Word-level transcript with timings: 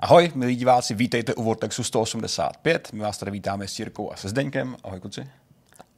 Ahoj, 0.00 0.30
milí 0.34 0.56
diváci, 0.56 0.94
vítejte 0.94 1.34
u 1.34 1.42
Vortexu 1.42 1.84
185. 1.84 2.92
My 2.92 3.00
vás 3.00 3.18
tady 3.18 3.30
vítáme 3.30 3.68
s 3.68 3.78
Jirkou 3.78 4.12
a 4.12 4.16
se 4.16 4.28
Zdeňkem. 4.28 4.76
Ahoj, 4.84 5.00
kluci. 5.00 5.28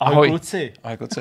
Ahoj, 0.01 0.15
Ahoj. 0.15 0.29
kluci. 0.29 0.72
Ahoj 0.83 0.96
kluci. 0.96 1.21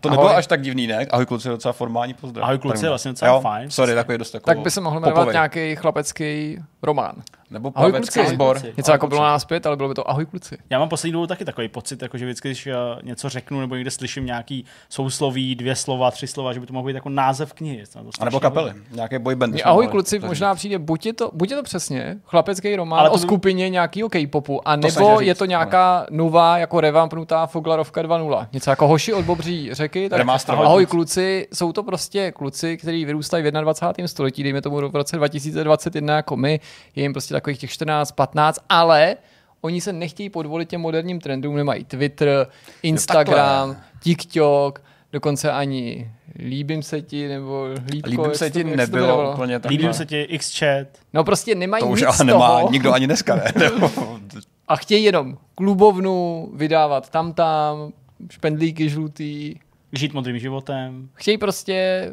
To 0.00 0.10
nebylo 0.10 0.28
Ahoj. 0.28 0.38
až 0.38 0.46
tak 0.46 0.62
divný, 0.62 0.86
ne? 0.86 1.06
Ahoj 1.10 1.26
kluci, 1.26 1.48
docela 1.48 1.72
formální 1.72 2.14
pozdrav. 2.14 2.44
Ahoj 2.44 2.58
kluci, 2.58 2.88
vlastně 2.88 3.10
docela 3.10 3.32
jo, 3.34 3.40
fajn. 3.40 3.70
Sorry, 3.70 3.94
takový 3.94 4.18
dost 4.18 4.36
Tak 4.44 4.58
by 4.58 4.70
se 4.70 4.80
mohl 4.80 5.00
jmenovat 5.00 5.32
nějaký 5.32 5.76
chlapecký 5.76 6.58
román. 6.82 7.22
Nebo 7.50 7.72
ahoj 7.74 7.92
kluci. 7.92 8.26
Sbor. 8.26 8.60
Něco 8.76 8.92
jako 8.92 9.06
bylo 9.06 9.22
nás 9.22 9.44
pět, 9.44 9.66
ale 9.66 9.76
bylo 9.76 9.88
by 9.88 9.94
to 9.94 10.10
ahoj 10.10 10.26
kluci. 10.26 10.58
Já 10.70 10.78
mám 10.78 10.88
poslední 10.88 11.12
dobou 11.12 11.26
taky 11.26 11.44
takový 11.44 11.68
pocit, 11.68 12.02
jako 12.02 12.18
že 12.18 12.24
vždycky, 12.24 12.48
když 12.48 12.66
uh, 12.66 12.72
něco 13.02 13.28
řeknu 13.28 13.60
nebo 13.60 13.74
někde 13.74 13.90
slyším 13.90 14.26
nějaký 14.26 14.64
sousloví, 14.88 15.54
dvě 15.54 15.76
slova, 15.76 16.10
tři 16.10 16.26
slova, 16.26 16.52
že 16.52 16.60
by 16.60 16.66
to 16.66 16.72
mohlo 16.72 16.86
být 16.86 16.94
jako 16.94 17.08
název 17.08 17.52
knihy. 17.52 17.84
A 18.20 18.24
nebo 18.24 18.40
kapely, 18.40 18.72
nějaké 18.90 19.18
boybandy. 19.18 19.62
Ahoj 19.62 19.88
kluci, 19.88 20.18
možná 20.18 20.54
přijde, 20.54 20.78
buď 20.78 21.06
je 21.06 21.12
to, 21.12 21.30
buď 21.32 21.50
je 21.50 21.56
to 21.56 21.62
přesně 21.62 22.16
chlapecký 22.24 22.76
román 22.76 23.00
ale 23.00 23.08
to... 23.08 23.14
o 23.14 23.18
skupině 23.18 23.70
nějakého 23.70 24.08
K-popu, 24.08 24.68
a 24.68 24.76
nebo 24.76 25.20
je 25.20 25.34
to 25.34 25.44
nějaká 25.44 26.06
nová, 26.10 26.58
jako 26.58 26.80
revampnutá 26.80 27.46
Foglarovka 27.46 28.02
2.0. 28.02 28.46
Něco 28.52 28.70
jako 28.70 28.88
hoši 28.88 29.12
od 29.12 29.24
Bobří 29.24 29.74
řeky. 29.74 30.08
Tak 30.08 30.26
ahoj 30.48 30.86
kluci, 30.86 31.48
jsou 31.54 31.72
to 31.72 31.82
prostě 31.82 32.32
kluci, 32.32 32.76
kteří 32.76 33.04
vyrůstají 33.04 33.44
v 33.44 33.50
21. 33.50 34.08
století, 34.08 34.42
dejme 34.42 34.62
tomu 34.62 34.76
v 34.76 34.96
roce 34.96 35.16
2021 35.16 36.16
jako 36.16 36.36
my, 36.36 36.60
je 36.96 37.02
jim 37.02 37.12
prostě 37.12 37.34
takových 37.36 37.58
těch 37.58 37.70
14, 37.70 38.12
15, 38.12 38.58
ale 38.68 39.16
oni 39.60 39.80
se 39.80 39.92
nechtějí 39.92 40.30
podvolit 40.30 40.68
těm 40.68 40.80
moderním 40.80 41.20
trendům, 41.20 41.56
nemají 41.56 41.84
Twitter, 41.84 42.46
Instagram, 42.82 43.76
TikTok, 44.02 44.82
dokonce 45.12 45.52
ani 45.52 46.10
líbím 46.38 46.82
se 46.82 47.02
ti, 47.02 47.28
nebo 47.28 47.68
líbko, 47.90 48.10
Líbím 48.10 48.34
se 48.34 48.50
ti 48.50 48.64
nebylo 48.64 49.32
úplně 49.32 49.60
tak. 49.60 49.70
Líbím 49.70 49.92
se 49.92 50.06
ti 50.06 50.38
Xchat. 50.38 50.86
No 51.12 51.24
prostě 51.24 51.54
nemají 51.54 51.82
to 51.82 51.88
už 51.88 52.00
nic 52.00 52.08
ale 52.08 52.24
nemá 52.24 52.60
toho. 52.60 52.72
nikdo 52.72 52.92
ani 52.92 53.06
dneska, 53.06 53.36
ne? 53.36 53.52
A 54.68 54.76
chtějí 54.76 55.04
jenom 55.04 55.38
klubovnu 55.54 56.48
vydávat 56.54 57.10
tam 57.10 57.32
tam, 57.32 57.92
špendlíky 58.30 58.88
žlutý. 58.88 59.54
Žít 59.92 60.14
modrým 60.14 60.38
životem. 60.38 61.08
Chtějí 61.14 61.38
prostě 61.38 62.08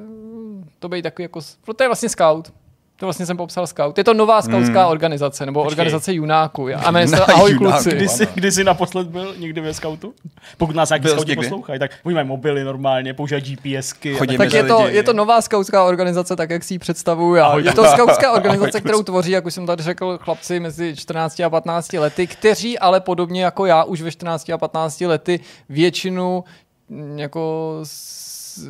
to 0.80 0.90
být 0.90 1.02
takový 1.02 1.24
jako, 1.24 1.40
to 1.76 1.84
je 1.84 1.88
vlastně 1.88 2.10
scout. 2.10 2.54
To 2.98 3.06
vlastně 3.06 3.26
jsem 3.26 3.38
popsal 3.38 3.68
scout. 3.68 3.98
Je 3.98 4.04
to 4.04 4.14
nová 4.14 4.42
skautská 4.42 4.82
hmm. 4.82 4.92
organizace, 4.92 5.46
nebo 5.46 5.64
Počkej. 5.64 5.74
organizace 5.74 6.14
junáků. 6.14 6.68
A 6.76 6.92
jmenuje 6.92 7.08
se 7.08 7.26
Ahoj 7.26 7.56
kluci. 7.58 7.90
Kdy 7.90 8.08
jsi, 8.08 8.28
kdy 8.36 8.52
jsi 8.52 8.64
naposled 8.64 9.08
byl 9.08 9.36
někdy 9.38 9.62
ve 9.62 9.74
skautu? 9.74 10.14
Pokud 10.58 10.76
nás 10.76 10.90
nějaký 10.90 11.08
skauti 11.08 11.36
poslouchají, 11.36 11.80
tak 11.80 11.92
oni 12.04 12.16
mají 12.16 12.28
mobily 12.28 12.64
normálně, 12.64 13.14
používají 13.14 13.44
GPSky. 13.56 14.16
Tak, 14.20 14.30
tak 14.38 14.54
je, 14.54 14.64
to, 14.64 14.88
je 14.88 15.04
to 15.04 15.14
nová 15.14 15.42
skautská 15.42 15.84
organizace, 15.84 16.36
tak 16.36 16.50
jak 16.50 16.64
si 16.64 16.74
ji 16.74 16.80
představuju 16.80 17.36
já. 17.36 17.58
Je 17.58 17.74
to 17.74 17.86
skautská 17.86 18.32
organizace, 18.32 18.82
kterou 18.82 19.04
tvoří, 19.04 19.32
jak 19.32 19.46
už 19.46 19.54
jsem 19.54 19.66
tady 19.66 19.84
řekl, 19.84 20.18
chlapci 20.18 20.60
mezi 20.60 20.96
14 20.96 21.40
a 21.40 21.50
15 21.50 21.94
lety, 21.94 22.28
kteří 22.28 22.80
ale 22.80 23.02
podobně 23.02 23.44
jako 23.44 23.66
já 23.66 23.84
už 23.84 24.02
ve 24.02 24.12
14 24.12 24.50
a 24.50 24.58
15 24.58 25.02
lety 25.02 25.40
většinu 25.70 26.44
jako 27.16 27.80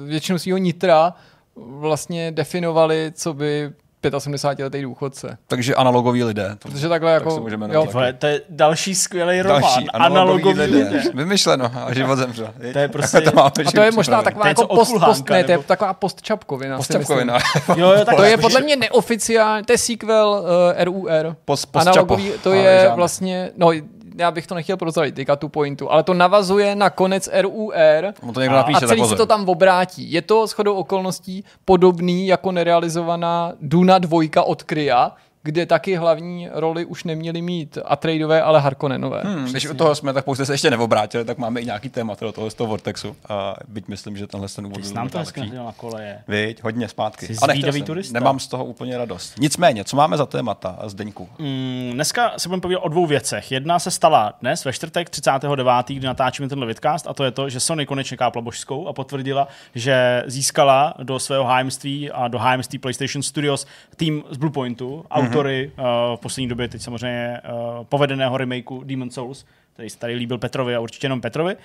většinu 0.06 0.40
svého 0.40 0.58
nitra 0.58 1.14
vlastně 1.56 2.32
definovali, 2.32 3.12
co 3.16 3.34
by 3.34 3.72
75-letý 4.12 4.82
důchodce. 4.82 5.38
Takže 5.48 5.76
analogoví 5.76 6.24
lidé. 6.24 6.56
To, 6.60 6.70
Protože 6.70 6.90
takhle 6.90 7.12
jako... 7.12 7.34
Tak 7.34 7.44
můžeme 7.44 7.70
jo, 7.72 7.88
to 8.18 8.28
je 8.28 8.42
další 8.50 8.96
skvělý 8.96 9.42
román. 9.42 9.62
Další 9.62 9.90
analogoví 9.90 10.60
lidé. 10.60 10.78
lidé. 10.78 11.04
Vymyšleno 11.14 11.72
a 11.76 11.94
život 11.94 12.16
zemřel. 12.16 12.54
To 12.74 12.80
je 12.80 12.88
prostě... 12.94 13.22
to 13.22 13.46
a 13.46 13.50
to 13.50 13.82
je 13.82 13.92
možná 13.92 14.22
taková 14.22 14.48
jako 14.48 14.68
post, 14.68 14.94
post, 15.06 15.30
ne, 15.30 15.44
to 15.44 15.52
je 15.52 15.58
taková 15.58 15.94
postčapkovina. 15.94 16.78
Postčapkovina. 16.78 17.38
jo, 17.76 17.92
jo, 17.92 18.06
to 18.16 18.24
je 18.24 18.38
podle 18.38 18.62
mě 18.62 18.76
neoficiální, 18.76 19.66
to 19.66 19.72
je 19.74 19.78
sequel 19.78 20.44
uh, 20.78 20.84
RUR. 20.84 21.36
Post, 21.46 21.78
analogový, 21.78 22.32
to 22.44 22.54
je 22.54 22.92
vlastně, 22.96 23.52
no 23.58 23.72
já 24.16 24.32
bych 24.32 24.48
to 24.48 24.56
nechtěl 24.56 24.78
prozradit, 24.78 25.16
teďka 25.16 25.36
tu 25.36 25.50
pointu, 25.50 25.92
ale 25.92 26.04
to 26.04 26.14
navazuje 26.14 26.76
na 26.76 26.90
konec 26.90 27.30
RUR 27.42 28.14
to 28.34 28.42
někdo 28.42 28.56
napíše, 28.56 28.86
a 28.86 28.88
celý 28.88 29.06
se 29.06 29.16
to 29.16 29.26
tam 29.26 29.50
obrátí. 29.50 30.12
Je 30.12 30.22
to 30.22 30.48
shodou 30.48 30.74
okolností 30.74 31.44
podobný 31.66 32.28
jako 32.28 32.52
nerealizovaná 32.52 33.54
Duna 33.62 34.00
dvojka 34.00 34.44
od 34.44 34.64
Krya, 34.64 35.12
kde 35.44 35.66
taky 35.66 35.96
hlavní 35.96 36.50
roli 36.52 36.86
už 36.86 37.04
neměli 37.04 37.42
mít 37.42 37.78
Atreidové, 37.86 38.42
ale 38.42 38.60
Harkonnenové. 38.60 39.22
Hmm, 39.26 39.46
když 39.46 39.70
u 39.70 39.74
toho 39.74 39.96
jsme, 39.96 40.14
tak 40.14 40.26
pouze 40.26 40.46
se 40.46 40.54
ještě 40.54 40.70
neobrátili, 40.70 41.26
tak 41.26 41.38
máme 41.38 41.62
i 41.62 41.66
nějaký 41.66 41.90
téma 41.90 42.16
do 42.22 42.32
toho 42.32 42.50
z 42.50 42.54
toho 42.54 42.68
Vortexu. 42.68 43.16
A 43.30 43.56
byť 43.68 43.88
myslím, 43.88 44.18
že 44.18 44.28
tenhle 44.28 44.50
ten 44.50 44.66
úvod 44.66 44.94
nám 44.94 45.10
to 45.10 45.18
na 45.64 45.72
koleje. 45.72 46.24
Víď, 46.28 46.64
hodně 46.64 46.88
zpátky. 46.88 47.28
Jsi 47.28 47.36
ale 47.42 47.56
turista. 47.86 48.14
Nemám 48.14 48.40
z 48.40 48.48
toho 48.48 48.66
úplně 48.66 48.98
radost. 48.98 49.34
Nicméně, 49.40 49.84
co 49.84 49.96
máme 49.96 50.18
za 50.18 50.26
témata, 50.26 50.80
Zdeňku? 50.86 51.30
Mm, 51.40 51.92
dneska 51.94 52.34
se 52.38 52.50
budeme 52.50 52.62
povídat 52.62 52.84
o 52.84 52.90
dvou 52.90 53.06
věcech. 53.06 53.52
Jedna 53.52 53.80
se 53.80 53.92
stala 53.92 54.34
dnes 54.42 54.66
ve 54.66 54.74
čtvrtek 54.74 55.10
39. 55.10 55.68
kdy 55.88 56.08
natáčíme 56.08 56.50
tenhle 56.50 56.68
vidcast 56.68 57.08
a 57.08 57.14
to 57.14 57.24
je 57.24 57.32
to, 57.32 57.50
že 57.50 57.60
Sony 57.60 57.86
konečně 57.86 58.18
kápla 58.18 58.42
božskou 58.42 58.88
a 58.88 58.94
potvrdila, 58.94 59.48
že 59.76 60.24
získala 60.28 60.94
do 61.04 61.20
svého 61.20 61.44
hájemství 61.44 62.12
a 62.12 62.28
do 62.28 62.38
hájemství 62.38 62.80
PlayStation 62.80 63.24
Studios 63.24 63.66
tým 63.96 64.24
z 64.30 64.38
Bluepointu, 64.38 65.06
mm-hmm 65.10 65.33
autory 65.34 65.72
uh, 65.78 65.84
v 66.16 66.20
poslední 66.20 66.48
době 66.48 66.68
teď 66.68 66.82
samozřejmě 66.82 67.42
uh, 67.44 67.86
povedeného 67.86 68.38
remakeu 68.38 68.84
Demon 68.84 69.10
Souls, 69.10 69.46
který 69.74 69.90
se 69.90 70.00
tady 70.00 70.16
líbil 70.16 70.38
Petrovi 70.38 70.76
a 70.76 70.80
určitě 70.80 71.06
jenom 71.06 71.22
Petrovi. 71.22 71.58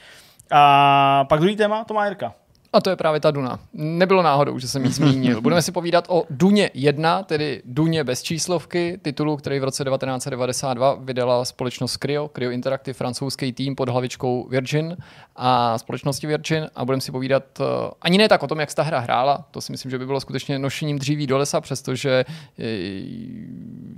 A 0.51 1.25
pak 1.29 1.41
druhý 1.41 1.57
téma, 1.57 1.85
to 1.85 1.95
má 1.95 2.05
Jirka. 2.05 2.35
A 2.73 2.81
to 2.81 2.91
je 2.91 2.97
právě 2.97 3.21
ta 3.21 3.31
Duna. 3.31 3.61
Nebylo 3.73 4.23
náhodou, 4.23 4.59
že 4.59 4.69
jsem 4.69 4.85
ji 4.85 4.91
zmínil. 4.91 5.41
Budeme 5.49 5.63
si 5.63 5.73
povídat 5.73 6.05
o 6.09 6.25
Duně 6.31 6.71
1, 6.75 7.23
tedy 7.23 7.63
Duně 7.65 8.05
bez 8.05 8.23
číslovky, 8.23 8.99
titulu, 9.03 9.37
který 9.37 9.61
v 9.61 9.65
roce 9.65 9.85
1992 9.85 10.95
vydala 10.95 11.45
společnost 11.45 11.97
Cryo, 11.97 12.29
Cryo 12.29 12.51
Interactive, 12.51 12.95
francouzský 12.95 13.53
tým 13.53 13.77
pod 13.77 13.89
hlavičkou 13.89 14.49
Virgin 14.49 14.97
a 15.37 15.79
společnosti 15.79 16.27
Virgin 16.27 16.71
a 16.75 16.85
budeme 16.85 17.01
si 17.01 17.13
povídat 17.13 17.61
uh, 17.61 17.67
ani 18.03 18.19
ne 18.19 18.29
tak 18.29 18.43
o 18.43 18.47
tom, 18.47 18.61
jak 18.61 18.71
se 18.71 18.77
ta 18.77 18.83
hra 18.83 18.99
hrála, 18.99 19.45
to 19.51 19.61
si 19.61 19.73
myslím, 19.73 19.91
že 19.91 19.99
by 19.99 20.07
bylo 20.07 20.21
skutečně 20.21 20.59
nošením 20.59 20.99
dříví 20.99 21.27
do 21.27 21.39
lesa, 21.39 21.61
přestože 21.61 22.25
uh, 22.59 22.65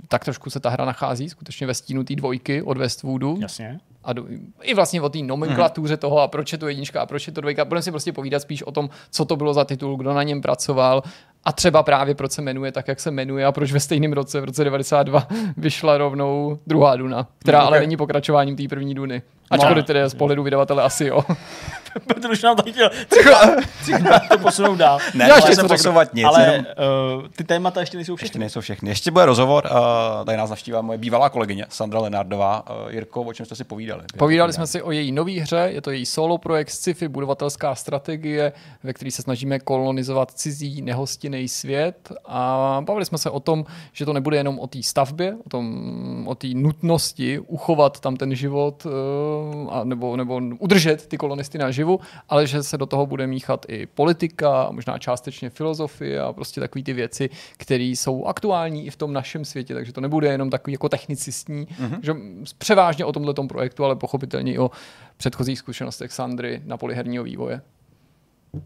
tak 0.07 0.25
trošku 0.25 0.49
se 0.49 0.59
ta 0.59 0.69
hra 0.69 0.85
nachází 0.85 1.29
skutečně 1.29 1.67
ve 1.67 1.73
stínu 1.73 2.03
té 2.03 2.15
dvojky 2.15 2.61
od 2.61 2.77
Westwoodu. 2.77 3.37
Jasně 3.41 3.79
a 4.03 4.13
do, 4.13 4.25
i 4.61 4.73
vlastně 4.73 5.01
o 5.01 5.09
té 5.09 5.19
nomenklatuře 5.19 5.93
mm. 5.93 5.97
toho 5.97 6.19
a 6.19 6.27
proč 6.27 6.51
je 6.51 6.57
to 6.57 6.67
jednička 6.67 7.01
a 7.01 7.05
proč 7.05 7.27
je 7.27 7.33
to 7.33 7.41
dvojka. 7.41 7.65
Budeme 7.65 7.81
si 7.81 7.91
prostě 7.91 8.13
povídat 8.13 8.41
spíš 8.41 8.63
o 8.63 8.71
tom, 8.71 8.89
co 9.11 9.25
to 9.25 9.35
bylo 9.35 9.53
za 9.53 9.65
titul, 9.65 9.97
kdo 9.97 10.13
na 10.13 10.23
něm 10.23 10.41
pracoval 10.41 11.03
a 11.43 11.51
třeba 11.51 11.83
právě 11.83 12.15
proč 12.15 12.31
se 12.31 12.41
jmenuje 12.41 12.71
tak, 12.71 12.87
jak 12.87 12.99
se 12.99 13.11
jmenuje 13.11 13.45
a 13.45 13.51
proč 13.51 13.71
ve 13.71 13.79
stejném 13.79 14.13
roce, 14.13 14.41
v 14.41 14.43
roce 14.43 14.63
92, 14.63 15.27
vyšla 15.57 15.97
rovnou 15.97 16.59
druhá 16.67 16.95
Duna, 16.95 17.27
která 17.39 17.59
okay. 17.59 17.67
ale 17.67 17.79
není 17.79 17.97
pokračováním 17.97 18.55
té 18.55 18.67
první 18.67 18.95
Duny. 18.95 19.21
Ačkoliv 19.51 19.85
tedy 19.85 20.09
z 20.09 20.13
pohledu 20.13 20.43
vydavatele 20.43 20.83
asi 20.83 21.05
jo. 21.05 21.23
Petr 22.07 22.31
už 22.31 22.43
nám 22.43 22.55
to 22.55 22.63
chtěl 22.71 22.89
to 24.31 24.37
posunout 24.37 24.75
dál. 24.75 24.99
Ne, 25.13 25.27
já 25.27 25.35
ještě 25.35 25.63
posouvat 25.67 26.13
nic. 26.13 26.25
Ale 26.25 26.41
jenom... 26.43 26.65
uh, 27.19 27.27
ty 27.35 27.43
témata 27.43 27.79
ještě 27.79 27.97
nejsou 27.97 28.15
všechny. 28.15 28.25
Ještě 28.25 28.39
nejsou 28.39 28.61
všechny. 28.61 28.89
Ještě 28.89 29.11
bude 29.11 29.25
rozhovor, 29.25 29.69
uh, 29.71 30.25
tady 30.25 30.37
nás 30.37 30.49
navštívila 30.49 30.81
moje 30.81 30.97
bývalá 30.97 31.29
kolegyně 31.29 31.65
Sandra 31.69 31.99
Lenardová. 31.99 32.63
Uh, 32.69 32.93
Jirko, 32.93 33.21
o 33.21 33.33
čem 33.33 33.45
jste 33.45 33.55
si 33.55 33.63
povídali? 33.63 34.03
Povídali 34.17 34.53
jsme 34.53 34.67
si 34.67 34.81
o 34.81 34.91
její 34.91 35.11
nové 35.11 35.31
hře, 35.31 35.69
je 35.71 35.81
to 35.81 35.91
její 35.91 36.05
solo 36.05 36.37
projekt 36.37 36.69
sci-fi, 36.69 37.07
budovatelská 37.07 37.75
strategie, 37.75 38.53
ve 38.83 38.93
které 38.93 39.11
se 39.11 39.21
snažíme 39.21 39.59
kolonizovat 39.59 40.31
cizí, 40.31 40.81
nehostinný 40.81 41.47
svět 41.47 42.11
a 42.25 42.77
bavili 42.85 43.05
jsme 43.05 43.17
se 43.17 43.29
o 43.29 43.39
tom, 43.39 43.65
že 43.93 44.05
to 44.05 44.13
nebude 44.13 44.37
jenom 44.37 44.59
o 44.59 44.67
té 44.67 44.83
stavbě, 44.83 45.35
o 45.45 45.49
tom, 45.49 46.27
o 46.27 46.35
té 46.35 46.47
nutnosti 46.53 47.39
uchovat 47.39 47.99
tam 47.99 48.15
ten 48.15 48.35
život 48.35 48.85
uh, 48.85 48.91
a 49.69 49.83
nebo, 49.83 50.17
nebo 50.17 50.41
udržet 50.59 51.07
ty 51.07 51.17
kolonisty 51.17 51.57
naživu, 51.57 51.99
ale 52.29 52.47
že 52.47 52.63
se 52.63 52.77
do 52.77 52.85
toho 52.85 53.05
bude 53.05 53.27
míchat 53.27 53.65
i 53.69 53.85
politika, 53.85 54.67
možná 54.71 54.97
částečně 54.97 55.49
filozofie 55.49 56.21
a 56.21 56.33
prostě 56.33 56.61
takové 56.61 56.83
ty 56.83 56.93
věci, 56.93 57.29
které 57.57 57.83
jsou 57.83 58.25
aktuální 58.25 58.85
i 58.85 58.89
v 58.89 58.95
tom 58.95 59.13
našem 59.13 59.45
světě, 59.45 59.73
takže 59.73 59.93
to 59.93 60.01
nebude 60.01 60.27
jenom 60.27 60.49
takový 60.49 60.73
jako 60.73 60.89
technicistní, 60.89 61.65
mm-hmm. 61.65 61.99
že 62.01 62.13
převážně 62.57 63.05
o 63.05 63.11
tomhle 63.11 63.33
projektu, 63.47 63.85
ale 63.85 63.95
pochopitelně 63.95 64.53
i 64.53 64.59
o 64.59 64.71
předchozích 65.17 65.59
zkušenostech 65.59 66.11
Sandry 66.11 66.61
na 66.65 66.77
poli 66.77 66.95
herního 66.95 67.23
vývoje. 67.23 67.61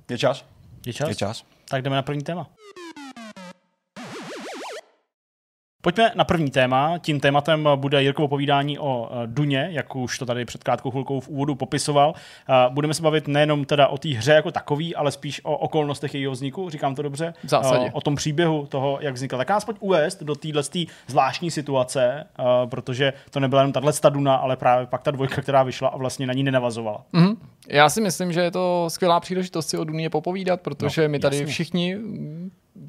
Je 0.09 0.17
čas? 0.17 0.45
Je 0.85 0.93
čas? 0.93 1.09
Je 1.09 1.15
čas. 1.15 1.43
Tak 1.69 1.81
jdeme 1.81 1.95
na 1.95 2.01
první 2.01 2.23
téma. 2.23 2.49
Pojďme 5.85 6.11
na 6.15 6.23
první 6.23 6.51
téma. 6.51 6.97
Tím 6.97 7.19
tématem 7.19 7.69
bude 7.75 8.03
Jirkovo 8.03 8.27
povídání 8.27 8.79
o 8.79 9.09
eh, 9.11 9.27
Duně, 9.27 9.67
jak 9.71 9.95
už 9.95 10.17
to 10.17 10.25
tady 10.25 10.45
před 10.45 10.63
krátkou 10.63 10.91
chvilkou 10.91 11.19
v 11.19 11.29
úvodu 11.29 11.55
popisoval. 11.55 12.13
Eh, 12.49 12.53
budeme 12.69 12.93
se 12.93 13.01
bavit 13.01 13.27
nejenom 13.27 13.65
teda 13.65 13.87
o 13.87 13.97
té 13.97 14.09
hře 14.09 14.31
jako 14.31 14.51
takový, 14.51 14.95
ale 14.95 15.11
spíš 15.11 15.41
o 15.43 15.57
okolnostech 15.57 16.13
jejího 16.13 16.31
vzniku, 16.31 16.69
říkám 16.69 16.95
to 16.95 17.01
dobře? 17.01 17.33
V 17.43 17.49
zásadě. 17.49 17.85
Eh, 17.87 17.91
o 17.93 18.01
tom 18.01 18.15
příběhu 18.15 18.65
toho, 18.65 18.97
jak 19.01 19.13
vznikla. 19.13 19.37
Tak 19.37 19.49
nás 19.49 19.65
pojď 19.65 19.77
uvést 19.79 20.23
do 20.23 20.35
téhle 20.35 20.63
zvláštní 21.07 21.51
situace, 21.51 22.27
protože 22.69 23.13
to 23.29 23.39
nebyla 23.39 23.61
jenom 23.61 23.73
tahle 23.73 23.93
Duna, 24.09 24.35
ale 24.35 24.55
právě 24.55 24.87
pak 24.87 25.03
ta 25.03 25.11
dvojka, 25.11 25.41
která 25.41 25.63
vyšla 25.63 25.87
a 25.87 25.97
vlastně 25.97 26.27
na 26.27 26.33
ní 26.33 26.43
nenavazovala. 26.43 27.05
Mm-hmm. 27.13 27.37
Já 27.67 27.89
si 27.89 28.01
myslím, 28.01 28.33
že 28.33 28.41
je 28.41 28.51
to 28.51 28.85
skvělá 28.87 29.19
příležitost 29.19 29.69
si 29.69 29.77
o 29.77 29.83
Duně 29.83 30.09
popovídat, 30.09 30.61
protože 30.61 31.01
no, 31.01 31.09
my 31.09 31.19
tady 31.19 31.35
jasně. 31.37 31.51
všichni 31.51 31.97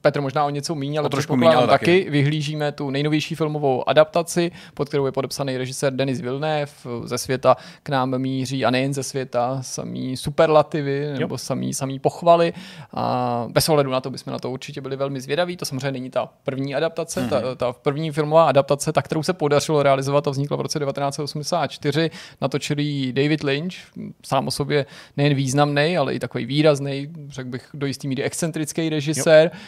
Petr 0.01 0.21
možná 0.21 0.45
o 0.45 0.51
něco 0.51 0.75
míň, 0.75 0.99
ale 0.99 1.07
O 1.07 1.09
trošku 1.09 1.37
míň, 1.37 1.49
ale 1.49 1.67
taky. 1.67 1.87
taky. 1.87 2.11
Vyhlížíme 2.11 2.73
tu 2.73 2.91
nejnovější 2.91 3.35
filmovou 3.35 3.89
adaptaci, 3.89 4.53
pod 4.75 4.89
kterou 4.89 5.07
je 5.07 5.13
podepsaný 5.13 5.57
režisér 5.57 5.93
Denis 5.93 6.21
Villeneuve. 6.21 6.73
Ze 7.05 7.19
světa 7.19 7.57
k 7.83 7.89
nám 7.89 8.19
míří, 8.19 8.65
a 8.65 8.71
nejen 8.71 8.95
ze 8.95 9.03
světa, 9.03 9.59
samý 9.63 10.17
superlativy 10.17 11.15
nebo 11.19 11.39
samý, 11.39 11.75
samý 11.75 11.99
pochvaly. 11.99 12.53
A 12.95 13.47
bez 13.51 13.69
ohledu 13.69 13.91
na 13.91 14.01
to 14.01 14.11
bychom 14.11 14.33
na 14.33 14.39
to 14.39 14.51
určitě 14.51 14.81
byli 14.81 14.97
velmi 14.97 15.21
zvědaví. 15.21 15.57
To 15.57 15.65
samozřejmě 15.65 15.93
není 15.93 16.11
ta 16.11 16.29
první 16.45 16.75
adaptace, 16.75 17.21
mm-hmm. 17.21 17.29
ta, 17.29 17.55
ta 17.55 17.73
první 17.73 18.11
filmová 18.11 18.45
adaptace, 18.49 18.93
ta, 18.93 19.03
kterou 19.03 19.23
se 19.23 19.33
podařilo 19.33 19.83
realizovat, 19.83 20.25
ta 20.25 20.31
vznikla 20.31 20.57
v 20.57 20.61
roce 20.61 20.79
1984. 20.79 22.11
Natočil 22.41 22.77
David 23.13 23.43
Lynch, 23.43 23.75
sám 24.25 24.49
o 24.49 24.51
sobě 24.51 24.87
nejen 25.17 25.35
významný, 25.35 25.97
ale 25.99 26.15
i 26.15 26.19
takový 26.19 26.47
výrazný, 26.47 27.09
řekl 27.29 27.49
bych 27.49 27.69
do 27.75 27.87
jistý 27.87 28.09
míry 28.09 28.23
excentrický 28.23 28.89
režisér. 28.89 29.51
Jo. 29.55 29.61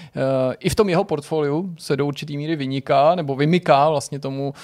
I 0.60 0.70
v 0.70 0.74
tom 0.74 0.88
jeho 0.88 1.04
portfoliu 1.04 1.74
se 1.78 1.96
do 1.96 2.06
určitý 2.06 2.36
míry 2.36 2.56
vyniká, 2.56 3.14
nebo 3.14 3.36
vymyká 3.36 3.90
vlastně 3.90 4.18
tomu, 4.18 4.54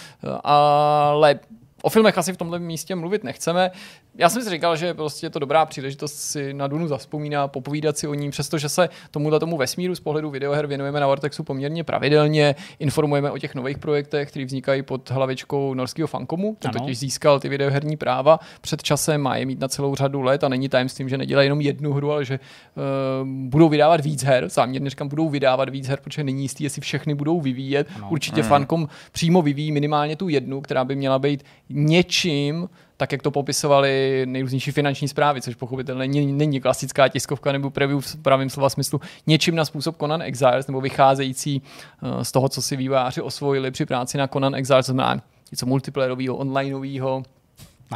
ale 0.44 1.40
O 1.84 1.90
filmech 1.90 2.18
asi 2.18 2.32
v 2.32 2.36
tomhle 2.36 2.58
místě 2.58 2.94
mluvit 2.94 3.24
nechceme. 3.24 3.70
Já 4.18 4.28
jsem 4.28 4.42
si 4.42 4.50
říkal, 4.50 4.76
že 4.76 4.94
prostě 4.94 5.26
je 5.26 5.30
to 5.30 5.38
dobrá 5.38 5.66
příležitost 5.66 6.14
si 6.14 6.54
na 6.54 6.66
Dunu 6.66 6.88
zavzpomínat, 6.88 7.52
popovídat 7.52 7.98
si 7.98 8.08
o 8.08 8.14
ní, 8.14 8.30
přestože 8.30 8.68
se 8.68 8.88
tomuhle 9.10 9.40
tomu 9.40 9.56
vesmíru 9.56 9.94
z 9.94 10.00
pohledu 10.00 10.30
videoher 10.30 10.66
věnujeme 10.66 11.00
na 11.00 11.06
Vortexu 11.06 11.42
poměrně 11.42 11.84
pravidelně, 11.84 12.54
informujeme 12.78 13.30
o 13.30 13.38
těch 13.38 13.54
nových 13.54 13.78
projektech, 13.78 14.28
které 14.28 14.44
vznikají 14.44 14.82
pod 14.82 15.10
hlavičkou 15.10 15.74
norského 15.74 16.08
Fankomu. 16.08 16.56
Ten 16.58 16.70
totiž 16.70 16.98
získal 16.98 17.40
ty 17.40 17.48
videoherní 17.48 17.96
práva 17.96 18.40
před 18.60 18.82
časem, 18.82 19.20
má 19.20 19.36
je 19.36 19.46
mít 19.46 19.60
na 19.60 19.68
celou 19.68 19.94
řadu 19.94 20.22
let 20.22 20.44
a 20.44 20.48
není 20.48 20.68
tajemstvím, 20.68 21.08
že 21.08 21.18
nedělají 21.18 21.46
jenom 21.46 21.60
jednu 21.60 21.92
hru, 21.92 22.12
ale 22.12 22.24
že 22.24 22.38
uh, 22.40 23.28
budou 23.28 23.68
vydávat 23.68 24.00
víc 24.00 24.24
her. 24.24 24.48
Záměrně 24.48 24.90
říkám, 24.90 25.08
budou 25.08 25.28
vydávat 25.28 25.68
víc 25.68 25.88
her, 25.88 25.98
protože 26.02 26.24
není 26.24 26.42
jistý, 26.42 26.64
jestli 26.64 26.80
všechny 26.80 27.14
budou 27.14 27.40
vyvíjet. 27.40 27.86
Ano. 27.96 28.08
Určitě 28.10 28.42
mm. 28.42 28.48
Fankom 28.48 28.88
přímo 29.12 29.42
vyvíjí 29.42 29.72
minimálně 29.72 30.16
tu 30.16 30.28
jednu, 30.28 30.60
která 30.60 30.84
by 30.84 30.96
měla 30.96 31.18
být 31.18 31.44
něčím, 31.68 32.68
tak 32.96 33.12
jak 33.12 33.22
to 33.22 33.30
popisovali 33.30 34.22
nejrůznější 34.26 34.70
finanční 34.70 35.08
zprávy, 35.08 35.42
což 35.42 35.54
pochopitelně 35.54 35.98
není, 35.98 36.32
není 36.32 36.60
klasická 36.60 37.08
tiskovka 37.08 37.52
nebo 37.52 37.70
preview 37.70 38.00
v 38.00 38.16
pravém 38.16 38.50
slova 38.50 38.70
smyslu, 38.70 39.00
něčím 39.26 39.54
na 39.54 39.64
způsob 39.64 39.96
Conan 40.00 40.22
Exiles, 40.22 40.66
nebo 40.66 40.80
vycházející 40.80 41.62
uh, 42.02 42.22
z 42.22 42.32
toho, 42.32 42.48
co 42.48 42.62
si 42.62 42.76
výváři 42.76 43.20
osvojili 43.20 43.70
při 43.70 43.86
práci 43.86 44.18
na 44.18 44.28
Conan 44.28 44.54
Exiles, 44.54 44.86
znamená 44.86 45.22
něco 45.50 45.66
multiplayerového, 45.66 46.36
onlineového, 46.36 47.22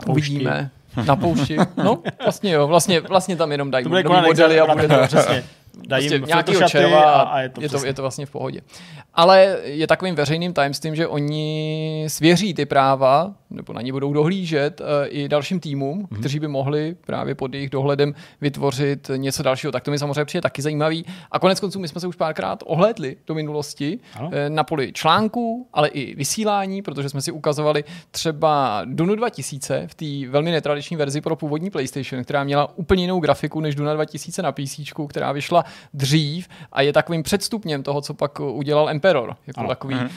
uvidíme. 0.07 0.71
Na 1.07 1.17
poušti. 1.17 1.57
No, 1.77 2.03
vlastně 2.25 2.53
jo, 2.53 2.67
vlastně, 2.67 3.01
vlastně 3.01 3.37
tam 3.37 3.53
jenom 3.53 3.71
dají 3.71 3.83
to 3.83 3.89
bude 3.89 4.03
modely 4.03 4.61
a 4.61 4.75
bude 4.75 4.89
to 4.89 4.95
přesně. 5.07 5.45
Dají 5.89 6.09
prostě 6.09 6.27
nějakého 6.27 6.69
červa 6.69 7.03
a, 7.03 7.21
a 7.21 7.41
je, 7.41 7.49
to, 7.49 7.61
je, 7.61 7.69
to, 7.69 7.87
je 7.87 7.95
to 7.95 8.03
vlastně 8.03 8.27
v 8.27 8.31
pohodě. 8.31 8.61
Ale 9.15 9.59
je 9.65 9.87
takovým 9.87 10.15
veřejným 10.15 10.53
tajemstvím, 10.53 10.97
že 10.97 11.07
oni 11.07 12.05
svěří 12.09 12.55
ty 12.55 12.67
práva, 12.67 13.35
nebo 13.51 13.73
na 13.73 13.83
ně 13.83 13.93
budou 13.93 14.13
dohlížet 14.13 14.81
uh, 14.81 14.87
i 15.09 15.29
dalším 15.29 15.61
týmům, 15.61 16.03
mm-hmm. 16.03 16.19
kteří 16.19 16.41
by 16.41 16.49
mohli 16.49 16.97
právě 17.07 17.35
pod 17.35 17.55
jejich 17.55 17.71
dohledem 17.71 18.15
vytvořit 18.41 19.11
něco 19.17 19.43
dalšího. 19.43 19.73
Tak 19.73 19.83
to 19.83 19.91
mi 19.91 19.99
samozřejmě 19.99 20.25
přijde 20.25 20.43
taky 20.43 20.63
zajímavý. 20.63 21.05
A 21.31 21.39
konec 21.39 21.61
konců 21.61 21.79
my 21.79 21.89
jsme 21.89 22.01
se 22.01 22.07
už 22.07 22.17
párkrát 22.17 22.63
ohlédli 22.67 23.17
do 23.27 23.35
minulosti 23.35 23.99
ano. 24.15 24.31
na 24.49 24.65
poli 24.65 24.93
článků, 24.93 25.69
ale 25.73 25.89
i 25.89 26.15
vysílání, 26.15 26.83
protože 26.83 27.09
jsme 27.09 27.23
si 27.23 27.33
ukazovali 27.33 27.85
třeba 28.11 28.83
Dunu 28.85 29.15
2000 29.15 29.87
v 29.87 29.95
té 29.95 30.31
velmi 30.31 30.51
netradiční 30.51 30.97
verzi 30.97 31.21
pro 31.21 31.37
původní 31.37 31.71
PlayStation, 31.71 32.25
která 32.25 32.45
měla 32.45 32.79
úplně 32.79 33.03
jinou 33.03 33.21
grafiku 33.21 33.61
než 33.61 33.75
Duna 33.75 33.95
2000 33.95 34.43
na 34.43 34.53
PC, 34.53 34.81
která 35.09 35.33
vyšla 35.33 35.65
dřív 35.95 36.49
a 36.73 36.83
je 36.83 36.93
takovým 36.93 37.23
předstupněm 37.23 37.83
toho, 37.83 38.01
co 38.01 38.15
pak 38.15 38.41
udělal 38.41 38.89
Emperor. 38.89 39.37
Jako 39.47 39.61
ano. 39.61 39.69
takový 39.69 39.95
uh, 39.95 40.09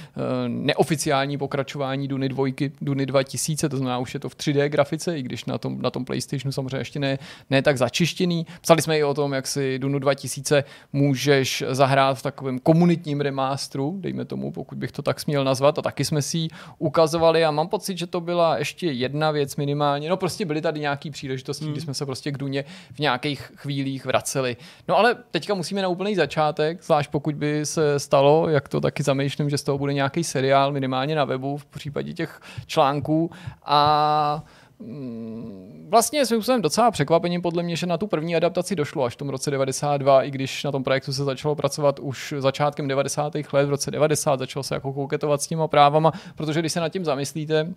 neoficiální 0.47 1.37
pokračování 1.37 2.07
Duny 2.07 2.29
2, 2.29 2.45
Duny 2.81 3.05
2000, 3.05 3.69
to 3.69 3.77
znamená 3.77 3.97
už 3.97 4.13
je 4.13 4.19
to 4.19 4.29
v 4.29 4.35
3D 4.35 4.65
grafice, 4.65 5.17
i 5.17 5.21
když 5.21 5.45
na 5.45 5.57
tom, 5.57 5.81
na 5.81 5.89
tom 5.89 6.05
PlayStationu 6.05 6.51
samozřejmě 6.51 6.77
ještě 6.77 6.99
ne, 6.99 7.19
ne 7.49 7.61
tak 7.61 7.77
začištěný. 7.77 8.45
Psali 8.61 8.81
jsme 8.81 8.97
i 8.97 9.03
o 9.03 9.13
tom, 9.13 9.33
jak 9.33 9.47
si 9.47 9.79
Dunu 9.79 9.99
2000 9.99 10.63
můžeš 10.93 11.63
zahrát 11.69 12.17
v 12.17 12.21
takovém 12.21 12.59
komunitním 12.59 13.21
remasteru, 13.21 13.97
dejme 13.99 14.25
tomu, 14.25 14.51
pokud 14.51 14.77
bych 14.77 14.91
to 14.91 15.01
tak 15.01 15.19
směl 15.19 15.43
nazvat, 15.43 15.79
a 15.79 15.81
taky 15.81 16.05
jsme 16.05 16.21
si 16.21 16.37
ji 16.37 16.49
ukazovali 16.77 17.45
a 17.45 17.51
mám 17.51 17.67
pocit, 17.67 17.97
že 17.97 18.07
to 18.07 18.21
byla 18.21 18.57
ještě 18.57 18.91
jedna 18.91 19.31
věc 19.31 19.55
minimálně. 19.55 20.09
No 20.09 20.17
prostě 20.17 20.45
byly 20.45 20.61
tady 20.61 20.79
nějaké 20.79 21.11
příležitosti, 21.11 21.65
hmm. 21.65 21.73
kdy 21.73 21.81
jsme 21.81 21.93
se 21.93 22.05
prostě 22.05 22.31
k 22.31 22.37
Duně 22.37 22.65
v 22.93 22.99
nějakých 22.99 23.51
chvílích 23.55 24.05
vraceli. 24.05 24.57
No 24.87 24.97
ale 24.97 25.15
teďka 25.31 25.53
musíme 25.53 25.81
na 25.81 25.87
úplný 25.87 26.15
začátek, 26.15 26.83
zvlášť 26.83 27.11
pokud 27.11 27.35
by 27.35 27.65
se 27.65 27.99
stalo, 27.99 28.49
jak 28.49 28.69
to 28.69 28.81
taky 28.81 29.03
zamýšlím, 29.03 29.49
že 29.49 29.57
z 29.57 29.63
toho 29.63 29.77
bude 29.77 29.93
nějaký 29.93 30.23
seriál 30.23 30.71
minimálně 30.71 31.15
na 31.15 31.25
webu 31.25 31.57
v 31.57 31.65
případě 31.65 32.13
těch 32.13 32.39
článků 32.65 33.31
a 33.65 34.43
mm, 34.79 35.87
vlastně 35.89 36.25
jsme 36.25 36.37
způsobem 36.37 36.61
docela 36.61 36.91
překvapení 36.91 37.41
podle 37.41 37.63
mě, 37.63 37.75
že 37.75 37.85
na 37.85 37.97
tu 37.97 38.07
první 38.07 38.35
adaptaci 38.35 38.75
došlo 38.75 39.03
až 39.03 39.13
v 39.13 39.17
tom 39.17 39.29
roce 39.29 39.51
92, 39.51 40.23
i 40.23 40.31
když 40.31 40.63
na 40.63 40.71
tom 40.71 40.83
projektu 40.83 41.13
se 41.13 41.23
začalo 41.23 41.55
pracovat 41.55 41.99
už 41.99 42.33
začátkem 42.37 42.87
90. 42.87 43.33
let, 43.53 43.65
v 43.65 43.69
roce 43.69 43.91
90 43.91 44.39
začalo 44.39 44.63
se 44.63 44.73
jako 44.73 44.93
kouketovat 44.93 45.41
s 45.41 45.47
těma 45.47 45.67
právama, 45.67 46.11
protože 46.35 46.59
když 46.59 46.71
se 46.71 46.79
nad 46.79 46.89
tím 46.89 47.05
zamyslíte, 47.05 47.73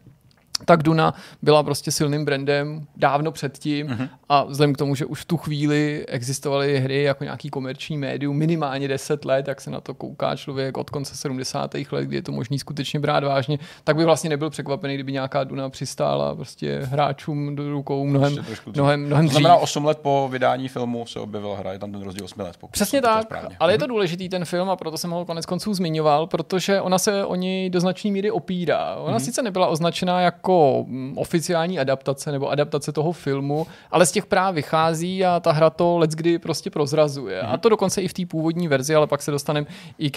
tak 0.64 0.82
Duna 0.82 1.14
byla 1.42 1.62
prostě 1.62 1.92
silným 1.92 2.24
brandem 2.24 2.86
dávno 2.96 3.32
předtím 3.32 3.86
uh-huh. 3.86 4.08
a 4.28 4.44
vzhledem 4.44 4.74
k 4.74 4.78
tomu, 4.78 4.94
že 4.94 5.06
už 5.06 5.20
v 5.20 5.24
tu 5.24 5.36
chvíli 5.36 6.04
existovaly 6.08 6.80
hry 6.80 7.02
jako 7.02 7.24
nějaký 7.24 7.50
komerční 7.50 7.98
médium 7.98 8.36
minimálně 8.36 8.88
10 8.88 9.24
let, 9.24 9.48
jak 9.48 9.60
se 9.60 9.70
na 9.70 9.80
to 9.80 9.94
kouká 9.94 10.36
člověk 10.36 10.76
od 10.76 10.90
konce 10.90 11.16
70. 11.16 11.74
let, 11.74 12.04
kdy 12.04 12.16
je 12.16 12.22
to 12.22 12.32
možný 12.32 12.58
skutečně 12.58 13.00
brát 13.00 13.24
vážně, 13.24 13.58
tak 13.84 13.96
by 13.96 14.04
vlastně 14.04 14.30
nebyl 14.30 14.50
překvapený, 14.50 14.94
kdyby 14.94 15.12
nějaká 15.12 15.44
Duna 15.44 15.70
přistála 15.70 16.34
prostě 16.34 16.80
hráčům 16.84 17.56
do 17.56 17.70
rukou 17.70 18.06
mnohem, 18.06 18.36
mnohem, 18.74 19.06
mnohem 19.06 19.26
To 19.26 19.32
znamená 19.32 19.56
8 19.56 19.84
let 19.84 19.98
po 19.98 20.28
vydání 20.32 20.68
filmu 20.68 21.06
se 21.06 21.20
objevila 21.20 21.56
hra, 21.56 21.72
je 21.72 21.78
tam 21.78 21.92
ten 21.92 22.02
rozdíl 22.02 22.24
8 22.24 22.40
let. 22.40 22.56
Přesně 22.70 23.02
tak, 23.02 23.26
ale 23.60 23.72
je 23.72 23.78
to 23.78 23.86
důležitý 23.86 24.28
ten 24.28 24.44
film 24.44 24.70
a 24.70 24.76
proto 24.76 24.98
jsem 24.98 25.10
ho 25.10 25.24
konec 25.24 25.46
konců 25.46 25.74
zmiňoval, 25.74 26.26
protože 26.26 26.80
ona 26.80 26.98
se 26.98 27.24
o 27.24 27.34
něj 27.34 27.70
do 27.70 27.80
značné 27.80 28.10
míry 28.10 28.30
opírá. 28.30 28.96
Ona 28.96 29.16
uh-huh. 29.16 29.24
sice 29.24 29.42
nebyla 29.42 29.66
označená 29.66 30.20
jako 30.20 30.44
jako 30.44 30.87
oficiální 31.14 31.79
adaptace 31.79 32.32
nebo 32.32 32.50
adaptace 32.50 32.93
toho 32.93 33.12
filmu, 33.12 33.67
ale 33.91 34.06
z 34.06 34.12
těch 34.12 34.26
práv 34.26 34.55
vychází 34.55 35.25
a 35.25 35.41
ta 35.41 35.52
hra 35.52 35.70
to 35.70 36.00
kdy 36.14 36.38
prostě 36.38 36.70
prozrazuje. 36.70 37.41
A 37.41 37.56
to 37.56 37.69
dokonce 37.69 38.02
i 38.02 38.08
v 38.08 38.12
té 38.12 38.26
původní 38.26 38.69
verzi, 38.69 38.94
ale 38.94 39.06
pak 39.06 39.23
se 39.23 39.31
dostaneme 39.31 39.67
i 39.99 40.11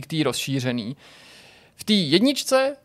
k 0.00 0.06
té 0.06 0.22
rozšířený. 0.24 0.96
V 1.74 1.84
té 1.84 1.92
jedničce 1.92 2.76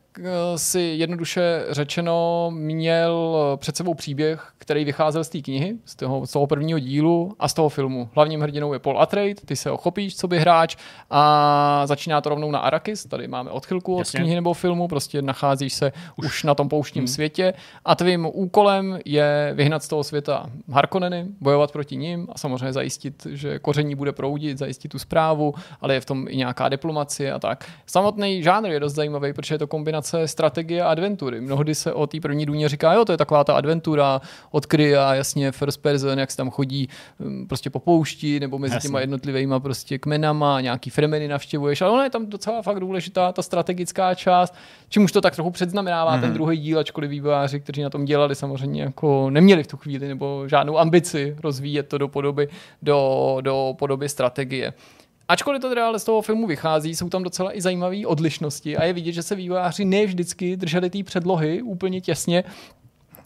si 0.56 0.80
jednoduše 0.80 1.66
řečeno 1.70 2.48
měl 2.54 3.36
před 3.58 3.78
sebou 3.78 3.94
příběh, 3.94 4.52
který 4.58 4.86
vycházel 4.86 5.24
z 5.24 5.30
té 5.30 5.42
knihy, 5.42 5.76
z 5.86 5.96
toho, 5.96 6.28
z 6.28 6.32
toho 6.32 6.48
prvního 6.48 6.80
dílu 6.80 7.36
a 7.40 7.48
z 7.48 7.54
toho 7.54 7.70
filmu. 7.70 8.10
Hlavním 8.16 8.42
hrdinou 8.42 8.74
je 8.74 8.80
Paul 8.80 9.02
Atreides, 9.02 9.44
ty 9.46 9.56
se 9.56 9.70
ho 9.70 9.78
chopíš, 9.78 10.16
co 10.16 10.28
by 10.28 10.40
hráč 10.40 10.76
a 11.10 11.84
začíná 11.86 12.22
to 12.22 12.30
rovnou 12.30 12.52
na 12.52 12.60
Arrakis, 12.60 13.06
tady 13.06 13.28
máme 13.28 13.52
odchylku 13.52 13.96
od 13.96 14.00
Jasně. 14.00 14.20
knihy 14.20 14.36
nebo 14.36 14.54
filmu, 14.54 14.88
prostě 14.88 15.22
nacházíš 15.22 15.74
se 15.74 15.92
už, 16.16 16.26
už 16.26 16.44
na 16.44 16.56
tom 16.56 16.70
pouštním 16.70 17.02
hmm. 17.02 17.08
světě 17.08 17.54
a 17.86 17.96
tvým 17.96 18.28
úkolem 18.34 19.00
je 19.06 19.52
vyhnat 19.56 19.84
z 19.84 19.88
toho 19.88 20.04
světa 20.04 20.50
Harkonneny, 20.72 21.26
bojovat 21.42 21.72
proti 21.72 21.96
ním 21.96 22.28
a 22.32 22.38
samozřejmě 22.38 22.74
zajistit, 22.74 23.28
že 23.30 23.60
koření 23.60 23.96
bude 23.96 24.12
proudit, 24.12 24.58
zajistit 24.58 24.88
tu 24.88 25.00
zprávu, 25.00 25.54
ale 25.82 25.94
je 25.94 26.02
v 26.02 26.06
tom 26.06 26.28
i 26.30 26.38
nějaká 26.38 26.70
diplomacie 26.70 27.34
a 27.34 27.40
tak. 27.40 27.66
Samotný 27.86 28.44
žánr 28.44 28.70
je 28.70 28.80
dost 28.80 28.94
zajímavý, 28.94 29.34
protože 29.34 29.56
je 29.56 29.60
to 29.60 29.68
kombinace 29.68 30.01
strategie 30.26 30.84
a 30.84 30.92
adventury. 30.92 31.42
Mnohdy 31.42 31.76
se 31.76 31.94
o 31.94 32.08
té 32.08 32.20
první 32.20 32.46
důně 32.46 32.70
říká, 32.70 32.94
jo, 32.94 33.06
to 33.06 33.12
je 33.12 33.18
taková 33.18 33.44
ta 33.44 33.54
adventura, 33.54 34.22
odkry 34.52 34.98
a 34.98 35.14
jasně 35.14 35.52
first 35.52 35.82
person, 35.82 36.20
jak 36.20 36.32
se 36.32 36.38
tam 36.38 36.50
chodí 36.50 36.90
um, 37.20 37.48
prostě 37.48 37.70
po 37.70 37.80
poušti 37.80 38.40
nebo 38.40 38.60
mezi 38.60 38.74
jasně. 38.74 38.88
těma 38.88 39.00
jednotlivými 39.00 39.56
prostě 39.58 40.00
kmenama, 40.00 40.62
nějaký 40.62 40.90
fremeny 40.90 41.28
navštěvuješ, 41.28 41.82
ale 41.82 41.92
ona 41.92 42.04
je 42.04 42.10
tam 42.10 42.26
docela 42.26 42.62
fakt 42.62 42.80
důležitá 42.80 43.32
ta 43.32 43.42
strategická 43.42 44.16
část, 44.16 44.56
čím 44.90 45.04
už 45.04 45.12
to 45.12 45.22
tak 45.22 45.36
trochu 45.36 45.52
předznamenává 45.52 46.18
mm-hmm. 46.18 46.22
ten 46.22 46.30
mhm. 46.30 46.34
druhý 46.34 46.58
díl, 46.58 46.80
ačkoliv 46.80 47.10
vývojáři, 47.10 47.60
kteří 47.60 47.82
na 47.82 47.90
tom 47.90 48.06
dělali, 48.06 48.36
samozřejmě 48.36 48.82
jako 48.82 49.30
neměli 49.30 49.64
v 49.64 49.68
tu 49.68 49.78
chvíli 49.78 50.08
nebo 50.08 50.44
žádnou 50.48 50.78
ambici 50.78 51.36
rozvíjet 51.44 51.88
to 51.88 51.98
do 51.98 52.08
podoby, 52.08 52.48
do, 52.82 53.38
do 53.42 53.76
podoby 53.78 54.10
strategie. 54.10 54.74
Ačkoliv 55.32 55.62
to 55.62 55.70
teda 55.70 55.88
ale 55.88 56.00
z 56.00 56.04
toho 56.04 56.22
filmu 56.22 56.48
vychází, 56.48 56.96
jsou 56.96 57.10
tam 57.10 57.24
docela 57.24 57.58
i 57.58 57.62
zajímavé 57.62 58.06
odlišnosti 58.06 58.78
a 58.78 58.84
je 58.84 58.94
vidět, 58.94 59.12
že 59.12 59.24
se 59.24 59.36
vývojáři 59.36 59.86
ne 59.86 60.06
vždycky 60.06 60.58
drželi 60.58 60.90
té 60.90 61.04
předlohy 61.04 61.62
úplně 61.62 62.02
těsně 62.02 62.44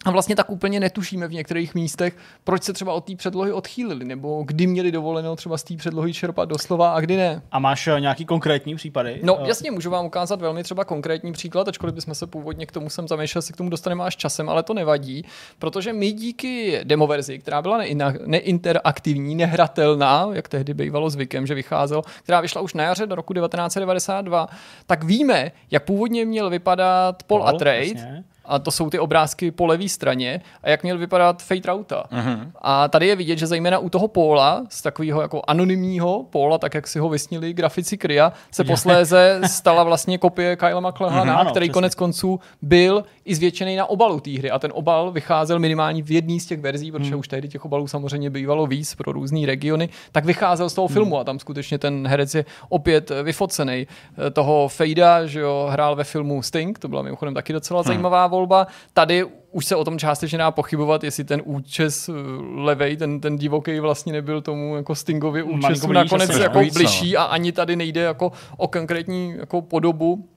A 0.05 0.12
vlastně 0.12 0.35
tak 0.35 0.50
úplně 0.50 0.79
netušíme 0.79 1.27
v 1.27 1.31
některých 1.31 1.75
místech, 1.75 2.17
proč 2.43 2.63
se 2.63 2.74
třeba 2.74 2.93
od 2.93 3.05
té 3.05 3.15
předlohy 3.15 3.51
odchýlili, 3.51 4.05
nebo 4.05 4.43
kdy 4.43 4.67
měli 4.67 4.91
dovoleno 4.91 5.35
třeba 5.35 5.57
z 5.57 5.63
té 5.63 5.75
předlohy 5.75 6.13
čerpat 6.13 6.50
doslova 6.50 6.93
a 6.93 7.00
kdy 7.00 7.17
ne. 7.17 7.41
A 7.51 7.59
máš 7.59 7.88
eh, 7.88 8.00
nějaký 8.00 8.25
konkrétní 8.25 8.75
případy? 8.75 9.19
No 9.24 9.35
Eh, 9.41 9.47
jasně, 9.47 9.71
můžu 9.71 9.89
vám 9.89 10.05
ukázat 10.05 10.41
velmi 10.41 10.63
třeba 10.63 10.85
konkrétní 10.85 11.31
příklad, 11.31 11.67
ačkoliv 11.67 11.95
bychom 11.95 12.15
se 12.15 12.27
původně 12.27 12.65
k 12.65 12.71
tomu 12.71 12.89
sem 12.89 13.07
zamýšleli, 13.07 13.43
se 13.43 13.53
k 13.53 13.57
tomu 13.57 13.69
dostaneme 13.69 14.03
až 14.03 14.15
časem, 14.15 14.50
ale 14.50 14.63
to 14.63 14.74
nevadí, 14.74 15.25
protože 15.59 15.93
my 15.93 16.12
díky 16.12 16.79
demoverzi, 16.83 17.39
která 17.39 17.62
byla 17.62 17.79
neinteraktivní, 18.25 19.35
nehratelná, 19.35 20.29
jak 20.31 20.47
tehdy 20.47 20.74
bývalo 20.74 21.09
zvykem, 21.09 21.47
že 21.47 21.53
vycházel, 21.53 22.01
která 22.24 22.41
vyšla 22.41 22.62
už 22.62 22.74
na 22.74 22.83
jaře 22.83 23.07
do 23.07 23.15
roku 23.15 23.33
1992, 23.33 24.47
tak 24.88 25.03
víme, 25.03 25.51
jak 25.71 25.83
původně 25.83 26.25
měl 26.25 26.50
vypadat 26.50 27.24
Paul, 27.24 27.39
Paul, 27.39 27.55
Atreides. 27.55 28.05
A 28.47 28.59
to 28.59 28.71
jsou 28.71 28.89
ty 28.89 28.99
obrázky 28.99 29.51
po 29.51 29.65
levé 29.65 29.89
straně 29.89 30.41
a 30.63 30.69
jak 30.69 30.83
měl 30.83 30.97
vypadat 30.97 31.43
Fate 31.43 31.61
Rauta. 31.67 32.03
Uh-huh. 32.11 32.51
A 32.61 32.87
tady 32.87 33.07
je 33.07 33.15
vidět, 33.15 33.37
že 33.39 33.47
zejména 33.47 33.79
u 33.79 33.89
toho 33.89 34.07
Póla, 34.07 34.63
z 34.69 34.81
takového 34.81 35.21
jako 35.21 35.41
anonymního 35.47 36.23
Póla, 36.29 36.57
tak 36.57 36.73
jak 36.73 36.87
si 36.87 36.99
ho 36.99 37.09
vysnili 37.09 37.53
grafici 37.53 37.97
Krya, 37.97 38.33
se 38.51 38.63
posléze 38.63 39.41
stala 39.47 39.83
vlastně 39.83 40.17
kopie 40.17 40.55
Kyle 40.55 40.81
McLachana, 40.81 41.23
Mhm, 41.23 41.35
ano, 41.37 41.51
který 41.51 41.65
přesně. 41.65 41.73
konec 41.73 41.95
konců 41.95 42.39
byl 42.61 43.03
i 43.25 43.35
zvětšený 43.35 43.75
na 43.75 43.85
obalu 43.85 44.19
té 44.19 44.31
hry. 44.31 44.51
A 44.51 44.59
ten 44.59 44.71
obal 44.73 45.11
vycházel 45.11 45.59
minimálně 45.59 46.03
v 46.03 46.11
jedné 46.11 46.39
z 46.39 46.45
těch 46.45 46.59
verzí, 46.61 46.91
protože 46.91 47.09
Mhm. 47.11 47.19
už 47.19 47.27
tehdy 47.27 47.47
těch 47.47 47.65
obalů 47.65 47.87
samozřejmě 47.87 48.29
bývalo 48.29 48.67
víc 48.67 48.95
pro 48.95 49.11
různé 49.11 49.45
regiony, 49.45 49.89
tak 50.11 50.25
vycházel 50.25 50.69
z 50.69 50.73
toho 50.73 50.87
Mhm. 50.87 50.93
filmu 50.93 51.17
a 51.19 51.23
tam 51.23 51.39
skutečně 51.39 51.77
ten 51.77 52.07
herec 52.07 52.35
je 52.35 52.45
opět 52.69 53.11
eh, 53.11 53.23
vyfocený. 53.23 53.87
Eh, 54.27 54.31
Toho 54.31 54.67
Fejda, 54.67 55.25
že 55.25 55.39
jo, 55.39 55.67
hrál 55.71 55.95
ve 55.95 56.03
filmu 56.03 56.41
Sting, 56.41 56.79
to 56.79 56.87
byla 56.87 57.01
mimochodem 57.01 57.33
taky 57.33 57.53
docela 57.53 57.79
Mhm. 57.81 57.87
zajímavá 57.87 58.27
volba. 58.35 58.67
Tady 58.93 59.25
už 59.51 59.65
se 59.65 59.75
o 59.75 59.83
tom 59.83 59.99
částečně 59.99 60.37
dá 60.37 60.51
pochybovat, 60.51 61.03
jestli 61.03 61.23
ten 61.23 61.41
účes 61.45 62.09
eh, 62.09 62.13
levej, 62.55 62.97
ten, 62.97 63.21
ten 63.21 63.37
divoký 63.37 63.79
vlastně 63.79 64.13
nebyl 64.13 64.41
tomu 64.41 64.75
jako 64.75 64.95
Stingovi 64.95 65.43
účesu 65.43 65.91
nakonec 65.91 66.29
jako 66.37 66.59
víc, 66.59 66.73
no. 66.73 66.79
bližší 66.79 67.17
a 67.17 67.23
ani 67.23 67.51
tady 67.51 67.75
nejde 67.75 68.01
jako 68.01 68.31
o 68.57 68.67
konkrétní 68.67 69.35
jako 69.37 69.61
podobu. 69.61 70.29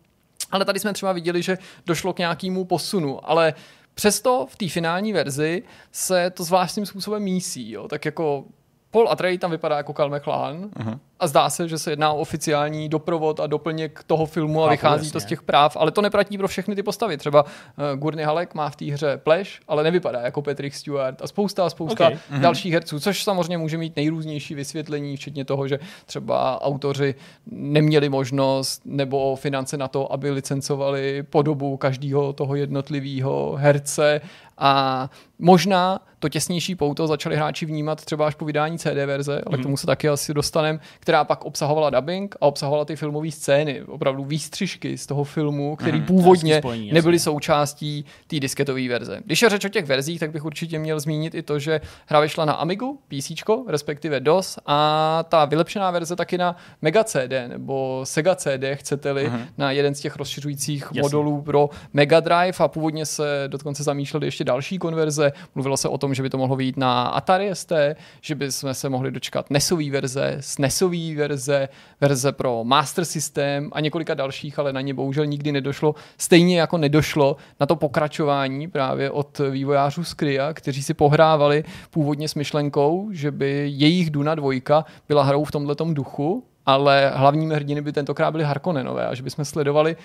Ale 0.50 0.64
tady 0.64 0.80
jsme 0.80 0.92
třeba 0.92 1.12
viděli, 1.12 1.42
že 1.42 1.58
došlo 1.86 2.12
k 2.12 2.18
nějakému 2.18 2.64
posunu, 2.64 3.30
ale 3.30 3.54
přesto 3.94 4.46
v 4.50 4.56
té 4.56 4.68
finální 4.68 5.12
verzi 5.12 5.62
se 5.92 6.30
to 6.30 6.44
zvláštním 6.44 6.86
způsobem 6.86 7.22
mísí. 7.22 7.70
Jo? 7.70 7.88
Tak 7.88 8.04
jako 8.04 8.44
Paul 8.90 9.08
Atreides 9.08 9.40
tam 9.40 9.50
vypadá 9.50 9.76
jako 9.76 9.92
Cal 9.92 10.10
McLachlan 10.10 10.64
uh-huh. 10.64 10.98
a 11.20 11.26
zdá 11.26 11.50
se, 11.50 11.68
že 11.68 11.78
se 11.78 11.90
jedná 11.90 12.12
o 12.12 12.18
oficiální 12.18 12.88
doprovod 12.88 13.40
a 13.40 13.46
doplněk 13.46 14.04
toho 14.06 14.26
filmu 14.26 14.62
a 14.62 14.66
Chápu, 14.66 14.70
vychází 14.70 15.06
jasně. 15.06 15.12
to 15.12 15.20
z 15.20 15.24
těch 15.24 15.42
práv, 15.42 15.76
ale 15.76 15.90
to 15.90 16.02
neplatí 16.02 16.38
pro 16.38 16.48
všechny 16.48 16.74
ty 16.74 16.82
postavy. 16.82 17.16
Třeba 17.16 17.42
uh, 17.42 17.50
Gurney 17.98 18.24
Halleck 18.24 18.54
má 18.54 18.70
v 18.70 18.76
té 18.76 18.84
hře 18.84 19.16
pleš, 19.16 19.60
ale 19.68 19.84
nevypadá 19.84 20.20
jako 20.20 20.42
Patrick 20.42 20.76
Stewart 20.76 21.22
a 21.22 21.26
spousta 21.26 21.66
a 21.66 21.70
spousta 21.70 21.98
Okay. 21.98 22.18
okay. 22.28 22.40
dalších 22.40 22.72
herců, 22.72 23.00
což 23.00 23.24
samozřejmě 23.24 23.58
může 23.58 23.78
mít 23.78 23.96
nejrůznější 23.96 24.54
vysvětlení, 24.54 25.16
včetně 25.16 25.44
toho, 25.44 25.68
že 25.68 25.78
třeba 26.06 26.62
autoři 26.62 27.14
neměli 27.46 28.08
možnost 28.08 28.82
nebo 28.84 29.36
finance 29.36 29.76
na 29.76 29.88
to, 29.88 30.12
aby 30.12 30.30
licencovali 30.30 31.22
podobu 31.22 31.76
každého 31.76 32.32
toho 32.32 32.54
jednotlivého 32.54 33.56
herce 33.56 34.20
a 34.58 35.10
možná 35.38 36.00
to 36.18 36.28
těsnější 36.28 36.74
pouto 36.74 37.06
začali 37.06 37.36
hráči 37.36 37.66
vnímat 37.66 38.04
třeba 38.04 38.26
až 38.26 38.34
po 38.34 38.44
vydání 38.44 38.78
CD 38.78 38.86
verze, 38.86 39.42
ale 39.46 39.58
k 39.58 39.62
tomu 39.62 39.76
se 39.76 39.86
taky 39.86 40.08
asi 40.08 40.34
dostanem, 40.34 40.80
která 41.00 41.24
pak 41.24 41.44
obsahovala 41.44 41.90
dubbing 41.90 42.36
a 42.40 42.42
obsahovala 42.46 42.84
ty 42.84 42.96
filmové 42.96 43.30
scény, 43.30 43.82
opravdu 43.82 44.24
výstřižky 44.24 44.98
z 44.98 45.06
toho 45.06 45.24
filmu, 45.24 45.76
který 45.76 46.00
původně 46.00 46.54
Hezký 46.54 46.62
spojení, 46.62 46.92
nebyly 46.92 47.18
součástí 47.18 48.04
té 48.26 48.40
disketové 48.40 48.88
verze. 48.88 49.20
Když 49.24 49.42
je 49.42 49.48
řeč 49.48 49.64
o 49.64 49.68
těch 49.68 49.84
verzích, 49.84 50.20
tak 50.20 50.30
bych 50.30 50.44
určitě 50.44 50.78
měl 50.78 51.00
zmínit 51.00 51.34
i 51.34 51.42
to, 51.42 51.58
že 51.58 51.80
hra 52.06 52.20
vyšla 52.20 52.44
na 52.44 52.52
Amigu, 52.52 52.98
PC, 53.08 53.30
respektive 53.68 54.20
DOS 54.20 54.58
a 54.66 55.24
ta 55.28 55.44
vylepšená 55.44 55.90
verze 55.90 56.16
taky 56.16 56.38
na 56.38 56.56
Mega 56.82 57.04
CD 57.04 57.48
nebo 57.48 58.00
Sega 58.04 58.34
CD, 58.34 58.64
chcete-li, 58.74 59.28
uh-huh. 59.28 59.46
na 59.58 59.70
jeden 59.70 59.94
z 59.94 60.00
těch 60.00 60.16
rozšiřujících 60.16 60.82
Jasně. 60.82 61.02
modulů 61.02 61.42
pro 61.42 61.70
Mega 61.92 62.20
Drive 62.20 62.58
a 62.58 62.68
původně 62.68 63.06
se 63.06 63.44
dokonce 63.46 63.82
zamýšleli 63.82 64.26
ještě 64.26 64.44
další 64.44 64.78
konverze. 64.78 65.27
Mluvilo 65.54 65.76
se 65.76 65.88
o 65.88 65.98
tom, 65.98 66.14
že 66.14 66.22
by 66.22 66.30
to 66.30 66.38
mohlo 66.38 66.56
vyjít 66.56 66.76
na 66.76 67.02
Atari 67.02 67.50
ST, 67.52 67.72
že 68.20 68.34
by 68.34 68.52
jsme 68.52 68.74
se 68.74 68.88
mohli 68.88 69.10
dočkat 69.10 69.50
NESové 69.50 69.90
verze, 69.90 70.36
SNESové 70.40 71.14
verze, 71.16 71.68
verze 72.00 72.32
pro 72.32 72.64
Master 72.64 73.04
System 73.04 73.70
a 73.72 73.80
několika 73.80 74.14
dalších, 74.14 74.58
ale 74.58 74.72
na 74.72 74.80
ně 74.80 74.94
bohužel 74.94 75.26
nikdy 75.26 75.52
nedošlo. 75.52 75.94
Stejně 76.18 76.60
jako 76.60 76.78
nedošlo 76.78 77.36
na 77.60 77.66
to 77.66 77.76
pokračování 77.76 78.68
právě 78.68 79.10
od 79.10 79.38
vývojářů 79.50 80.04
z 80.04 80.14
Krya, 80.14 80.52
kteří 80.52 80.82
si 80.82 80.94
pohrávali 80.94 81.64
původně 81.90 82.28
s 82.28 82.34
myšlenkou, 82.34 83.08
že 83.12 83.30
by 83.30 83.68
jejich 83.74 84.10
Duna 84.10 84.34
2 84.34 84.84
byla 85.08 85.22
hrou 85.22 85.44
v 85.44 85.50
tomhletom 85.50 85.94
duchu, 85.94 86.44
ale 86.66 87.12
hlavními 87.14 87.54
hrdiny 87.54 87.80
by 87.82 87.92
tentokrát 87.92 88.30
byly 88.30 88.44
Harkonnenové 88.44 89.06
a 89.06 89.14
že 89.14 89.22
bychom 89.22 89.44
sledovali 89.44 89.96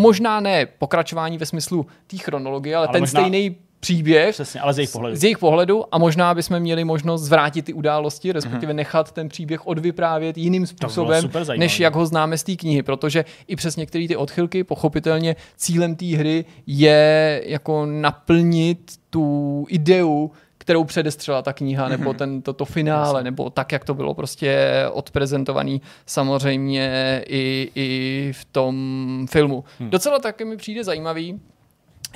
možná 0.00 0.40
ne 0.40 0.66
pokračování 0.66 1.38
ve 1.38 1.46
smyslu 1.46 1.86
té 2.06 2.16
chronologie, 2.16 2.76
ale, 2.76 2.86
Ale 2.86 2.92
ten 2.92 3.02
možná- 3.02 3.20
stejný 3.20 3.56
příběh 3.84 4.34
Přesně, 4.34 4.60
ale 4.60 4.74
z 4.74 4.78
jejich 4.78 4.90
pohledu. 4.90 5.16
z 5.16 5.24
jejich 5.24 5.38
pohledu 5.38 5.94
a 5.94 5.98
možná 5.98 6.34
bychom 6.34 6.60
měli 6.60 6.84
možnost 6.84 7.22
zvrátit 7.22 7.64
ty 7.64 7.72
události, 7.72 8.32
respektive 8.32 8.74
nechat 8.74 9.12
ten 9.12 9.28
příběh 9.28 9.66
odvyprávět 9.66 10.38
jiným 10.38 10.66
způsobem, 10.66 11.30
než 11.56 11.80
jak 11.80 11.94
ho 11.94 12.06
známe 12.06 12.38
z 12.38 12.42
té 12.42 12.56
knihy, 12.56 12.82
protože 12.82 13.24
i 13.46 13.56
přes 13.56 13.76
některé 13.76 14.08
ty 14.08 14.16
odchylky, 14.16 14.64
pochopitelně 14.64 15.36
cílem 15.56 15.96
té 15.96 16.06
hry 16.06 16.44
je 16.66 17.42
jako 17.46 17.86
naplnit 17.86 18.92
tu 19.10 19.66
ideu, 19.68 20.30
kterou 20.58 20.84
předestřela 20.84 21.42
ta 21.42 21.52
kniha, 21.52 21.88
nebo 21.88 22.12
ten, 22.14 22.42
to, 22.42 22.52
to 22.52 22.64
finále, 22.64 23.22
nebo 23.22 23.50
tak, 23.50 23.72
jak 23.72 23.84
to 23.84 23.94
bylo 23.94 24.14
prostě 24.14 24.68
odprezentovaný 24.92 25.82
samozřejmě 26.06 27.22
i, 27.26 27.70
i 27.74 28.32
v 28.36 28.44
tom 28.44 29.26
filmu. 29.30 29.64
Docela 29.80 30.18
taky 30.18 30.44
mi 30.44 30.56
přijde 30.56 30.84
zajímavý, 30.84 31.40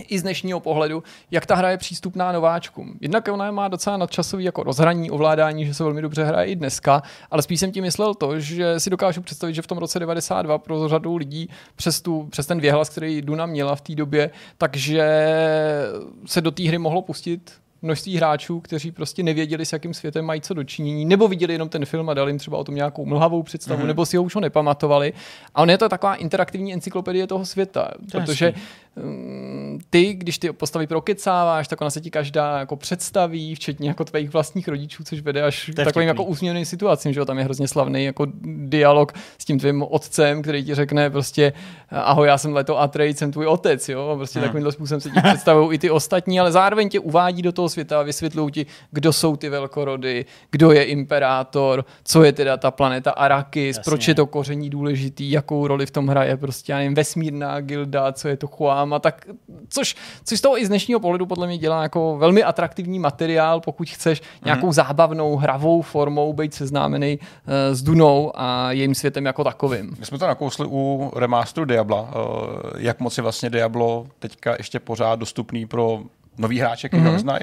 i 0.02 0.18
z 0.18 0.22
dnešního 0.22 0.60
pohledu, 0.60 1.02
jak 1.30 1.46
ta 1.46 1.54
hra 1.54 1.70
je 1.70 1.76
přístupná 1.76 2.32
nováčkům. 2.32 2.98
Jednak 3.00 3.28
ona 3.28 3.50
má 3.50 3.68
docela 3.68 3.96
nadčasový 3.96 4.44
jako 4.44 4.62
rozhraní, 4.62 5.10
ovládání, 5.10 5.66
že 5.66 5.74
se 5.74 5.84
velmi 5.84 6.02
dobře 6.02 6.24
hraje 6.24 6.46
i 6.46 6.56
dneska, 6.56 7.02
ale 7.30 7.42
spíš 7.42 7.60
jsem 7.60 7.72
tím 7.72 7.84
myslel 7.84 8.14
to, 8.14 8.40
že 8.40 8.80
si 8.80 8.90
dokážu 8.90 9.22
představit, 9.22 9.54
že 9.54 9.62
v 9.62 9.66
tom 9.66 9.78
roce 9.78 9.98
92 9.98 10.58
pro 10.58 10.88
řadu 10.88 11.16
lidí 11.16 11.48
přes, 11.76 12.00
tu, 12.00 12.28
přes 12.30 12.46
ten 12.46 12.60
věhlas, 12.60 12.90
který 12.90 13.22
Duna 13.22 13.46
měla 13.46 13.76
v 13.76 13.80
té 13.80 13.94
době, 13.94 14.30
takže 14.58 15.28
se 16.26 16.40
do 16.40 16.50
té 16.50 16.62
hry 16.62 16.78
mohlo 16.78 17.02
pustit 17.02 17.52
množství 17.82 18.16
hráčů, 18.16 18.60
kteří 18.60 18.92
prostě 18.92 19.22
nevěděli, 19.22 19.66
s 19.66 19.72
jakým 19.72 19.94
světem 19.94 20.24
mají 20.24 20.40
co 20.40 20.54
dočinění, 20.54 21.04
nebo 21.04 21.28
viděli 21.28 21.52
jenom 21.52 21.68
ten 21.68 21.84
film 21.84 22.10
a 22.10 22.14
dali 22.14 22.30
jim 22.30 22.38
třeba 22.38 22.58
o 22.58 22.64
tom 22.64 22.74
nějakou 22.74 23.06
mlhavou 23.06 23.42
představu, 23.42 23.82
mm-hmm. 23.82 23.86
nebo 23.86 24.06
si 24.06 24.16
ho 24.16 24.22
už 24.22 24.34
ho 24.34 24.40
nepamatovali. 24.40 25.12
A 25.54 25.62
on 25.62 25.70
je 25.70 25.78
to 25.78 25.88
taková 25.88 26.14
interaktivní 26.14 26.72
encyklopedie 26.72 27.26
toho 27.26 27.46
světa, 27.46 27.90
To 28.12 28.20
protože 28.20 28.46
hezký. 28.46 28.60
Mm, 29.02 29.78
ty, 29.90 30.14
když 30.14 30.38
ty 30.38 30.52
postavy 30.52 30.86
prokecáváš, 30.86 31.68
tak 31.68 31.80
ona 31.80 31.90
se 31.90 32.00
ti 32.00 32.10
každá 32.10 32.58
jako 32.58 32.76
představí, 32.76 33.54
včetně 33.54 33.88
jako 33.88 34.04
tvých 34.04 34.32
vlastních 34.32 34.68
rodičů, 34.68 35.04
což 35.04 35.20
vede 35.20 35.42
až 35.42 35.70
k 35.72 35.84
takovým 35.84 36.08
jako 36.08 36.24
úsměvným 36.24 36.64
situacím, 36.64 37.12
že 37.12 37.20
jo, 37.20 37.24
tam 37.26 37.38
je 37.38 37.44
hrozně 37.44 37.68
slavný 37.68 38.04
jako 38.04 38.26
dialog 38.44 39.12
s 39.38 39.44
tím 39.44 39.58
tvým 39.58 39.82
otcem, 39.82 40.42
který 40.42 40.64
ti 40.64 40.74
řekne 40.74 41.10
prostě 41.10 41.52
ahoj, 41.90 42.28
já 42.28 42.38
jsem 42.38 42.52
Leto 42.52 42.80
Atreides, 42.80 43.18
jsem 43.18 43.32
tvůj 43.32 43.46
otec, 43.46 43.88
jo, 43.88 44.08
a 44.08 44.16
prostě 44.16 44.38
Hmm. 44.38 44.48
takovýmhle 44.48 44.72
způsobem 44.72 45.00
se 45.00 45.10
ti 45.10 45.20
představují 45.22 45.74
i 45.74 45.78
ty 45.78 45.90
ostatní, 45.90 46.40
ale 46.40 46.52
zároveň 46.52 46.88
tě 46.88 47.00
uvádí 47.00 47.42
do 47.42 47.52
toho 47.52 47.68
světa 47.68 48.00
a 48.00 48.02
vysvětlují 48.02 48.52
ti, 48.52 48.66
kdo 48.90 49.12
jsou 49.12 49.36
ty 49.36 49.48
velkorody, 49.48 50.24
kdo 50.50 50.72
je 50.72 50.84
imperátor, 50.84 51.84
co 52.04 52.24
je 52.24 52.32
teda 52.32 52.56
ta 52.56 52.70
planeta 52.70 53.10
Arrakis, 53.10 53.76
Jasně. 53.76 53.90
proč 53.90 54.08
je 54.08 54.14
to 54.14 54.26
koření 54.26 54.70
důležitý, 54.70 55.30
jakou 55.30 55.66
roli 55.66 55.86
v 55.86 55.90
tom 55.90 56.08
hraje 56.08 56.36
prostě, 56.36 56.72
já 56.72 56.78
nevím, 56.78 56.94
vesmírná 56.94 57.60
gilda, 57.60 58.12
co 58.12 58.28
je 58.28 58.36
to 58.36 58.46
Chuám 58.46 58.87
a 58.94 58.98
tak, 58.98 59.26
což, 59.68 59.96
což 60.24 60.38
z 60.38 60.42
toho 60.42 60.58
i 60.60 60.66
z 60.66 60.68
dnešního 60.68 61.00
pohledu 61.00 61.26
podle 61.26 61.46
mě 61.46 61.58
dělá 61.58 61.82
jako 61.82 62.16
velmi 62.18 62.42
atraktivní 62.42 62.98
materiál, 62.98 63.60
pokud 63.60 63.88
chceš 63.88 64.22
nějakou 64.44 64.72
zábavnou, 64.72 65.36
hravou 65.36 65.82
formou 65.82 66.32
být 66.32 66.54
seznámený 66.54 67.18
uh, 67.18 67.52
s 67.74 67.82
Dunou 67.82 68.32
a 68.34 68.72
jejím 68.72 68.94
světem 68.94 69.26
jako 69.26 69.44
takovým. 69.44 69.96
My 69.98 70.06
jsme 70.06 70.18
to 70.18 70.26
nakousli 70.26 70.66
u 70.70 71.12
remasteru 71.16 71.64
Diabla. 71.64 72.10
eh, 72.10 72.18
Jak 72.76 73.00
moc 73.00 73.16
je 73.16 73.22
vlastně 73.22 73.50
Diablo 73.50 74.06
teďka 74.18 74.54
ještě 74.58 74.80
pořád 74.80 75.18
dostupný 75.18 75.66
pro 75.66 76.00
nový 76.38 76.58
hráče, 76.58 76.88
kteří 76.88 77.04
mm-hmm. 77.04 77.12
ho 77.12 77.18
znají. 77.18 77.40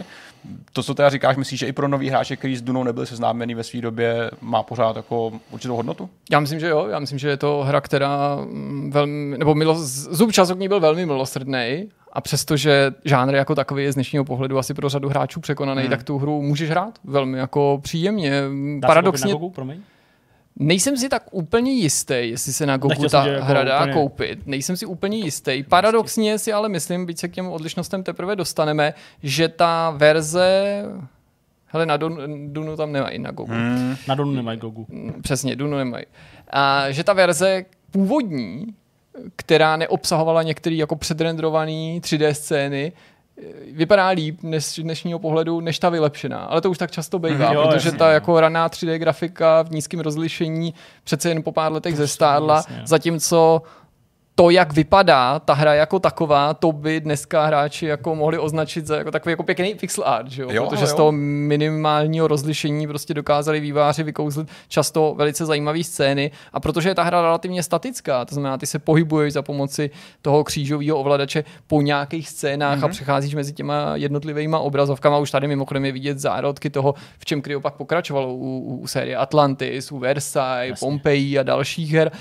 To, 0.73 0.83
co 0.83 0.93
teda 0.93 1.09
říkáš, 1.09 1.37
myslíš, 1.37 1.59
že 1.59 1.67
i 1.67 1.71
pro 1.71 1.87
nový 1.87 2.09
hráče, 2.09 2.35
který 2.35 2.55
s 2.55 2.61
Dunou 2.61 2.83
nebyli 2.83 3.07
seznámený 3.07 3.55
ve 3.55 3.63
své 3.63 3.81
době, 3.81 4.31
má 4.41 4.63
pořád 4.63 4.95
jako 4.95 5.31
určitou 5.51 5.75
hodnotu? 5.75 6.09
Já 6.31 6.39
myslím, 6.39 6.59
že 6.59 6.67
jo. 6.67 6.87
Já 6.87 6.99
myslím, 6.99 7.19
že 7.19 7.29
je 7.29 7.37
to 7.37 7.63
hra, 7.67 7.81
která 7.81 8.35
mm, 8.35 8.91
velmi, 8.91 9.37
nebo 9.37 9.55
milo, 9.55 9.75
zub 9.77 10.31
času 10.31 10.55
k 10.55 10.59
ní 10.59 10.67
byl 10.67 10.79
velmi 10.79 11.05
milosrdný 11.05 11.89
a 12.13 12.21
přestože 12.21 12.91
žánr 13.05 13.35
jako 13.35 13.55
takový 13.55 13.83
je 13.83 13.91
z 13.91 13.95
dnešního 13.95 14.25
pohledu 14.25 14.57
asi 14.57 14.73
pro 14.73 14.89
řadu 14.89 15.09
hráčů 15.09 15.39
překonaný, 15.39 15.81
hmm. 15.81 15.89
tak 15.89 16.03
tu 16.03 16.17
hru 16.17 16.41
můžeš 16.41 16.69
hrát 16.69 16.99
velmi 17.03 17.37
jako 17.37 17.79
příjemně. 17.83 18.31
Dá 18.79 18.87
se 18.87 18.87
Paradoxně 18.87 19.27
na 19.27 19.33
Gogu, 19.33 19.49
promiň? 19.49 19.81
Nejsem 20.59 20.97
si 20.97 21.09
tak 21.09 21.23
úplně 21.31 21.71
jistý, 21.71 22.13
jestli 22.19 22.53
se 22.53 22.65
na 22.65 22.77
Gogu 22.77 22.89
Nechtěl 22.89 23.09
ta 23.09 23.27
jako 23.27 23.45
hra 23.45 23.63
dá 23.63 23.79
úplně- 23.81 23.93
koupit. 23.93 24.47
Nejsem 24.47 24.77
si 24.77 24.85
úplně 24.85 25.17
jistý. 25.17 25.63
Paradoxně 25.63 26.39
si 26.39 26.53
ale 26.53 26.69
myslím, 26.69 27.05
byť 27.05 27.19
se 27.19 27.27
k 27.27 27.31
těm 27.33 27.47
odlišnostem 27.47 28.03
teprve 28.03 28.35
dostaneme, 28.35 28.93
že 29.23 29.47
ta 29.47 29.89
verze... 29.97 30.83
Hele, 31.67 31.85
na 31.85 31.97
Dunu, 31.97 32.17
Dunu 32.47 32.75
tam 32.77 32.91
nemají 32.91 33.19
na 33.19 33.31
Gogu. 33.31 33.51
Hmm. 33.51 33.95
Na 34.07 34.15
Donu 34.15 34.31
nemají 34.31 34.59
Gogu. 34.59 34.87
Přesně, 35.21 35.55
Dunu 35.55 35.77
nemají. 35.77 36.05
A 36.49 36.91
že 36.91 37.03
ta 37.03 37.13
verze 37.13 37.65
původní, 37.91 38.65
která 39.35 39.75
neobsahovala 39.77 40.43
některé 40.43 40.75
jako 40.75 40.95
předrendrované 40.95 41.71
3D 41.99 42.31
scény, 42.31 42.91
vypadá 43.71 44.07
líp 44.07 44.39
než 44.43 44.65
z 44.65 44.79
dnešního 44.79 45.19
pohledu, 45.19 45.59
než 45.59 45.79
ta 45.79 45.89
vylepšená. 45.89 46.39
Ale 46.39 46.61
to 46.61 46.69
už 46.71 46.77
tak 46.77 46.91
často 46.91 47.19
bývá, 47.19 47.53
Jo, 47.53 47.63
protože 47.67 47.87
jasně, 47.87 47.99
ta 47.99 48.05
no. 48.05 48.11
jako 48.11 48.39
raná 48.39 48.69
3D 48.69 48.95
grafika 48.95 49.61
v 49.61 49.71
nízkém 49.71 49.99
rozlišení 49.99 50.73
přece 51.03 51.29
jen 51.29 51.43
po 51.43 51.51
pár 51.51 51.71
letech 51.71 51.95
zestárla, 51.97 52.55
jasně. 52.55 52.81
zatímco 52.85 53.61
to, 54.35 54.49
jak 54.49 54.73
vypadá 54.73 55.39
ta 55.39 55.53
hra 55.53 55.73
jako 55.73 55.99
taková, 55.99 56.53
to 56.53 56.71
by 56.71 56.99
dneska 56.99 57.45
hráči 57.45 57.85
jako 57.85 58.15
mohli 58.15 58.39
označit 58.39 58.87
za 58.87 58.97
jako 58.97 59.11
takový 59.11 59.31
jako 59.31 59.43
pěkný 59.43 59.75
pixel 59.75 60.03
art, 60.07 60.31
že 60.31 60.41
jo? 60.41 60.49
Jo, 60.51 60.65
protože 60.65 60.83
jo. 60.83 60.87
z 60.87 60.93
toho 60.93 61.11
minimálního 61.11 62.27
rozlišení 62.27 62.87
prostě 62.87 63.13
dokázali 63.13 63.59
výváři 63.59 64.03
vykouzlit 64.03 64.47
často 64.67 65.13
velice 65.17 65.45
zajímavé 65.45 65.83
scény 65.83 66.31
a 66.53 66.59
protože 66.59 66.89
je 66.89 66.95
ta 66.95 67.03
hra 67.03 67.21
relativně 67.21 67.63
statická, 67.63 68.25
to 68.25 68.35
znamená, 68.35 68.57
ty 68.57 68.65
se 68.65 68.79
pohybuješ 68.79 69.33
za 69.33 69.41
pomoci 69.41 69.89
toho 70.21 70.43
křížového 70.43 70.97
ovladače 70.97 71.43
po 71.67 71.81
nějakých 71.81 72.29
scénách 72.29 72.79
mm-hmm. 72.79 72.85
a 72.85 72.89
přecházíš 72.89 73.35
mezi 73.35 73.53
těma 73.53 73.91
jednotlivými 73.95 74.55
obrazovkama. 74.59 75.17
Už 75.17 75.31
tady 75.31 75.47
mimochodem 75.47 75.85
je 75.85 75.91
vidět 75.91 76.19
zárodky 76.19 76.69
toho, 76.69 76.93
v 77.19 77.25
čem 77.25 77.41
Cryo 77.41 77.61
pak 77.61 77.73
pokračovalo 77.73 78.33
u, 78.33 78.59
u, 78.59 78.77
u 78.77 78.87
série 78.87 79.17
Atlantis, 79.17 79.91
u 79.91 79.99
Versailles, 79.99 80.69
Jasně. 80.69 80.85
Pompeii 80.85 81.39
a 81.39 81.43
dalších 81.43 81.93
her 81.93 82.11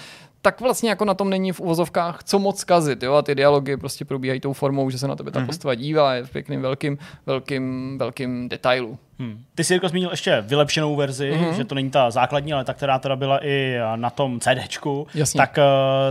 tak 0.45 0.61
vlastně 0.61 0.91
jako 0.91 1.05
na 1.05 1.15
tom 1.15 1.31
není 1.31 1.53
v 1.53 1.61
uvozovkách 1.61 2.25
co 2.25 2.39
moc 2.39 2.65
kazit, 2.65 3.03
jo, 3.03 3.15
a 3.15 3.23
ty 3.23 3.35
dialogy 3.35 3.77
prostě 3.77 4.05
probíhají 4.05 4.41
tou 4.41 4.53
formou, 4.53 4.91
že 4.91 4.99
se 4.99 5.09
na 5.09 5.17
tebe 5.17 5.31
ta 5.31 5.41
mm-hmm. 5.41 5.47
postava 5.47 5.75
dívá, 5.75 6.15
je 6.15 6.25
v 6.25 6.31
pěkným 6.31 6.63
velkým, 6.63 6.99
velkým, 7.27 7.97
velkým 7.99 8.49
detailu. 8.49 8.99
Hmm. 9.18 9.38
Ty 9.54 9.64
jsi 9.64 9.75
Jirko 9.75 9.88
zmínil 9.88 10.11
ještě 10.11 10.40
vylepšenou 10.47 10.97
verzi, 10.97 11.30
Mhm. 11.30 11.44
mm-hmm. 11.44 11.56
že 11.56 11.64
to 11.64 11.75
není 11.75 11.90
ta 11.90 12.11
základní, 12.11 12.52
ale 12.52 12.64
ta, 12.64 12.75
která 12.75 12.99
teda 12.99 13.16
byla 13.16 13.44
i 13.47 13.76
na 13.97 14.11
tom 14.11 14.40
CDčku. 14.40 15.06
Jasně. 15.14 15.38
Tak 15.38 15.59
eh, 15.59 15.62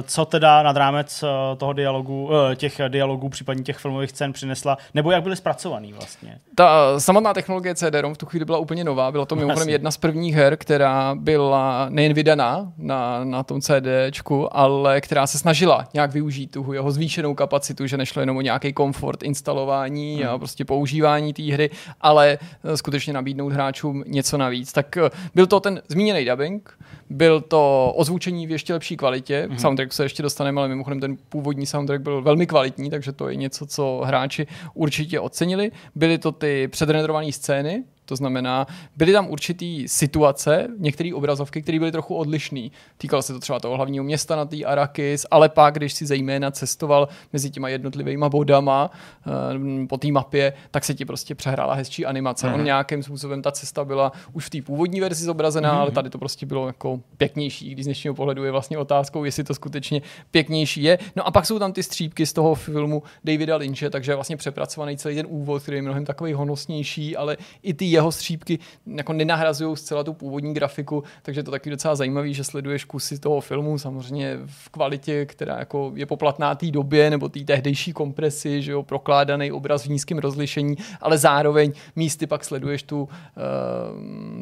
co 0.07 0.25
teda 0.25 0.63
nad 0.63 0.77
rámec 0.77 1.24
eh, 1.24 1.55
toho 1.55 1.74
dialogu, 1.74 2.29
eh, 2.51 2.55
těch 2.55 2.81
dialogů, 2.88 3.29
případně 3.29 3.63
těch 3.63 3.77
filmových 3.77 4.10
scén 4.10 4.33
přinesla, 4.33 4.77
nebo 4.93 5.12
jak 5.12 5.24
byly 5.24 5.36
zpracovaný 5.36 5.93
vlastně? 5.93 6.38
Ta 6.55 7.00
samotná 7.00 7.33
technologie 7.33 7.75
CD-ROM 7.75 8.13
v 8.13 8.17
tu 8.17 8.25
chvíli 8.25 8.45
byla 8.45 8.57
úplně 8.57 8.83
nová. 8.83 9.12
Byla 9.12 9.25
to 9.25 9.36
mimochodem 9.36 9.69
jedna 9.69 9.91
z 9.91 9.98
prvních 9.98 10.36
her, 10.36 10.57
která 10.57 11.15
byla 11.19 11.86
nejen 11.89 12.13
vydaná 12.13 12.72
na, 12.77 13.24
na 13.24 13.43
tom 13.43 13.62
CDčku, 13.62 14.57
ale 14.57 15.01
která 15.01 15.27
se 15.27 15.38
snažila 15.39 15.86
nějak 15.93 16.12
využít 16.12 16.51
tu 16.51 16.74
jeho 16.74 16.91
zvýšenou 16.91 17.36
kapacitu, 17.36 17.88
že 17.88 17.98
nešlo 17.98 18.19
jenom 18.19 18.38
o 18.38 18.41
nějaký 18.41 18.74
komfort 18.74 19.24
instalování 19.24 20.13
Hmm. 20.24 20.29
a 20.29 20.38
prostě 20.38 20.65
používání 20.65 21.33
té 21.33 21.43
hry, 21.53 21.69
ale 22.01 22.38
eh, 22.74 22.77
skutečně 22.94 23.14
nabídnout 23.14 23.54
hráčům 23.54 24.04
něco 24.08 24.38
navíc. 24.38 24.74
Tak 24.74 24.98
eh, 24.98 25.10
byl 25.36 25.48
to 25.48 25.60
ten 25.60 25.82
zmíněný 25.88 26.26
dubbing, 26.26 26.78
byl 27.10 27.42
to 27.42 27.94
ozvučení 27.96 28.48
v 28.48 28.52
ještě 28.52 28.74
lepší 28.74 28.98
kvalitě. 28.98 29.42
Mhm. 29.48 29.56
Mm-hmm. 29.56 29.62
Soundtrack 29.62 29.94
se 29.94 30.06
ještě 30.06 30.24
dostaneme, 30.24 30.62
ale 30.62 30.68
mimochodem 30.68 31.00
ten 31.00 31.18
původní 31.30 31.66
soundtrack 31.66 32.02
byl 32.02 32.22
velmi 32.22 32.48
kvalitní, 32.48 32.90
takže 32.90 33.12
to 33.12 33.30
je 33.30 33.36
něco, 33.36 33.66
co 33.66 34.02
hráči 34.06 34.48
určitě 34.74 35.20
ocenili. 35.20 35.72
Byly 35.96 36.18
to 36.18 36.32
ty 36.32 36.68
předrenderované 36.68 37.32
scény, 37.32 37.84
to 38.13 38.17
znamená, 38.17 38.67
byly 38.98 39.12
tam 39.12 39.29
určitý 39.29 39.88
situace, 39.88 40.67
některé 40.77 41.13
obrazovky, 41.13 41.62
které 41.62 41.79
byly 41.79 41.91
trochu 41.91 42.15
odlišné. 42.15 42.70
Týkalo 42.98 43.22
se 43.22 43.34
to 43.34 43.39
třeba 43.39 43.60
toho 43.60 43.75
hlavního 43.75 44.03
města 44.03 44.36
na 44.36 44.46
té 44.46 44.63
Arakis, 44.63 45.25
ale 45.32 45.50
pak, 45.50 45.74
když 45.74 45.93
si 45.93 46.05
zejména 46.05 46.51
cestoval 46.51 47.08
mezi 47.34 47.50
těma 47.50 47.70
jednotlivými 47.70 48.25
bodama 48.29 48.91
eh, 48.93 49.88
po 49.88 49.98
té 49.98 50.08
mapě, 50.08 50.53
tak 50.72 50.86
se 50.86 50.93
ti 50.93 51.05
prostě 51.05 51.36
přehrála 51.36 51.74
hezčí 51.74 52.05
animace. 52.05 52.48
Mm. 52.48 52.53
On 52.53 52.63
nějakým 52.63 53.03
způsobem 53.03 53.41
ta 53.41 53.51
cesta 53.51 53.86
byla 53.86 54.12
už 54.34 54.46
v 54.46 54.50
té 54.50 54.62
původní 54.62 55.01
verzi 55.01 55.25
zobrazená, 55.25 55.74
mm. 55.74 55.79
ale 55.79 55.91
tady 55.91 56.10
to 56.10 56.17
prostě 56.17 56.46
bylo 56.46 56.67
jako 56.67 57.00
pěknější, 57.17 57.72
když 57.72 57.84
z 57.84 57.88
dnešního 57.88 58.13
pohledu 58.13 58.43
je 58.43 58.51
vlastně 58.51 58.77
otázkou, 58.77 59.24
jestli 59.24 59.43
to 59.43 59.53
skutečně 59.53 60.01
pěknější 60.32 60.84
je. 60.84 61.00
No 61.15 61.27
a 61.27 61.32
pak 61.32 61.46
jsou 61.46 61.60
tam 61.60 61.74
ty 61.74 61.84
střípky 61.84 62.25
z 62.25 62.34
toho 62.34 62.55
filmu 62.55 63.03
Davida 63.24 63.55
Lynche, 63.55 63.89
takže 63.89 64.15
vlastně 64.15 64.38
přepracovaný 64.38 64.98
celý 64.98 65.15
ten 65.15 65.25
úvod, 65.29 65.62
který 65.63 65.77
je 65.77 65.82
mnohem 65.82 66.05
takový 66.05 66.34
honosnější, 66.34 67.17
ale 67.17 67.38
i 67.63 67.74
ty 67.74 67.86
jeho 67.86 68.02
střípky 68.12 68.60
jako 68.86 69.13
nenahrazují 69.13 69.77
zcela 69.77 70.03
tu 70.03 70.13
původní 70.13 70.53
grafiku, 70.53 71.03
takže 71.22 71.43
to 71.43 71.51
taky 71.51 71.69
docela 71.69 71.95
zajímavý, 71.95 72.33
že 72.33 72.43
sleduješ 72.43 72.86
kusy 72.86 73.19
toho 73.19 73.41
filmu, 73.41 73.77
samozřejmě 73.77 74.39
v 74.45 74.69
kvalitě, 74.69 75.25
která 75.25 75.60
jako 75.60 75.91
je 75.95 76.05
poplatná 76.05 76.55
té 76.55 76.72
době 76.72 77.10
nebo 77.10 77.29
té 77.29 77.39
tehdejší 77.39 77.94
kompresi, 77.94 78.61
že 78.61 78.72
jo, 78.72 78.83
prokládaný 78.83 79.51
obraz 79.51 79.85
v 79.85 79.89
nízkém 79.89 80.18
rozlišení, 80.18 80.75
ale 81.01 81.18
zároveň 81.18 81.72
místy 81.96 82.27
pak 82.27 82.46
sleduješ 82.46 82.83
tu, 82.83 83.01
uh, 83.01 83.09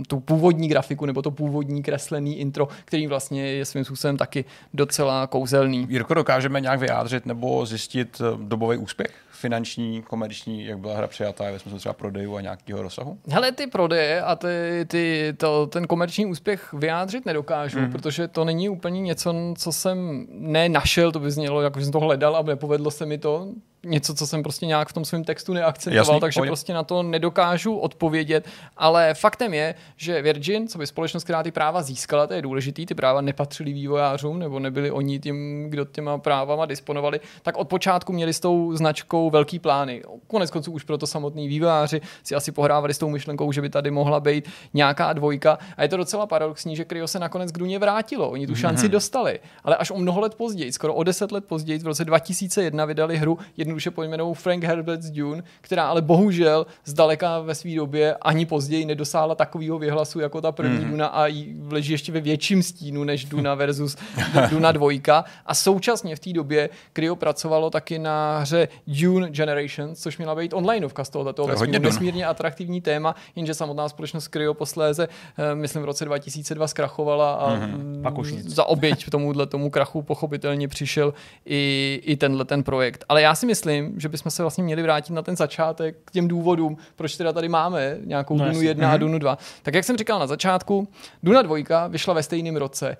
tu 0.07 0.19
původní 0.19 0.67
grafiku 0.67 1.05
nebo 1.05 1.21
to 1.21 1.31
původní 1.31 1.83
kreslený 1.83 2.39
intro, 2.39 2.67
který 2.85 3.07
vlastně 3.07 3.47
je 3.47 3.65
svým 3.65 3.85
způsobem 3.85 4.17
taky 4.17 4.45
docela 4.73 5.27
kouzelný. 5.27 5.87
Jirko, 5.89 6.13
dokážeme 6.13 6.61
nějak 6.61 6.79
vyjádřit 6.79 7.25
nebo 7.25 7.65
zjistit 7.65 8.21
eh, 8.21 8.37
dobový 8.43 8.77
úspěch? 8.77 9.11
Finanční, 9.41 10.01
komerční, 10.01 10.65
jak 10.65 10.79
byla 10.79 10.97
hra 10.97 11.07
přijatá 11.07 11.51
ve 11.51 11.59
smyslu 11.59 11.79
třeba 11.79 11.93
prodejů 11.93 12.35
a 12.35 12.41
nějakého 12.41 12.81
rozsahu? 12.81 13.17
Hele, 13.29 13.51
ty 13.51 13.67
prodeje 13.67 14.21
a 14.21 14.35
ty, 14.35 14.85
ty, 14.87 15.33
to, 15.37 15.67
ten 15.67 15.87
komerční 15.87 16.25
úspěch 16.25 16.73
vyjádřit 16.73 17.25
nedokážu, 17.25 17.79
mm. 17.79 17.91
protože 17.91 18.27
to 18.27 18.45
není 18.45 18.69
úplně 18.69 19.01
něco, 19.01 19.33
co 19.57 19.71
jsem 19.71 20.27
nenašel, 20.29 21.11
to 21.11 21.19
by 21.19 21.31
znělo, 21.31 21.61
jako 21.61 21.79
že 21.79 21.85
jsem 21.85 21.91
to 21.91 21.99
hledal 21.99 22.35
a 22.35 22.41
nepovedlo 22.41 22.91
se 22.91 23.05
mi 23.05 23.17
to. 23.17 23.47
Něco, 23.85 24.15
co 24.15 24.27
jsem 24.27 24.43
prostě 24.43 24.65
nějak 24.65 24.89
v 24.89 24.93
tom 24.93 25.05
svém 25.05 25.23
textu 25.23 25.53
neakcentoval, 25.53 25.97
Jasný, 25.97 26.19
takže 26.19 26.37
pohodě. 26.37 26.49
prostě 26.49 26.73
na 26.73 26.83
to 26.83 27.03
nedokážu 27.03 27.75
odpovědět. 27.75 28.47
Ale 28.77 29.13
faktem 29.13 29.53
je, 29.53 29.75
že 29.97 30.21
Virgin, 30.21 30.67
co 30.67 30.77
by 30.77 30.87
společnost, 30.87 31.23
která 31.23 31.43
ty 31.43 31.51
práva 31.51 31.81
získala, 31.81 32.27
to 32.27 32.33
je 32.33 32.41
důležitý, 32.41 32.85
ty 32.85 32.95
práva 32.95 33.21
nepatřily 33.21 33.73
vývojářům, 33.73 34.39
nebo 34.39 34.59
nebyli 34.59 34.91
oni 34.91 35.19
tím, 35.19 35.65
kdo 35.69 35.85
těma 35.85 36.17
právama 36.17 36.65
disponovali, 36.65 37.19
tak 37.41 37.57
od 37.57 37.67
počátku 37.67 38.13
měli 38.13 38.33
s 38.33 38.39
tou 38.39 38.75
značkou 38.75 39.29
velký 39.29 39.59
plány. 39.59 40.03
Konec 40.27 40.51
konců 40.51 40.71
už 40.71 40.83
proto 40.83 41.07
samotní 41.07 41.47
vývojáři 41.47 42.01
si 42.23 42.35
asi 42.35 42.51
pohrávali 42.51 42.93
s 42.93 42.97
tou 42.97 43.09
myšlenkou, 43.09 43.51
že 43.51 43.61
by 43.61 43.69
tady 43.69 43.91
mohla 43.91 44.19
být 44.19 44.49
nějaká 44.73 45.13
dvojka. 45.13 45.57
A 45.77 45.83
je 45.83 45.89
to 45.89 45.97
docela 45.97 46.25
paradoxní, 46.25 46.75
že 46.75 46.85
Cryo 46.85 47.07
se 47.07 47.19
nakonec 47.19 47.51
k 47.51 47.57
Duně 47.57 47.79
vrátilo. 47.79 48.29
Oni 48.29 48.47
tu 48.47 48.55
šanci 48.55 48.89
dostali, 48.89 49.39
ale 49.63 49.75
až 49.75 49.91
o 49.91 49.97
mnoho 49.97 50.21
let 50.21 50.35
později, 50.35 50.71
skoro 50.71 50.93
o 50.93 51.03
deset 51.03 51.31
let 51.31 51.45
později, 51.45 51.79
v 51.79 51.87
roce 51.87 52.05
2001 52.05 52.85
vydali 52.85 53.17
hru 53.17 53.37
jednoduše 53.71 53.91
pojmenovanou 53.91 54.33
Frank 54.33 54.63
Herbert's 54.63 55.09
Dune, 55.09 55.43
která 55.61 55.87
ale 55.87 56.01
bohužel 56.01 56.65
zdaleka 56.85 57.39
ve 57.39 57.55
své 57.55 57.75
době 57.75 58.15
ani 58.21 58.45
později 58.45 58.85
nedosáhla 58.85 59.35
takového 59.35 59.79
vyhlasu 59.79 60.19
jako 60.19 60.41
ta 60.41 60.51
první 60.51 60.85
Duna 60.85 61.07
a 61.07 61.27
leží 61.69 61.91
ještě 61.91 62.11
ve 62.11 62.21
větším 62.21 62.63
stínu 62.63 63.03
než 63.03 63.25
Duna 63.25 63.55
versus 63.55 63.97
Duna 64.49 64.71
dvojka. 64.71 65.25
A 65.45 65.55
současně 65.55 66.15
v 66.15 66.19
té 66.19 66.33
době 66.33 66.69
Cryo 66.93 67.15
pracovalo 67.15 67.69
taky 67.69 67.99
na 67.99 68.39
hře 68.39 68.67
Dune 68.87 69.29
Generations, 69.29 69.99
což 69.99 70.17
měla 70.17 70.35
být 70.35 70.53
onlineovka 70.53 71.03
z 71.03 71.09
tohoto 71.09 71.33
To 71.33 71.49
je 71.49 71.53
vesmíru. 71.53 71.71
Dune. 71.71 71.89
nesmírně 71.89 72.25
atraktivní 72.25 72.81
téma, 72.81 73.15
jenže 73.35 73.53
samotná 73.53 73.89
společnost 73.89 74.27
Cryo 74.27 74.53
posléze, 74.53 75.07
eh, 75.37 75.55
myslím 75.55 75.81
v 75.81 75.85
roce 75.85 76.05
2002 76.05 76.67
zkrachovala 76.67 77.33
a 77.33 77.55
mm-hmm. 77.55 78.01
Pak 78.01 78.17
už 78.17 78.31
nic. 78.31 78.55
za 78.55 78.65
oběť 78.65 79.09
tomuhle 79.09 79.45
tomu 79.45 79.69
krachu 79.69 80.01
pochopitelně 80.01 80.67
přišel 80.67 81.13
i, 81.45 82.01
i 82.05 82.15
tenhle 82.15 82.45
ten 82.45 82.63
projekt. 82.63 83.05
Ale 83.09 83.21
já 83.21 83.35
si 83.35 83.45
myslím, 83.45 83.60
že 83.97 84.09
bychom 84.09 84.31
se 84.31 84.41
vlastně 84.41 84.63
měli 84.63 84.81
vrátit 84.81 85.13
na 85.13 85.21
ten 85.21 85.35
začátek 85.35 85.95
k 86.05 86.11
těm 86.11 86.27
důvodům, 86.27 86.77
proč 86.95 87.15
teda 87.17 87.33
tady 87.33 87.49
máme 87.49 87.97
nějakou 88.03 88.33
No 88.37 88.39
Dunu 88.45 88.55
jasně. 88.55 88.67
1 88.67 88.91
a 88.91 88.97
Dunu 88.97 89.19
2. 89.19 89.37
Tak 89.63 89.73
jak 89.73 89.85
jsem 89.85 89.97
říkal 89.97 90.19
na 90.19 90.27
začátku, 90.27 90.87
Duna 91.23 91.41
2 91.41 91.87
vyšla 91.87 92.13
ve 92.13 92.23
stejném 92.23 92.55
roce 92.55 92.97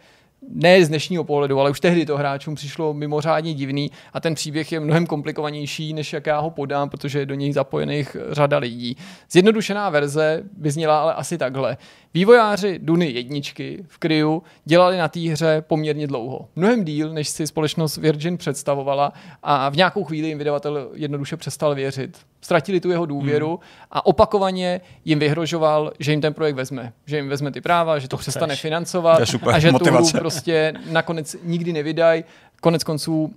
ne 0.50 0.86
z 0.86 0.90
dnešního 0.90 1.24
pohledu, 1.24 1.60
ale 1.60 1.72
už 1.72 1.80
tehdy 1.80 2.06
to 2.06 2.18
hráčům 2.18 2.56
přišlo 2.56 2.94
mimořádně 2.94 3.54
divný 3.54 3.92
a 4.14 4.20
ten 4.20 4.36
příběh 4.36 4.72
je 4.72 4.80
mnohem 4.80 5.06
komplikovanější, 5.06 5.94
než 5.94 6.14
jak 6.14 6.26
já 6.26 6.40
ho 6.40 6.50
podám, 6.50 6.90
protože 6.90 7.20
je 7.20 7.26
do 7.26 7.36
něj 7.36 7.54
zapojených 7.54 8.18
řada 8.30 8.58
lidí. 8.58 8.98
Zjednodušená 9.32 9.90
verze 9.90 10.44
by 10.58 10.72
zněla 10.72 11.02
ale 11.02 11.14
asi 11.14 11.38
takhle. 11.38 11.78
Vývojáři 12.14 12.80
Duny 12.80 13.12
jedničky 13.12 13.86
v 13.88 13.98
Kryu 13.98 14.44
dělali 14.66 14.98
na 14.98 15.08
té 15.08 15.20
hře 15.20 15.64
poměrně 15.68 16.08
dlouho. 16.08 16.48
Mnohem 16.56 16.84
díl, 16.84 17.14
než 17.14 17.30
si 17.30 17.48
společnost 17.48 17.98
Virgin 17.98 18.38
představovala 18.38 19.14
a 19.44 19.70
v 19.70 19.76
nějakou 19.76 20.04
chvíli 20.04 20.28
jim 20.28 20.38
vydavatel 20.38 20.90
jednoduše 20.94 21.38
přestal 21.38 21.76
věřit. 21.76 22.18
Ztratili 22.42 22.80
tu 22.80 22.92
jeho 22.92 23.06
důvěru 23.06 23.50
Hmm. 23.50 23.88
a 23.92 24.06
opakovaně 24.06 24.82
jim 25.06 25.20
vyhrožoval, 25.20 25.92
že 26.00 26.12
jim 26.12 26.22
ten 26.22 26.34
projekt 26.34 26.56
vezme. 26.56 26.94
Že 27.06 27.16
jim 27.16 27.30
vezme 27.30 27.52
ty 27.52 27.62
práva, 27.62 28.00
že 28.00 28.08
to, 28.08 28.18
To 28.18 28.22
přestane 28.22 28.56
financovat 28.56 29.18
To 29.18 29.50
a 29.50 29.60
že 29.60 29.68
tu 29.70 29.74
motivace. 29.74 30.12
hru 30.12 30.20
prostě 30.20 30.74
nakonec 30.92 31.36
nikdy 31.44 31.74
nevydají. 31.74 32.24
Konec 32.62 32.84
konců 32.84 33.34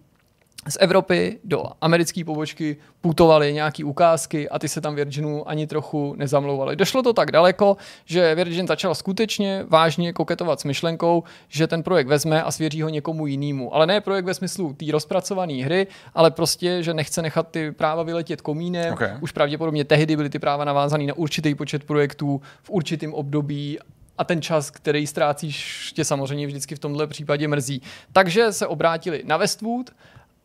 z 0.68 0.76
Evropy 0.80 1.38
do 1.44 1.64
americké 1.80 2.24
pobočky 2.24 2.76
putovaly 3.00 3.52
nějaký 3.52 3.84
ukázky 3.84 4.48
a 4.48 4.58
ty 4.58 4.68
se 4.68 4.80
tam 4.80 4.94
Virginu 4.94 5.48
ani 5.48 5.66
trochu 5.66 6.14
nezamlouvaly. 6.18 6.76
Došlo 6.76 7.02
to 7.02 7.12
tak 7.12 7.30
daleko, 7.30 7.76
že 8.04 8.34
Virgin 8.34 8.66
začal 8.66 8.94
skutečně 8.94 9.64
vážně 9.68 10.12
koketovat 10.12 10.60
s 10.60 10.64
myšlenkou, 10.64 11.22
že 11.48 11.66
ten 11.66 11.82
projekt 11.82 12.06
vezme 12.06 12.42
a 12.42 12.50
svěří 12.50 12.82
ho 12.82 12.88
někomu 12.88 13.26
jinému. 13.26 13.74
Ale 13.74 13.86
ne 13.86 14.00
projekt 14.00 14.24
ve 14.24 14.34
smyslu 14.34 14.72
té 14.72 14.86
rozpracované 14.92 15.64
hry, 15.64 15.86
ale 16.14 16.30
prostě, 16.30 16.82
že 16.82 16.94
nechce 16.94 17.22
nechat 17.22 17.48
ty 17.48 17.72
práva 17.72 18.02
vyletět 18.02 18.40
komínem. 18.40 18.92
Okay. 18.92 19.10
Už 19.20 19.32
pravděpodobně 19.32 19.84
tehdy 19.84 20.16
byly 20.16 20.30
ty 20.30 20.38
práva 20.38 20.64
navázané 20.64 21.04
na 21.04 21.14
určitý 21.14 21.54
počet 21.54 21.84
projektů 21.84 22.40
v 22.62 22.70
určitém 22.70 23.14
období 23.14 23.78
a 24.18 24.24
ten 24.24 24.42
čas, 24.42 24.70
který 24.70 25.06
ztrácíš, 25.06 25.92
tě 25.92 26.04
samozřejmě 26.04 26.46
vždycky 26.46 26.74
v 26.74 26.78
tomhle 26.78 27.06
případě 27.06 27.48
mrzí. 27.48 27.82
Takže 28.12 28.52
se 28.52 28.66
obrátili 28.66 29.22
na 29.26 29.36
Westwood 29.36 29.90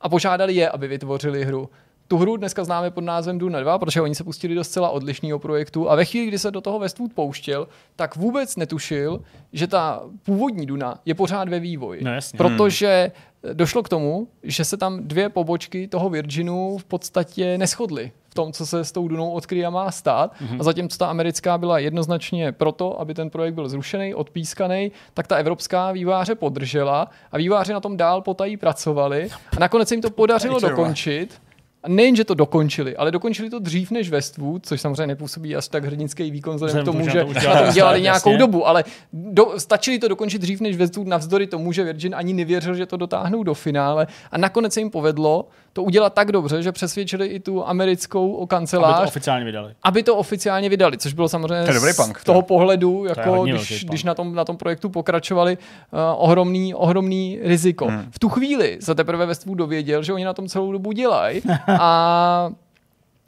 a 0.02 0.10
požádali 0.10 0.56
je, 0.56 0.70
aby 0.70 0.88
vytvořili 0.88 1.46
hru. 1.46 1.70
Tu 2.08 2.18
hru 2.18 2.38
dneska 2.38 2.64
známe 2.64 2.92
pod 2.92 3.04
názvem 3.04 3.38
Duna 3.38 3.60
2, 3.60 3.78
protože 3.80 4.02
oni 4.02 4.16
se 4.16 4.24
pustili 4.24 4.56
do 4.56 4.64
zcela 4.64 4.90
odlišného 4.90 5.40
projektu 5.40 5.90
a 5.90 5.96
ve 5.96 6.06
chvíli, 6.06 6.28
kdy 6.28 6.40
se 6.40 6.52
do 6.52 6.62
toho 6.62 6.80
Westwood 6.80 7.14
pouštěl, 7.14 7.68
tak 7.96 8.16
vůbec 8.16 8.56
netušil, 8.56 9.22
že 9.54 9.68
ta 9.68 10.02
původní 10.24 10.66
Duna 10.66 11.00
je 11.06 11.16
pořád 11.16 11.50
ve 11.50 11.60
vývoji. 11.60 12.04
No 12.04 12.14
jasně. 12.14 12.38
Protože 12.38 13.12
došlo 13.54 13.84
k 13.84 13.90
tomu, 13.90 14.28
že 14.44 14.66
se 14.66 14.78
tam 14.78 15.08
dvě 15.08 15.30
pobočky 15.30 15.88
toho 15.88 16.10
Virginu 16.10 16.78
v 16.78 16.86
podstatě 16.86 17.58
neschodly 17.58 18.12
tom, 18.40 18.54
co 18.54 18.66
se 18.66 18.86
s 18.86 18.92
tou 18.92 19.08
Dunou 19.08 19.32
odkryje 19.32 19.70
má 19.70 19.92
stát. 19.92 20.32
Mm-hmm. 20.32 20.60
A 20.60 20.64
zatímco 20.64 20.98
ta 20.98 21.08
americká 21.08 21.58
byla 21.58 21.80
jednoznačně 21.80 22.52
proto, 22.52 23.02
aby 23.02 23.14
ten 23.14 23.30
projekt 23.30 23.54
byl 23.54 23.70
zrušený, 23.70 24.16
odpískaný, 24.16 24.92
tak 25.14 25.28
ta 25.28 25.36
evropská 25.36 25.92
výváře 25.92 26.36
podržela 26.36 27.08
a 27.32 27.38
výváři 27.38 27.74
na 27.74 27.80
tom 27.80 27.98
dál 27.98 28.22
potají 28.22 28.58
pracovali 28.58 29.30
a 29.58 29.60
nakonec 29.60 29.88
se 29.88 29.96
jim 29.96 30.02
to 30.02 30.10
podařilo 30.10 30.60
dokončit. 30.60 31.42
A 31.84 31.90
nejen, 31.90 32.16
že 32.16 32.24
to 32.24 32.34
dokončili, 32.34 32.98
ale 32.98 33.12
dokončili 33.12 33.50
to 33.50 33.60
dřív 33.60 33.92
než 33.92 34.10
Westwood, 34.10 34.66
což 34.66 34.82
samozřejmě 34.82 35.08
nepůsobí 35.08 35.56
až 35.56 35.68
tak 35.68 35.86
hrdinský 35.86 36.32
výkon 36.32 36.56
vzhledem 36.56 36.82
k 36.82 36.86
tomu, 36.86 37.10
že 37.10 37.26
na 37.48 37.64
tom 37.64 37.74
dělali 37.74 38.02
nějakou 38.02 38.30
jasně. 38.30 38.38
dobu, 38.38 38.68
ale 38.68 38.84
do, 39.14 39.54
stačili 39.58 40.00
to 40.00 40.08
dokončit 40.08 40.42
dřív 40.42 40.62
než 40.62 40.78
Westwood 40.78 41.08
navzdory 41.08 41.48
tomu, 41.48 41.72
že 41.72 41.84
Virgin 41.84 42.16
ani 42.16 42.34
nevěřil, 42.34 42.76
že 42.76 42.86
to 42.86 42.98
dotáhnou 42.98 43.44
do 43.44 43.54
finále 43.54 44.08
a 44.32 44.38
nakonec 44.38 44.74
se 44.74 44.80
jim 44.80 44.90
povedlo 44.90 45.48
to 45.74 45.84
udělat 45.84 46.14
tak 46.14 46.32
dobře, 46.32 46.64
že 46.64 46.72
přesvědčili 46.72 47.28
i 47.28 47.40
tu 47.40 47.68
americkou 47.68 48.46
kancelář. 48.46 48.96
Aby 48.96 49.04
to 49.04 49.08
oficiálně 49.08 49.46
vydali. 49.46 49.74
Aby 49.84 50.04
to 50.04 50.16
oficiálně 50.16 50.70
vydali, 50.70 50.98
což 50.98 51.14
bylo 51.14 51.30
samozřejmě 51.30 51.66
to 51.66 51.74
dobrý 51.74 51.94
punk, 51.94 52.20
z 52.20 52.24
toho 52.24 52.42
pohledu, 52.42 53.06
jako 53.06 53.44
když, 53.44 53.86
když 53.86 54.04
na, 54.04 54.16
tom, 54.16 54.36
na 54.36 54.46
tom 54.46 54.58
projektu 54.58 54.90
pokračovali, 54.90 55.58
uh, 55.58 56.00
ohromný, 56.18 56.74
ohromný 56.74 57.40
riziko. 57.42 57.88
Hmm. 57.88 58.08
V 58.12 58.20
tu 58.20 58.30
chvíli 58.30 58.78
se 58.82 58.96
teprve 58.96 59.26
Westwood 59.26 59.58
dověděl, 59.58 60.04
že 60.04 60.14
oni 60.14 60.26
na 60.26 60.34
tom 60.34 60.48
celou 60.48 60.72
dobu 60.72 60.92
dělají 60.92 61.42
a 61.80 62.50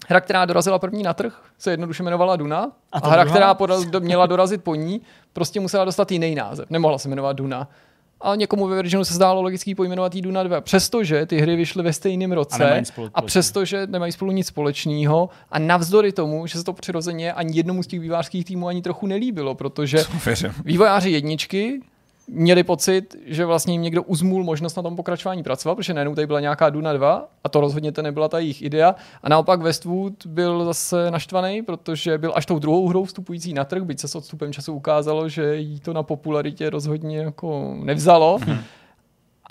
Hra, 0.08 0.22
která 0.22 0.46
dorazila 0.46 0.80
první 0.80 1.04
na 1.04 1.14
trh, 1.14 1.42
se 1.58 1.72
jednoduše 1.72 2.04
jmenovala 2.04 2.36
Duna. 2.36 2.72
A, 2.92 3.00
a 3.00 3.10
hra, 3.10 3.24
druhá? 3.24 3.36
která 3.36 3.54
podal, 3.54 3.84
do, 3.86 4.00
měla 4.00 4.26
dorazit 4.26 4.64
po 4.64 4.76
ní, 4.76 5.02
prostě 5.34 5.60
musela 5.60 5.86
dostat 5.86 6.12
jiný 6.12 6.36
název. 6.36 6.70
Nemohla 6.70 6.98
se 6.98 7.10
jmenovat 7.10 7.34
Duna 7.34 7.68
a 8.24 8.36
někomu 8.36 8.68
ve 8.68 8.76
Virginu 8.76 9.06
se 9.06 9.14
zdálo 9.14 9.42
logický 9.42 9.76
pojmenovat 9.76 10.16
Duna 10.16 10.44
2. 10.44 10.62
Přestože 10.62 11.26
ty 11.26 11.38
hry 11.38 11.56
vyšly 11.56 11.84
ve 11.84 11.94
stejném 11.94 12.32
roce 12.32 12.82
a, 12.82 12.84
a 13.14 13.22
přestože 13.22 13.88
nemají 13.88 14.12
spolu 14.12 14.32
nic 14.32 14.48
společného 14.48 15.30
a 15.52 15.60
navzdory 15.60 16.12
tomu, 16.12 16.48
že 16.48 16.58
se 16.58 16.64
to 16.64 16.74
přirozeně 16.74 17.34
ani 17.34 17.58
jednomu 17.58 17.84
z 17.84 17.88
těch 17.88 18.00
vývářských 18.00 18.46
týmů 18.46 18.68
ani 18.68 18.82
trochu 18.82 19.08
nelíbilo, 19.08 19.56
protože 19.56 20.04
vývojáři 20.66 21.10
jedničky 21.10 21.82
měli 22.32 22.64
pocit, 22.64 23.16
že 23.26 23.46
vlastně 23.46 23.74
jim 23.74 23.82
někdo 23.82 24.04
uzmul 24.04 24.44
možnost 24.44 24.76
na 24.76 24.84
tom 24.84 24.96
pokračování 24.96 25.44
pracovat, 25.44 25.76
protože 25.76 25.94
najednou 25.94 26.16
tady 26.16 26.28
byla 26.28 26.40
nějaká 26.40 26.70
Duna 26.70 26.94
2 26.94 27.28
a 27.44 27.50
to 27.50 27.62
rozhodně 27.62 27.92
to 27.92 28.02
nebyla 28.02 28.28
ta 28.28 28.40
jejich 28.40 28.62
idea. 28.62 28.96
A 29.24 29.30
naopak 29.30 29.62
Westwood 29.62 30.26
byl 30.26 30.66
zase 30.66 31.12
naštvaný, 31.12 31.62
protože 31.62 32.18
byl 32.18 32.32
až 32.36 32.46
tou 32.46 32.60
druhou 32.60 32.88
hrou 32.88 33.06
vstupující 33.06 33.54
na 33.54 33.64
trh, 33.64 33.84
byť 33.84 34.00
se 34.00 34.08
s 34.08 34.16
odstupem 34.16 34.54
času 34.54 34.74
ukázalo, 34.74 35.30
že 35.30 35.56
jí 35.56 35.80
to 35.80 35.94
na 35.94 36.04
popularitě 36.04 36.70
rozhodně 36.70 37.18
jako 37.18 37.76
nevzalo. 37.84 38.40
Hmm 38.42 38.60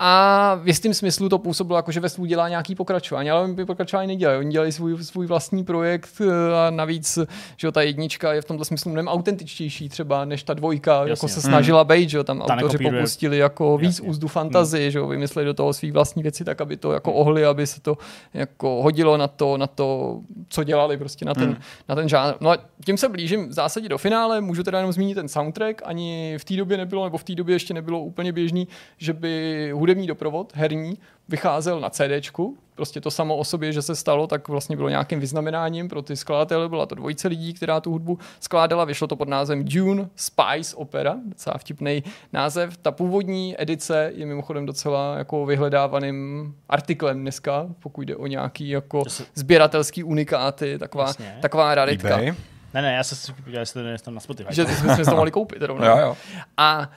a 0.03 0.55
v 0.63 0.69
jistém 0.69 0.95
smyslu 0.95 1.29
to 1.29 1.39
působilo 1.39 1.79
jako, 1.79 1.93
že 1.93 2.01
Westwood 2.01 2.29
dělá 2.29 2.49
nějaký 2.49 2.75
pokračování, 2.75 3.31
ale 3.31 3.43
oni 3.43 3.67
pokračování 3.67 4.09
nedělají. 4.09 4.39
Oni 4.39 4.51
dělají 4.51 4.73
svůj, 4.73 5.05
svůj 5.05 5.27
vlastní 5.27 5.65
projekt 5.65 6.11
eh, 6.21 6.67
a 6.67 6.71
navíc, 6.71 7.19
že 7.57 7.73
ta 7.73 7.83
jednička 7.83 8.33
je 8.33 8.43
v 8.43 8.45
tomto 8.45 8.65
smyslu 8.65 8.91
mnohem 8.91 9.09
autentičtější 9.09 9.89
třeba 9.89 10.25
než 10.25 10.43
ta 10.43 10.55
dvojka, 10.55 10.95
Jasně. 10.95 11.11
jako 11.11 11.29
se 11.29 11.41
snažila 11.41 11.85
být, 11.85 12.11
že 12.11 12.25
tam 12.25 12.39
ta 12.39 12.57
autoři 12.57 12.79
popustili 12.79 13.39
jako 13.39 13.79
víc 13.79 13.99
Jasně. 13.99 14.09
úzdu 14.09 14.29
fantazii, 14.29 14.83
hmm. 14.83 14.91
že 14.91 15.01
vymysleli 15.01 15.47
do 15.47 15.55
toho 15.55 15.73
svý 15.73 15.91
vlastní 15.91 16.23
věci 16.23 16.45
tak, 16.45 16.61
aby 16.61 16.77
to 16.77 16.93
jako 16.93 17.13
ohli, 17.13 17.45
aby 17.45 17.67
se 17.67 17.81
to 17.81 17.99
jako 18.35 18.83
hodilo 18.83 19.17
na 19.17 19.29
to, 19.29 19.57
na 19.57 19.67
to, 19.67 20.21
co 20.49 20.65
dělali 20.65 20.97
prostě 20.97 21.25
na 21.25 21.35
ten, 21.35 21.49
hmm. 21.49 21.57
na 21.89 21.95
ten 21.95 22.09
žánr. 22.09 22.35
No 22.41 22.51
a 22.51 22.59
tím 22.85 22.97
se 22.97 23.09
blížím 23.09 23.49
v 23.49 23.53
zásadě 23.53 23.89
do 23.89 23.99
finále, 23.99 24.41
můžu 24.41 24.63
teda 24.63 24.79
jenom 24.79 24.93
zmínit 24.93 25.15
ten 25.15 25.29
soundtrack, 25.29 25.83
ani 25.85 26.35
v 26.39 26.45
té 26.45 26.57
době 26.57 26.77
nebylo, 26.77 27.05
nebo 27.05 27.19
v 27.19 27.25
té 27.25 27.35
době 27.35 27.55
ještě 27.55 27.75
nebylo 27.75 28.01
úplně 28.01 28.33
běžný, 28.33 28.69
že 28.99 29.13
by 29.13 29.73
hudební 29.91 30.07
doprovod 30.07 30.53
herní 30.55 30.99
vycházel 31.29 31.81
na 31.81 31.91
CD. 31.91 32.31
Prostě 32.75 33.01
to 33.01 33.11
samo 33.11 33.37
o 33.37 33.45
sobě, 33.45 33.73
že 33.73 33.83
se 33.83 33.97
stalo, 33.97 34.27
tak 34.27 34.49
vlastně 34.49 34.77
bylo 34.77 34.89
nějakým 34.89 35.21
vyznamenáním 35.21 35.89
pro 35.89 36.03
ty 36.03 36.17
skladatele. 36.17 36.69
Byla 36.69 36.87
to 36.87 36.95
dvojice 36.95 37.29
lidí, 37.29 37.55
která 37.55 37.81
tu 37.81 37.91
hudbu 37.91 38.19
skládala. 38.41 38.85
Vyšlo 38.85 39.07
to 39.07 39.17
pod 39.17 39.29
názvem 39.29 39.65
Dune 39.65 40.09
Spice 40.17 40.77
Opera, 40.77 41.17
docela 41.25 41.59
vtipný 41.59 42.03
název. 42.33 42.77
Ta 42.77 42.91
původní 42.91 43.55
edice 43.59 44.13
je 44.15 44.27
mimochodem 44.27 44.67
docela 44.67 45.19
jako 45.19 45.47
vyhledávaným 45.47 46.55
artiklem 46.69 47.21
dneska, 47.21 47.67
pokud 47.83 48.03
jde 48.03 48.17
o 48.17 48.27
nějaký 48.27 48.69
jako 48.69 49.03
sběratelský 49.35 50.05
unikáty, 50.05 50.79
taková, 50.79 51.13
taková 51.41 51.75
raritka. 51.75 52.09
eBay. 52.09 52.35
Ne, 52.75 52.83
ne, 52.83 52.93
já 52.95 53.05
se 53.05 53.17
si 53.17 53.33
podíval, 53.33 53.63
jestli 53.63 53.83
to 53.83 53.89
je 53.89 53.99
tam 53.99 54.15
na 54.15 54.21
Spotify. 54.21 54.55
Že 54.55 54.67
jsme 54.67 55.05
to 55.05 55.15
mohli 55.15 55.31
koupit 55.31 55.63
rovnou. 55.63 55.87
jo, 55.87 55.99
jo. 55.99 56.17
A 56.57 56.91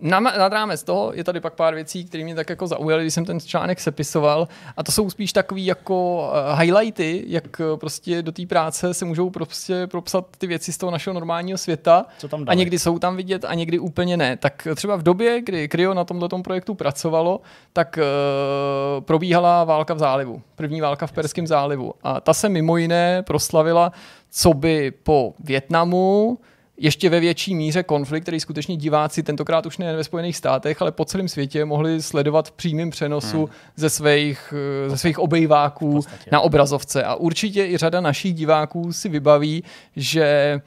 nad 0.00 0.52
rámec 0.52 0.82
toho 0.82 1.12
je 1.14 1.24
tady 1.24 1.40
pak 1.40 1.54
pár 1.54 1.74
věcí, 1.74 2.04
které 2.04 2.24
mě 2.24 2.34
tak 2.34 2.50
jako 2.50 2.66
zaujaly, 2.66 3.02
když 3.02 3.14
jsem 3.14 3.24
ten 3.24 3.40
článek 3.40 3.80
sepisoval. 3.80 4.48
A 4.76 4.82
to 4.82 4.92
jsou 4.92 5.10
spíš 5.10 5.32
takový 5.32 5.66
jako 5.66 6.28
uh, 6.52 6.60
highlighty, 6.60 7.24
jak 7.26 7.60
uh, 7.60 7.78
prostě 7.78 8.22
do 8.22 8.32
té 8.32 8.46
práce 8.46 8.94
se 8.94 9.04
můžou 9.04 9.30
prostě 9.30 9.86
propsat 9.86 10.26
ty 10.38 10.46
věci 10.46 10.72
z 10.72 10.78
toho 10.78 10.90
našeho 10.90 11.14
normálního 11.14 11.58
světa. 11.58 12.06
Co 12.18 12.28
tam 12.28 12.44
a 12.46 12.54
někdy 12.54 12.78
jsou 12.78 12.98
tam 12.98 13.16
vidět 13.16 13.44
a 13.44 13.54
někdy 13.54 13.78
úplně 13.78 14.16
ne. 14.16 14.36
Tak 14.36 14.68
třeba 14.74 14.96
v 14.96 15.02
době, 15.02 15.40
kdy 15.40 15.68
Cryo 15.68 15.94
na 15.94 16.04
tomhle 16.04 16.28
projektu 16.44 16.74
pracovalo, 16.74 17.40
tak 17.72 17.98
uh, 17.98 19.04
probíhala 19.04 19.64
válka 19.64 19.94
v 19.94 19.98
zálivu. 19.98 20.42
První 20.54 20.80
válka 20.80 21.06
v 21.06 21.12
Perském 21.12 21.46
zálivu. 21.46 21.92
A 22.02 22.20
ta 22.20 22.34
se 22.34 22.48
mimo 22.48 22.76
jiné 22.76 23.22
proslavila, 23.22 23.92
co 24.30 24.54
by 24.54 24.92
po 25.02 25.34
Větnamu, 25.38 26.38
ještě 26.76 27.10
ve 27.10 27.20
větší 27.20 27.54
míře 27.54 27.82
konflikt, 27.82 28.22
který 28.22 28.40
skutečně 28.40 28.76
diváci 28.76 29.22
tentokrát 29.22 29.66
už 29.66 29.78
ne 29.78 29.96
ve 29.96 30.04
Spojených 30.04 30.36
státech, 30.36 30.82
ale 30.82 30.92
po 30.92 31.04
celém 31.04 31.28
světě 31.28 31.64
mohli 31.64 32.02
sledovat 32.02 32.48
v 32.48 32.52
přímém 32.52 32.90
přenosu 32.90 33.38
hmm. 33.38 33.54
ze, 33.76 33.90
svých, 33.90 34.54
eh, 34.86 34.90
ze 34.90 34.98
svých 34.98 35.18
obejváků 35.18 36.00
na 36.32 36.40
obrazovce. 36.40 37.04
A 37.04 37.14
určitě 37.14 37.66
i 37.66 37.76
řada 37.76 38.00
našich 38.00 38.34
diváků 38.34 38.92
si 38.92 39.08
vybaví, 39.08 39.64
že 39.96 40.60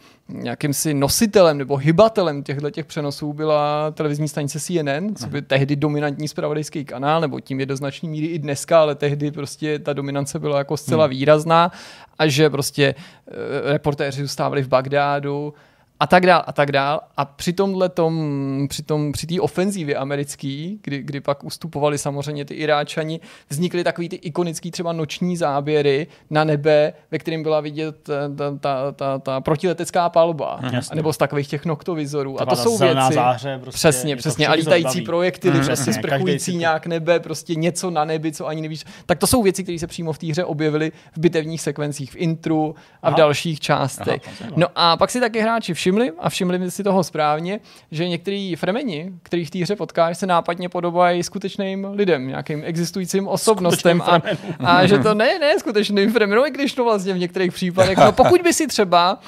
jakýmsi 0.44 0.94
nositelem 0.94 1.58
nebo 1.58 1.76
hybatelem 1.76 2.44
těchto 2.44 2.70
těch 2.70 2.86
přenosů 2.86 3.34
byla 3.34 3.92
televizní 3.92 4.28
stanice 4.28 4.60
CNN, 4.60 5.16
co 5.16 5.28
by 5.28 5.42
tehdy 5.42 5.76
dominantní 5.76 6.28
spravodajský 6.28 6.86
kanál, 6.86 7.22
nebo 7.22 7.40
tím 7.40 7.60
je 7.60 7.66
do 7.66 7.76
značné 7.76 8.10
míry 8.10 8.28
i 8.28 8.40
dneska, 8.40 8.82
ale 8.82 8.96
tehdy 8.96 9.32
prostě 9.32 9.80
ta 9.80 9.94
dominance 9.94 10.40
byla 10.40 10.58
jako 10.58 10.78
zcela 10.78 11.06
hmm. 11.06 11.12
výrazná 11.12 11.72
a 12.20 12.28
že 12.28 12.50
prostě 12.50 12.84
e, 12.84 12.96
reportéři 13.72 14.22
zůstávali 14.22 14.64
v 14.64 14.68
Bagdádu, 14.68 15.54
a 16.00 16.08
tak 16.08 16.26
dál 16.26 16.44
a 16.48 16.52
tak 16.52 16.72
dál. 16.72 17.02
A 17.18 17.26
při 17.26 17.54
tomhle 17.54 17.90
tom, 17.90 18.68
při, 18.70 18.84
tom, 18.84 19.12
při 19.12 19.28
té 19.28 19.42
ofenzívě 19.42 19.96
americký, 19.96 20.80
kdy, 20.84 21.04
kdy 21.04 21.22
pak 21.22 21.44
ustupovali 21.44 21.98
samozřejmě 21.98 22.46
ty 22.46 22.54
Iráčani, 22.54 23.20
vznikly 23.50 23.84
takový 23.84 24.10
ty 24.10 24.16
ikonický 24.16 24.72
třeba 24.72 24.94
noční 24.94 25.38
záběry 25.38 26.08
na 26.30 26.44
nebe, 26.44 26.94
ve 27.12 27.20
kterým 27.20 27.44
byla 27.44 27.62
vidět 27.62 28.10
eh, 28.10 28.36
ta, 28.36 28.58
ta, 28.60 28.92
ta, 28.92 29.20
ta 29.20 29.42
protiletecká 29.42 30.10
palba. 30.10 30.60
Hmm, 30.62 30.74
jasně. 30.74 30.96
nebo 30.96 31.14
z 31.14 31.18
takových 31.18 31.48
těch 31.48 31.66
noktovizorů. 31.66 32.42
A 32.42 32.46
to 32.46 32.56
jsou 32.56 32.78
věci. 32.78 33.14
Záře, 33.14 33.60
prostě 33.62 33.78
přesně, 33.78 34.16
přesně. 34.16 34.48
A 34.48 34.54
lítající 34.54 35.02
projekty, 35.02 35.50
hmm, 35.50 35.66
prostě 35.66 35.94
sprchující 35.94 36.56
nějak 36.56 36.86
nebe, 36.86 37.20
prostě 37.20 37.56
něco 37.56 37.90
na 37.90 38.06
nebi, 38.06 38.32
co 38.32 38.48
ani 38.48 38.62
nevíš. 38.62 38.84
Tak 39.06 39.20
to 39.20 39.28
jsou 39.28 39.44
věci, 39.44 39.64
které 39.64 39.80
se 39.80 39.88
přímo 39.88 40.14
v 40.14 40.18
té 40.18 40.28
hře 40.28 40.44
objevily 40.44 40.92
v 41.12 41.20
bitevních 41.20 41.62
sekvencích, 41.62 42.12
v 42.12 42.16
intru 42.16 42.76
a 43.02 43.10
v 43.10 43.14
Aha. 43.14 43.18
dalších 43.18 43.60
částech. 43.60 44.22
Aha, 44.42 44.52
no 44.56 44.68
a 44.76 44.98
pak 44.98 45.12
si 45.12 45.20
taky 45.20 45.40
hráči 45.40 45.74
všimli, 45.88 46.12
a 46.20 46.30
všimli 46.30 46.72
si 46.72 46.84
toho 46.84 47.04
správně, 47.04 47.60
že 47.92 48.08
některý 48.08 48.56
fremeni, 48.56 49.12
kterých 49.24 49.48
v 49.48 49.52
té 49.52 49.60
hře 49.60 49.76
potkáš, 49.76 50.18
se 50.18 50.28
nápadně 50.28 50.70
podobají 50.70 51.24
skutečným 51.24 51.88
lidem, 51.94 52.28
nějakým 52.28 52.62
existujícím 52.66 53.28
osobnostem. 53.28 54.02
A, 54.02 54.22
a, 54.60 54.86
že 54.86 55.00
to 55.00 55.14
ne, 55.14 55.40
ne 55.40 55.60
skutečným 55.60 56.12
fremenům, 56.12 56.46
i 56.46 56.52
když 56.52 56.74
to 56.74 56.84
vlastně 56.84 57.14
v 57.14 57.18
některých 57.18 57.54
případech. 57.54 57.98
No 57.98 58.12
pokud 58.12 58.42
by 58.42 58.54
si 58.54 58.68
třeba 58.68 59.14
uh, 59.14 59.20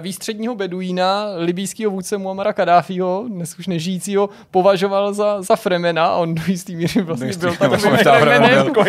výstředního 0.00 0.54
beduína, 0.54 1.26
libýského 1.36 1.90
vůdce 1.90 2.18
Muamara 2.18 2.52
Kadáfího, 2.52 3.24
dnes 3.28 3.58
už 3.58 3.66
nežijícího, 3.66 4.28
považoval 4.50 5.14
za, 5.14 5.42
za 5.42 5.56
fremena, 5.56 6.06
a 6.06 6.16
on 6.16 6.34
do 6.34 6.42
jistý 6.46 6.76
míry 6.76 7.02
vlastně 7.02 7.32
byl 7.38 7.52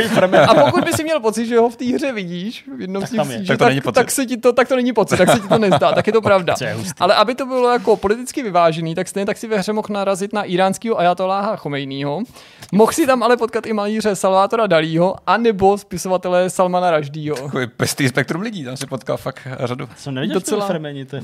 fremenem. 0.08 0.50
A 0.50 0.54
pokud 0.66 0.84
by 0.84 0.94
si 0.94 1.04
měl 1.04 1.20
pocit, 1.20 1.46
že 1.46 1.60
ho 1.60 1.70
v 1.70 1.76
té 1.76 1.86
hře 1.86 2.12
vidíš, 2.12 2.66
v 2.78 2.82
jednom 2.82 3.02
tak, 3.02 3.10
z 3.10 3.12
těch 3.12 3.48
tak, 3.48 3.58
to 3.58 3.66
není 3.66 3.82
pocit. 3.82 3.96
tak, 3.96 4.12
se 4.12 4.26
ti 4.26 4.38
to, 4.38 4.54
tak 4.54 4.68
to 4.68 4.76
není 4.76 4.94
pocit, 4.94 5.18
tak 5.18 5.30
se 5.30 5.40
ti 5.40 5.48
to 5.48 5.58
nezdá, 5.58 5.92
tak 5.92 6.08
je 6.08 6.14
to 6.14 6.22
pravda. 6.26 6.56
Ale 7.00 7.16
aby 7.16 7.36
to 7.36 7.46
bylo 7.46 7.72
jako 7.72 7.98
politicky 7.98 8.44
vyvážený, 8.44 8.96
tak 8.96 9.08
stejně 9.08 9.26
tak 9.26 9.38
si 9.38 9.48
ve 9.48 9.58
hře 9.58 9.74
mohl 9.74 9.88
narazit 9.90 10.34
na 10.34 10.44
iránského 10.44 11.00
ajatoláha 11.00 11.56
Chomejního. 11.56 12.24
Mohl 12.72 12.92
si 12.92 13.08
tam 13.08 13.24
ale 13.24 13.38
potkat 13.38 13.66
i 13.66 13.74
malíře 13.74 14.16
Salvátora 14.16 14.68
Dalího, 14.68 15.16
anebo 15.28 15.78
spisovatele 15.78 16.50
Salmana 16.50 16.92
Raždího. 16.92 17.36
Takový 17.36 17.68
pestý 17.68 18.08
spektrum 18.08 18.42
lidí, 18.42 18.64
tam 18.64 18.78
si 18.78 18.88
potkal 18.88 19.18
fakt 19.18 19.48
řadu. 19.60 19.90
Jsem 19.98 20.14
nevěděl, 20.14 20.34
Docela... 20.34 20.62
že 20.62 20.68
to 20.68 20.74
fremeni, 20.74 21.06
to 21.06 21.16
je 21.16 21.22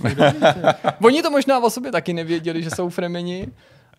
Oni 1.02 1.24
to 1.24 1.32
možná 1.32 1.60
o 1.60 1.70
sobě 1.70 1.92
taky 1.92 2.14
nevěděli, 2.14 2.64
že 2.64 2.70
jsou 2.70 2.90
fremeni, 2.90 3.48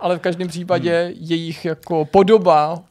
ale 0.01 0.19
v 0.19 0.21
každém 0.21 0.49
případě 0.49 1.05
hmm. 1.05 1.15
jejich 1.21 1.65
jako 1.65 2.05
podoba 2.05 2.83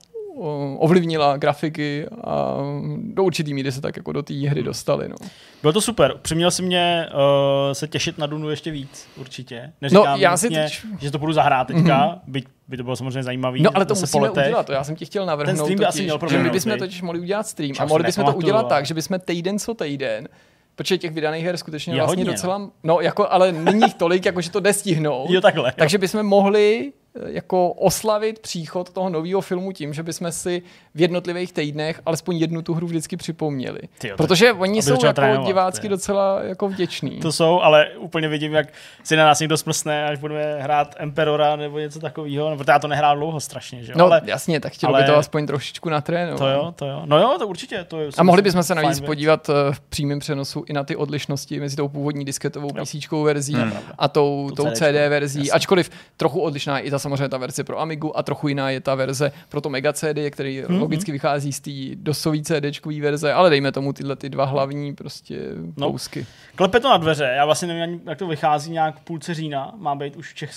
ovlivnila 0.78 1.38
grafiky 1.38 2.08
a 2.24 2.58
do 2.98 3.24
určitý 3.24 3.54
míry 3.54 3.72
se 3.72 3.82
tak 3.82 3.98
jako 3.98 4.12
do 4.12 4.24
té 4.24 4.34
hry 4.34 4.64
dostali. 4.64 5.10
No. 5.10 5.16
Bylo 5.62 5.74
to 5.74 5.82
super. 5.82 6.16
Přiměl 6.22 6.52
si 6.52 6.62
mě 6.62 7.08
uh, 7.14 7.74
se 7.74 7.88
těšit 7.88 8.18
na 8.18 8.26
Dunu 8.26 8.50
ještě 8.50 8.72
víc, 8.72 9.08
určitě. 9.18 9.74
Neříkám 9.82 10.06
no, 10.06 10.18
já 10.18 10.38
si 10.38 10.50
teď... 10.50 10.82
že 11.00 11.12
to 11.12 11.18
budu 11.18 11.34
zahrát 11.34 11.68
teďka, 11.68 12.08
mm-hmm. 12.08 12.20
byť 12.28 12.46
by 12.68 12.78
to 12.78 12.84
bylo 12.84 12.96
samozřejmě 12.96 13.24
zajímavý. 13.24 13.62
No 13.62 13.70
ale 13.74 13.86
to 13.86 13.94
musíme 13.94 14.12
poletech. 14.12 14.46
udělat, 14.46 14.66
to 14.66 14.72
já 14.72 14.84
jsem 14.84 14.96
ti 14.96 15.06
chtěl 15.06 15.26
navrhnout. 15.26 15.56
Ten 15.56 15.66
stream 15.66 15.80
by 15.80 15.86
totiž, 15.86 16.00
asi 16.00 16.04
měl 16.04 16.20
že 16.30 16.38
my 16.38 16.50
bychom 16.50 16.78
totiž 16.78 17.02
mohli 17.02 17.20
udělat 17.20 17.48
stream 17.48 17.74
Čas 17.74 17.84
a 17.84 17.86
mohli 17.86 18.04
bychom 18.04 18.26
to 18.26 18.34
udělat 18.34 18.68
tak, 18.68 18.86
že 18.86 18.94
bychom 18.94 19.20
týden 19.20 19.60
co 19.60 19.74
týden 19.74 20.28
protože 20.76 20.98
těch 20.98 21.12
vydaných 21.12 21.46
her 21.46 21.58
skutečně 21.58 21.94
je 21.94 21.98
vlastně 21.98 22.24
hodně, 22.24 22.32
docela, 22.32 22.58
no. 22.58 22.72
no 22.84 23.02
jako, 23.02 23.28
ale 23.30 23.52
není 23.52 23.82
jich 23.82 23.94
tolik, 23.94 24.26
jako 24.26 24.42
že 24.42 24.52
to 24.52 24.60
jde 24.60 24.74
stihnout. 24.74 25.30
Jo, 25.30 25.42
takhle. 25.42 25.74
Takže 25.76 25.98
bychom 25.98 26.24
mohli 26.24 26.94
jako 27.26 27.72
oslavit 27.72 28.40
příchod 28.40 28.90
toho 28.90 29.10
nového 29.10 29.42
filmu 29.42 29.72
tím, 29.72 29.94
že 29.94 30.04
bychom 30.04 30.32
si 30.32 30.62
v 30.96 31.02
jednotlivých 31.02 31.54
týdnech 31.54 32.02
alespoň 32.06 32.38
jednu 32.38 32.62
tu 32.62 32.74
hru 32.74 32.88
vždycky 32.88 33.18
připomněli. 33.18 33.80
Tyjo, 33.98 34.18
Protože 34.18 34.54
oni 34.54 34.82
jsou 34.82 34.94
jako 34.94 35.14
trénovat, 35.14 35.48
divácky 35.48 35.82
tyjo. 35.82 35.90
docela 35.90 36.42
jako 36.44 36.70
vděční. 36.70 37.20
To 37.20 37.32
jsou, 37.32 37.62
ale 37.62 37.88
úplně 37.98 38.28
vidím, 38.28 38.54
jak 38.54 38.68
si 39.04 39.16
na 39.16 39.26
nás 39.26 39.40
někdo 39.40 39.58
sprsne, 39.58 40.06
až 40.06 40.20
budeme 40.20 40.62
hrát 40.62 40.96
Emperora 40.98 41.56
nebo 41.56 41.80
něco 41.80 42.00
takového, 42.00 42.50
no, 42.50 42.58
protože 42.58 42.72
já 42.72 42.80
to 42.80 42.88
nehrál 42.88 43.18
dlouho 43.18 43.40
strašně. 43.40 43.84
Že? 43.84 43.94
No 43.96 44.06
ale, 44.06 44.22
jasně, 44.26 44.60
tak 44.60 44.74
chtělo 44.74 44.96
ale... 44.96 45.04
by 45.04 45.08
to 45.08 45.18
aspoň 45.18 45.48
trošičku 45.48 45.90
natrénovat. 45.90 46.40
To 46.40 46.48
jo, 46.48 46.74
to 46.76 46.86
jo. 46.86 47.02
No 47.06 47.20
jo, 47.20 47.36
to 47.40 47.48
určitě. 47.48 47.86
To 47.88 48.00
je, 48.00 48.10
a 48.18 48.24
mohli 48.24 48.42
bychom 48.42 48.64
se 48.64 48.76
navíc 48.76 49.00
podívat 49.00 49.50
eh, 49.50 49.74
v 49.74 49.80
přímém 49.80 50.20
přenosu 50.20 50.64
i 50.68 50.74
na 50.74 50.84
ty 50.84 50.96
odlišnosti 50.96 51.60
mezi 51.60 51.76
tou 51.76 51.88
původní 51.88 52.26
disketovou 52.26 52.70
PC 52.70 52.96
verzí 53.24 53.54
hmm. 53.54 53.74
a 53.98 54.08
tou, 54.08 54.52
tou 54.56 54.72
CD 54.72 55.10
verzí, 55.10 55.52
ačkoliv 55.52 55.90
trochu 56.18 56.42
odlišná 56.42 56.80
i 56.80 56.92
ta 56.92 57.00
samozřejmě 57.02 57.30
ta 57.30 57.38
verze 57.38 57.64
pro 57.64 57.80
Amigu 57.80 58.18
a 58.18 58.24
trochu 58.24 58.48
jiná 58.48 58.70
je 58.70 58.82
ta 58.82 58.96
verze 58.96 59.32
pro 59.50 59.62
to 59.62 59.70
Mega 59.70 59.94
CD, 59.94 60.18
který 60.30 60.62
mm-hmm. 60.62 60.80
logicky 60.80 61.12
vychází 61.12 61.54
z 61.54 61.60
té 61.60 61.72
dosový 61.96 62.44
CD 62.44 62.86
verze, 63.02 63.34
ale 63.34 63.50
dejme 63.50 63.72
tomu 63.72 63.94
tyhle 63.94 64.16
ty 64.16 64.30
dva 64.30 64.46
hlavní 64.46 64.96
prostě 64.96 65.40
no. 65.78 65.92
kousky. 65.92 66.26
Klepe 66.56 66.80
to 66.80 66.90
na 66.90 66.98
dveře, 66.98 67.34
já 67.36 67.46
vlastně 67.46 67.68
nevím, 67.68 68.02
jak 68.06 68.18
to 68.18 68.28
vychází 68.28 68.72
nějak 68.72 69.00
v 69.00 69.02
půlce 69.04 69.34
října, 69.34 69.74
má 69.78 69.96
být 69.96 70.16
už 70.16 70.32
v, 70.32 70.36
Čech, 70.36 70.52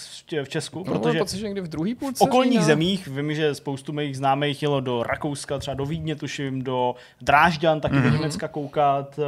v 0.45 0.49
Česku, 0.49 0.85
no, 0.87 0.99
protože 0.99 1.19
pocit, 1.19 1.39
že 1.39 1.47
někdy 1.47 1.61
v 1.61 1.69
druhý 1.69 1.95
půlce 1.95 2.25
v 2.25 2.29
okolních 2.29 2.53
října. 2.53 2.65
zemích, 2.65 3.09
vím, 3.09 3.35
že 3.35 3.55
spoustu 3.55 3.93
mých 3.93 4.17
známých 4.17 4.63
jelo 4.63 4.81
do 4.81 5.03
Rakouska, 5.03 5.59
třeba 5.59 5.75
do 5.75 5.87
Vídně, 5.87 6.17
tuším, 6.17 6.63
do 6.63 6.95
Drážďan, 7.21 7.81
taky 7.81 7.95
mm-hmm. 7.95 8.03
do 8.03 8.09
mhm. 8.09 8.17
Německa 8.17 8.49
koukat 8.49 9.19
uh, 9.19 9.25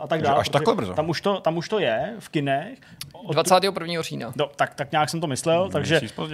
a 0.00 0.06
tak 0.06 0.22
dále. 0.22 0.40
Až 0.40 0.48
takhle 0.48 0.74
brzo. 0.74 0.94
Tam 0.94 1.10
už, 1.10 1.20
to, 1.20 1.40
tam 1.40 1.56
už 1.56 1.68
to 1.68 1.78
je 1.78 2.14
v 2.18 2.28
kinech. 2.28 2.78
Od... 3.24 3.32
21. 3.32 4.02
října. 4.02 4.32
No, 4.36 4.48
tak, 4.56 4.74
tak 4.74 4.92
nějak 4.92 5.10
jsem 5.10 5.20
to 5.20 5.26
myslel, 5.26 5.64
mm, 5.64 5.70
takže 5.70 6.00
uh, 6.18 6.26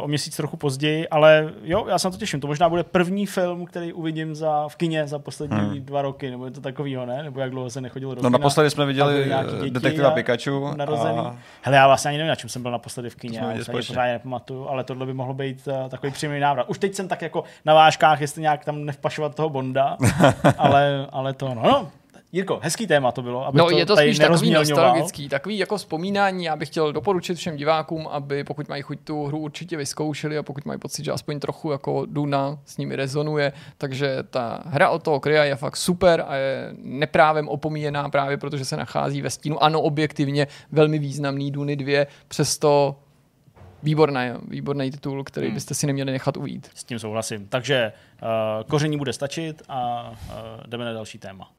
o 0.00 0.08
měsíc 0.08 0.36
trochu 0.36 0.56
později, 0.56 1.08
ale 1.08 1.52
jo, 1.62 1.86
já 1.88 1.98
se 1.98 2.06
na 2.06 2.10
to 2.12 2.16
těším. 2.16 2.40
To 2.40 2.46
možná 2.46 2.68
bude 2.68 2.82
první 2.82 3.26
film, 3.26 3.66
který 3.66 3.92
uvidím 3.92 4.34
za, 4.34 4.68
v 4.68 4.76
kině 4.76 5.06
za 5.06 5.18
poslední 5.18 5.58
hmm. 5.58 5.84
dva 5.84 6.02
roky, 6.02 6.30
nebo 6.30 6.44
je 6.44 6.50
to 6.50 6.60
takovýho, 6.60 7.06
ne? 7.06 7.22
Nebo 7.22 7.40
jak 7.40 7.50
dlouho 7.50 7.70
se 7.70 7.80
nechodilo 7.80 8.14
do 8.14 8.22
No 8.22 8.28
kina, 8.28 8.38
naposledy 8.38 8.70
jsme 8.70 8.86
viděli 8.86 9.32
detektiva 9.70 10.10
Pikachu. 10.10 10.74
Narozený. 10.76 11.18
A... 11.18 11.36
Hele, 11.62 11.76
já 11.76 11.86
vlastně 11.86 12.08
ani 12.08 12.18
nevím, 12.18 12.28
na 12.28 12.34
čem 12.34 12.50
jsem 12.50 12.62
byl 12.62 12.70
naposledy 12.70 13.10
v 13.10 13.14
kině, 13.14 13.38
já 13.38 13.64
se 13.64 13.72
pořádně 13.72 14.12
nepamatuju, 14.12 14.68
ale 14.68 14.84
tohle 14.84 15.06
by 15.06 15.14
mohlo 15.14 15.34
být 15.34 15.66
uh, 15.66 15.88
takový 15.88 16.12
přímý 16.12 16.40
návrat. 16.40 16.66
Už 16.68 16.78
teď 16.78 16.94
jsem 16.94 17.08
tak 17.08 17.22
jako 17.22 17.44
na 17.64 17.74
vážkách, 17.74 18.20
jestli 18.20 18.42
nějak 18.42 18.64
tam 18.64 18.84
nevpašovat 18.84 19.34
toho 19.34 19.50
Bonda, 19.50 19.96
ale, 20.58 21.06
ale 21.10 21.32
to 21.32 21.54
no, 21.54 21.62
no 21.62 21.88
Jirko, 22.34 22.60
hezký 22.62 22.86
téma 22.86 23.12
to 23.12 23.22
bylo. 23.22 23.46
Aby 23.46 23.58
no, 23.58 23.64
to 23.64 23.78
je 23.78 23.86
to 23.86 23.96
spíš 23.96 24.18
takový 24.18 24.50
nostalgický, 24.50 25.28
takový 25.28 25.58
jako 25.58 25.76
vzpomínání. 25.76 26.44
Já 26.44 26.56
bych 26.56 26.68
chtěl 26.68 26.92
doporučit 26.92 27.34
všem 27.34 27.56
divákům, 27.56 28.08
aby 28.08 28.44
pokud 28.44 28.68
mají 28.68 28.82
chuť 28.82 28.98
tu 29.04 29.24
hru 29.24 29.38
určitě 29.38 29.76
vyzkoušeli 29.76 30.38
a 30.38 30.42
pokud 30.42 30.64
mají 30.64 30.80
pocit, 30.80 31.04
že 31.04 31.12
aspoň 31.12 31.40
trochu 31.40 31.72
jako 31.72 32.06
Duna 32.06 32.58
s 32.64 32.76
nimi 32.76 32.96
rezonuje, 32.96 33.52
takže 33.78 34.16
ta 34.30 34.62
hra 34.66 34.90
od 34.90 35.02
toho 35.02 35.20
Krya 35.20 35.44
je 35.44 35.56
fakt 35.56 35.76
super 35.76 36.24
a 36.28 36.34
je 36.34 36.74
neprávem 36.78 37.48
opomíjená 37.48 38.08
právě 38.08 38.36
protože 38.36 38.64
se 38.64 38.76
nachází 38.76 39.22
ve 39.22 39.30
stínu. 39.30 39.62
Ano, 39.62 39.80
objektivně 39.80 40.46
velmi 40.72 40.98
významný 40.98 41.50
Duny 41.50 41.76
2, 41.76 42.06
přesto 42.28 42.96
výborný, 43.82 44.30
výborný 44.48 44.90
titul, 44.90 45.24
který 45.24 45.46
hmm. 45.46 45.54
byste 45.54 45.74
si 45.74 45.86
neměli 45.86 46.12
nechat 46.12 46.36
ujít. 46.36 46.70
S 46.74 46.84
tím 46.84 46.98
souhlasím. 46.98 47.48
Takže 47.48 47.92
uh, 48.22 48.28
koření 48.68 48.96
bude 48.96 49.12
stačit 49.12 49.62
a 49.68 50.10
uh, 50.10 50.16
jdeme 50.66 50.84
na 50.84 50.92
další 50.92 51.18
téma. 51.18 51.50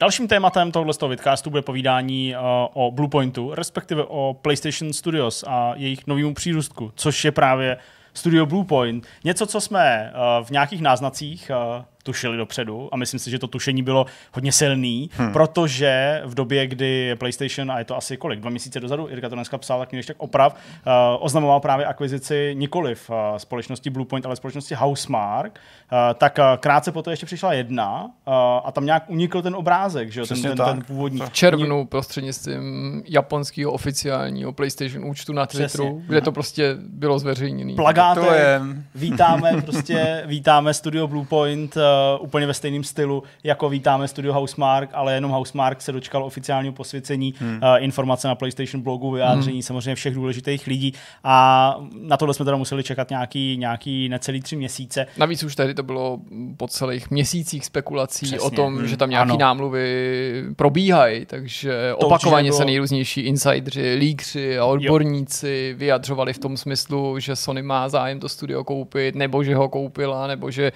Dalším 0.00 0.28
tématem 0.28 0.72
tohoto 0.72 0.92
toho 0.92 1.10
vidcastu 1.10 1.50
bude 1.50 1.62
povídání 1.62 2.34
uh, 2.34 2.42
o 2.72 2.90
Bluepointu, 2.90 3.54
respektive 3.54 4.04
o 4.04 4.36
PlayStation 4.42 4.92
Studios 4.92 5.44
a 5.46 5.72
jejich 5.76 6.06
novému 6.06 6.34
přírůstku, 6.34 6.92
což 6.94 7.24
je 7.24 7.32
právě 7.32 7.76
Studio 8.14 8.46
Bluepoint. 8.46 9.06
Něco, 9.24 9.46
co 9.46 9.60
jsme 9.60 10.12
uh, 10.14 10.46
v 10.46 10.50
nějakých 10.50 10.82
náznacích 10.82 11.50
uh, 11.76 11.84
tušili 12.04 12.36
dopředu 12.36 12.88
a 12.92 12.96
myslím 12.96 13.20
si, 13.20 13.30
že 13.30 13.38
to 13.38 13.46
tušení 13.46 13.82
bylo 13.82 14.06
hodně 14.32 14.52
silný, 14.52 15.10
hmm. 15.12 15.32
protože 15.32 16.22
v 16.24 16.34
době, 16.34 16.66
kdy 16.66 17.16
PlayStation, 17.18 17.72
a 17.72 17.78
je 17.78 17.84
to 17.84 17.96
asi 17.96 18.16
kolik, 18.16 18.40
dva 18.40 18.50
měsíce 18.50 18.80
dozadu, 18.80 19.08
Irka 19.10 19.28
to 19.28 19.34
dneska 19.34 19.58
psal, 19.58 19.78
tak 19.78 19.92
mě 19.92 20.02
tak 20.04 20.16
oprav, 20.18 20.54
uh, 20.54 20.92
oznamoval 21.18 21.60
právě 21.60 21.86
akvizici 21.86 22.54
nikoliv 22.54 23.10
uh, 23.10 23.16
společnosti 23.36 23.90
Bluepoint, 23.90 24.26
ale 24.26 24.36
společnosti 24.36 24.74
Housemark, 24.74 25.60
uh, 25.92 25.98
tak 26.14 26.38
uh, 26.38 26.44
krátce 26.56 26.92
poté 26.92 27.12
ještě 27.12 27.26
přišla 27.26 27.52
jedna 27.52 28.04
uh, 28.04 28.34
a 28.64 28.72
tam 28.72 28.84
nějak 28.84 29.04
unikl 29.10 29.42
ten 29.42 29.54
obrázek, 29.54 30.12
že 30.12 30.20
jo, 30.20 30.26
ten, 30.26 30.42
ten, 30.42 30.56
ten 30.56 30.82
původní. 30.82 31.20
V 31.20 31.30
červnu 31.30 31.86
prostřednictvím 31.86 33.02
japonského 33.08 33.72
oficiálního 33.72 34.52
PlayStation 34.52 35.04
účtu 35.04 35.32
na 35.32 35.46
Twitteru, 35.46 35.84
Přesně. 35.84 36.06
kde 36.06 36.20
to 36.20 36.32
prostě 36.32 36.76
bylo 36.78 37.18
zveřejněné. 37.18 37.74
Plagátem, 37.74 38.84
vítáme 38.94 39.62
prostě, 39.62 40.22
vítáme 40.26 40.74
studio 40.74 41.06
Bluepoint, 41.06 41.76
uh, 41.76 41.82
uh, 42.18 42.24
úplně 42.24 42.46
ve 42.46 42.54
stejném 42.54 42.84
stylu, 42.84 43.22
jako 43.44 43.68
vítáme 43.68 44.08
studio 44.08 44.32
Housemark, 44.32 44.90
ale 44.92 45.14
jenom 45.14 45.30
Housemark 45.30 45.82
se 45.82 45.92
dočkal 45.92 46.24
oficiálního 46.24 46.72
posvěcení, 46.72 47.34
hmm. 47.38 47.56
uh, 47.56 47.60
informace 47.78 48.28
na 48.28 48.34
PlayStation 48.34 48.82
blogu, 48.82 49.10
vyjádření 49.10 49.56
hmm. 49.56 49.62
samozřejmě 49.62 49.94
všech 49.94 50.14
důležitých 50.14 50.66
lidí 50.66 50.92
a 51.24 51.76
na 52.00 52.16
tohle 52.16 52.34
jsme 52.34 52.44
teda 52.44 52.56
museli 52.56 52.82
čekat 52.82 53.10
nějaký, 53.10 53.56
nějaký 53.56 54.08
necelý 54.08 54.40
tři 54.40 54.56
měsíce. 54.56 55.06
Navíc 55.16 55.42
už 55.42 55.56
tehdy 55.56 55.74
to 55.74 55.82
bylo 55.82 56.18
po 56.56 56.68
celých 56.68 57.10
měsících 57.10 57.64
spekulací 57.64 58.26
Přesně. 58.26 58.40
o 58.40 58.50
tom, 58.50 58.76
hmm. 58.76 58.86
že 58.86 58.96
tam 58.96 59.10
nějaký 59.10 59.30
ano. 59.30 59.38
námluvy 59.38 60.44
probíhají, 60.56 61.26
takže 61.26 61.90
to 61.90 62.06
opakovaně 62.06 62.50
bylo... 62.50 62.58
se 62.58 62.64
nejrůznější 62.64 63.20
insidři, 63.20 63.94
líkři 63.94 64.58
a 64.58 64.64
odborníci 64.64 65.68
jo. 65.70 65.78
vyjadřovali 65.78 66.32
v 66.32 66.38
tom 66.38 66.56
smyslu, 66.56 67.18
že 67.18 67.36
Sony 67.36 67.62
má 67.62 67.88
zájem 67.88 68.20
to 68.20 68.28
studio 68.28 68.64
koupit, 68.64 69.14
nebo 69.14 69.44
že 69.44 69.54
ho 69.54 69.68
koupila, 69.68 70.26
nebo 70.26 70.50
že 70.50 70.72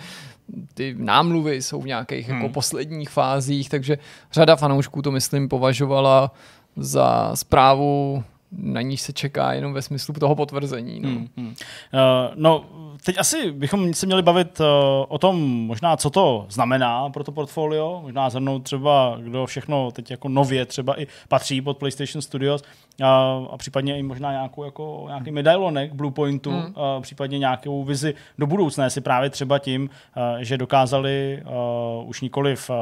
ty 0.74 0.94
námluvy 0.98 1.62
jsou 1.62 1.80
v 1.80 1.87
nějakých 1.87 2.28
jako 2.28 2.32
hmm. 2.32 2.42
jako 2.42 2.52
posledních 2.52 3.11
fázích, 3.11 3.68
takže 3.68 3.98
řada 4.32 4.56
fanoušků 4.56 5.02
to, 5.02 5.11
myslím, 5.11 5.48
považovala 5.48 6.32
za 6.76 7.37
zprávu, 7.37 8.24
na 8.52 8.80
níž 8.80 9.00
se 9.00 9.12
čeká 9.12 9.52
jenom 9.52 9.72
ve 9.72 9.82
smyslu 9.82 10.14
toho 10.14 10.34
potvrzení. 10.34 11.00
No. 11.00 11.08
Hmm, 11.08 11.28
hmm. 11.37 11.46
Uh, 11.46 11.54
no, 12.34 12.64
teď 13.04 13.18
asi 13.18 13.52
bychom 13.52 13.94
se 13.94 14.06
měli 14.06 14.22
bavit 14.22 14.61
uh, 14.61 14.66
o 15.08 15.18
tom 15.18 15.40
možná, 15.66 15.96
co 15.96 16.11
to 16.11 16.46
znamená 16.48 17.11
pro 17.11 17.24
to 17.24 17.32
portfolio, 17.32 18.00
možná 18.02 18.30
zhrnout 18.30 18.62
třeba, 18.62 19.18
kdo 19.20 19.46
všechno 19.46 19.90
teď 19.90 20.11
jako 20.11 20.28
nově 20.28 20.66
třeba 20.66 21.00
i 21.00 21.06
patří 21.28 21.61
pod 21.61 21.78
PlayStation 21.78 22.22
Studios 22.22 22.62
a, 23.02 23.40
a 23.50 23.56
případně 23.56 23.98
i 23.98 24.02
možná 24.02 24.32
nějakou, 24.32 24.64
jako, 24.64 25.04
nějaký 25.08 25.30
medailonek 25.30 25.92
Bluepointu, 25.92 26.50
mm. 26.50 26.74
a 26.76 27.00
případně 27.00 27.38
nějakou 27.38 27.84
vizi 27.84 28.14
do 28.38 28.46
budoucna, 28.46 28.84
jestli 28.84 29.00
právě 29.00 29.30
třeba 29.30 29.58
tím, 29.58 29.90
a, 30.14 30.42
že 30.42 30.58
dokázali 30.58 31.42
a, 31.44 31.50
už 32.02 32.20
nikoliv 32.20 32.70
a, 32.70 32.74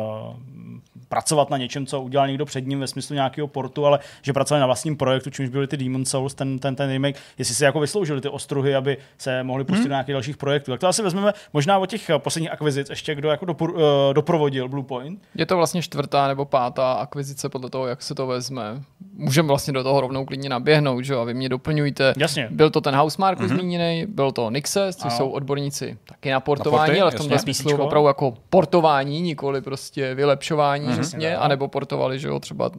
pracovat 1.09 1.50
na 1.50 1.57
něčem, 1.57 1.87
co 1.87 2.02
udělal 2.02 2.29
někdo 2.29 2.44
před 2.44 2.66
ním 2.66 2.81
ve 2.81 2.87
smyslu 2.87 3.14
nějakého 3.14 3.48
portu, 3.48 3.87
ale 3.87 3.98
že 4.22 4.33
pracovali 4.33 4.61
na 4.61 4.66
vlastním 4.66 4.96
projektu, 4.96 5.31
čímž 5.31 5.48
byly 5.48 5.56
ty 5.66 5.77
Demon 5.77 6.05
Souls, 6.05 6.35
ten, 6.35 6.59
ten, 6.59 6.77
ten 6.77 6.90
remake, 6.90 7.16
jestli 7.38 7.55
si 7.55 7.64
jako 7.64 7.81
vysloužili 7.81 8.21
ty 8.21 8.29
ostruhy, 8.29 8.75
aby 8.75 8.97
se 9.19 9.42
mohli 9.42 9.64
pustit 9.64 9.81
hmm. 9.81 9.88
do 9.88 9.92
nějakých 9.92 10.12
dalších 10.12 10.37
projektů. 10.37 10.71
Tak 10.71 10.81
to 10.81 10.88
asi 10.88 11.03
vezmeme 11.03 11.33
možná 11.53 11.79
o 11.79 11.87
těch 11.87 12.11
posledních 12.19 12.53
akvizic, 12.53 12.90
ještě 12.90 13.14
kdo 13.14 13.31
jako 13.31 13.45
dopor, 13.45 13.71
uh, 13.71 13.81
doprovodil 14.12 14.69
Bluepoint. 14.69 15.23
Je 15.35 15.47
to 15.47 15.57
vlastně 15.57 15.83
čtvrtá 15.83 16.29
nebo 16.29 16.45
pátá 16.45 16.92
akvizice 16.92 17.49
podle 17.49 17.71
toho, 17.71 17.87
jak 17.87 18.03
se 18.03 18.14
to 18.14 18.27
vezme. 18.27 18.83
Můžeme 19.14 19.49
vlastně 19.49 19.73
do 19.73 19.83
toho 19.83 20.01
rovnou 20.01 20.25
klidně 20.25 20.49
naběhnout, 20.49 21.05
že 21.05 21.14
a 21.14 21.25
vy 21.25 21.35
mě 21.35 21.49
doplňujte. 21.49 22.14
Jasně. 22.16 22.49
Byl 22.51 22.71
to 22.71 22.81
ten 22.81 22.95
Housemark 22.95 23.40
mm-hmm. 23.40 23.49
zmíněný, 23.49 24.07
byl 24.09 24.33
to 24.33 24.51
Nixes, 24.51 24.97
což 24.97 25.12
jsou 25.12 25.29
odborníci 25.29 25.99
taky 26.09 26.31
na 26.31 26.40
portování, 26.40 26.81
na 26.81 26.87
porty, 26.87 27.01
ale 27.01 27.11
v 27.11 27.14
tomhle 27.14 27.38
smyslu 27.38 27.77
opravdu 27.77 28.07
jako 28.07 28.35
portování, 28.51 29.21
nikoli 29.21 29.61
prostě 29.61 30.14
vylepšování, 30.14 30.87
mm-hmm. 30.87 30.99
jasně, 30.99 31.37
anebo 31.37 31.69
portovali, 31.69 32.19
že 32.19 32.29
jo, 32.29 32.40
třeba 32.40 32.71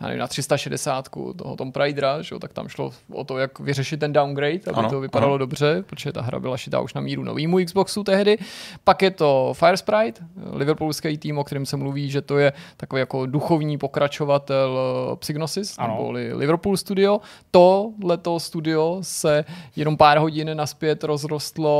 nevím, 0.00 0.18
na 0.18 0.26
360 0.26 1.08
toho 1.36 1.56
Tom 1.56 1.72
Pridera, 1.72 2.05
že 2.20 2.34
jo, 2.34 2.38
tak 2.38 2.52
tam 2.52 2.68
šlo 2.68 2.90
o 3.12 3.24
to, 3.24 3.38
jak 3.38 3.60
vyřešit 3.60 4.00
ten 4.00 4.12
downgrade, 4.12 4.60
aby 4.66 4.78
ano, 4.78 4.90
to 4.90 5.00
vypadalo 5.00 5.32
ano. 5.32 5.38
dobře, 5.38 5.84
protože 5.86 6.12
ta 6.12 6.22
hra 6.22 6.40
byla 6.40 6.56
šitá 6.56 6.80
už 6.80 6.94
na 6.94 7.00
míru 7.00 7.24
novýmu 7.24 7.64
Xboxu 7.64 8.04
tehdy. 8.04 8.38
Pak 8.84 9.02
je 9.02 9.10
to 9.10 9.52
Fire 9.54 9.76
Sprite, 9.76 10.24
liverpoolský 10.52 11.18
tým, 11.18 11.38
o 11.38 11.44
kterém 11.44 11.66
se 11.66 11.76
mluví, 11.76 12.10
že 12.10 12.22
to 12.22 12.38
je 12.38 12.52
takový 12.76 13.00
jako 13.00 13.26
duchovní 13.26 13.78
pokračovatel 13.78 14.78
eh, 15.12 15.16
Psygnosis, 15.16 15.78
nebo 15.78 16.10
Liverpool 16.10 16.76
Studio. 16.76 17.20
To 17.50 17.92
leto 18.04 18.40
studio 18.40 18.98
se 19.00 19.44
jenom 19.76 19.96
pár 19.96 20.18
hodin 20.18 20.56
naspět 20.56 21.04
rozrostlo 21.04 21.70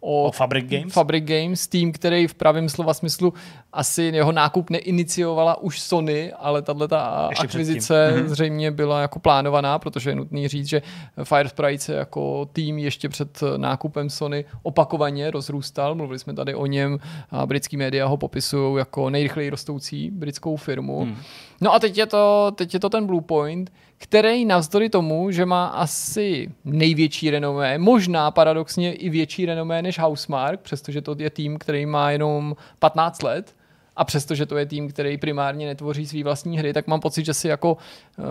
o, 0.00 0.24
o 0.24 0.32
Fabric 0.32 0.70
Games. 0.70 0.92
Fabric 0.92 1.24
Games, 1.24 1.66
tým, 1.66 1.92
který 1.92 2.26
v 2.26 2.34
pravém 2.34 2.68
slova 2.68 2.94
smyslu 2.94 3.34
asi 3.72 4.02
jeho 4.02 4.32
nákup 4.32 4.70
neiniciovala 4.70 5.62
už 5.62 5.80
Sony, 5.80 6.32
ale 6.32 6.62
tahle 6.62 6.88
ta 6.88 7.30
akvizice. 7.38 8.12
Mhm. 8.16 8.28
zřejmě 8.28 8.70
byla 8.70 9.00
jako 9.00 9.18
plánovaná, 9.46 9.78
protože 9.78 10.10
je 10.10 10.14
nutný 10.14 10.48
říct, 10.48 10.68
že 10.68 10.82
Firesprite 11.24 11.78
se 11.78 11.94
jako 11.94 12.48
tým 12.52 12.78
ještě 12.78 13.08
před 13.08 13.42
nákupem 13.56 14.10
Sony 14.10 14.44
opakovaně 14.62 15.30
rozrůstal. 15.30 15.94
Mluvili 15.94 16.18
jsme 16.18 16.34
tady 16.34 16.54
o 16.54 16.66
něm 16.66 16.98
a 17.30 17.46
britský 17.46 17.76
média 17.76 18.06
ho 18.06 18.16
popisují 18.16 18.78
jako 18.78 19.10
nejrychleji 19.10 19.50
rostoucí 19.50 20.10
britskou 20.10 20.56
firmu. 20.56 21.04
Hmm. 21.04 21.16
No 21.60 21.74
a 21.74 21.78
teď 21.78 21.98
je, 21.98 22.06
to, 22.06 22.52
teď 22.54 22.74
je 22.74 22.80
to 22.80 22.88
ten 22.88 23.06
Bluepoint, 23.06 23.72
který 23.98 24.44
navzdory 24.44 24.90
tomu, 24.90 25.30
že 25.30 25.46
má 25.46 25.66
asi 25.66 26.48
největší 26.64 27.30
renomé, 27.30 27.78
možná 27.78 28.30
paradoxně 28.30 28.94
i 28.94 29.08
větší 29.08 29.46
renomé 29.46 29.82
než 29.82 29.98
Housemark, 29.98 30.60
přestože 30.60 31.02
to 31.02 31.16
je 31.18 31.30
tým, 31.30 31.58
který 31.58 31.86
má 31.86 32.10
jenom 32.10 32.56
15 32.78 33.22
let, 33.22 33.54
a 33.96 34.04
přestože 34.04 34.46
to 34.46 34.56
je 34.56 34.66
tým, 34.66 34.88
který 34.88 35.18
primárně 35.18 35.66
netvoří 35.66 36.06
svý 36.06 36.22
vlastní 36.22 36.58
hry, 36.58 36.72
tak 36.72 36.86
mám 36.86 37.00
pocit, 37.00 37.24
že 37.24 37.34
si 37.34 37.48
jako 37.48 37.72
uh, 37.72 38.24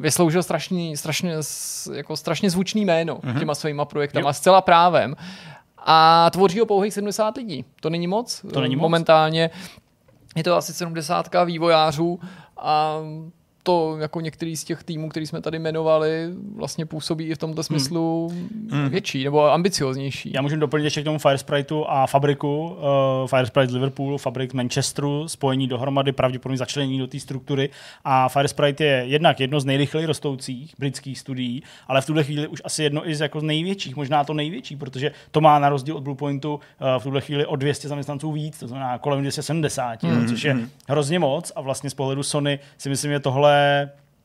vysloužil 0.00 0.42
strašný, 0.42 0.96
strašně, 0.96 1.34
jako 1.92 2.16
strašně 2.16 2.50
zvučný 2.50 2.84
jméno 2.84 3.16
mm-hmm. 3.16 3.38
těma 3.38 3.54
svýma 3.54 3.84
projektama, 3.84 4.28
jo. 4.28 4.32
zcela 4.32 4.60
právem. 4.60 5.16
A 5.78 6.30
tvoří 6.30 6.60
ho 6.60 6.66
pouhých 6.66 6.94
70 6.94 7.36
lidí. 7.36 7.64
To 7.80 7.90
není 7.90 8.06
moc. 8.06 8.42
To 8.52 8.60
není 8.60 8.76
moc. 8.76 8.82
Momentálně 8.82 9.50
je 10.36 10.44
to 10.44 10.56
asi 10.56 10.74
70 10.74 11.28
vývojářů 11.44 12.20
a 12.56 12.98
to 13.62 13.96
jako 13.98 14.20
některý 14.20 14.56
z 14.56 14.64
těch 14.64 14.84
týmů, 14.84 15.08
který 15.08 15.26
jsme 15.26 15.40
tady 15.40 15.58
jmenovali, 15.58 16.28
vlastně 16.56 16.86
působí 16.86 17.24
i 17.24 17.34
v 17.34 17.38
tomto 17.38 17.62
smyslu 17.62 18.32
hmm. 18.70 18.88
větší 18.88 19.24
nebo 19.24 19.52
ambicioznější. 19.52 20.32
Já 20.34 20.42
můžu 20.42 20.56
doplnit 20.56 20.84
ještě 20.84 21.00
k 21.02 21.04
tomu 21.04 21.18
Firespriteu 21.18 21.84
a 21.88 22.06
fabriku. 22.06 22.64
Uh, 22.64 23.26
Firesprite 23.26 23.72
Liverpoolu, 23.72 24.18
fabrik 24.18 24.54
Manchesteru, 24.54 25.28
spojení 25.28 25.68
dohromady, 25.68 26.12
pravděpodobně 26.12 26.58
začlenění 26.58 26.98
do 26.98 27.06
té 27.06 27.20
struktury. 27.20 27.70
A 28.04 28.28
Firesprite 28.28 28.84
je 28.84 29.04
jednak 29.06 29.40
jedno 29.40 29.60
z 29.60 29.64
nejrychleji 29.64 30.06
rostoucích 30.06 30.74
britských 30.78 31.18
studií, 31.18 31.62
ale 31.88 32.00
v 32.00 32.06
tuhle 32.06 32.24
chvíli 32.24 32.48
už 32.48 32.62
asi 32.64 32.82
jedno 32.82 33.08
i 33.08 33.14
z 33.14 33.20
jako 33.20 33.40
z 33.40 33.42
největších, 33.42 33.96
možná 33.96 34.24
to 34.24 34.34
největší, 34.34 34.76
protože 34.76 35.12
to 35.30 35.40
má 35.40 35.58
na 35.58 35.68
rozdíl 35.68 35.96
od 35.96 36.02
Bluepointu 36.02 36.54
uh, 36.54 36.60
v 36.98 37.02
tuhle 37.02 37.20
chvíli 37.20 37.46
o 37.46 37.56
200 37.56 37.88
zaměstnanců 37.88 38.32
víc, 38.32 38.58
to 38.58 38.68
znamená 38.68 38.98
kolem 38.98 39.20
270, 39.20 40.02
hmm. 40.02 40.28
což 40.28 40.42
je 40.42 40.52
hmm. 40.52 40.68
hrozně 40.88 41.18
moc 41.18 41.52
a 41.56 41.60
vlastně 41.60 41.90
z 41.90 41.94
pohledu 41.94 42.22
Sony 42.22 42.58
si 42.78 42.88
myslím, 42.88 43.10
že 43.10 43.20
tohle 43.20 43.51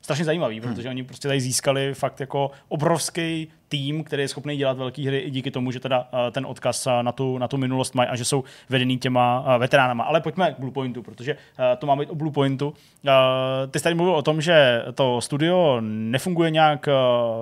strašně 0.02 0.26
zajímavý, 0.26 0.62
protože 0.62 0.90
oni 0.90 1.04
prostě 1.04 1.28
tady 1.28 1.42
získali 1.42 1.94
fakt 1.94 2.20
jako 2.20 2.52
obrovský 2.68 3.48
tým, 3.70 4.04
který 4.04 4.24
je 4.24 4.28
schopný 4.28 4.58
dělat 4.58 4.78
velké 4.78 5.02
hry 5.08 5.18
i 5.20 5.32
díky 5.32 5.52
tomu, 5.52 5.72
že 5.72 5.80
teda 5.80 6.00
uh, 6.00 6.20
ten 6.32 6.46
odkaz 6.46 6.88
uh, 6.88 6.94
na, 7.02 7.12
tu, 7.12 7.38
na 7.38 7.48
tu 7.48 7.58
minulost 7.58 7.96
mají 7.96 8.10
a 8.10 8.16
že 8.16 8.26
jsou 8.26 8.44
vedený 8.70 8.98
těma 8.98 9.40
uh, 9.40 9.62
veteránama. 9.62 10.04
Ale 10.04 10.22
pojďme 10.22 10.54
k 10.54 10.60
Bluepointu, 10.60 11.04
protože 11.04 11.34
uh, 11.34 11.66
to 11.78 11.88
má 11.88 11.96
být 11.96 12.10
o 12.10 12.16
Bluepointu. 12.16 12.68
Uh, 12.68 12.74
ty 13.72 13.80
jsi 13.80 13.84
tady 13.84 13.96
mluvil 13.96 14.16
o 14.16 14.22
tom, 14.22 14.42
že 14.42 14.86
to 14.96 15.22
studio 15.22 15.78
nefunguje 15.82 16.52
nějak 16.52 16.90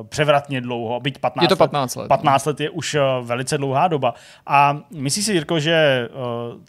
převratně 0.10 0.62
dlouho, 0.62 1.00
byť 1.00 1.18
15 1.18 1.44
Je 1.44 1.48
to 1.48 1.56
15 1.56 1.96
let. 1.96 2.02
let. 2.02 2.08
15 2.08 2.46
let 2.46 2.60
je 2.60 2.70
už 2.70 2.98
velice 3.22 3.58
dlouhá 3.58 3.88
doba. 3.88 4.14
A 4.48 4.80
myslíš 4.92 5.26
si, 5.26 5.34
Jirko, 5.34 5.60
že 5.60 6.10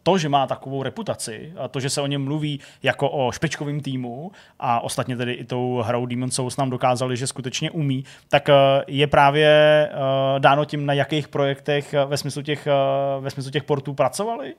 to, 0.03 0.19
že 0.19 0.29
má 0.29 0.47
takovou 0.47 0.83
reputaci, 0.83 1.53
a 1.59 1.69
to, 1.69 1.81
že 1.81 1.91
se 1.91 2.01
o 2.01 2.07
něm 2.07 2.25
mluví 2.25 2.61
jako 2.83 3.11
o 3.11 3.33
špičkovém 3.33 3.81
týmu 3.81 4.33
a 4.61 4.81
ostatně 4.81 5.17
tedy 5.17 5.33
i 5.33 5.45
tou 5.45 5.83
hrou 5.87 6.07
Demon 6.07 6.31
Souls 6.31 6.57
nám 6.57 6.71
dokázali, 6.71 7.17
že 7.17 7.27
skutečně 7.27 7.71
umí, 7.71 8.05
tak 8.29 8.49
je 8.87 9.07
právě 9.07 9.46
je 9.47 9.91
uh, 9.93 10.41
dáno 10.41 10.65
tím, 10.65 10.87
na 10.87 10.93
jakých 10.93 11.29
projektech 11.29 11.95
uh, 12.05 12.11
ve 12.11 12.17
smyslu 12.17 12.43
těch, 12.43 12.69
uh, 13.17 13.25
ve 13.25 13.31
smyslu 13.31 13.51
těch 13.51 13.65
portů 13.65 13.95
pracovali? 13.95 14.55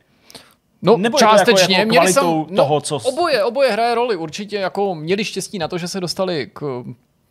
No, 0.81 0.97
Nebo 0.97 1.17
částečně. 1.17 1.77
Jako, 1.77 1.79
jako 1.79 1.89
měli 1.89 2.13
jsem, 2.13 2.23
no, 2.23 2.45
toho, 2.55 2.81
co... 2.81 2.95
Oboje, 2.95 3.43
oboje 3.43 3.71
hraje 3.71 3.95
roli. 3.95 4.15
Určitě 4.15 4.55
jako 4.55 4.95
měli 4.95 5.25
štěstí 5.25 5.59
na 5.59 5.67
to, 5.67 5.77
že 5.77 5.87
se 5.87 5.99
dostali 5.99 6.49
k 6.53 6.83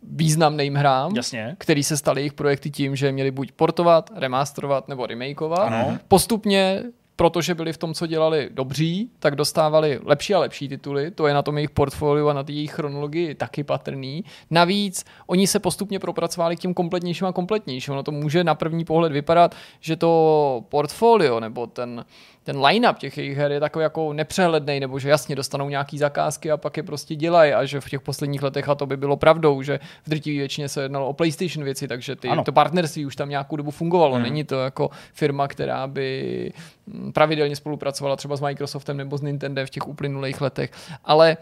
významným 0.03 0.75
hrám, 0.75 1.15
Jasně. 1.15 1.55
který 1.57 1.83
se 1.83 1.97
staly 1.97 2.21
jejich 2.21 2.33
projekty 2.33 2.69
tím, 2.69 2.95
že 2.95 3.11
měli 3.11 3.31
buď 3.31 3.51
portovat, 3.51 4.09
remasterovat 4.15 4.87
nebo 4.87 5.05
remakeovat. 5.05 5.67
Ano. 5.67 5.97
Postupně 6.07 6.83
protože 7.17 7.55
byli 7.55 7.73
v 7.73 7.77
tom, 7.77 7.93
co 7.93 8.07
dělali 8.07 8.49
dobří, 8.51 9.11
tak 9.19 9.35
dostávali 9.35 9.99
lepší 10.03 10.33
a 10.33 10.39
lepší 10.39 10.69
tituly. 10.69 11.11
To 11.11 11.27
je 11.27 11.33
na 11.33 11.41
tom 11.41 11.57
jejich 11.57 11.69
portfoliu 11.69 12.29
a 12.29 12.33
na 12.33 12.43
té 12.43 12.51
jejich 12.51 12.71
chronologii 12.71 13.35
taky 13.35 13.63
patrný. 13.63 14.23
Navíc 14.49 15.05
oni 15.27 15.47
se 15.47 15.59
postupně 15.59 15.99
propracovali 15.99 16.55
k 16.55 16.59
těm 16.59 16.73
kompletnějším 16.73 17.27
a 17.27 17.31
kompletnějším. 17.31 17.93
Ono 17.93 18.03
to 18.03 18.11
může 18.11 18.43
na 18.43 18.55
první 18.55 18.85
pohled 18.85 19.11
vypadat, 19.11 19.55
že 19.79 19.95
to 19.95 20.63
portfolio 20.69 21.39
nebo 21.39 21.67
ten 21.67 22.05
ten 22.47 22.65
line-up 22.65 22.97
těch 22.97 23.17
jejich 23.17 23.37
her 23.37 23.51
je 23.51 23.59
takový 23.59 23.83
jako 23.83 24.13
nepřehledný, 24.13 24.79
nebo 24.79 24.99
že 24.99 25.09
jasně 25.09 25.35
dostanou 25.35 25.69
nějaký 25.69 25.97
zakázky 25.97 26.51
a 26.51 26.57
pak 26.57 26.77
je 26.77 26.83
prostě 26.83 27.15
dělají 27.15 27.53
a 27.53 27.65
že 27.65 27.81
v 27.81 27.89
těch 27.89 28.01
posledních 28.01 28.43
letech, 28.43 28.69
a 28.69 28.75
to 28.75 28.85
by 28.85 28.97
bylo 28.97 29.17
pravdou, 29.17 29.61
že 29.61 29.79
v 30.05 30.09
drtivé 30.09 30.37
většině 30.37 30.69
se 30.69 30.81
jednalo 30.81 31.07
o 31.07 31.13
PlayStation 31.13 31.63
věci, 31.63 31.87
takže 31.87 32.15
ty, 32.15 32.29
to 32.45 32.51
partnerství 32.51 33.05
už 33.05 33.15
tam 33.15 33.29
nějakou 33.29 33.55
dobu 33.55 33.71
fungovalo. 33.71 34.15
Hmm. 34.15 34.23
Není 34.23 34.43
to 34.43 34.55
jako 34.55 34.89
firma, 35.13 35.47
která 35.47 35.87
by 35.87 36.51
mm, 36.85 37.11
pravidelně 37.13 37.55
spolupracovala 37.55 38.15
třeba 38.15 38.35
s 38.35 38.41
Microsoftem 38.41 38.97
nebo 38.97 39.17
s 39.17 39.21
Nintendo 39.21 39.65
v 39.65 39.69
těch 39.69 39.87
uplynulých 39.87 40.41
letech, 40.41 40.71
ale 41.05 41.37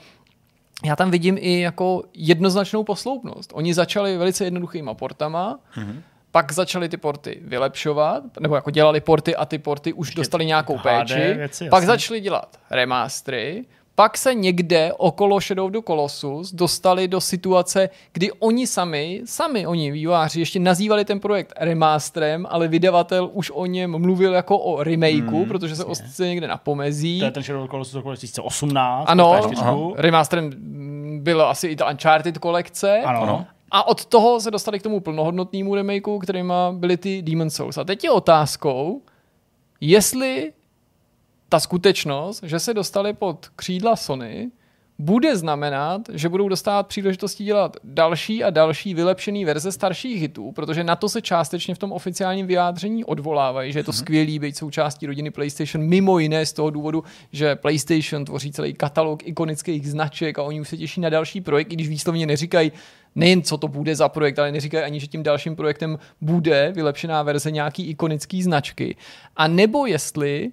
já 0.86 0.96
tam 0.96 1.12
vidím 1.12 1.38
i 1.40 1.60
jako 1.60 2.04
jednoznačnou 2.14 2.84
posloupnost. 2.84 3.52
Oni 3.54 3.74
začali 3.74 4.18
velice 4.18 4.44
jednoduchýma 4.44 4.94
portama, 4.94 5.60
hmm 5.72 6.02
pak 6.36 6.52
začali 6.52 6.90
ty 6.90 6.98
porty 6.98 7.40
vylepšovat, 7.42 8.24
nebo 8.40 8.56
jako 8.56 8.72
dělali 8.72 9.02
porty 9.02 9.36
a 9.36 9.46
ty 9.46 9.58
porty 9.58 9.94
už 9.94 10.08
Ještě 10.08 10.20
dostali 10.20 10.46
nějakou 10.46 10.78
péči. 10.78 11.34
Věci, 11.34 11.70
pak 11.70 11.84
začali 11.84 12.22
dělat 12.22 12.60
remastery, 12.72 13.66
pak 13.96 14.18
se 14.18 14.34
někde 14.34 14.94
okolo 14.94 15.40
Shadow 15.40 15.66
of 15.66 15.72
the 15.72 15.80
Colossus 15.88 16.54
dostali 16.54 17.08
do 17.08 17.22
situace, 17.22 17.90
kdy 18.14 18.32
oni 18.32 18.68
sami, 18.68 19.22
sami 19.26 19.68
oni 19.68 19.92
výváři, 19.92 20.40
ještě 20.40 20.60
nazývali 20.60 21.06
ten 21.06 21.20
projekt 21.20 21.54
remasterem, 21.60 22.48
ale 22.50 22.68
vydavatel 22.68 23.30
už 23.34 23.52
o 23.54 23.66
něm 23.66 24.00
mluvil 24.00 24.34
jako 24.34 24.58
o 24.58 24.84
remakeu, 24.84 25.38
hmm, 25.38 25.46
protože 25.46 25.76
se 25.76 25.84
ostce 25.84 26.28
někde 26.28 26.48
na 26.48 26.58
pomezí. 26.58 27.20
To 27.20 27.26
je 27.26 27.32
ten 27.32 27.44
Shadow 27.44 27.64
of 27.64 27.68
the 27.68 27.72
Colossus 27.72 28.04
2018. 28.04 29.06
Ano, 29.08 29.94
remasterem 29.96 30.52
bylo 31.24 31.50
asi 31.50 31.68
i 31.68 31.76
ta 31.76 31.90
Uncharted 31.90 32.38
kolekce. 32.38 33.02
Ano. 33.06 33.22
ano. 33.22 33.46
A 33.76 33.88
od 33.88 34.06
toho 34.06 34.42
se 34.42 34.52
dostali 34.52 34.80
k 34.80 34.84
tomu 34.84 35.00
plnohodnotnému 35.00 35.76
remakeu, 35.76 36.20
kterýma 36.20 36.72
byly 36.72 36.98
ty 36.98 37.22
Demon 37.22 37.50
Souls. 37.50 37.78
A 37.78 37.84
teď 37.84 38.04
je 38.04 38.12
otázkou, 38.12 39.02
jestli 39.82 40.54
ta 41.50 41.60
skutečnost, 41.60 42.44
že 42.44 42.60
se 42.60 42.74
dostali 42.74 43.14
pod 43.14 43.48
křídla 43.56 43.96
Sony, 43.96 44.52
bude 45.00 45.38
znamenat, 45.38 46.02
že 46.14 46.30
budou 46.30 46.50
dostávat 46.50 46.88
příležitosti 46.88 47.44
dělat 47.44 47.78
další 47.84 48.44
a 48.44 48.50
další 48.50 48.94
vylepšený 48.94 49.46
verze 49.46 49.72
starších 49.72 50.22
hitů, 50.22 50.52
protože 50.52 50.84
na 50.84 50.96
to 50.96 51.10
se 51.10 51.22
částečně 51.22 51.76
v 51.76 51.78
tom 51.78 51.92
oficiálním 51.92 52.48
vyjádření 52.48 53.06
odvolávají, 53.06 53.72
že 53.72 53.80
je 53.80 53.84
to 53.84 53.92
mm-hmm. 53.92 53.98
skvělý 53.98 54.40
být 54.40 54.58
součástí 54.58 55.06
rodiny 55.06 55.32
PlayStation, 55.32 55.86
mimo 55.86 56.20
jiné 56.20 56.46
z 56.46 56.54
toho 56.54 56.70
důvodu, 56.70 57.04
že 57.32 57.56
PlayStation 57.56 58.26
tvoří 58.26 58.52
celý 58.52 58.74
katalog 58.74 59.28
ikonických 59.28 59.90
značek 59.90 60.40
a 60.40 60.44
oni 60.44 60.62
už 60.62 60.70
se 60.70 60.78
těší 60.78 61.02
na 61.02 61.10
další 61.10 61.42
projekt, 61.42 61.72
i 61.72 61.76
když 61.76 61.90
výslovně 61.90 62.26
neříkají, 62.26 62.72
nejen 63.16 63.42
co 63.42 63.58
to 63.58 63.68
bude 63.68 63.96
za 63.96 64.10
projekt, 64.10 64.40
ale 64.40 64.52
neříkají 64.52 64.84
ani, 64.84 65.00
že 65.00 65.08
tím 65.08 65.24
dalším 65.24 65.56
projektem 65.56 66.00
bude 66.22 66.72
vylepšená 66.76 67.24
verze 67.24 67.52
nějaký 67.52 67.90
ikonický 67.90 68.44
značky. 68.44 68.96
A 69.36 69.48
nebo 69.48 69.86
jestli 69.86 70.52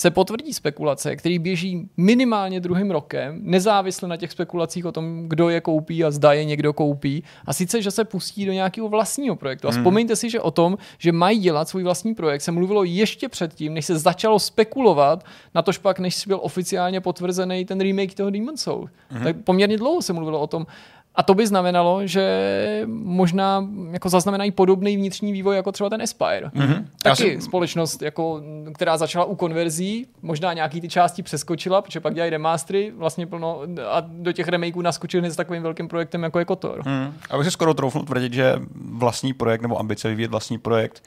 se 0.00 0.10
potvrdí 0.10 0.52
spekulace, 0.52 1.16
který 1.16 1.38
běží 1.38 1.88
minimálně 1.96 2.60
druhým 2.60 2.90
rokem, 2.90 3.38
nezávisle 3.42 4.08
na 4.08 4.16
těch 4.16 4.30
spekulacích 4.30 4.86
o 4.86 4.92
tom, 4.92 5.28
kdo 5.28 5.48
je 5.48 5.60
koupí 5.60 6.04
a 6.04 6.10
zda 6.10 6.32
je 6.32 6.44
někdo 6.44 6.72
koupí. 6.72 7.24
A 7.44 7.52
sice, 7.52 7.82
že 7.82 7.90
se 7.90 8.04
pustí 8.04 8.46
do 8.46 8.52
nějakého 8.52 8.88
vlastního 8.88 9.36
projektu. 9.36 9.68
A 9.68 9.70
vzpomeňte 9.70 10.16
si, 10.16 10.30
že 10.30 10.40
o 10.40 10.50
tom, 10.50 10.78
že 10.98 11.12
mají 11.12 11.38
dělat 11.38 11.68
svůj 11.68 11.82
vlastní 11.82 12.14
projekt, 12.14 12.40
se 12.40 12.52
mluvilo 12.52 12.84
ještě 12.84 13.28
předtím, 13.28 13.74
než 13.74 13.86
se 13.86 13.98
začalo 13.98 14.38
spekulovat, 14.38 15.24
na 15.54 15.62
tož 15.62 15.78
pak, 15.78 15.98
než 15.98 16.26
byl 16.26 16.38
oficiálně 16.42 17.00
potvrzený 17.00 17.64
ten 17.64 17.80
remake 17.80 18.14
toho 18.14 18.30
Demon 18.30 18.56
Soul. 18.56 18.88
Mm-hmm. 19.12 19.24
Tak 19.24 19.36
poměrně 19.44 19.76
dlouho 19.76 20.02
se 20.02 20.12
mluvilo 20.12 20.40
o 20.40 20.46
tom. 20.46 20.66
A 21.20 21.22
to 21.22 21.34
by 21.34 21.46
znamenalo, 21.46 22.06
že 22.06 22.82
možná 22.86 23.68
jako 23.90 24.08
zaznamenají 24.08 24.50
podobný 24.50 24.96
vnitřní 24.96 25.32
vývoj 25.32 25.56
jako 25.56 25.72
třeba 25.72 25.90
ten 25.90 26.02
Aspire. 26.02 26.48
Mm-hmm. 26.48 26.84
Taky 27.02 27.22
si... 27.22 27.40
společnost, 27.40 28.02
jako, 28.02 28.42
která 28.74 28.96
začala 28.96 29.24
u 29.24 29.34
konverzí, 29.34 30.06
možná 30.22 30.52
nějaký 30.52 30.80
ty 30.80 30.88
části 30.88 31.22
přeskočila, 31.22 31.82
protože 31.82 32.00
pak 32.00 32.14
dělají 32.14 32.30
remastery 32.30 32.92
vlastně 32.96 33.26
plno 33.26 33.60
a 33.90 34.00
do 34.00 34.32
těch 34.32 34.48
remakeů 34.48 34.82
naskočili 34.82 35.30
s 35.30 35.36
takovým 35.36 35.62
velkým 35.62 35.88
projektem 35.88 36.22
jako 36.22 36.38
je 36.38 36.44
Kotor. 36.44 36.82
Mm. 36.86 37.14
A 37.30 37.36
bych 37.36 37.46
si 37.46 37.50
skoro 37.50 37.74
troufnul 37.74 38.04
tvrdit, 38.04 38.32
že 38.32 38.54
vlastní 38.92 39.32
projekt 39.32 39.62
nebo 39.62 39.80
ambice 39.80 40.08
vyvíjet 40.08 40.30
vlastní 40.30 40.58
projekt 40.58 41.02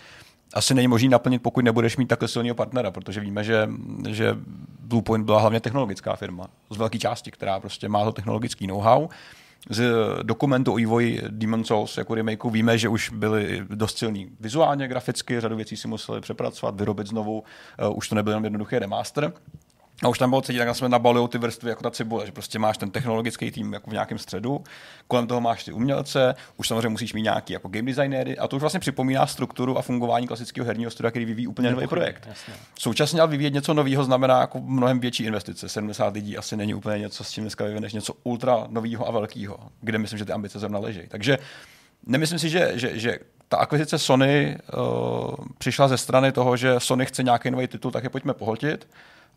asi 0.53 0.73
není 0.73 0.87
možný 0.87 1.09
naplnit, 1.09 1.41
pokud 1.41 1.65
nebudeš 1.65 1.97
mít 1.97 2.07
takhle 2.07 2.27
silného 2.27 2.55
partnera, 2.55 2.91
protože 2.91 3.19
víme, 3.19 3.43
že, 3.43 3.69
že 4.09 4.35
Bluepoint 4.79 5.25
byla 5.25 5.39
hlavně 5.39 5.59
technologická 5.59 6.15
firma 6.15 6.47
z 6.69 6.77
velké 6.77 6.99
části, 6.99 7.31
která 7.31 7.59
prostě 7.59 7.89
má 7.89 8.03
to 8.03 8.11
technologický 8.11 8.67
know-how 8.67 9.07
z 9.69 9.93
dokumentu 10.23 10.71
o 10.71 10.75
vývoji 10.75 11.21
Demon 11.29 11.63
Souls 11.63 11.97
jako 11.97 12.15
remakeu 12.15 12.49
víme, 12.49 12.77
že 12.77 12.89
už 12.89 13.09
byly 13.09 13.65
dost 13.69 13.97
silný 13.97 14.29
vizuálně, 14.39 14.87
graficky, 14.87 15.39
řadu 15.39 15.55
věcí 15.55 15.77
si 15.77 15.87
museli 15.87 16.21
přepracovat, 16.21 16.79
vyrobit 16.79 17.07
znovu, 17.07 17.43
uh, 17.89 17.97
už 17.97 18.09
to 18.09 18.15
nebyl 18.15 18.33
jen 18.33 18.43
jednoduchý 18.43 18.79
remaster. 18.79 19.33
A 20.03 20.07
už 20.07 20.19
tam 20.19 20.29
bylo 20.29 20.41
cítit, 20.41 20.57
jak 20.57 20.75
jsme 20.75 20.89
nabalují 20.89 21.27
ty 21.27 21.37
vrstvy 21.37 21.69
jako 21.69 21.83
ta 21.83 21.91
cibule, 21.91 22.25
že 22.25 22.31
prostě 22.31 22.59
máš 22.59 22.77
ten 22.77 22.91
technologický 22.91 23.51
tým 23.51 23.73
jako 23.73 23.89
v 23.89 23.93
nějakém 23.93 24.17
středu, 24.17 24.63
kolem 25.07 25.27
toho 25.27 25.41
máš 25.41 25.63
ty 25.63 25.71
umělce, 25.71 26.35
už 26.57 26.67
samozřejmě 26.67 26.89
musíš 26.89 27.13
mít 27.13 27.21
nějaký 27.21 27.53
jako 27.53 27.67
game 27.67 27.85
designéry 27.85 28.37
a 28.37 28.47
to 28.47 28.55
už 28.55 28.59
vlastně 28.59 28.79
připomíná 28.79 29.27
strukturu 29.27 29.77
a 29.77 29.81
fungování 29.81 30.27
klasického 30.27 30.67
herního 30.67 30.91
studia, 30.91 31.11
který 31.11 31.25
vyvíjí 31.25 31.47
úplně 31.47 31.71
nový 31.71 31.87
projekt. 31.87 32.27
Jasně. 32.27 32.53
Současně 32.79 33.21
ale 33.21 33.31
vyvíjet 33.31 33.53
něco 33.53 33.73
nového 33.73 34.03
znamená 34.03 34.39
jako 34.39 34.59
mnohem 34.61 34.99
větší 34.99 35.23
investice. 35.23 35.69
70 35.69 36.13
lidí 36.13 36.37
asi 36.37 36.57
není 36.57 36.73
úplně 36.73 36.99
něco, 36.99 37.23
s 37.23 37.31
čím 37.31 37.43
dneska 37.43 37.65
vyvineš 37.65 37.93
něco 37.93 38.13
ultra 38.23 38.67
nového 38.69 39.07
a 39.07 39.11
velkého, 39.11 39.59
kde 39.81 39.97
myslím, 39.97 40.19
že 40.19 40.25
ty 40.25 40.31
ambice 40.31 40.59
zrovna 40.59 40.79
leží. 40.79 41.01
Takže 41.07 41.37
nemyslím 42.05 42.39
si, 42.39 42.49
že, 42.49 42.71
že, 42.75 42.99
že 42.99 43.19
ta 43.47 43.57
akvizice 43.57 43.99
Sony 43.99 44.57
uh, 44.77 45.35
přišla 45.57 45.87
ze 45.87 45.97
strany 45.97 46.31
toho, 46.31 46.57
že 46.57 46.75
Sony 46.77 47.05
chce 47.05 47.23
nějaký 47.23 47.51
nový 47.51 47.67
titul, 47.67 47.91
tak 47.91 48.03
je 48.03 48.09
pojďme 48.09 48.33
pohltit 48.33 48.87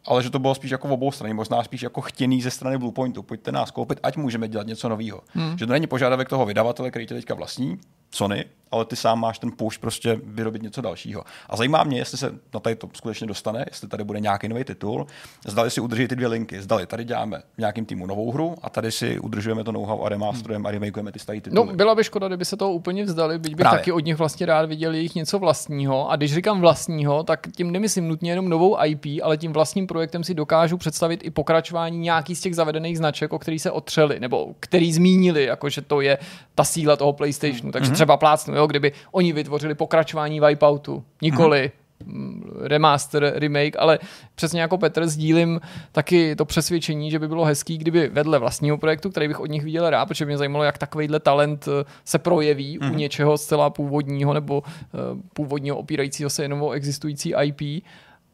ale 0.06 0.22
že 0.22 0.30
to 0.30 0.38
bylo 0.38 0.54
spíš 0.54 0.70
jako 0.70 0.88
v 0.88 0.92
obou 0.92 1.12
straně, 1.12 1.34
možná 1.34 1.64
spíš 1.64 1.82
jako 1.82 2.00
chtěný 2.00 2.42
ze 2.42 2.50
strany 2.50 2.78
Bluepointu. 2.78 3.22
Pojďte 3.22 3.52
nás 3.52 3.70
koupit, 3.70 4.00
ať 4.02 4.16
můžeme 4.16 4.48
dělat 4.48 4.66
něco 4.66 4.88
nového. 4.88 5.20
Hmm. 5.28 5.58
Že 5.58 5.66
to 5.66 5.72
není 5.72 5.86
požadavek 5.86 6.28
toho 6.28 6.46
vydavatele, 6.46 6.90
který 6.90 7.06
tě 7.06 7.14
teďka 7.14 7.34
vlastní, 7.34 7.78
Sony, 8.16 8.44
ale 8.70 8.84
ty 8.84 8.96
sám 8.96 9.20
máš 9.20 9.38
ten 9.38 9.50
push 9.52 9.78
prostě 9.78 10.20
vyrobit 10.24 10.62
něco 10.62 10.80
dalšího. 10.80 11.24
A 11.48 11.56
zajímá 11.56 11.84
mě, 11.84 11.98
jestli 11.98 12.18
se 12.18 12.32
na 12.54 12.60
tady 12.60 12.76
to 12.76 12.88
skutečně 12.92 13.26
dostane, 13.26 13.64
jestli 13.68 13.88
tady 13.88 14.04
bude 14.04 14.20
nějaký 14.20 14.48
nový 14.48 14.64
titul, 14.64 15.06
zdali 15.46 15.70
si 15.70 15.80
udrží 15.80 16.08
ty 16.08 16.16
dvě 16.16 16.28
linky, 16.28 16.62
zdali 16.62 16.86
tady 16.86 17.04
děláme 17.04 17.42
nějakým 17.58 17.84
týmu 17.84 18.06
novou 18.06 18.32
hru 18.32 18.54
a 18.62 18.70
tady 18.70 18.92
si 18.92 19.18
udržujeme 19.18 19.64
to 19.64 19.72
know-how 19.72 20.04
a 20.04 20.08
remasterujeme 20.08 20.62
hmm. 20.62 20.66
a 20.66 20.70
remakeujeme 20.70 21.12
ty 21.12 21.18
staré 21.18 21.40
tituly. 21.40 21.66
No, 21.66 21.72
byla 21.72 21.94
by 21.94 22.04
škoda, 22.04 22.28
kdyby 22.28 22.44
se 22.44 22.56
toho 22.56 22.72
úplně 22.72 23.04
vzdali, 23.04 23.38
byť 23.38 23.54
bych 23.54 23.64
Právě. 23.64 23.78
taky 23.78 23.92
od 23.92 24.04
nich 24.04 24.16
vlastně 24.16 24.46
rád 24.46 24.66
viděl 24.66 24.94
jejich 24.94 25.14
něco 25.14 25.38
vlastního. 25.38 26.10
A 26.10 26.16
když 26.16 26.34
říkám 26.34 26.60
vlastního, 26.60 27.22
tak 27.22 27.48
tím 27.56 27.72
nemyslím 27.72 28.08
nutně 28.08 28.30
jenom 28.30 28.48
novou 28.48 28.78
IP, 28.84 29.06
ale 29.22 29.36
tím 29.36 29.52
vlastním 29.52 29.86
projektem 29.86 30.24
si 30.24 30.34
dokážu 30.34 30.76
představit 30.76 31.20
i 31.24 31.30
pokračování 31.30 31.98
nějaký 31.98 32.34
z 32.34 32.40
těch 32.40 32.54
zavedených 32.54 32.98
značek, 32.98 33.32
o 33.32 33.38
který 33.38 33.58
se 33.58 33.70
otřeli, 33.70 34.20
nebo 34.20 34.54
který 34.60 34.92
zmínili, 34.92 35.44
jako 35.44 35.68
že 35.68 35.82
to 35.82 36.00
je 36.00 36.18
ta 36.54 36.64
síla 36.64 36.96
toho 36.96 37.12
PlayStationu. 37.12 37.72
Takže 37.72 37.88
hmm. 37.88 37.96
Třeba 38.06 38.16
plácnu, 38.16 38.56
jo, 38.56 38.66
kdyby 38.66 38.92
oni 39.12 39.32
vytvořili 39.32 39.74
pokračování 39.74 40.40
Wipeoutu, 40.40 41.04
nikoli 41.22 41.70
hmm. 42.06 42.50
remaster, 42.60 43.32
remake, 43.36 43.76
ale 43.78 43.98
přesně 44.34 44.60
jako 44.60 44.78
Petr 44.78 45.06
sdílím 45.06 45.60
taky 45.92 46.36
to 46.36 46.44
přesvědčení, 46.44 47.10
že 47.10 47.18
by 47.18 47.28
bylo 47.28 47.44
hezký, 47.44 47.78
kdyby 47.78 48.08
vedle 48.08 48.38
vlastního 48.38 48.78
projektu, 48.78 49.10
který 49.10 49.28
bych 49.28 49.40
od 49.40 49.50
nich 49.50 49.64
viděl 49.64 49.90
rád, 49.90 50.06
protože 50.06 50.24
mě 50.24 50.38
zajímalo, 50.38 50.64
jak 50.64 50.78
takovýhle 50.78 51.20
talent 51.20 51.68
eh, 51.68 51.84
se 52.04 52.18
projeví 52.18 52.78
hmm. 52.82 52.90
u 52.90 52.94
něčeho 52.94 53.38
zcela 53.38 53.70
původního 53.70 54.34
nebo 54.34 54.62
uh, 54.62 55.20
původního 55.32 55.76
opírajícího 55.76 56.30
se 56.30 56.42
jenom 56.42 56.62
o 56.62 56.70
existující 56.70 57.34
IP, 57.42 57.84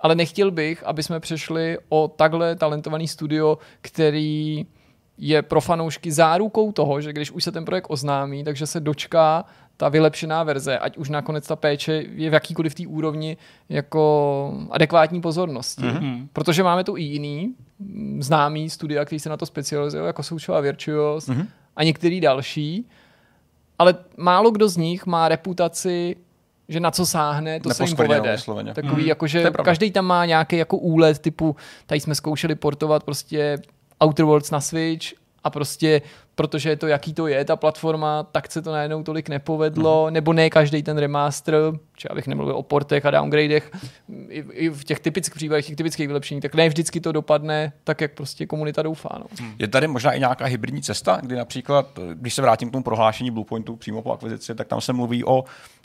ale 0.01 0.15
nechtěl 0.15 0.51
bych, 0.51 0.85
aby 0.85 1.03
jsme 1.03 1.21
přešli 1.21 1.79
o 1.89 2.09
takhle 2.09 2.57
talentovaný 2.57 3.09
studio, 3.09 3.59
který 3.81 4.67
je 5.19 5.43
pro 5.43 5.61
fanoušky 5.61 6.13
zárukou 6.13 6.73
toho, 6.73 7.01
že 7.01 7.13
když 7.13 7.31
už 7.31 7.45
se 7.45 7.53
ten 7.53 7.65
projekt 7.65 7.87
oznámí, 7.89 8.45
takže 8.45 8.67
se 8.67 8.81
dočká 8.81 9.45
ta 9.83 9.89
vylepšená 9.89 10.43
verze, 10.43 10.79
ať 10.79 10.97
už 10.97 11.09
nakonec 11.09 11.47
ta 11.47 11.57
péče 11.57 11.93
je 12.15 12.31
v 12.31 12.33
jakýkoliv 12.33 12.75
té 12.75 12.87
úrovni 12.87 13.37
jako 13.69 14.55
adekvátní 14.71 15.21
pozornosti. 15.21 15.83
Mm-hmm. 15.83 16.29
Protože 16.33 16.63
máme 16.63 16.85
tu 16.85 16.97
i 16.97 17.03
jiný 17.03 17.55
známý 18.19 18.71
studia, 18.71 19.05
který 19.05 19.21
se 19.21 19.29
na 19.29 19.37
to 19.37 19.47
specializují, 19.47 20.07
jako 20.07 20.23
jsou 20.23 20.37
třeba 20.37 20.61
Virtuos 20.61 21.29
mm-hmm. 21.29 21.47
a 21.77 21.85
některý 21.85 22.21
další, 22.21 22.89
ale 23.79 23.95
málo 24.17 24.51
kdo 24.51 24.69
z 24.69 24.77
nich 24.77 25.07
má 25.07 25.29
reputaci 25.29 26.17
že 26.69 26.81
na 26.81 26.91
co 26.91 27.07
sáhne, 27.07 27.61
to 27.61 27.75
se 27.75 27.85
jim 27.85 27.97
povede. 27.97 28.37
Takový, 28.75 29.03
mm. 29.03 29.09
jako, 29.09 29.27
že 29.27 29.51
každý 29.65 29.91
tam 29.91 30.07
má 30.07 30.25
nějaký 30.25 30.57
jako 30.57 30.77
úlet 30.77 31.19
typu, 31.19 31.57
tady 31.87 32.01
jsme 32.01 32.15
zkoušeli 32.15 32.55
portovat 32.55 33.05
prostě 33.05 33.59
Outer 34.05 34.25
Worlds 34.25 34.51
na 34.51 34.61
Switch 34.61 35.07
a 35.45 35.51
prostě 35.51 36.03
protože 36.43 36.69
je 36.69 36.77
to, 36.77 36.87
jaký 36.87 37.15
to 37.15 37.27
je, 37.27 37.45
ta 37.45 37.57
platforma, 37.57 38.23
tak 38.23 38.53
se 38.53 38.63
to 38.63 38.73
najednou 38.73 39.03
tolik 39.03 39.29
nepovedlo, 39.29 40.07
mm. 40.07 40.15
nebo 40.15 40.33
ne 40.33 40.51
každý 40.51 40.83
ten 40.83 40.99
remaster, 40.99 41.55
či 41.97 42.09
abych 42.09 42.27
nemluvil 42.27 42.57
o 42.57 42.63
portech 42.63 43.07
a 43.07 43.11
downgradech, 43.11 43.71
i, 44.29 44.45
i 44.51 44.69
v 44.69 44.85
těch 44.85 45.01
typických 45.01 45.35
případech, 45.35 45.67
těch 45.67 45.77
typických 45.77 46.07
vylepšení, 46.07 46.41
tak 46.41 46.55
ne 46.55 46.69
vždycky 46.69 47.01
to 47.01 47.13
dopadne 47.13 47.73
tak, 47.85 48.01
jak 48.01 48.15
prostě 48.15 48.47
komunita 48.47 48.83
doufá. 48.83 49.19
No. 49.19 49.27
Mm. 49.41 49.53
Je 49.59 49.69
tady 49.69 49.87
možná 49.89 50.13
i 50.13 50.19
nějaká 50.19 50.45
hybridní 50.45 50.83
cesta, 50.83 51.19
kdy 51.23 51.37
například, 51.37 51.99
když 52.15 52.35
se 52.35 52.43
vrátím 52.43 52.69
k 52.69 52.73
tomu 52.73 52.85
prohlášení 52.85 53.31
Bluepointu 53.31 53.77
přímo 53.77 54.03
po 54.03 54.13
akvizici, 54.13 54.55
tak 54.55 54.69
tam 54.69 54.81
se 54.81 54.93
mluví 54.93 55.25
o 55.25 55.45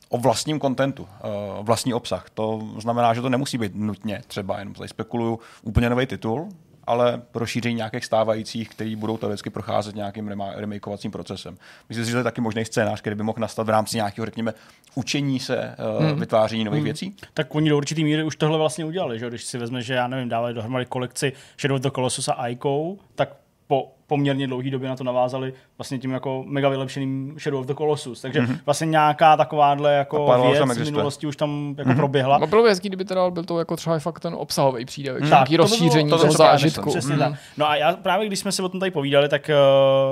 o 0.09 0.17
vlastním 0.17 0.59
kontentu, 0.59 1.07
eh, 1.19 1.27
vlastní 1.61 1.93
obsah. 1.93 2.29
To 2.29 2.61
znamená, 2.79 3.13
že 3.13 3.21
to 3.21 3.29
nemusí 3.29 3.57
být 3.57 3.75
nutně 3.75 4.21
třeba, 4.27 4.59
jenom 4.59 4.73
tady 4.73 4.89
spekuluju, 4.89 5.39
úplně 5.61 5.89
nový 5.89 6.05
titul, 6.05 6.49
ale 6.87 7.21
rozšíření 7.33 7.75
nějakých 7.75 8.05
stávajících, 8.05 8.69
který 8.69 8.95
budou 8.95 9.17
teoreticky 9.17 9.49
procházet 9.49 9.95
nějakým 9.95 10.27
remakeovacím 10.55 11.11
procesem. 11.11 11.57
Myslím 11.89 12.05
si, 12.05 12.11
že 12.11 12.15
to 12.15 12.19
je 12.19 12.23
taky 12.23 12.41
možný 12.41 12.65
scénář, 12.65 13.01
který 13.01 13.15
by 13.15 13.23
mohl 13.23 13.37
nastat 13.39 13.67
v 13.67 13.69
rámci 13.69 13.97
nějakého, 13.97 14.25
řekněme, 14.25 14.53
učení 14.95 15.39
se, 15.39 15.75
uh, 15.97 16.05
hmm. 16.05 16.19
vytváření 16.19 16.63
nových 16.63 16.77
hmm. 16.77 16.85
věcí. 16.85 17.15
Tak 17.33 17.55
oni 17.55 17.69
do 17.69 17.77
určitý 17.77 18.03
míry 18.03 18.23
už 18.23 18.35
tohle 18.35 18.57
vlastně 18.57 18.85
udělali, 18.85 19.19
že 19.19 19.29
když 19.29 19.43
si 19.43 19.57
vezme, 19.57 19.81
že 19.81 19.93
já 19.93 20.07
nevím, 20.07 20.29
dávali 20.29 20.53
dohromady 20.53 20.85
kolekci 20.85 21.33
Shadow 21.59 21.75
of 21.75 21.81
the 21.81 21.89
Colossus 21.89 22.27
a 22.27 22.47
Ico, 22.47 22.95
tak 23.15 23.29
po 23.67 23.96
poměrně 24.07 24.47
dlouhý 24.47 24.71
době 24.71 24.89
na 24.89 24.95
to 24.95 25.03
navázali 25.03 25.53
vlastně 25.77 25.97
tím 25.97 26.11
jako 26.11 26.43
mega 26.47 26.69
vylepšeným 26.69 27.35
Shadow 27.39 27.59
of 27.59 27.65
the 27.65 27.73
Colossus. 27.73 28.21
Takže 28.21 28.41
mm-hmm. 28.41 28.59
vlastně 28.65 28.87
nějaká 28.87 29.37
takováhle 29.37 29.93
jako 29.93 30.49
věc 30.51 30.69
z 30.69 30.91
minulosti 30.91 31.27
už 31.27 31.35
tam 31.35 31.75
jako 31.77 31.89
mm-hmm. 31.89 31.95
proběhla. 31.95 32.37
No 32.37 32.47
bylo 32.47 32.63
by 32.63 32.69
hezký, 32.69 32.87
kdyby 32.87 33.05
teda 33.05 33.29
byl 33.29 33.43
to 33.43 33.59
jako 33.59 33.75
třeba 33.75 33.99
fakt 33.99 34.19
ten 34.19 34.33
obsahový 34.37 34.85
přídavek, 34.85 35.23
mm. 35.23 35.29
nějaký 35.29 35.57
rozšíření 35.57 36.09
to 36.09 36.17
toho 36.17 36.31
zážitku. 36.31 36.89
Přesně 36.89 37.15
mm-hmm. 37.15 37.19
tak. 37.19 37.39
No 37.57 37.69
a 37.69 37.75
já 37.75 37.93
právě, 37.93 38.27
když 38.27 38.39
jsme 38.39 38.51
si 38.51 38.61
o 38.61 38.69
tom 38.69 38.79
tady 38.79 38.91
povídali, 38.91 39.29
tak 39.29 39.49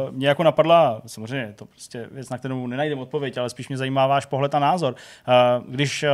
uh, 0.07 0.15
mě 0.15 0.27
jako 0.27 0.43
napadla, 0.43 1.01
samozřejmě 1.05 1.53
to 1.55 1.65
prostě 1.65 2.07
věc, 2.11 2.29
na 2.29 2.37
kterou 2.37 2.67
nenajdem 2.67 2.99
odpověď, 2.99 3.37
ale 3.37 3.49
spíš 3.49 3.69
mě 3.69 3.77
zajímá 3.77 4.07
váš 4.07 4.25
pohled 4.25 4.55
a 4.55 4.59
názor. 4.59 4.95
Uh, 5.27 5.73
když 5.73 6.03
uh, 6.03 6.09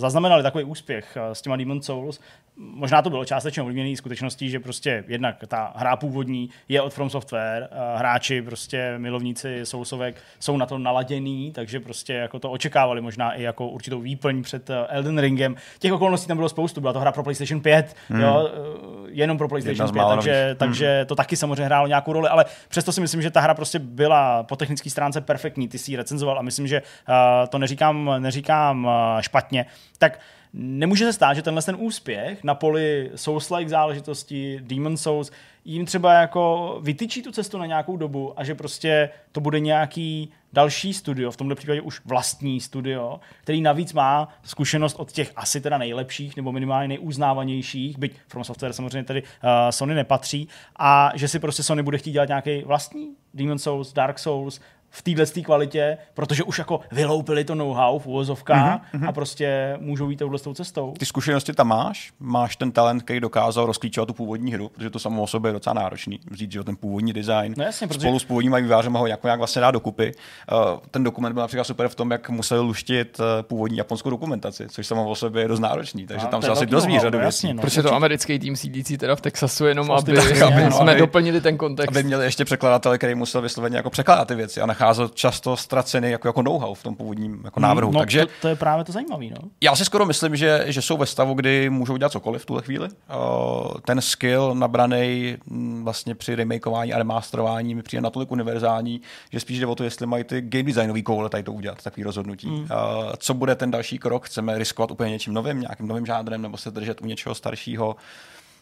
zaznamenali 0.00 0.42
takový 0.42 0.64
úspěch 0.64 1.16
uh, 1.16 1.32
s 1.32 1.42
těma 1.42 1.56
Demon 1.56 1.82
Souls, 1.82 2.20
možná 2.56 3.02
to 3.02 3.10
bylo 3.10 3.24
částečně 3.24 3.62
ovlivněné 3.62 3.96
skutečností, 3.96 4.50
že 4.50 4.60
prostě 4.60 5.04
jednak 5.08 5.36
ta 5.48 5.72
hra 5.76 5.96
původní 5.96 6.50
je 6.68 6.82
od 6.82 6.94
From 6.94 7.10
Software, 7.26 7.68
hráči 7.96 8.42
prostě 8.42 8.94
milovníci 8.98 9.60
Soulsovek 9.66 10.16
jsou 10.40 10.56
na 10.56 10.66
to 10.66 10.78
naladěný, 10.78 11.52
takže 11.52 11.80
prostě 11.80 12.12
jako 12.12 12.38
to 12.38 12.50
očekávali 12.50 13.00
možná 13.00 13.32
i 13.32 13.42
jako 13.42 13.68
určitou 13.68 14.00
výplň 14.00 14.42
před 14.42 14.70
eh, 14.70 14.86
Elden 14.88 15.18
Ringem. 15.18 15.56
Těch 15.78 15.92
okolností 15.92 16.28
tam 16.28 16.36
bylo 16.36 16.48
spoustu, 16.48 16.80
byla 16.80 16.92
to 16.92 17.00
hra 17.00 17.12
pro 17.12 17.22
PlayStation 17.22 17.60
5, 17.60 17.96
hmm. 18.08 18.20
jo, 18.20 18.50
eh, 18.52 19.08
jenom 19.08 19.38
pro 19.38 19.48
PlayStation 19.48 19.92
5, 19.92 20.02
takže, 20.08 20.46
hmm. 20.46 20.56
takže 20.56 21.04
to 21.08 21.14
taky 21.14 21.36
samozřejmě 21.36 21.64
hrálo 21.64 21.86
nějakou 21.86 22.12
roli, 22.12 22.28
ale 22.28 22.44
přesto 22.68 22.92
si 22.92 23.00
myslím, 23.00 23.22
že 23.22 23.30
ta 23.30 23.40
hra 23.40 23.54
prostě 23.54 23.78
byla 23.78 24.42
po 24.42 24.56
technické 24.56 24.90
stránce 24.90 25.20
perfektní, 25.20 25.68
ty 25.68 25.78
si 25.78 25.90
ji 25.90 25.96
recenzoval 25.96 26.38
a 26.38 26.42
myslím, 26.42 26.66
že 26.66 26.82
uh, 26.82 27.14
to 27.48 27.58
neříkám, 27.58 28.10
neříkám 28.18 28.88
špatně. 29.20 29.66
Tak 29.98 30.18
nemůže 30.56 31.04
se 31.04 31.12
stát, 31.12 31.34
že 31.34 31.42
tenhle 31.42 31.62
ten 31.62 31.76
úspěch 31.78 32.44
na 32.44 32.54
poli 32.54 33.10
Souls-like 33.14 33.68
záležitosti, 33.68 34.60
Demon 34.62 34.96
Souls, 34.96 35.30
jim 35.64 35.86
třeba 35.86 36.12
jako 36.12 36.78
vytyčí 36.82 37.22
tu 37.22 37.32
cestu 37.32 37.58
na 37.58 37.66
nějakou 37.66 37.96
dobu 37.96 38.32
a 38.36 38.44
že 38.44 38.54
prostě 38.54 39.10
to 39.32 39.40
bude 39.40 39.60
nějaký 39.60 40.32
další 40.52 40.94
studio, 40.94 41.30
v 41.30 41.36
tomto 41.36 41.54
případě 41.54 41.80
už 41.80 42.00
vlastní 42.04 42.60
studio, 42.60 43.20
který 43.42 43.60
navíc 43.60 43.92
má 43.92 44.28
zkušenost 44.42 44.96
od 44.98 45.12
těch 45.12 45.32
asi 45.36 45.60
teda 45.60 45.78
nejlepších 45.78 46.36
nebo 46.36 46.52
minimálně 46.52 46.88
nejuznávanějších, 46.88 47.98
byť 47.98 48.16
From 48.28 48.44
Software 48.44 48.72
samozřejmě 48.72 49.04
tady 49.04 49.22
uh, 49.22 49.28
Sony 49.70 49.94
nepatří, 49.94 50.48
a 50.78 51.12
že 51.14 51.28
si 51.28 51.38
prostě 51.38 51.62
Sony 51.62 51.82
bude 51.82 51.98
chtít 51.98 52.12
dělat 52.12 52.28
nějaký 52.28 52.62
vlastní 52.62 53.08
Demon 53.34 53.58
Souls, 53.58 53.92
Dark 53.92 54.18
Souls, 54.18 54.60
v 54.96 55.02
téhle 55.02 55.26
kvalitě, 55.26 55.98
protože 56.14 56.42
už 56.42 56.58
jako 56.58 56.80
vyloupili 56.92 57.44
to 57.44 57.54
know-how 57.54 57.98
v 57.98 58.06
uvozovkách 58.06 58.80
mm-hmm. 58.94 59.08
a 59.08 59.12
prostě 59.12 59.76
můžou 59.80 60.10
jít 60.10 60.16
touhle 60.16 60.38
cestou. 60.54 60.94
Ty 60.98 61.06
zkušenosti 61.06 61.52
tam 61.52 61.68
máš, 61.68 62.12
máš 62.20 62.56
ten 62.56 62.72
talent, 62.72 63.02
který 63.02 63.20
dokázal 63.20 63.66
rozklíčovat 63.66 64.06
tu 64.06 64.14
původní 64.14 64.52
hru, 64.52 64.68
protože 64.68 64.90
to 64.90 64.98
samo 64.98 65.22
o 65.22 65.26
sobě 65.26 65.48
je 65.48 65.52
docela 65.52 65.74
náročný, 65.74 66.20
vzít 66.30 66.52
že 66.52 66.64
ten 66.64 66.76
původní 66.76 67.12
design. 67.12 67.54
No 67.56 67.64
jasně, 67.64 67.86
protože... 67.86 68.00
Spolu 68.00 68.18
s 68.18 68.24
původním 68.24 68.54
vývářem 68.54 68.92
ho 68.92 69.06
jako 69.06 69.26
nějak 69.26 69.38
vlastně 69.38 69.60
dá 69.60 69.70
dokupy. 69.70 70.12
Uh, 70.52 70.78
ten 70.90 71.04
dokument 71.04 71.32
byl 71.32 71.40
například 71.40 71.64
super 71.64 71.88
v 71.88 71.94
tom, 71.94 72.10
jak 72.10 72.30
museli 72.30 72.60
luštit 72.60 73.20
uh, 73.20 73.24
původní 73.42 73.78
japonskou 73.78 74.10
dokumentaci, 74.10 74.66
což 74.68 74.86
samo 74.86 75.10
o 75.10 75.14
sobě 75.14 75.42
je 75.42 75.48
dost 75.48 75.60
náročný, 75.60 76.06
takže 76.06 76.26
a 76.26 76.30
tam 76.30 76.42
se 76.42 76.48
asi 76.48 76.66
dozví 76.66 76.98
řadu 76.98 77.18
věcí. 77.18 77.54
No, 77.54 77.62
protože 77.62 77.82
to 77.82 77.94
americký 77.94 78.38
tým 78.38 78.56
sídlící 78.56 78.98
teda 78.98 79.16
v 79.16 79.20
Texasu, 79.20 79.66
jenom 79.66 79.90
aby, 79.90 80.18
aby, 80.18 80.72
jsme 80.72 80.92
aby, 80.92 81.00
doplnili 81.00 81.40
ten 81.40 81.56
kontext. 81.56 81.96
Aby 81.96 82.02
měli 82.02 82.24
ještě 82.24 82.44
překladatele, 82.44 82.98
který 82.98 83.14
musel 83.14 83.42
vysloveně 83.42 83.76
jako 83.76 83.90
překládat 83.90 84.28
ty 84.28 84.34
věci 84.34 84.60
a 84.60 84.66
nacházet 84.86 85.14
často 85.14 85.56
ztracený 85.56 86.10
jako, 86.10 86.28
jako 86.28 86.42
know-how 86.42 86.74
v 86.74 86.82
tom 86.82 86.96
původním 86.96 87.40
jako 87.44 87.60
návrhu. 87.60 87.92
No, 87.92 87.98
Takže 87.98 88.26
to, 88.26 88.32
to, 88.40 88.48
je 88.48 88.56
právě 88.56 88.84
to 88.84 88.92
zajímavé. 88.92 89.26
No? 89.26 89.48
Já 89.60 89.76
si 89.76 89.84
skoro 89.84 90.06
myslím, 90.06 90.36
že, 90.36 90.64
že 90.66 90.82
jsou 90.82 90.96
ve 90.96 91.06
stavu, 91.06 91.34
kdy 91.34 91.70
můžou 91.70 91.96
dělat 91.96 92.12
cokoliv 92.12 92.42
v 92.42 92.46
tuhle 92.46 92.62
chvíli. 92.62 92.88
Uh, 92.88 93.72
ten 93.84 94.00
skill 94.00 94.54
nabraný 94.54 95.36
vlastně 95.82 96.14
při 96.14 96.34
remakeování 96.34 96.92
a 96.92 96.98
remasterování 96.98 97.74
mi 97.74 97.82
přijde 97.82 98.00
natolik 98.00 98.30
univerzální, 98.30 99.00
že 99.32 99.40
spíš 99.40 99.58
jde 99.58 99.66
o 99.66 99.74
to, 99.74 99.84
jestli 99.84 100.06
mají 100.06 100.24
ty 100.24 100.40
game 100.40 100.62
designový 100.64 101.02
koule 101.02 101.28
tady 101.28 101.42
to 101.42 101.52
udělat, 101.52 101.82
takový 101.82 102.02
rozhodnutí. 102.02 102.50
Mm. 102.50 102.68
Co 103.18 103.34
bude 103.34 103.54
ten 103.54 103.70
další 103.70 103.98
krok? 103.98 104.26
Chceme 104.26 104.58
riskovat 104.58 104.90
úplně 104.90 105.10
něčím 105.10 105.34
novým, 105.34 105.60
nějakým 105.60 105.88
novým 105.88 106.06
žádrem, 106.06 106.42
nebo 106.42 106.56
se 106.56 106.70
držet 106.70 107.00
u 107.00 107.06
něčeho 107.06 107.34
staršího? 107.34 107.96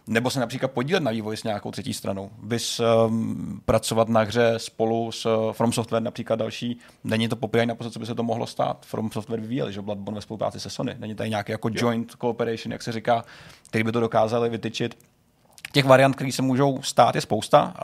Nebo 0.07 0.31
se 0.31 0.41
například 0.41 0.73
podílet 0.73 1.03
na 1.03 1.11
vývoji 1.11 1.37
s 1.37 1.45
nějakou 1.45 1.71
třetí 1.71 1.95
stranou. 1.95 2.31
Vys 2.43 2.81
um, 2.81 3.61
pracovat 3.65 4.09
na 4.09 4.21
hře 4.21 4.55
spolu 4.57 5.13
s 5.13 5.27
uh, 5.27 5.53
From 5.53 5.73
Software 5.73 6.03
například 6.03 6.37
další, 6.37 6.79
není 7.05 7.29
to 7.29 7.37
popírání 7.37 7.69
na 7.69 7.91
co 7.91 7.99
by 7.99 8.07
se 8.07 8.15
to 8.15 8.23
mohlo 8.23 8.47
stát. 8.47 8.87
From 8.87 9.11
Software 9.11 9.41
vyvíjeli, 9.41 9.73
že 9.73 9.83
Bloodborne 9.83 10.17
ve 10.17 10.23
spolupráci 10.23 10.61
se 10.61 10.71
Sony. 10.71 10.97
Není 10.99 11.15
tady 11.15 11.31
nějaký 11.31 11.53
jako 11.53 11.71
joint 11.73 12.13
cooperation, 12.21 12.73
jak 12.73 12.83
se 12.83 12.93
říká, 12.93 13.25
který 13.69 13.85
by 13.85 13.93
to 13.93 14.01
dokázali 14.01 14.49
vytyčit 14.49 14.99
Těch 15.75 15.85
variant, 15.85 16.17
které 16.17 16.33
se 16.33 16.43
můžou 16.43 16.83
stát, 16.83 17.15
je 17.15 17.21
spousta. 17.21 17.75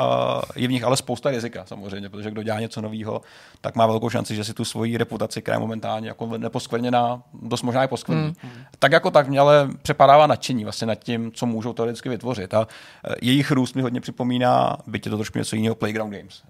Je 0.57 0.69
v 0.69 0.71
nich 0.71 0.85
ale 0.85 0.97
spousta 0.97 1.31
rizika 1.31 1.65
samozřejmě, 1.67 2.09
protože 2.09 2.31
kdo 2.31 2.43
dělá 2.43 2.61
něco 2.61 2.81
nového, 2.81 3.23
tak 3.61 3.77
má 3.77 3.87
velkou 3.87 4.11
šanci, 4.11 4.35
že 4.35 4.45
si 4.45 4.55
tu 4.55 4.65
svoji 4.65 4.97
reputaci, 4.97 5.43
která 5.43 5.55
je 5.55 5.61
momentálně 5.61 6.09
jako 6.09 6.39
neposkvrněná, 6.39 7.23
dost 7.43 7.63
možná 7.63 7.83
je 7.83 7.89
poskvrní. 7.89 8.23
Mm. 8.23 8.51
Tak 8.79 8.93
jako 8.93 9.11
tak 9.11 9.29
mě 9.29 9.41
ale 9.41 9.69
přepadává 9.83 10.27
nadšení 10.27 10.65
vlastně 10.65 10.87
nad 10.87 10.95
tím, 10.95 11.33
co 11.33 11.47
můžou 11.47 11.73
teoreticky 11.73 12.09
vytvořit. 12.09 12.55
A 12.55 12.61
e, 12.61 13.15
jejich 13.23 13.51
růst 13.51 13.75
mi 13.75 13.83
hodně 13.83 14.01
připomíná, 14.01 14.77
byť 14.87 15.07
je 15.07 15.11
to 15.11 15.17
trošku 15.17 15.39
něco 15.39 15.57
jiného, 15.57 15.75
Playground 15.75 16.15
Games 16.15 16.43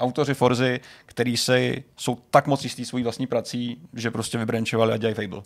autoři 0.00 0.34
Forzy, 0.34 0.80
který 1.06 1.36
se, 1.36 1.72
jsou 1.96 2.18
tak 2.30 2.46
moc 2.46 2.64
jistý 2.64 2.84
svojí 2.84 3.04
vlastní 3.04 3.26
prací, 3.26 3.80
že 3.94 4.10
prostě 4.10 4.38
vybrančovali 4.38 4.92
a 4.92 4.96
dělají 4.96 5.14
Fable. 5.14 5.42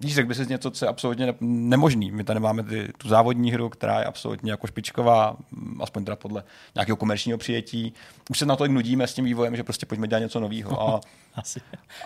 Víš, 0.00 0.14
řekl 0.14 0.28
by 0.28 0.34
si 0.34 0.46
něco, 0.46 0.70
co 0.70 0.84
je 0.84 0.88
absolutně 0.88 1.26
ne- 1.26 1.34
nemožný. 1.40 2.10
My 2.10 2.24
tady 2.24 2.40
máme 2.40 2.62
ty, 2.62 2.92
tu 2.98 3.08
závodní 3.08 3.52
hru, 3.52 3.68
která 3.68 3.98
je 3.98 4.04
absolutně 4.04 4.50
jako 4.50 4.66
špičková, 4.66 5.36
aspoň 5.80 6.04
teda 6.04 6.16
podle 6.16 6.44
nějakého 6.74 6.96
komerčního 6.96 7.38
přijetí. 7.38 7.92
Už 8.30 8.38
se 8.38 8.46
na 8.46 8.56
to 8.56 8.66
nudíme 8.66 9.06
s 9.06 9.14
tím 9.14 9.24
vývojem, 9.24 9.56
že 9.56 9.64
prostě 9.64 9.86
pojďme 9.86 10.08
dělat 10.08 10.20
něco 10.20 10.40
nového. 10.40 10.82
A 10.82 11.00
Asi. 11.38 11.60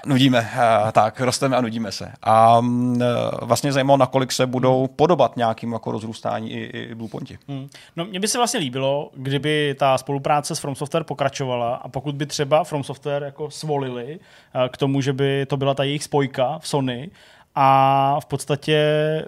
Nudíme, 0.06 0.50
a, 0.60 0.92
tak, 0.92 1.20
rosteme 1.20 1.56
a 1.56 1.60
nudíme 1.60 1.92
se. 1.92 2.12
A 2.22 2.58
m, 2.58 3.02
e, 3.02 3.06
vlastně 3.42 3.72
zajímalo, 3.72 3.96
nakolik 3.96 4.32
se 4.32 4.46
budou 4.46 4.86
podobat 4.86 5.36
nějakým 5.36 5.72
jako 5.72 5.92
rozrůstání 5.92 6.52
i, 6.52 6.64
i 6.64 6.94
Bluepointi. 6.94 7.38
Hmm. 7.48 7.68
No, 7.96 8.04
mně 8.04 8.20
by 8.20 8.28
se 8.28 8.38
vlastně 8.38 8.60
líbilo, 8.60 9.10
kdyby 9.14 9.74
ta 9.78 9.98
spolupráce 9.98 10.56
s 10.56 10.58
From 10.58 10.74
Software 10.74 11.04
pokračovala 11.04 11.74
a 11.74 11.88
pokud 11.88 12.14
by 12.14 12.26
třeba 12.26 12.64
From 12.64 12.84
Software 12.84 13.22
jako 13.22 13.50
svolili 13.50 14.18
e, 14.64 14.68
k 14.68 14.76
tomu, 14.76 15.00
že 15.00 15.12
by 15.12 15.46
to 15.46 15.56
byla 15.56 15.74
ta 15.74 15.84
jejich 15.84 16.04
spojka 16.04 16.58
v 16.58 16.68
Sony, 16.68 17.10
a 17.54 18.20
v 18.20 18.26
podstatě 18.26 18.78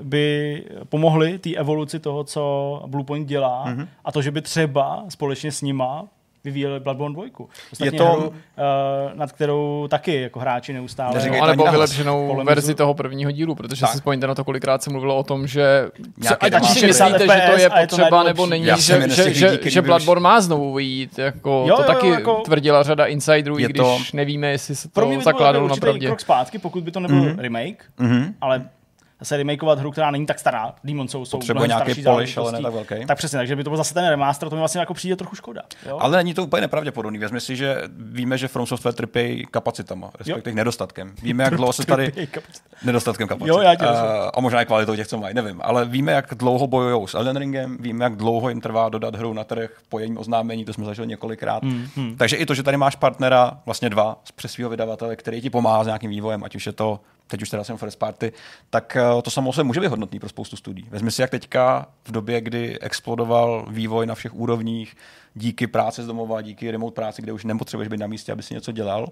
by 0.02 0.64
pomohli 0.88 1.38
té 1.38 1.54
evoluci 1.54 2.00
toho, 2.00 2.24
co 2.24 2.82
Bluepoint 2.86 3.28
dělá 3.28 3.64
mm-hmm. 3.66 3.88
a 4.04 4.12
to, 4.12 4.22
že 4.22 4.30
by 4.30 4.42
třeba 4.42 5.04
společně 5.08 5.52
s 5.52 5.62
nima 5.62 6.06
vyvíjeli 6.44 6.80
Bloodborne 6.80 7.14
2. 7.14 7.24
Ostatně 7.72 7.86
je 7.86 7.92
to... 7.92 8.04
hru, 8.04 8.28
uh, 8.28 8.34
nad 9.14 9.32
kterou 9.32 9.88
taky 9.90 10.20
jako 10.20 10.40
hráči 10.40 10.72
neustále... 10.72 11.14
Neříkej, 11.14 11.40
no, 11.40 11.46
nebo 11.46 11.64
vylepšenou 11.70 12.26
polemizu. 12.26 12.46
verzi 12.46 12.74
toho 12.74 12.94
prvního 12.94 13.30
dílu, 13.30 13.54
protože 13.54 13.80
tak. 13.80 13.90
si 13.90 13.96
vzpomeňte 13.96 14.26
na 14.26 14.34
to, 14.34 14.44
kolikrát 14.44 14.82
se 14.82 14.90
mluvilo 14.90 15.16
o 15.16 15.22
tom, 15.22 15.46
že 15.46 15.90
se, 16.22 16.36
ať 16.36 16.64
si 16.64 16.86
myslíte, 16.86 17.18
že 17.18 17.42
to 17.50 17.60
je 17.60 17.70
potřeba 17.70 18.22
nebo 18.22 18.46
není, 18.46 18.66
že, 18.76 19.08
že, 19.08 19.34
že, 19.34 19.58
že 19.62 19.82
Bloodborne 19.82 20.22
má 20.22 20.40
znovu 20.40 20.74
vyjít. 20.74 21.18
Jako, 21.18 21.64
jo, 21.68 21.76
to 21.76 21.82
jo, 21.82 21.86
taky 21.86 22.08
jako... 22.08 22.34
tvrdila 22.44 22.82
řada 22.82 23.06
insiderů, 23.06 23.58
i 23.58 23.64
když 23.64 23.76
to... 23.76 23.98
nevíme, 24.12 24.50
jestli 24.50 24.76
se 24.76 24.88
to 24.88 25.20
zakládalo 25.20 25.68
na 25.68 25.76
pravdě. 25.76 26.06
krok 26.06 26.20
zpátky, 26.20 26.58
pokud 26.58 26.84
by 26.84 26.90
to 26.90 27.00
nebyl 27.00 27.22
mm-hmm. 27.22 27.38
remake, 27.38 27.84
mm-hmm. 27.98 28.34
ale 28.40 28.68
zase 29.20 29.36
remakeovat 29.36 29.78
hru, 29.78 29.90
která 29.90 30.10
není 30.10 30.26
tak 30.26 30.38
stará. 30.38 30.74
Demon 30.84 31.08
Souls 31.08 31.30
jsou 31.30 31.38
Potřebuje 31.38 31.68
nějaký 31.68 32.02
polish, 32.02 32.38
ale 32.38 32.52
ne 32.52 32.62
tak 32.62 32.72
velký. 32.72 33.06
Tak 33.06 33.18
přesně, 33.18 33.36
takže 33.36 33.56
by 33.56 33.64
to 33.64 33.70
byl 33.70 33.76
zase 33.76 33.94
ten 33.94 34.08
remaster, 34.08 34.48
to 34.48 34.56
mi 34.56 34.58
vlastně 34.60 34.80
jako 34.80 34.94
přijde 34.94 35.16
trochu 35.16 35.36
škoda. 35.36 35.62
Jo? 35.86 35.98
Ale 36.00 36.16
není 36.16 36.34
to 36.34 36.44
úplně 36.44 36.60
nepravděpodobný. 36.60 37.18
Vezmi 37.18 37.40
si, 37.40 37.56
že 37.56 37.82
víme, 37.96 38.38
že 38.38 38.48
From 38.48 38.66
Software 38.66 38.94
trpí 38.94 39.46
kapacitama, 39.50 40.10
respektive 40.18 40.56
nedostatkem. 40.56 41.14
Víme, 41.22 41.44
jak 41.44 41.56
dlouho 41.56 41.72
se 41.72 41.86
tady... 41.86 42.28
nedostatkem 42.84 43.28
kapacit. 43.28 43.48
Jo, 43.48 43.60
já 43.60 43.74
tě 43.74 43.84
uh, 43.84 43.90
a 44.34 44.40
možná 44.40 44.62
i 44.62 44.66
kvalitou 44.66 44.96
těch, 44.96 45.06
co 45.06 45.18
mají, 45.18 45.34
nevím. 45.34 45.60
Ale 45.64 45.84
víme, 45.84 46.12
jak 46.12 46.34
dlouho 46.34 46.66
bojují 46.66 47.08
s 47.08 47.14
Elden 47.14 47.36
Ringem, 47.36 47.76
víme, 47.80 48.04
jak 48.04 48.16
dlouho 48.16 48.48
jim 48.48 48.60
trvá 48.60 48.88
dodat 48.88 49.14
hru 49.14 49.32
na 49.32 49.44
trh 49.44 49.70
po 49.88 49.98
jejím 49.98 50.18
oznámení, 50.18 50.64
to 50.64 50.72
jsme 50.72 50.84
zažili 50.84 51.08
několikrát. 51.08 51.62
Hmm, 51.62 51.86
hmm. 51.96 52.16
Takže 52.16 52.36
i 52.36 52.46
to, 52.46 52.54
že 52.54 52.62
tady 52.62 52.76
máš 52.76 52.96
partnera, 52.96 53.58
vlastně 53.66 53.90
dva, 53.90 54.16
přes 54.34 54.52
svého 54.52 54.70
vydavatele, 54.70 55.16
který 55.16 55.40
ti 55.40 55.50
pomáhá 55.50 55.84
s 55.84 55.86
nějakým 55.86 56.10
vývojem, 56.10 56.44
ať 56.44 56.56
už 56.56 56.66
je 56.66 56.72
to 56.72 57.00
teď 57.26 57.42
už 57.42 57.50
teda 57.50 57.64
jsem 57.64 57.76
first 57.76 57.98
party, 57.98 58.32
tak 58.70 58.96
eh, 58.96 59.22
to 59.22 59.30
samo 59.30 59.52
se 59.52 59.62
může 59.62 59.80
být 59.80 59.86
hodnotný 59.86 60.20
pro 60.20 60.28
spoustu 60.28 60.56
studií. 60.56 60.86
Vezmi 60.90 61.10
si, 61.10 61.20
jak 61.20 61.30
teďka 61.30 61.86
v 62.04 62.12
době, 62.12 62.40
kdy 62.40 62.78
explodoval 62.80 63.66
vývoj 63.70 64.06
na 64.06 64.14
všech 64.14 64.34
úrovních, 64.34 64.96
díky 65.34 65.66
práce 65.66 66.02
z 66.02 66.06
domova, 66.06 66.42
díky 66.42 66.70
remote 66.70 66.94
práci, 66.94 67.22
kde 67.22 67.32
už 67.32 67.44
nepotřebuješ 67.44 67.88
být 67.88 68.00
na 68.00 68.06
místě, 68.06 68.32
aby 68.32 68.42
si 68.42 68.54
něco 68.54 68.72
dělal, 68.72 69.08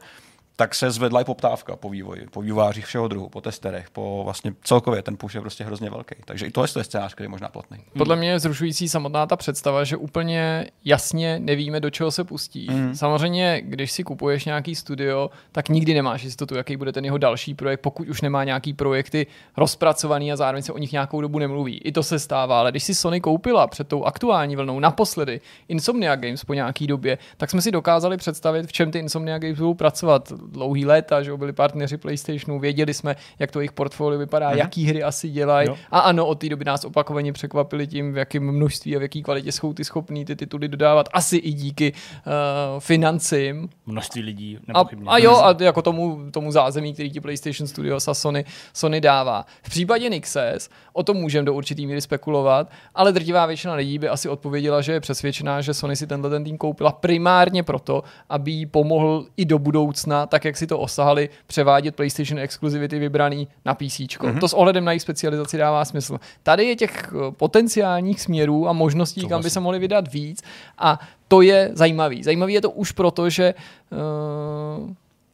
tak 0.63 0.75
se 0.75 0.91
zvedla 0.91 1.21
i 1.21 1.25
poptávka 1.25 1.77
po 1.77 1.91
vývoji, 1.91 2.27
po 2.31 2.43
vývářích 2.43 2.87
všeho 2.87 3.09
druhu, 3.09 3.29
po 3.29 3.41
testerech, 3.41 3.91
po 3.91 4.23
vlastně 4.25 4.55
celkově 4.63 5.03
ten 5.03 5.17
push 5.17 5.35
je 5.35 5.41
prostě 5.41 5.65
hrozně 5.65 5.91
velký. 5.91 6.15
Takže 6.25 6.47
i 6.47 6.51
tohle 6.51 6.69
je 6.77 6.85
scénář, 6.85 7.15
který 7.15 7.25
je 7.25 7.29
možná 7.29 7.49
platný. 7.49 7.79
Podle 7.99 8.17
mě 8.17 8.31
je 8.31 8.39
zrušující 8.39 8.89
samotná 8.89 9.27
ta 9.27 9.37
představa, 9.37 9.85
že 9.85 9.97
úplně 9.97 10.67
jasně 10.85 11.39
nevíme, 11.39 11.81
do 11.81 11.91
čeho 11.91 12.11
se 12.11 12.25
pustí. 12.25 12.69
Mm. 12.71 12.95
Samozřejmě, 12.95 13.63
když 13.65 13.93
si 13.93 14.05
kupuješ 14.05 14.45
nějaký 14.45 14.75
studio, 14.75 15.31
tak 15.53 15.69
nikdy 15.69 15.95
nemáš 15.95 16.23
jistotu, 16.23 16.55
jaký 16.55 16.77
bude 16.77 16.93
ten 16.93 17.05
jeho 17.05 17.19
další 17.19 17.55
projekt, 17.55 17.81
pokud 17.81 18.09
už 18.09 18.21
nemá 18.21 18.45
nějaký 18.45 18.73
projekty 18.75 19.27
rozpracovaný 19.57 20.33
a 20.33 20.37
zároveň 20.37 20.63
se 20.63 20.73
o 20.73 20.79
nich 20.79 20.93
nějakou 20.93 21.21
dobu 21.21 21.39
nemluví. 21.39 21.79
I 21.79 21.93
to 21.93 22.03
se 22.03 22.19
stává, 22.19 22.61
ale 22.61 22.71
když 22.71 22.85
si 22.85 22.95
Sony 22.95 23.21
koupila 23.21 23.67
před 23.67 23.89
tou 23.89 24.05
aktuální 24.05 24.57
vlnou 24.57 24.81
naposledy 24.81 25.41
Insomnia 25.69 26.17
Games 26.17 26.45
po 26.45 26.55
nějaký 26.55 26.87
době, 26.87 27.19
tak 27.37 27.51
jsme 27.51 27.63
si 27.63 27.71
dokázali 27.71 28.17
představit, 28.17 28.67
v 28.67 28.73
čem 28.73 28.91
ty 28.91 28.99
Insomnia 28.99 29.39
Games 29.39 29.59
budou 29.59 29.75
pracovat 29.75 30.33
dlouhý 30.53 30.87
léta, 30.87 31.23
že 31.23 31.37
byli 31.37 31.53
partneři 31.53 31.97
PlayStationu, 31.97 32.59
věděli 32.61 32.95
jsme, 32.95 33.17
jak 33.39 33.51
to 33.51 33.61
jejich 33.61 33.73
portfolio 33.73 34.19
vypadá, 34.19 34.51
mm-hmm. 34.51 34.57
jaký 34.57 34.87
hry 34.87 35.03
asi 35.03 35.31
dělají. 35.31 35.69
A 35.91 35.99
ano, 35.99 36.27
od 36.27 36.35
té 36.35 36.49
doby 36.49 36.65
nás 36.65 36.85
opakovaně 36.85 37.33
překvapili 37.33 37.87
tím, 37.87 38.13
v 38.13 38.17
jakém 38.17 38.53
množství 38.53 38.97
a 38.97 38.99
v 38.99 39.03
jaký 39.03 39.23
kvalitě 39.23 39.53
jsou 39.53 39.73
ty 39.73 39.85
schopní 39.85 40.25
ty 40.25 40.37
tituly 40.37 40.69
dodávat. 40.69 41.09
Asi 41.13 41.37
i 41.37 41.53
díky 41.53 41.93
uh, 41.93 42.81
financím. 42.81 43.69
Množství 43.87 44.23
lidí, 44.23 44.59
a, 44.75 44.85
a 45.07 45.19
jo, 45.19 45.37
a 45.37 45.57
jako 45.61 45.83
tomu, 45.83 46.21
tomu 46.31 46.53
zázemí, 46.53 46.93
který 46.93 47.11
ti 47.11 47.21
PlayStation 47.21 47.69
Studios 47.69 48.09
a 48.09 48.15
Sony, 48.15 48.45
Sony 48.73 49.01
dává. 49.01 49.47
V 49.63 49.71
případě 49.71 50.09
Nixes 50.09 50.71
o 50.93 51.03
tom 51.03 51.17
můžeme 51.17 51.47
do 51.47 51.55
určitý 51.55 51.87
míry 51.87 52.01
spekulovat, 52.01 52.71
ale 52.95 53.13
drtivá 53.13 53.47
většina 53.47 53.75
lidí 53.75 53.99
by 53.99 54.09
asi 54.09 54.29
odpověděla, 54.29 54.81
že 54.81 54.93
je 54.93 55.01
přesvědčená, 55.01 55.61
že 55.61 55.75
Sony 55.75 55.97
si 55.97 56.07
tenhle 56.07 56.31
ten 56.31 56.45
tým 56.45 56.59
koupila 56.59 56.93
primárně 56.93 57.63
proto, 57.63 58.03
aby 58.29 58.51
jí 58.51 58.67
pomohl 58.67 59.27
i 59.37 59.45
do 59.45 59.59
budoucna, 59.59 60.27
tak 60.33 60.45
jak 60.45 60.57
si 60.57 60.67
to 60.67 60.79
osahali, 60.79 61.29
převádět 61.47 61.97
PlayStation 61.97 62.39
exkluzivity 62.39 62.99
vybraný 62.99 63.49
na 63.65 63.75
PC. 63.75 63.81
Mm-hmm. 63.83 64.41
To 64.41 64.49
s 64.49 64.53
ohledem 64.53 64.85
na 64.85 64.93
jejich 64.93 65.03
specializaci 65.03 65.59
dává 65.59 65.85
smysl. 65.85 66.19
Tady 66.43 66.65
je 66.65 66.77
těch 66.77 67.13
eh, 67.13 67.31
potenciálních 67.31 68.21
směrů 68.21 68.69
a 68.69 68.73
možností, 68.73 69.21
to 69.21 69.27
kam 69.27 69.37
vlastně. 69.37 69.47
by 69.47 69.51
se 69.51 69.61
mohli 69.61 69.79
vydat 69.79 70.13
víc 70.13 70.43
a 70.79 71.01
to 71.29 71.41
je 71.41 71.71
zajímavý. 71.73 72.23
Zajímavý 72.23 72.55
je 72.55 72.61
to 72.61 72.71
už 72.71 72.93
proto, 72.93 73.31
že 73.31 73.55
uh, 73.91 74.91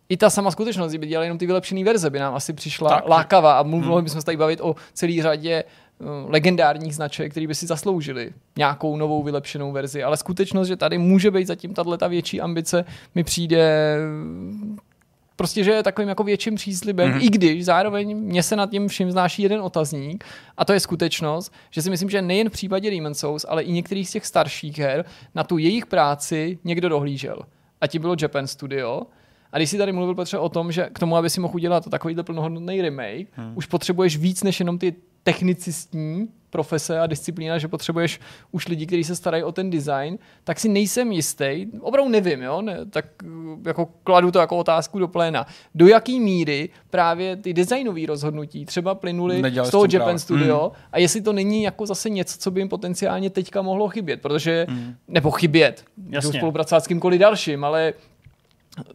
i 0.09 0.16
ta 0.16 0.30
sama 0.30 0.51
skutečnost, 0.51 0.90
kdyby 0.90 1.07
dělali 1.07 1.26
jenom 1.26 1.38
ty 1.38 1.46
vylepšené 1.46 1.84
verze, 1.84 2.11
by 2.11 2.18
nám 2.18 2.34
asi 2.34 2.53
přišla 2.53 2.90
Tak. 2.90 3.09
lákavá 3.09 3.59
a 3.59 3.62
mohli 3.62 3.86
hmm. 3.86 4.05
bychom 4.05 4.20
se 4.20 4.26
tady 4.26 4.36
bavit 4.36 4.61
o 4.61 4.76
celý 4.92 5.22
řadě 5.22 5.64
uh, 5.99 6.30
legendárních 6.30 6.94
značek, 6.94 7.30
které 7.30 7.46
by 7.46 7.55
si 7.55 7.66
zasloužili 7.66 8.32
nějakou 8.57 8.96
novou 8.96 9.22
vylepšenou 9.22 9.72
verzi, 9.72 10.03
ale 10.03 10.16
skutečnost, 10.16 10.68
že 10.68 10.76
tady 10.76 10.99
může 10.99 11.30
být 11.30 11.46
zatím 11.46 11.74
tato 11.74 12.09
větší 12.09 12.40
ambice, 12.40 12.84
mi 13.14 13.24
přijde 13.24 13.96
prostě, 15.39 15.64
že 15.64 15.70
je 15.70 15.82
takovým 15.82 16.09
jako 16.09 16.24
větším 16.24 16.55
příslibem, 16.55 17.12
mm-hmm. 17.12 17.24
i 17.24 17.30
když 17.30 17.64
zároveň 17.64 18.16
mě 18.16 18.43
se 18.43 18.57
nad 18.57 18.70
tím 18.70 18.89
vším 18.89 19.11
znáší 19.11 19.43
jeden 19.43 19.61
otazník, 19.61 20.24
a 20.57 20.64
to 20.64 20.72
je 20.72 20.80
skutečnost, 20.80 21.53
že 21.70 21.82
si 21.82 21.91
myslím, 21.91 22.11
že 22.11 22.22
nejen 22.22 22.49
v 22.49 22.53
případě 22.53 22.91
Demon's 22.91 23.18
Souls, 23.18 23.47
ale 23.49 23.62
i 23.62 23.72
některých 23.72 24.09
z 24.09 24.12
těch 24.12 24.26
starších 24.26 24.78
her 24.78 25.05
na 25.34 25.45
tu 25.45 25.59
jejich 25.59 25.86
práci 25.86 26.59
někdo 26.64 26.89
dohlížel. 26.89 27.39
A 27.80 27.86
tím 27.86 28.03
bylo 28.03 28.16
Japan 28.20 28.47
Studio. 28.47 29.03
A 29.53 29.57
když 29.59 29.70
si 29.70 29.78
tady 29.78 29.92
mluvil 29.92 30.14
Petře 30.14 30.38
o 30.38 30.49
tom, 30.49 30.72
že 30.72 30.88
k 30.92 30.99
tomu, 30.99 31.16
aby 31.16 31.30
si 31.30 31.40
mohl 31.40 31.55
udělat 31.55 31.88
takovýhle 31.90 32.22
plnohodnotný 32.22 32.82
remake, 32.82 33.26
hmm. 33.32 33.53
už 33.55 33.66
potřebuješ 33.66 34.16
víc 34.16 34.42
než 34.42 34.61
jenom 34.61 34.78
ty 34.78 34.94
technicistní 35.22 36.28
profese 36.51 37.01
a 37.01 37.07
disciplína, 37.07 37.59
že 37.59 37.68
potřebuješ 37.68 38.20
už 38.51 38.68
lidi, 38.68 38.86
kteří 38.86 39.05
se 39.05 39.16
starají 39.16 39.42
o 39.42 39.53
ten 39.53 39.70
design, 39.70 40.18
tak 40.44 40.61
si 40.61 40.68
nejsem 40.68 41.12
jistý, 41.12 41.66
opravdu 41.80 42.11
nevím, 42.11 42.42
jo, 42.42 42.62
ne, 42.62 42.78
tak 42.90 43.05
jako 43.66 43.88
kladu 44.05 44.30
to 44.30 44.38
jako 44.38 44.57
otázku 44.57 44.99
do 44.99 45.09
pléna. 45.09 45.46
Do 45.74 45.86
jaký 45.86 46.20
míry 46.20 46.68
právě 46.90 47.36
ty 47.36 47.55
designové 47.55 48.07
rozhodnutí 48.07 48.64
třeba 48.64 48.94
plynuly 48.94 49.42
z 49.64 49.70
toho 49.70 49.84
Japan 49.84 49.99
právě. 49.99 50.18
Studio 50.18 50.72
a 50.92 50.99
jestli 50.99 51.20
to 51.20 51.32
není 51.32 51.62
jako 51.62 51.86
zase 51.86 52.11
něco, 52.11 52.38
co 52.38 52.51
by 52.51 52.61
jim 52.61 52.68
potenciálně 52.68 53.30
teďka 53.30 53.62
mohlo 53.62 53.88
chybět, 53.88 54.22
protože, 54.22 54.66
nebo 55.09 55.30
chybět, 55.30 55.84
Jasně. 56.11 56.32
spolupracovat 56.32 56.84
s 56.84 56.86
kýmkoliv 56.86 57.20
dalším, 57.20 57.64
ale 57.64 57.92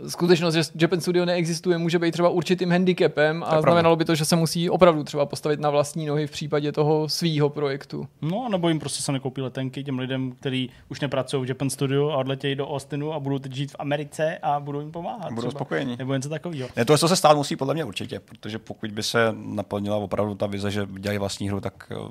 skutečnost, 0.08 0.54
že 0.54 0.62
Japan 0.76 1.02
Studio 1.02 1.26
neexistuje, 1.26 1.78
může 1.78 2.00
být 2.00 2.12
třeba 2.12 2.30
určitým 2.30 2.72
handicapem 2.72 3.44
a 3.48 3.62
znamenalo 3.62 3.96
by 3.96 4.06
to, 4.06 4.16
že 4.16 4.26
se 4.26 4.36
musí 4.36 4.70
opravdu 4.70 5.04
třeba 5.04 5.26
postavit 5.26 5.60
na 5.60 5.70
vlastní 5.70 6.06
nohy 6.06 6.28
v 6.28 6.32
případě 6.32 6.72
toho 6.72 7.10
svýho 7.10 7.50
projektu. 7.50 8.08
No, 8.22 8.48
nebo 8.50 8.70
jim 8.70 8.80
prostě 8.80 9.04
se 9.04 9.12
nekoupí 9.12 9.42
letenky 9.42 9.84
těm 9.84 10.00
lidem, 10.00 10.32
kteří 10.32 10.70
už 10.90 11.00
nepracují 11.02 11.46
v 11.46 11.50
Japan 11.50 11.70
Studio 11.70 12.10
a 12.10 12.18
odletějí 12.18 12.56
do 12.56 12.70
Austinu 12.70 13.14
a 13.14 13.20
budou 13.20 13.40
teď 13.40 13.54
žít 13.54 13.72
v 13.72 13.76
Americe 13.80 14.38
a 14.42 14.60
budou 14.60 14.80
jim 14.80 14.92
pomáhat. 14.92 15.30
Budou 15.30 15.48
třeba. 15.48 15.60
spokojení. 15.60 15.96
Nebo 15.98 16.14
něco 16.14 16.30
takového. 16.30 16.70
Ne, 16.76 16.86
to, 16.86 16.94
je, 16.94 16.98
co 16.98 17.08
se 17.08 17.16
stát 17.16 17.38
musí 17.38 17.56
podle 17.56 17.74
mě 17.74 17.86
určitě, 17.86 18.20
protože 18.20 18.60
pokud 18.60 18.92
by 18.92 19.04
se 19.04 19.36
naplnila 19.46 19.98
opravdu 19.98 20.36
ta 20.36 20.48
vize, 20.48 20.72
že 20.72 20.88
dělají 21.00 21.20
vlastní 21.20 21.50
hru, 21.50 21.60
tak 21.60 21.92
uh, 21.98 22.08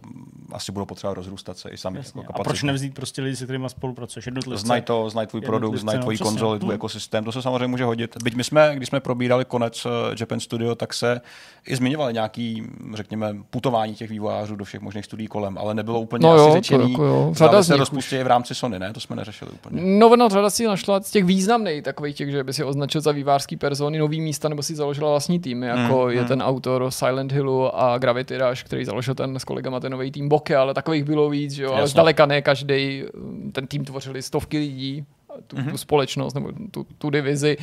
asi 0.52 0.72
budou 0.72 0.86
potřebovat 0.86 1.14
rozrůstat 1.14 1.58
se 1.58 1.70
i 1.70 1.76
sami. 1.76 1.98
Jasně. 1.98 2.20
Jako 2.20 2.40
A 2.40 2.44
proč 2.44 2.62
nevzít 2.62 2.94
prostě 2.94 3.22
lidi, 3.22 3.36
se 3.36 3.44
kterými 3.44 3.70
spolupracuješ? 3.70 4.28
Znají 4.54 4.82
to, 4.82 5.10
znají 5.10 5.28
tvůj 5.28 5.40
produkt, 5.40 5.76
znají 5.76 5.98
no, 5.98 6.02
tvoji 6.02 6.16
přesně. 6.16 6.30
konzoli, 6.30 6.58
tvůj 6.58 6.68
Hmm. 6.68 6.74
ekosystém, 6.74 7.24
to 7.24 7.32
se 7.32 7.42
samozřejmě 7.42 7.61
může 7.68 7.84
hodit. 7.84 8.16
Byť 8.22 8.34
my 8.34 8.44
jsme, 8.44 8.72
když 8.76 8.88
jsme 8.88 9.00
probírali 9.00 9.44
konec 9.44 9.86
eh, 9.86 10.14
Japan 10.20 10.40
Studio, 10.40 10.74
tak 10.74 10.94
se 10.94 11.20
i 11.66 11.76
zmiňovali 11.76 12.12
nějaký, 12.12 12.62
řekněme, 12.94 13.36
putování 13.50 13.94
těch 13.94 14.10
vývojářů 14.10 14.56
do 14.56 14.64
všech 14.64 14.80
možných 14.80 15.04
studií 15.04 15.28
kolem, 15.28 15.58
ale 15.58 15.74
nebylo 15.74 16.00
úplně 16.00 16.26
No 16.26 16.32
asi 16.32 16.44
jo, 16.44 16.52
řečený, 16.52 16.92
jako 16.92 17.04
jo. 17.04 17.30
Řada 17.34 17.62
z 17.62 17.66
se 17.66 17.76
rozpustí 17.76 18.16
v 18.16 18.26
rámci 18.26 18.54
Sony, 18.54 18.78
ne? 18.78 18.92
To 18.92 19.00
jsme 19.00 19.16
neřešili 19.16 19.50
úplně. 19.50 19.82
No, 19.84 20.16
no, 20.16 20.28
řada 20.28 20.50
si 20.50 20.66
našla 20.66 21.00
z 21.00 21.10
těch 21.10 21.24
významných 21.24 21.82
takových 21.82 22.16
těch, 22.16 22.30
že 22.30 22.44
by 22.44 22.52
si 22.52 22.64
označil 22.64 23.00
za 23.00 23.12
vývářský 23.12 23.56
persony 23.56 23.98
nový 23.98 24.20
místa, 24.20 24.48
nebo 24.48 24.62
si 24.62 24.74
založila 24.74 25.10
vlastní 25.10 25.40
tým, 25.40 25.62
jako 25.62 26.02
Hmm, 26.02 26.10
je 26.10 26.18
hmm. 26.18 26.28
ten 26.28 26.42
autor 26.42 26.90
Silent 26.90 27.32
Hillu 27.32 27.80
a 27.80 27.98
Gravity 27.98 28.38
Rush, 28.38 28.62
který 28.62 28.84
založil 28.84 29.14
ten 29.14 29.36
s 29.36 29.44
kolegama 29.44 29.80
ten 29.80 29.92
nový 29.92 30.10
tým 30.10 30.28
Boke, 30.28 30.56
ale 30.56 30.74
takových 30.74 31.04
bylo 31.04 31.30
víc, 31.30 31.52
že 31.52 31.62
jo, 31.62 31.72
ale 31.72 31.88
zdaleka 31.88 32.26
ne 32.26 32.42
každý, 32.42 33.04
ten 33.52 33.66
tým 33.66 33.84
tvořili 33.84 34.22
stovky 34.22 34.58
lidí, 34.58 35.04
tu, 35.46 35.56
Mhm. 35.56 35.70
tu 35.70 35.76
společnost 35.78 36.34
nebo 36.34 36.52
tu, 36.70 36.86
tu 36.98 37.10
divizi 37.10 37.56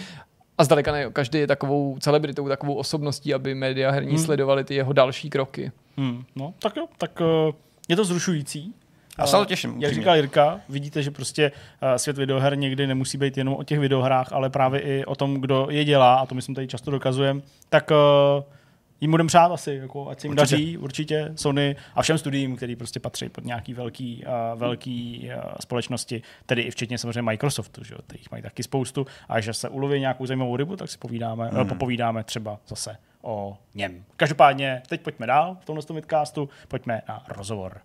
a 0.58 0.64
zdaleka 0.64 0.92
ne 0.92 1.10
každý 1.14 1.40
je 1.40 1.48
takovou 1.48 1.98
celebritou, 2.00 2.48
takovou 2.48 2.74
osobností, 2.74 3.34
aby 3.34 3.56
média 3.56 3.92
herní 3.92 4.10
Hmm. 4.16 4.24
sledovali 4.26 4.64
ty 4.64 4.76
jeho 4.76 4.94
další 4.94 5.30
kroky. 5.30 5.72
Hmm. 5.98 6.24
No, 6.36 6.54
tak 6.60 6.76
jo, 6.76 6.86
tak 6.98 7.22
uh, 7.22 7.54
je 7.90 7.96
to 7.96 8.06
zrušující. 8.06 8.74
Já 9.20 9.28
se 9.28 9.38
Uh, 9.38 9.46
těším, 9.46 9.76
Jak 9.80 9.94
říkal 9.94 10.16
Jirka, 10.16 10.60
vidíte, 10.70 11.04
že 11.04 11.12
prostě 11.12 11.52
uh, 11.84 11.96
svět 11.96 12.18
videoher 12.18 12.58
někdy 12.58 12.88
nemusí 12.88 13.18
být 13.18 13.38
jenom 13.38 13.54
o 13.54 13.64
těch 13.64 13.80
videohrách, 13.80 14.34
ale 14.34 14.50
právě 14.50 14.82
i 14.82 15.06
o 15.06 15.16
tom, 15.16 15.34
kdo 15.42 15.68
je 15.70 15.86
dělá, 15.86 16.16
a 16.16 16.26
to 16.26 16.36
myslím 16.36 16.56
tady 16.56 16.68
často 16.68 16.92
dokazujeme, 16.92 17.42
tak 17.70 17.92
uh, 17.92 18.44
jim 19.02 19.12
budeme 19.12 19.28
přát 19.28 19.52
asi, 19.52 19.80
jako, 19.82 20.10
ať 20.10 20.20
se 20.20 20.28
jim 20.28 20.32
Určitě. 20.32 20.56
daří 20.56 20.78
určitě 20.78 21.32
Sony 21.36 21.76
a 21.96 22.02
všem 22.02 22.18
studiím, 22.18 22.56
který 22.56 22.76
prostě 22.76 23.00
patří 23.00 23.30
pod 23.30 23.46
nějaký 23.46 23.74
velký, 23.74 24.24
uh, 24.26 24.60
velký 24.60 25.30
uh, 25.36 25.42
společnosti, 25.60 26.22
tedy 26.46 26.62
i 26.62 26.72
včetně 26.72 26.98
samozřejmě 26.98 27.22
Microsoftu, 27.22 27.84
že 27.84 27.94
jo, 27.94 28.00
jich 28.14 28.32
mají 28.32 28.44
taky 28.44 28.64
spoustu 28.64 29.08
a 29.30 29.40
že 29.40 29.54
se 29.54 29.70
uloví 29.70 30.00
nějakou 30.00 30.26
zajímavou 30.26 30.58
rybu, 30.58 30.76
tak 30.76 30.90
si 30.90 30.98
povídáme, 30.98 31.50
hmm. 31.50 31.68
popovídáme 31.68 32.24
třeba 32.24 32.60
zase 32.68 32.98
o 33.22 33.58
něm. 33.76 34.04
Každopádně, 34.18 34.82
teď 34.90 35.02
pojďme 35.02 35.28
dál 35.28 35.58
v 35.62 35.66
tomhle 35.66 35.84
midcastu, 35.94 36.50
pojďme 36.68 37.02
na 37.08 37.26
rozhovor. 37.28 37.82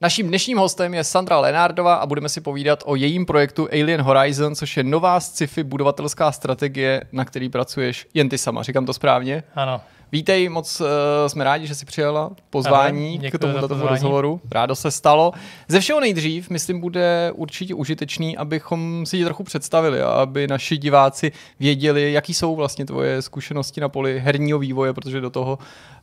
Naším 0.00 0.28
dnešním 0.28 0.58
hostem 0.58 0.94
je 0.94 1.04
Sandra 1.04 1.40
Lenardová 1.40 1.94
a 1.94 2.06
budeme 2.06 2.28
si 2.28 2.40
povídat 2.40 2.82
o 2.86 2.96
jejím 2.96 3.26
projektu 3.26 3.68
Alien 3.72 4.00
Horizon, 4.00 4.54
což 4.54 4.76
je 4.76 4.84
nová 4.84 5.20
sci-fi 5.20 5.62
budovatelská 5.62 6.32
strategie, 6.32 7.02
na 7.12 7.24
který 7.24 7.48
pracuješ 7.48 8.06
jen 8.14 8.28
ty 8.28 8.38
sama. 8.38 8.62
Říkám 8.62 8.86
to 8.86 8.92
správně? 8.92 9.42
Ano. 9.54 9.80
Vítej, 10.16 10.48
moc 10.48 10.80
uh, 10.80 10.86
jsme 11.26 11.44
rádi, 11.44 11.66
že 11.66 11.74
jsi 11.74 11.86
přijala 11.86 12.30
pozvání 12.50 13.18
Ahoj, 13.18 13.30
k 13.30 13.38
tomuto 13.38 13.68
tomu 13.68 13.86
rozhovoru. 13.86 14.40
Rádo 14.50 14.74
se 14.74 14.90
stalo. 14.90 15.32
Ze 15.68 15.80
všeho 15.80 16.00
nejdřív, 16.00 16.50
myslím, 16.50 16.80
bude 16.80 17.32
určitě 17.34 17.74
užitečný, 17.74 18.36
abychom 18.36 19.06
si 19.06 19.18
tě 19.18 19.24
trochu 19.24 19.44
představili 19.44 20.02
a 20.02 20.08
aby 20.08 20.46
naši 20.46 20.76
diváci 20.76 21.32
věděli, 21.60 22.12
jaký 22.12 22.34
jsou 22.34 22.56
vlastně 22.56 22.86
tvoje 22.86 23.22
zkušenosti 23.22 23.80
na 23.80 23.88
poli 23.88 24.20
herního 24.20 24.58
vývoje, 24.58 24.92
protože 24.92 25.20
do 25.20 25.30
toho 25.30 25.58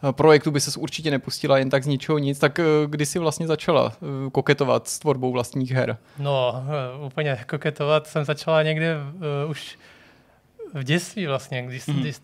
eh, 0.10 0.12
projektu 0.12 0.52
by 0.52 0.60
se 0.60 0.80
určitě 0.80 1.12
nepustila 1.12 1.58
jen 1.58 1.70
tak 1.70 1.84
z 1.84 1.88
ničeho 1.88 2.18
nic. 2.18 2.40
Tak 2.40 2.60
eh, 2.60 2.64
kdy 2.88 3.06
jsi 3.06 3.20
vlastně 3.20 3.48
začala 3.48 3.94
koketovat 4.32 4.88
s 4.88 5.00
tvorbou 5.00 5.32
vlastních 5.32 5.72
her? 5.72 5.98
No, 6.20 6.64
úplně 7.06 7.40
koketovat 7.50 8.08
jsem 8.08 8.26
začala 8.26 8.64
někde 8.64 8.98
uh, 9.46 9.52
už 9.52 9.78
v 10.74 10.84
dětství 10.84 11.28
vlastně, 11.28 11.62
když, 11.62 11.88
Mhm. 11.88 11.98
mm. 11.98 12.04
když 12.04 12.16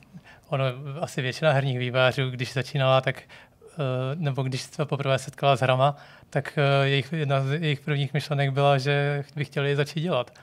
ono, 0.49 0.65
asi 1.01 1.21
většina 1.21 1.51
herních 1.51 1.79
vývářů, 1.79 2.29
když 2.29 2.53
začínala, 2.53 3.01
tak 3.01 3.21
uh, 3.21 3.75
nebo 4.15 4.43
když 4.43 4.61
se 4.61 4.85
poprvé 4.85 5.19
setkala 5.19 5.55
s 5.55 5.61
hrama, 5.61 5.95
tak 6.29 6.57
uh, 6.57 6.85
jejich, 6.85 7.13
jedna 7.13 7.41
z 7.41 7.61
jejich 7.61 7.79
prvních 7.79 8.13
myšlenek 8.13 8.51
byla, 8.51 8.77
že 8.77 9.23
by 9.35 9.45
chtěli 9.45 9.69
je 9.69 9.75
začít 9.75 10.01
dělat. 10.01 10.39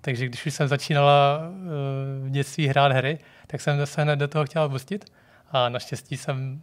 Takže 0.00 0.26
když 0.26 0.46
už 0.46 0.54
jsem 0.54 0.68
začínala 0.68 1.38
uh, 1.38 2.26
v 2.26 2.30
dětství 2.30 2.68
hrát 2.68 2.92
hry, 2.92 3.18
tak 3.46 3.60
jsem 3.60 3.86
se 3.86 4.02
hned 4.02 4.16
do 4.16 4.28
toho 4.28 4.44
chtěla 4.44 4.68
pustit 4.68 5.04
a 5.52 5.68
naštěstí 5.68 6.16
jsem 6.16 6.62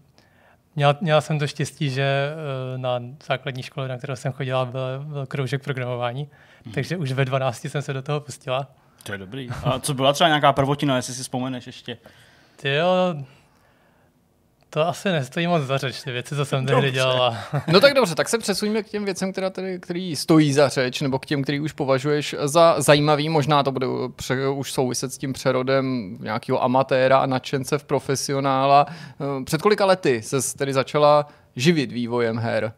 Měla, 0.77 0.97
měla 1.01 1.21
jsem 1.21 1.39
to 1.39 1.47
štěstí, 1.47 1.89
že 1.89 2.03
eh, 2.03 2.77
na 2.77 2.99
základní 3.27 3.63
škole, 3.63 3.87
na 3.87 3.97
kterou 3.97 4.15
jsem 4.15 4.31
chodila, 4.31 4.65
byl, 4.65 5.03
byl 5.03 5.25
kroužek 5.25 5.63
programování, 5.63 6.29
hmm. 6.65 6.73
takže 6.73 6.97
už 6.97 7.11
ve 7.11 7.25
12 7.25 7.65
jsem 7.65 7.81
se 7.81 7.93
do 7.93 8.01
toho 8.01 8.19
pustila. 8.19 8.67
To 9.03 9.11
je 9.11 9.17
dobrý. 9.17 9.49
A 9.63 9.79
co 9.79 9.93
byla 9.93 10.13
třeba 10.13 10.27
nějaká 10.27 10.53
prvotina, 10.53 10.95
jestli 10.95 11.13
si 11.13 11.21
vzpomeneš 11.21 11.67
ještě? 11.67 11.97
Ty 12.61 12.75
jo, 12.75 13.15
to 14.69 14.87
asi 14.87 15.09
nestojí 15.09 15.47
moc 15.47 15.63
za 15.63 15.77
řeč, 15.77 16.01
ty 16.03 16.11
věci, 16.11 16.35
co 16.35 16.45
jsem 16.45 16.65
tehdy 16.65 16.81
Dobře. 16.81 16.91
dělala. 16.91 17.37
No 17.67 17.79
tak 17.79 17.93
dobře, 17.93 18.15
tak 18.15 18.29
se 18.29 18.37
přesuňme 18.37 18.83
k 18.83 18.89
těm 18.89 19.05
věcem, 19.05 19.31
která 19.31 19.49
tady, 19.49 19.79
který 19.79 20.15
stojí 20.15 20.53
za 20.53 20.69
řeč, 20.69 21.01
nebo 21.01 21.19
k 21.19 21.25
těm, 21.25 21.43
který 21.43 21.59
už 21.59 21.71
považuješ 21.73 22.35
za 22.43 22.75
zajímavý. 22.81 23.29
Možná 23.29 23.63
to 23.63 23.71
bude 23.71 23.87
pře, 24.15 24.47
už 24.47 24.71
souviset 24.71 25.13
s 25.13 25.17
tím 25.17 25.33
přerodem 25.33 26.17
nějakého 26.21 26.63
amatéra 26.63 27.17
a 27.17 27.25
nadšence 27.25 27.77
v 27.77 27.83
profesionála. 27.83 28.85
Eh, 28.89 29.43
Před 29.43 29.61
kolika 29.61 29.85
lety 29.85 30.21
se 30.21 30.57
tedy 30.57 30.73
začala 30.73 31.27
živit 31.55 31.91
vývojem 31.91 32.37
her? 32.39 32.73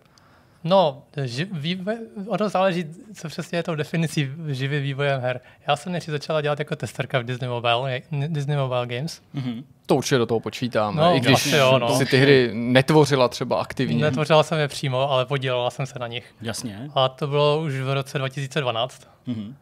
No, 0.64 1.03
ži, 1.24 1.45
vývoj, 1.51 1.95
ono 2.28 2.49
záleží, 2.49 2.86
co 3.14 3.28
přesně 3.28 3.57
je 3.57 3.64
tou 3.64 3.76
definicí 3.76 4.30
živý 4.47 4.80
vývojem 4.80 5.22
her. 5.22 5.39
Já 5.68 5.76
jsem 5.76 5.91
nejdřív 5.91 6.12
začala 6.12 6.41
dělat 6.41 6.60
jako 6.60 6.76
testerka 6.76 7.20
v 7.20 7.24
Disney 7.24 7.49
Mobile, 7.49 8.01
Disney 8.28 8.57
Mobile 8.57 8.88
Games. 8.88 9.22
Mhm. 9.34 9.64
To 9.86 9.95
určitě 9.95 10.18
do 10.18 10.26
toho 10.26 10.39
počítáme, 10.39 11.01
No, 11.01 11.16
i 11.16 11.20
když 11.20 11.34
asi 11.34 11.55
jo, 11.57 11.80
no. 11.80 11.95
si 11.97 12.05
ty 12.05 12.18
hry 12.18 12.51
netvořila 12.53 13.28
třeba 13.28 13.62
aktivně. 13.62 14.03
Netvořila 14.03 14.43
jsem 14.43 14.60
je 14.60 14.68
přímo, 14.68 15.12
ale 15.12 15.26
podílela 15.26 15.70
jsem 15.70 15.86
se 15.86 15.99
na 15.99 16.07
nich. 16.07 16.36
Jasně. 16.41 16.89
A 16.95 17.10
to 17.10 17.28
bylo 17.28 17.62
už 17.62 17.74
v 17.76 17.93
roce 17.93 18.18
2012. 18.18 19.07
Mhm. 19.26 19.55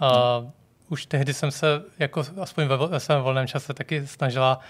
A 0.00 0.42
už 0.88 1.06
tehdy 1.06 1.34
jsem 1.34 1.50
se, 1.50 1.66
jako 1.98 2.22
aspoň 2.40 2.64
ve, 2.66 2.76
ve 2.76 3.00
svém 3.00 3.22
volném 3.22 3.46
čase, 3.46 3.74
taky 3.74 4.06
snažila 4.06 4.60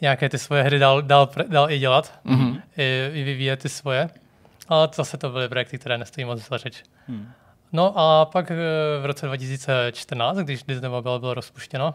nějaké 0.00 0.28
ty 0.28 0.38
svoje 0.38 0.62
hry 0.62 0.78
dál, 0.78 1.02
dál, 1.02 1.28
dál 1.48 1.70
i 1.70 1.78
dělat, 1.78 2.12
Mhm. 2.24 2.58
i, 2.76 3.10
i 3.14 3.22
vyvíjet 3.22 3.56
ty 3.62 3.68
svoje. 3.68 4.08
Ale 4.68 4.88
zase 4.94 5.16
to 5.16 5.30
byly 5.30 5.48
projekty, 5.48 5.78
které 5.78 5.98
nestojí 5.98 6.24
moc 6.24 6.48
za 6.48 6.58
řeč. 6.58 6.82
Hmm. 7.06 7.32
No 7.72 7.98
a 7.98 8.24
pak 8.24 8.50
eh, 8.50 8.56
v 9.02 9.06
roce 9.06 9.26
2014, 9.26 10.38
když 10.38 10.62
Disney 10.62 10.90
Mobile 10.90 11.20
bylo 11.20 11.34
rozpuštěno, 11.34 11.94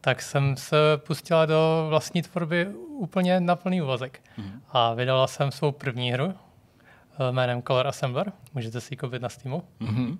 tak 0.00 0.22
jsem 0.22 0.56
se 0.56 0.76
pustila 0.96 1.46
do 1.46 1.86
vlastní 1.88 2.22
tvorby 2.22 2.68
úplně 2.88 3.40
na 3.40 3.56
plný 3.56 3.82
úvazek. 3.82 4.20
Mhm. 4.36 4.62
A 4.70 4.94
vydala 4.94 5.26
jsem 5.26 5.50
svou 5.50 5.72
první 5.72 6.12
hru 6.12 6.34
eh, 6.34 7.32
jménem 7.32 7.62
Color 7.62 7.86
Assembler. 7.86 8.32
Můžete 8.54 8.80
si 8.80 8.94
ji 8.94 8.96
koupit 8.96 9.22
na 9.22 9.28
Steamu. 9.28 9.62
Mhm. 9.80 10.18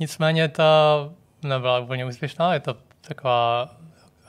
Nicméně 0.00 0.48
ta 0.48 0.94
nebyla 1.42 1.78
úplně 1.78 2.04
úspěšná. 2.04 2.54
Je 2.54 2.60
to 2.60 2.76
taková 3.00 3.68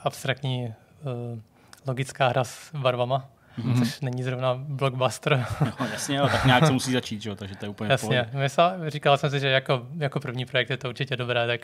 abstraktní 0.04 0.74
uh, 1.02 1.38
logická 1.86 2.28
hra 2.28 2.44
s 2.44 2.74
barvama, 2.74 3.28
mm-hmm. 3.58 3.78
což 3.78 4.00
není 4.00 4.22
zrovna 4.22 4.54
blockbuster. 4.54 5.46
No, 5.60 5.86
jasně, 5.92 6.20
ale 6.20 6.30
tak 6.30 6.44
nějak 6.44 6.66
se 6.66 6.72
musí 6.72 6.92
začít, 6.92 7.22
že? 7.22 7.36
takže 7.36 7.56
to 7.56 7.64
je 7.64 7.68
úplně 7.68 7.90
Jasně, 7.90 8.28
Mysla, 8.32 8.74
říkal 8.86 9.18
jsem 9.18 9.30
si, 9.30 9.40
že 9.40 9.48
jako, 9.48 9.86
jako 9.98 10.20
první 10.20 10.46
projekt 10.46 10.70
je 10.70 10.76
to 10.76 10.88
určitě 10.88 11.16
dobré, 11.16 11.46
tak, 11.46 11.60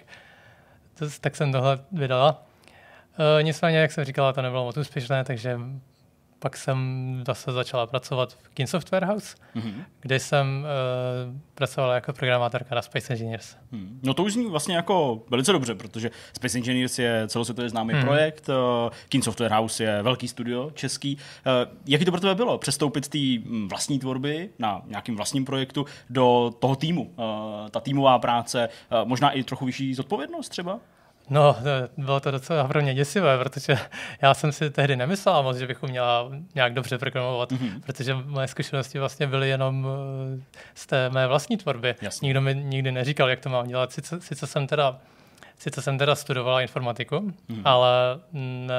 to, 0.99 1.07
tak 1.21 1.37
jsem 1.37 1.53
tohle 1.53 1.79
vydala. 1.93 2.43
Uh, 3.19 3.43
nicméně, 3.43 3.79
jak 3.79 3.93
jsem 3.93 4.05
říkala, 4.05 4.33
to 4.33 4.43
nebylo 4.43 4.65
moc 4.65 4.77
úspěšné, 4.77 5.25
takže 5.25 5.59
pak 6.39 6.57
jsem 6.57 7.23
zase 7.27 7.53
začala 7.53 7.87
pracovat 7.87 8.33
v 8.43 8.49
King 8.49 8.69
Software 8.69 9.05
House, 9.05 9.37
mm-hmm. 9.57 9.85
kde 10.01 10.21
jsem 10.21 10.67
uh, 11.29 11.41
pracovala 11.55 11.95
jako 11.95 12.13
programátorka 12.13 12.75
na 12.75 12.83
Space 12.83 13.13
Engineers. 13.13 13.57
Hmm. 13.73 14.01
No 14.03 14.15
to 14.15 14.23
už 14.25 14.33
zní 14.33 14.51
vlastně 14.51 14.77
jako 14.77 15.25
velice 15.31 15.53
dobře, 15.53 15.75
protože 15.75 16.11
Space 16.33 16.59
Engineers 16.59 16.99
je 16.99 17.25
celosvětově 17.29 17.71
známý 17.71 17.95
hmm. 17.95 18.03
projekt, 18.03 18.49
uh, 18.49 18.55
King 19.09 19.25
Software 19.25 19.53
House 19.53 19.83
je 19.85 20.03
velký 20.03 20.29
studio 20.29 20.71
český. 20.75 21.17
Uh, 21.17 21.73
jaký 21.87 22.05
to 22.05 22.11
pro 22.11 22.21
tebe 22.21 22.35
bylo? 22.35 22.59
Přestoupit 22.59 23.05
z 23.05 23.09
té 23.09 23.49
hm, 23.49 23.69
vlastní 23.69 23.99
tvorby 23.99 24.51
na 24.59 24.83
nějakým 24.87 25.17
vlastním 25.17 25.45
projektu 25.45 25.87
do 26.11 26.53
toho 26.59 26.77
týmu? 26.77 27.03
Uh, 27.03 27.69
ta 27.71 27.81
týmová 27.81 28.19
práce, 28.19 28.69
uh, 29.03 29.09
možná 29.09 29.31
i 29.31 29.43
trochu 29.43 29.65
vyšší 29.65 29.95
zodpovědnost 29.95 30.49
třeba? 30.49 30.81
No, 31.31 31.57
bylo 31.97 32.21
to 32.21 32.31
docela 32.31 32.69
pro 32.69 32.83
mě 32.83 32.95
děsivé, 32.95 33.39
protože 33.39 33.79
já 34.23 34.35
jsem 34.35 34.53
si 34.53 34.71
tehdy 34.71 34.97
nemyslela 34.97 35.43
moc, 35.43 35.57
že 35.57 35.67
bychom 35.67 35.91
měla 35.91 36.31
nějak 36.55 36.75
dobře 36.75 36.99
programovat, 36.99 37.53
mm-hmm. 37.53 37.81
protože 37.87 38.15
moje 38.15 38.49
zkušenosti 38.49 38.99
vlastně 38.99 39.27
byly 39.27 39.49
jenom 39.49 39.87
eh, 40.39 40.43
z 40.75 40.87
té 40.87 41.11
mé 41.11 41.27
vlastní 41.27 41.57
tvorby. 41.57 41.95
Jasně. 42.03 42.27
Nikdo 42.27 42.41
mi 42.41 42.55
nikdy 42.55 42.93
neříkal, 42.93 43.31
jak 43.31 43.41
to 43.41 43.49
mám 43.49 43.69
dělat. 43.69 43.93
Sice, 43.93 44.21
sice 44.21 44.47
jsem 44.47 44.67
teda 44.67 44.99
Sice 45.59 45.83
jsem 45.83 45.99
teda 45.99 46.15
studovala 46.15 46.61
informatiku, 46.61 47.21
mm. 47.49 47.63
ale 47.65 47.91
ne, 48.33 48.75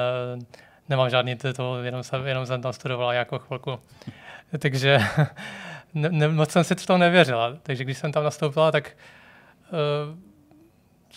nemám 0.88 1.10
žádný 1.10 1.36
titul, 1.36 1.78
jenom 1.82 2.02
jsem, 2.02 2.26
jenom 2.26 2.46
jsem 2.46 2.62
tam 2.62 2.72
studovala 2.72 3.12
jako 3.12 3.38
chvilku. 3.38 3.80
Takže 4.58 4.98
ne, 5.94 6.08
ne, 6.10 6.28
moc 6.28 6.50
jsem 6.50 6.64
si 6.64 6.74
v 6.74 6.86
tom 6.86 7.00
nevěřila. 7.00 7.56
Takže 7.62 7.84
když 7.84 7.98
jsem 7.98 8.12
tam 8.12 8.24
nastoupila, 8.24 8.72
tak 8.72 8.96
uh, 9.72 10.27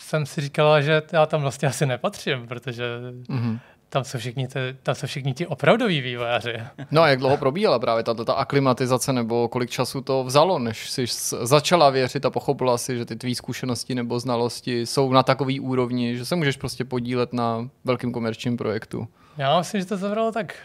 jsem 0.02 0.26
si 0.26 0.42
říkala, 0.42 0.82
že 0.82 1.02
já 1.12 1.26
tam 1.26 1.42
vlastně 1.42 1.68
asi 1.68 1.86
nepatřím, 1.86 2.48
protože 2.48 2.84
mm-hmm. 3.30 3.60
tam 3.90 4.04
jsou 4.04 4.18
všichni, 4.18 4.48
ty, 4.48 4.60
tam 4.84 4.96
jsou 4.96 5.08
všichni 5.08 5.34
ti 5.34 5.48
opravdoví 5.48 6.02
vývojáři. 6.02 6.54
No 6.92 7.02
a 7.02 7.08
jak 7.08 7.20
dlouho 7.20 7.38
probíhala 7.38 7.80
právě 7.80 8.04
tato 8.04 8.26
ta 8.26 8.34
aklimatizace, 8.34 9.14
nebo 9.14 9.48
kolik 9.48 9.70
času 9.70 10.02
to 10.02 10.24
vzalo, 10.24 10.60
než 10.60 10.90
jsi 10.90 11.06
začala 11.42 11.90
věřit 11.90 12.26
a 12.26 12.30
pochopila 12.30 12.78
si, 12.78 12.98
že 12.98 13.06
ty 13.06 13.16
tvý 13.16 13.36
zkušenosti 13.36 13.96
nebo 13.96 14.20
znalosti 14.20 14.86
jsou 14.86 15.14
na 15.14 15.24
takový 15.24 15.60
úrovni, 15.60 16.18
že 16.18 16.26
se 16.26 16.36
můžeš 16.36 16.58
prostě 16.58 16.86
podílet 16.86 17.34
na 17.34 17.70
velkým 17.84 18.12
komerčním 18.12 18.58
projektu? 18.58 19.08
Já 19.38 19.58
myslím, 19.58 19.82
že 19.82 19.88
to 19.88 19.98
zabralo 19.98 20.32
tak 20.32 20.56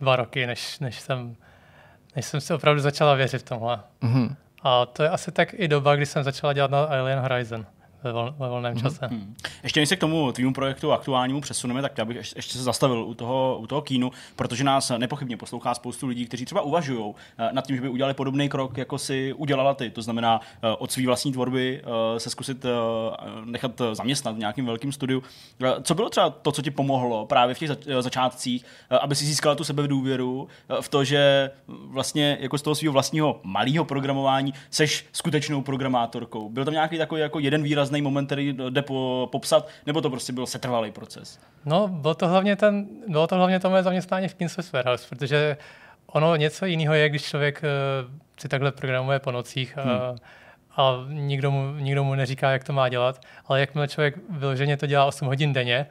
dva 0.00 0.16
roky, 0.16 0.46
než, 0.46 0.78
než, 0.78 1.00
jsem, 1.00 1.36
než 2.16 2.26
jsem 2.26 2.40
si 2.40 2.54
opravdu 2.54 2.80
začala 2.80 3.14
věřit 3.14 3.38
v 3.38 3.48
tomhle. 3.48 3.80
Mm-hmm. 4.02 4.36
A 4.62 4.86
to 4.86 5.02
je 5.02 5.08
asi 5.08 5.32
tak 5.32 5.54
i 5.54 5.68
doba, 5.68 5.96
kdy 5.96 6.06
jsem 6.06 6.24
začala 6.24 6.52
dělat 6.52 6.70
na 6.70 6.84
Alien 6.84 7.18
Horizon 7.18 7.66
ve, 8.02 8.12
vol, 8.12 8.34
ve 8.38 8.48
volném 8.48 8.74
mhm. 8.74 8.82
čase. 8.82 9.06
Hmm. 9.06 9.34
Ještě 9.62 9.80
než 9.80 9.88
se 9.88 9.96
k 9.96 10.00
tomu 10.00 10.32
tvýmu 10.32 10.52
projektu 10.52 10.92
aktuálnímu 10.92 11.40
přesuneme, 11.40 11.82
tak 11.82 11.98
já 11.98 12.04
bych 12.04 12.16
ještě, 12.16 12.58
se 12.58 12.62
zastavil 12.62 13.04
u 13.04 13.14
toho, 13.14 13.58
u 13.60 13.66
toho 13.66 13.82
kínu, 13.82 14.10
protože 14.36 14.64
nás 14.64 14.92
nepochybně 14.98 15.36
poslouchá 15.36 15.74
spoustu 15.74 16.06
lidí, 16.06 16.26
kteří 16.26 16.44
třeba 16.44 16.60
uvažují 16.60 17.14
eh, 17.38 17.48
nad 17.52 17.66
tím, 17.66 17.76
že 17.76 17.82
by 17.82 17.88
udělali 17.88 18.14
podobný 18.14 18.48
krok, 18.48 18.78
jako 18.78 18.98
si 18.98 19.32
udělala 19.32 19.74
ty. 19.74 19.90
To 19.90 20.02
znamená 20.02 20.40
eh, 20.62 20.68
od 20.78 20.92
své 20.92 21.06
vlastní 21.06 21.32
tvorby 21.32 21.82
eh, 21.82 22.20
se 22.20 22.30
zkusit 22.30 22.66
nechat 23.44 23.82
zaměstnat 23.92 24.34
v 24.34 24.38
nějakým 24.38 24.66
velkým 24.66 24.92
studiu. 24.92 25.22
Co 25.82 25.94
bylo 25.94 26.10
třeba 26.10 26.30
to, 26.30 26.52
co 26.52 26.62
ti 26.62 26.70
pomohlo 26.70 27.26
právě 27.26 27.54
v 27.54 27.58
těch 27.58 27.70
začátcích, 28.00 28.64
aby 29.00 29.14
si 29.14 29.24
získala 29.24 29.54
tu 29.54 29.64
sebedůvěru 29.64 30.48
v 30.80 30.88
to, 30.88 31.04
že 31.04 31.50
vlastně 31.66 32.38
jako 32.40 32.58
z 32.58 32.62
toho 32.62 32.74
svého 32.74 32.92
vlastního 32.92 33.40
malého 33.42 33.84
programování 33.84 34.54
seš 34.70 35.06
skutečnou 35.12 35.62
programátorkou? 35.62 36.48
Byl 36.48 36.64
tam 36.64 36.74
nějaký 36.74 36.98
takový 36.98 37.20
jako 37.20 37.38
jeden 37.38 37.62
výraz 37.62 37.89
výrazný 37.90 38.02
moment, 38.02 38.26
který 38.26 38.52
jde 38.70 38.82
po, 38.82 39.28
popsat, 39.32 39.68
nebo 39.86 40.00
to 40.00 40.10
prostě 40.10 40.32
byl 40.32 40.46
setrvalý 40.46 40.92
proces? 40.92 41.38
No, 41.64 41.88
bylo 41.88 42.14
to 42.14 42.28
hlavně, 42.28 42.56
ten, 42.56 42.86
bylo 43.08 43.26
to, 43.26 43.34
hlavně 43.36 43.60
to 43.60 43.70
moje 43.70 43.82
zaměstnání 43.82 44.28
v 44.28 44.34
Kings 44.34 44.54
Software 44.54 44.86
House, 44.86 45.06
protože 45.08 45.56
ono 46.06 46.36
něco 46.36 46.66
jiného 46.66 46.94
je, 46.94 47.08
když 47.08 47.22
člověk 47.22 47.62
uh, 47.62 48.10
si 48.40 48.48
takhle 48.48 48.72
programuje 48.72 49.18
po 49.18 49.30
nocích 49.30 49.78
a, 49.78 49.82
hmm. 49.82 50.18
a 50.76 51.04
nikdo, 51.08 51.50
mu, 51.50 51.74
nikdo 51.78 52.04
mu 52.04 52.14
neříká, 52.14 52.50
jak 52.50 52.64
to 52.64 52.72
má 52.72 52.88
dělat, 52.88 53.20
ale 53.46 53.60
jakmile 53.60 53.88
člověk 53.88 54.14
vyloženě 54.30 54.76
to 54.76 54.86
dělá 54.86 55.04
8 55.04 55.26
hodin 55.26 55.52
denně, 55.52 55.86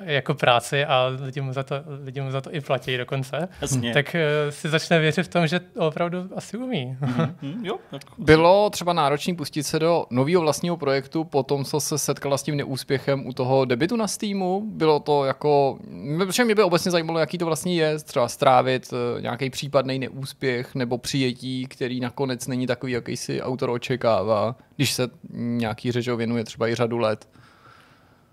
jako 0.00 0.34
práci 0.34 0.84
a 0.84 1.06
lidi 1.20 1.40
mu 1.40 1.52
za 1.52 1.62
to, 1.62 1.74
lidi 2.04 2.20
mu 2.20 2.30
za 2.30 2.40
to 2.40 2.54
i 2.54 2.60
platí 2.60 2.96
dokonce, 2.96 3.48
Jasně. 3.60 3.92
tak 3.92 4.06
uh, 4.06 4.50
si 4.50 4.68
začne 4.68 4.98
věřit 4.98 5.22
v 5.22 5.28
tom, 5.28 5.46
že 5.46 5.60
to 5.60 5.80
opravdu 5.80 6.18
asi 6.36 6.56
umí. 6.56 6.96
Mm-hmm. 7.00 7.32
jo, 7.62 7.78
tak... 7.90 8.02
Bylo 8.18 8.70
třeba 8.70 8.92
náročný 8.92 9.36
pustit 9.36 9.62
se 9.62 9.78
do 9.78 10.06
nového 10.10 10.42
vlastního 10.42 10.76
projektu 10.76 11.24
po 11.24 11.42
tom, 11.42 11.64
co 11.64 11.80
se 11.80 11.98
setkala 11.98 12.38
s 12.38 12.42
tím 12.42 12.56
neúspěchem 12.56 13.26
u 13.26 13.32
toho 13.32 13.64
debitu 13.64 13.96
na 13.96 14.08
Steamu? 14.08 14.62
Bylo 14.66 15.00
to 15.00 15.24
jako... 15.24 15.78
Protože 16.18 16.44
mě 16.44 16.54
by 16.54 16.62
obecně 16.62 16.90
zajímalo, 16.90 17.18
jaký 17.18 17.38
to 17.38 17.46
vlastně 17.46 17.74
je, 17.74 17.98
třeba 17.98 18.28
strávit 18.28 18.92
uh, 18.92 19.22
nějaký 19.22 19.50
případný 19.50 19.98
neúspěch 19.98 20.74
nebo 20.74 20.98
přijetí, 20.98 21.66
který 21.66 22.00
nakonec 22.00 22.46
není 22.46 22.66
takový, 22.66 22.92
jaký 22.92 23.16
si 23.16 23.42
autor 23.42 23.70
očekává, 23.70 24.56
když 24.76 24.92
se 24.92 25.08
nějaký 25.32 25.92
řeč 25.92 26.08
věnuje 26.08 26.44
třeba 26.44 26.68
i 26.68 26.74
řadu 26.74 26.98
let. 26.98 27.28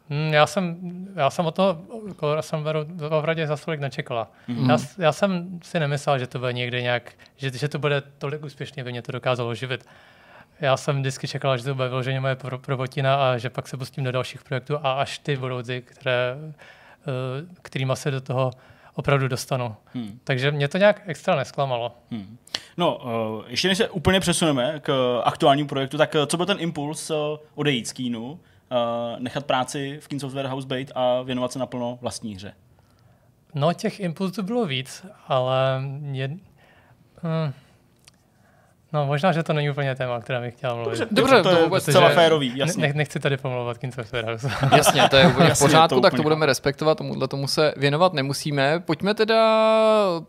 Hmm, 0.09 0.33
já 0.33 0.47
jsem, 0.47 0.77
já 1.15 1.29
jsem 1.29 1.45
o 1.45 1.51
to 1.51 1.81
Colora 2.19 2.41
Summeru 2.41 2.79
opravdu 3.09 3.45
za 3.45 3.57
tolik 3.57 3.79
nečekala. 3.79 4.31
Mm-hmm. 4.49 4.69
Já, 4.69 4.77
já, 5.05 5.11
jsem 5.11 5.59
si 5.63 5.79
nemyslel, 5.79 6.19
že 6.19 6.27
to 6.27 6.39
bude 6.39 6.53
někde 6.53 6.81
nějak, 6.81 7.13
že, 7.37 7.51
že 7.57 7.67
to 7.67 7.79
bude 7.79 8.01
tolik 8.17 8.43
úspěšně, 8.43 8.83
by 8.83 8.91
mě 8.91 9.01
to 9.01 9.11
dokázalo 9.11 9.55
živit. 9.55 9.85
Já 10.61 10.77
jsem 10.77 10.99
vždycky 10.99 11.27
čekal, 11.27 11.57
že 11.57 11.63
to 11.63 11.75
bude 11.75 11.87
vyloženě 11.87 12.19
moje 12.19 12.37
prvotina 12.61 13.31
a 13.31 13.37
že 13.37 13.49
pak 13.49 13.67
se 13.67 13.77
pustím 13.77 14.03
do 14.03 14.11
dalších 14.11 14.43
projektů 14.43 14.77
a 14.83 14.91
až 14.91 15.19
ty 15.19 15.37
budou 15.37 15.61
ty, 15.61 15.81
které, 15.81 16.35
eh, 17.07 17.55
kterýma 17.61 17.95
se 17.95 18.11
do 18.11 18.21
toho 18.21 18.51
opravdu 18.93 19.27
dostanu. 19.27 19.75
Hmm. 19.93 20.19
Takže 20.23 20.51
mě 20.51 20.67
to 20.67 20.77
nějak 20.77 21.01
extra 21.05 21.35
nesklamalo. 21.35 21.95
Hmm. 22.11 22.37
No, 22.77 22.97
uh, 22.97 23.43
ještě 23.47 23.67
než 23.67 23.77
se 23.77 23.89
úplně 23.89 24.19
přesuneme 24.19 24.79
k 24.79 25.21
aktuálnímu 25.23 25.67
projektu, 25.67 25.97
tak 25.97 26.15
co 26.27 26.37
byl 26.37 26.45
ten 26.45 26.57
impuls 26.59 27.09
uh, 27.09 27.17
odejít 27.55 27.87
z 27.87 27.93
kínu 27.93 28.39
uh, 28.71 29.19
nechat 29.19 29.45
práci 29.45 29.99
v 30.01 30.07
King 30.07 30.21
Software 30.21 30.47
House 30.47 30.67
být 30.67 30.91
a 30.95 31.21
věnovat 31.21 31.51
se 31.51 31.59
naplno 31.59 31.97
vlastní 32.01 32.35
hře? 32.35 32.53
No, 33.55 33.73
těch 33.73 33.99
impulsů 33.99 34.43
bylo 34.43 34.65
víc, 34.65 35.05
ale 35.27 35.81
je, 36.11 36.27
hm, 36.27 37.53
No, 38.93 39.05
možná, 39.05 39.31
že 39.31 39.43
to 39.43 39.53
není 39.53 39.69
úplně 39.69 39.95
téma, 39.95 40.19
které 40.19 40.41
bych 40.41 40.53
chtěl 40.53 40.75
mluvit. 40.75 40.99
Dobře, 40.99 41.07
dobře 41.11 41.35
to, 41.35 41.49
to 41.49 41.55
je 41.55 41.63
vůbec 41.63 41.85
celá 41.85 42.09
férový, 42.09 42.53
jasně. 42.55 42.87
Ne, 42.87 42.93
nechci 42.93 43.19
tady 43.19 43.37
pomlouvat 43.37 43.77
King 43.77 43.93
Software 43.93 44.25
House. 44.25 44.49
jasně, 44.75 45.09
to 45.09 45.15
je 45.15 45.27
úplně 45.27 45.53
v 45.53 45.59
pořádku, 45.59 45.95
to 45.95 46.01
tak 46.01 46.13
to 46.13 46.23
budeme 46.23 46.45
respektovat, 46.45 46.97
tomuhle 46.97 47.27
tomu 47.27 47.47
se 47.47 47.73
věnovat 47.77 48.13
nemusíme. 48.13 48.79
Pojďme 48.79 49.13
teda 49.13 49.65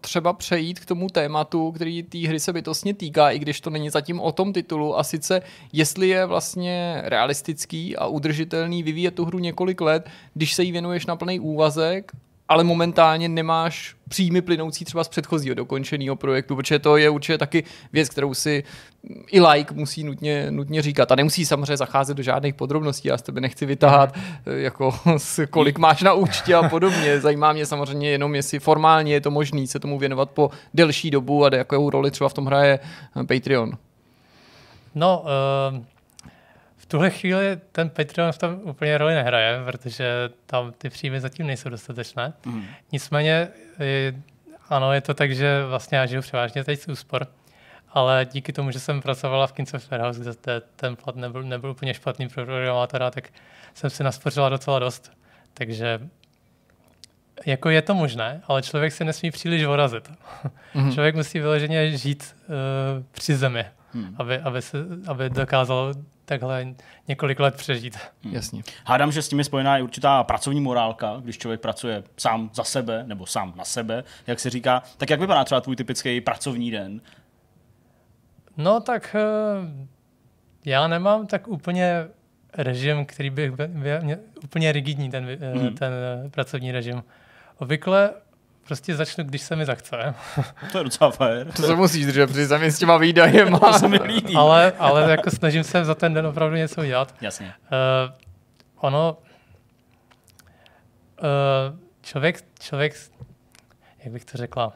třeba 0.00 0.32
přejít 0.32 0.80
k 0.80 0.86
tomu 0.86 1.08
tématu, 1.08 1.72
který 1.72 2.02
té 2.02 2.18
hry 2.18 2.40
se 2.40 2.52
bytostně 2.52 2.94
týká, 2.94 3.30
i 3.30 3.38
když 3.38 3.60
to 3.60 3.70
není 3.70 3.90
zatím 3.90 4.20
o 4.20 4.32
tom 4.32 4.52
titulu, 4.52 4.98
a 4.98 5.04
sice 5.04 5.42
jestli 5.72 6.08
je 6.08 6.26
vlastně 6.26 7.02
realistický 7.04 7.96
a 7.96 8.06
udržitelný 8.06 8.82
vyvíjet 8.82 9.14
tu 9.14 9.24
hru 9.24 9.38
několik 9.38 9.80
let, 9.80 10.08
když 10.34 10.54
se 10.54 10.62
jí 10.62 10.72
věnuješ 10.72 11.06
na 11.06 11.16
plný 11.16 11.40
úvazek 11.40 12.12
ale 12.50 12.64
momentálně 12.64 13.28
nemáš 13.28 13.94
příjmy 14.08 14.42
plynoucí 14.42 14.84
třeba 14.84 15.04
z 15.04 15.08
předchozího 15.08 15.54
dokončeného 15.54 16.16
projektu, 16.16 16.56
protože 16.56 16.78
to 16.78 16.96
je 16.96 17.10
určitě 17.10 17.38
taky 17.38 17.64
věc, 17.92 18.08
kterou 18.08 18.34
si 18.34 18.64
i 19.30 19.40
like 19.40 19.74
musí 19.74 20.04
nutně, 20.04 20.50
nutně 20.50 20.82
říkat. 20.82 21.12
A 21.12 21.14
nemusí 21.14 21.46
samozřejmě 21.46 21.76
zacházet 21.76 22.16
do 22.16 22.22
žádných 22.22 22.54
podrobností, 22.54 23.08
já 23.08 23.18
z 23.18 23.22
tebe 23.22 23.40
nechci 23.40 23.66
vytahat, 23.66 24.14
eh, 24.46 24.60
jako 24.60 24.94
kolik 25.50 25.78
máš 25.78 26.02
na 26.02 26.12
účtě 26.12 26.54
a 26.54 26.68
podobně. 26.68 27.20
Zajímá 27.20 27.52
mě 27.52 27.66
samozřejmě 27.66 28.10
jenom, 28.10 28.34
jestli 28.34 28.58
formálně 28.58 29.12
je 29.12 29.20
to 29.20 29.30
možné 29.30 29.66
se 29.66 29.78
tomu 29.78 29.98
věnovat 29.98 30.30
po 30.30 30.50
delší 30.74 31.10
dobu 31.10 31.44
a 31.44 31.54
jakou 31.54 31.90
roli 31.90 32.10
třeba 32.10 32.28
v 32.28 32.34
tom 32.34 32.46
hraje 32.46 32.78
Patreon. 33.26 33.72
No, 34.94 35.24
uh 35.72 35.99
tuhle 36.90 37.10
chvíli 37.10 37.60
ten 37.72 37.90
Patreon 37.90 38.32
v 38.32 38.38
tom 38.38 38.60
úplně 38.62 38.98
roli 38.98 39.14
nehraje, 39.14 39.60
protože 39.64 40.30
tam 40.46 40.72
ty 40.72 40.90
příjmy 40.90 41.20
zatím 41.20 41.46
nejsou 41.46 41.68
dostatečné. 41.68 42.32
Mm. 42.46 42.64
Nicméně 42.92 43.48
ano, 44.68 44.92
je 44.92 45.00
to 45.00 45.14
tak, 45.14 45.34
že 45.34 45.64
vlastně 45.64 45.98
já 45.98 46.06
žiju 46.06 46.22
převážně 46.22 46.64
teď 46.64 46.80
z 46.80 46.88
úspor, 46.88 47.26
ale 47.88 48.26
díky 48.32 48.52
tomu, 48.52 48.70
že 48.70 48.80
jsem 48.80 49.02
pracovala 49.02 49.46
v 49.46 49.52
King 49.52 49.68
Software 49.68 50.00
House, 50.00 50.20
kde 50.20 50.60
ten 50.76 50.96
plat 50.96 51.16
nebyl, 51.16 51.42
nebyl 51.42 51.70
úplně 51.70 51.94
špatný 51.94 52.28
pro 52.28 52.46
programátora, 52.46 53.10
tak 53.10 53.28
jsem 53.74 53.90
si 53.90 54.04
naspořila 54.04 54.48
docela 54.48 54.78
dost. 54.78 55.12
Takže 55.54 56.00
jako 57.46 57.70
je 57.70 57.82
to 57.82 57.94
možné, 57.94 58.42
ale 58.48 58.62
člověk 58.62 58.92
se 58.92 59.04
nesmí 59.04 59.30
příliš 59.30 59.64
vorazit. 59.64 60.10
Mm-hmm. 60.74 60.94
člověk 60.94 61.14
musí 61.14 61.38
vyloženě 61.38 61.96
žít 61.96 62.36
uh, 62.48 63.04
při 63.12 63.36
zemi 63.36 63.66
hmm. 63.92 64.14
aby, 64.18 64.38
aby, 64.38 64.62
se, 64.62 64.78
aby 65.06 65.30
dokázal 65.30 65.94
takhle 66.24 66.66
několik 67.08 67.40
let 67.40 67.54
přežít. 67.54 67.98
Hmm. 68.24 68.34
Jasně. 68.34 68.62
Hádám, 68.84 69.12
že 69.12 69.22
s 69.22 69.28
tím 69.28 69.38
je 69.38 69.44
spojená 69.44 69.78
i 69.78 69.82
určitá 69.82 70.24
pracovní 70.24 70.60
morálka, 70.60 71.16
když 71.20 71.38
člověk 71.38 71.60
pracuje 71.60 72.02
sám 72.16 72.50
za 72.54 72.64
sebe 72.64 73.04
nebo 73.06 73.26
sám 73.26 73.52
na 73.56 73.64
sebe, 73.64 74.04
jak 74.26 74.40
se 74.40 74.50
říká. 74.50 74.82
Tak 74.96 75.10
jak 75.10 75.20
vypadá 75.20 75.44
třeba 75.44 75.60
tvůj 75.60 75.76
typický 75.76 76.20
pracovní 76.20 76.70
den? 76.70 77.00
No 78.56 78.80
tak 78.80 79.16
eh, 79.18 79.86
já 80.64 80.88
nemám 80.88 81.26
tak 81.26 81.48
úplně 81.48 82.08
režim, 82.54 83.06
který 83.06 83.30
by 83.30 83.50
byl 83.50 84.00
úplně 84.44 84.72
rigidní, 84.72 85.10
ten, 85.10 85.28
mm. 85.54 85.74
ten 85.74 85.92
eh, 85.92 86.28
pracovní 86.28 86.72
režim. 86.72 87.02
Obvykle 87.58 88.10
prostě 88.70 88.96
začnu, 88.96 89.24
když 89.24 89.42
se 89.42 89.56
mi 89.56 89.66
zachce. 89.66 90.14
To 90.72 90.78
je 90.78 90.84
docela 90.84 91.10
fér. 91.10 91.52
To 91.52 91.62
se 91.62 91.74
musíš 91.74 92.06
držet, 92.06 92.26
protože 92.26 92.48
tam 92.48 92.62
s 92.62 92.78
těma 92.78 92.96
výdajem. 92.96 93.58
to 93.58 93.72
se 93.72 93.88
mi 93.88 93.96
líbí. 93.96 94.34
ale, 94.34 94.72
ale 94.78 95.10
jako 95.10 95.30
snažím 95.30 95.64
se 95.64 95.84
za 95.84 95.94
ten 95.94 96.14
den 96.14 96.26
opravdu 96.26 96.56
něco 96.56 96.80
udělat. 96.80 97.14
Jasně. 97.20 97.54
Uh, 97.72 98.14
ono, 98.76 99.18
uh, 101.22 101.26
člověk, 102.02 102.44
člověk, 102.60 102.94
jak 104.04 104.12
bych 104.12 104.24
to 104.24 104.38
řekla, 104.38 104.72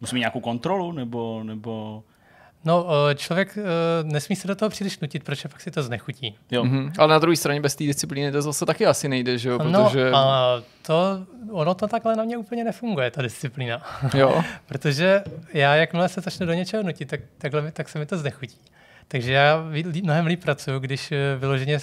Musí 0.00 0.14
mít 0.14 0.20
nějakou 0.20 0.40
kontrolu, 0.40 0.92
nebo, 0.92 1.42
nebo 1.44 2.04
No, 2.64 2.86
eh, 3.10 3.14
člověk 3.14 3.58
eh, 3.58 3.62
nesmí 4.02 4.36
se 4.36 4.48
do 4.48 4.54
toho 4.54 4.68
příliš 4.68 5.00
nutit, 5.00 5.24
protože 5.24 5.48
pak 5.48 5.60
si 5.60 5.70
to 5.70 5.82
znechutí. 5.82 6.36
Jo. 6.50 6.64
Mm-hmm. 6.64 6.92
Ale 6.98 7.08
na 7.08 7.18
druhé 7.18 7.36
straně 7.36 7.60
bez 7.60 7.74
té 7.74 7.84
disciplíny 7.84 8.32
to 8.32 8.42
zase 8.42 8.66
taky 8.66 8.86
asi 8.86 9.08
nejde, 9.08 9.38
že 9.38 9.48
jo? 9.48 9.58
No, 9.58 9.84
protože... 9.84 10.10
No, 10.10 10.18
a 10.18 10.62
to, 10.82 11.26
ono 11.50 11.74
to 11.74 11.86
takhle 11.86 12.16
na 12.16 12.24
mě 12.24 12.36
úplně 12.36 12.64
nefunguje, 12.64 13.10
ta 13.10 13.22
disciplína. 13.22 13.82
Jo. 14.14 14.42
protože 14.66 15.24
já, 15.52 15.74
jakmile 15.74 16.08
se 16.08 16.20
začnu 16.20 16.46
do 16.46 16.52
něčeho 16.52 16.82
nutit, 16.82 17.08
tak, 17.08 17.20
takhle, 17.38 17.72
tak 17.72 17.88
se 17.88 17.98
mi 17.98 18.06
to 18.06 18.18
znechutí. 18.18 18.58
Takže 19.08 19.32
já 19.32 19.64
mnohem 20.02 20.26
líp 20.26 20.42
pracuju, 20.42 20.78
když 20.78 21.12
eh, 21.12 21.36
vyloženě 21.38 21.78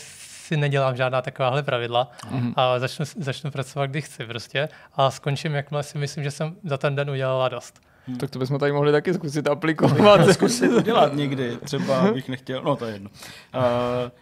si 0.52 0.58
nedělám 0.58 0.96
žádná 0.96 1.22
takováhle 1.22 1.64
pravidla 1.64 2.12
mm-hmm. 2.32 2.54
a 2.56 2.80
začnu, 2.80 3.06
začnu 3.18 3.52
pracovat, 3.52 3.86
když 3.86 4.06
chci 4.06 4.26
prostě 4.26 4.70
a 4.94 5.12
skončím, 5.12 5.56
jakmile 5.56 5.84
si 5.84 5.98
myslím, 5.98 6.24
že 6.24 6.32
jsem 6.32 6.56
za 6.64 6.78
ten 6.78 6.96
den 6.96 7.10
udělala 7.10 7.50
dost. 7.50 7.82
Hmm. 8.08 8.18
Tak 8.18 8.30
to 8.30 8.40
bychom 8.40 8.60
tady 8.60 8.72
mohli 8.72 8.92
taky 8.92 9.14
zkusit 9.14 9.48
aplikovat. 9.48 10.30
zkusit 10.32 10.72
udělat 10.72 11.14
někdy, 11.14 11.58
třeba 11.58 12.12
bych 12.14 12.30
nechtěl, 12.30 12.62
no 12.64 12.76
to 12.76 12.86
je 12.86 12.94
jedno. 12.94 13.10
Uh, 13.56 13.62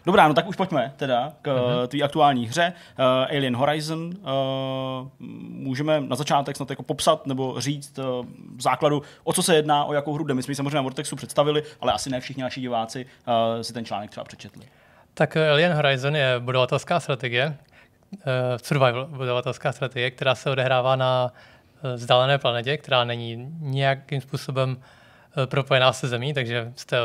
dobrá, 0.05 0.27
no 0.27 0.34
tak 0.34 0.47
už 0.47 0.55
pojďme 0.55 0.93
teda 0.97 1.34
k 1.41 1.53
uh, 1.53 1.88
tvý 1.88 2.03
aktuální 2.03 2.47
hře 2.47 2.73
uh, 2.99 3.05
Alien 3.05 3.55
Horizon. 3.55 3.99
Uh, 3.99 5.07
můžeme 5.49 6.01
na 6.01 6.15
začátek 6.15 6.55
snad 6.55 6.69
jako 6.69 6.84
popsat 6.84 7.27
nebo 7.27 7.61
říct 7.61 7.99
uh, 7.99 8.05
v 8.55 8.61
základu, 8.61 9.01
o 9.23 9.34
co 9.34 9.43
se 9.43 9.55
jedná, 9.55 9.86
o 9.86 9.93
jakou 9.93 10.13
hru 10.13 10.23
jde. 10.23 10.34
My 10.34 10.43
jsme 10.43 10.51
ji 10.51 10.55
samozřejmě 10.55 10.75
na 10.75 10.82
Vortexu 10.82 11.15
představili, 11.15 11.63
ale 11.82 11.93
asi 11.93 12.09
ne 12.09 12.19
všichni 12.19 12.43
naši 12.43 12.61
diváci 12.61 13.05
uh, 13.05 13.61
si 13.61 13.73
ten 13.73 13.86
článek 13.86 14.09
třeba 14.09 14.23
přečetli. 14.23 14.63
Tak 15.13 15.38
Alien 15.38 15.73
Horizon 15.73 16.15
je 16.15 16.36
budovatelská 16.39 16.99
strategie, 16.99 17.57
uh, 18.11 18.17
survival 18.63 19.05
budovatelská 19.05 19.71
strategie, 19.71 20.11
která 20.11 20.36
se 20.36 20.49
odehrává 20.49 20.95
na 20.95 21.32
vzdálené 21.95 22.38
planetě, 22.38 22.77
která 22.77 23.03
není 23.03 23.47
nějakým 23.59 24.21
způsobem 24.21 24.77
eh, 25.43 25.47
propojená 25.47 25.93
se 25.93 26.07
Zemí, 26.07 26.34
takže 26.34 26.73
jste, 26.75 26.97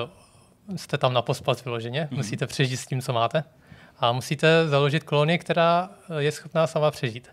jste 0.77 0.99
tam 0.99 1.13
na 1.13 1.23
pospas 1.23 1.65
vyloženě, 1.65 2.09
mm-hmm. 2.11 2.17
musíte 2.17 2.47
přežít 2.47 2.81
s 2.81 2.87
tím, 2.87 3.03
co 3.03 3.13
máte. 3.13 3.45
A 3.99 4.13
musíte 4.13 4.69
založit 4.69 5.05
kolonii, 5.05 5.39
která 5.39 5.91
eh, 6.11 6.23
je 6.23 6.33
schopná 6.33 6.67
sama 6.67 6.91
přežít 6.91 7.29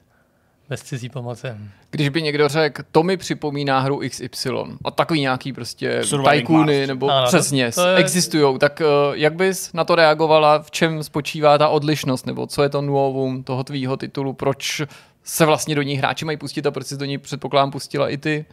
bez 0.71 0.83
cizí 0.83 1.09
pomoci. 1.09 1.47
Když 1.89 2.09
by 2.09 2.21
někdo 2.21 2.47
řekl, 2.47 2.83
to 2.91 3.03
mi 3.03 3.17
připomíná 3.17 3.79
hru 3.79 4.01
XY 4.09 4.49
a 4.83 4.91
takový 4.91 5.21
nějaký 5.21 5.53
prostě 5.53 6.01
tajkuny 6.23 6.87
nebo 6.87 7.09
ano, 7.09 7.27
přesně 7.27 7.71
to, 7.71 7.81
to 7.81 7.87
je... 7.87 7.95
existují, 7.95 8.59
tak 8.59 8.81
uh, 8.81 9.15
jak 9.15 9.35
bys 9.35 9.73
na 9.73 9.83
to 9.83 9.95
reagovala, 9.95 10.59
v 10.59 10.71
čem 10.71 11.03
spočívá 11.03 11.57
ta 11.57 11.69
odlišnost? 11.69 12.25
Nebo 12.25 12.47
co 12.47 12.63
je 12.63 12.69
to 12.69 12.81
novum 12.81 13.43
toho 13.43 13.63
tvýho 13.63 13.97
titulu, 13.97 14.33
proč 14.33 14.81
se 15.23 15.45
vlastně 15.45 15.75
do 15.75 15.81
ní 15.81 15.95
hráči 15.95 16.25
mají 16.25 16.37
pustit 16.37 16.65
a 16.65 16.71
proč 16.71 16.87
si 16.87 16.97
do 16.97 17.05
ní 17.05 17.17
předpokládám 17.17 17.71
pustila 17.71 18.09
i 18.09 18.17
ty? 18.17 18.45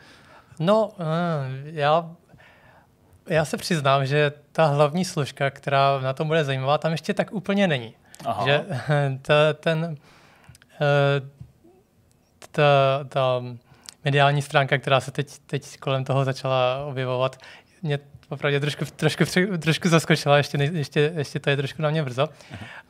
No, 0.60 0.90
eh, 1.00 1.04
já, 1.64 2.10
já 3.28 3.44
se 3.44 3.56
přiznám, 3.56 4.06
že 4.06 4.32
ta 4.52 4.66
hlavní 4.66 5.04
složka, 5.04 5.50
která 5.50 6.00
na 6.00 6.12
tom 6.12 6.26
bude 6.26 6.44
zajímavá, 6.44 6.78
tam 6.78 6.92
ještě 6.92 7.14
tak 7.14 7.32
úplně 7.32 7.66
není. 7.66 7.94
Aha. 8.24 8.44
Že 8.44 8.64
ta, 9.22 9.52
ten, 9.52 9.96
eh, 10.80 11.20
ta, 12.50 13.04
ta 13.08 13.42
mediální 14.04 14.42
stránka, 14.42 14.78
která 14.78 15.00
se 15.00 15.10
teď, 15.10 15.38
teď 15.46 15.78
kolem 15.78 16.04
toho 16.04 16.24
začala 16.24 16.84
objevovat, 16.84 17.36
mě 17.82 17.98
opravdu 18.28 18.60
trošku, 18.60 18.84
trošku, 18.96 19.24
trošku 19.58 19.88
zaskočila, 19.88 20.36
ještě, 20.36 20.58
ještě, 20.58 21.12
ještě 21.16 21.38
to 21.38 21.50
je 21.50 21.56
trošku 21.56 21.82
na 21.82 21.90
mě 21.90 22.02
brzo, 22.02 22.28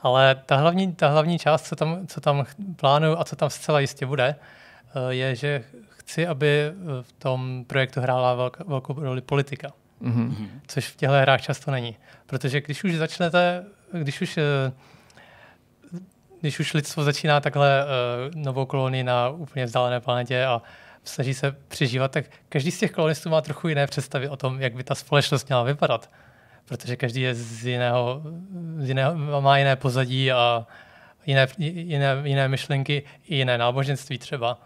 ale 0.01 0.34
ta 0.47 0.57
hlavní, 0.57 0.95
ta 0.95 1.09
hlavní 1.09 1.39
část, 1.39 1.66
co 1.66 1.76
tam, 1.76 2.07
co 2.07 2.20
tam 2.20 2.47
plánuju 2.76 3.18
a 3.18 3.24
co 3.24 3.36
tam 3.36 3.51
zcela 3.51 3.80
jistě 3.80 4.07
bude, 4.07 4.34
eh, 4.34 5.14
je, 5.14 5.36
že 5.36 5.64
chci, 5.89 6.26
aby 6.26 6.72
v 7.03 7.12
tom 7.12 7.64
projektu 7.66 8.01
hrála 8.01 8.34
velk, 8.34 8.59
velkou 8.66 8.95
roli 8.95 9.20
politika. 9.20 9.72
Mm-hmm. 10.03 10.49
Což 10.66 10.89
v 10.89 10.97
těchto 10.97 11.14
hrách 11.14 11.43
často 11.43 11.70
není. 11.70 11.97
Protože 12.26 12.61
když 12.61 12.84
už 12.84 12.95
začnete, 12.95 13.64
když 13.93 14.20
už 14.20 14.39
eh, 14.39 14.72
když 16.41 16.61
už 16.61 16.74
lidstvo 16.74 17.05
začíná 17.05 17.41
takhle 17.41 17.84
novou 18.34 18.66
kolonii 18.66 19.05
na 19.05 19.28
úplně 19.28 19.66
vzdálené 19.66 20.01
planetě 20.01 20.45
a 20.45 20.62
snaží 21.09 21.34
se 21.34 21.56
přežívat, 21.68 22.11
tak 22.11 22.24
každý 22.48 22.70
z 22.70 22.78
těch 22.78 22.90
kolonistů 22.92 23.28
má 23.30 23.40
trochu 23.40 23.68
jiné 23.68 23.86
představy 23.86 24.28
o 24.28 24.36
tom, 24.36 24.61
jak 24.61 24.74
by 24.74 24.84
ta 24.84 24.94
společnost 24.94 25.48
měla 25.48 25.62
vypadat. 25.62 26.11
Protože 26.64 26.96
každý 26.96 27.20
je 27.20 27.34
z 27.34 27.66
jiného, 27.66 28.22
z 28.78 28.88
jiného 28.88 29.40
má 29.40 29.59
jiné 29.59 29.76
pozadí 29.76 30.32
a 30.32 30.66
jiné, 31.26 31.46
jiné, 31.59 32.16
jiné 32.24 32.48
myšlenky, 32.48 33.02
i 33.28 33.36
jiné 33.36 33.59
náboženství 33.59 34.18
třeba. 34.18 34.61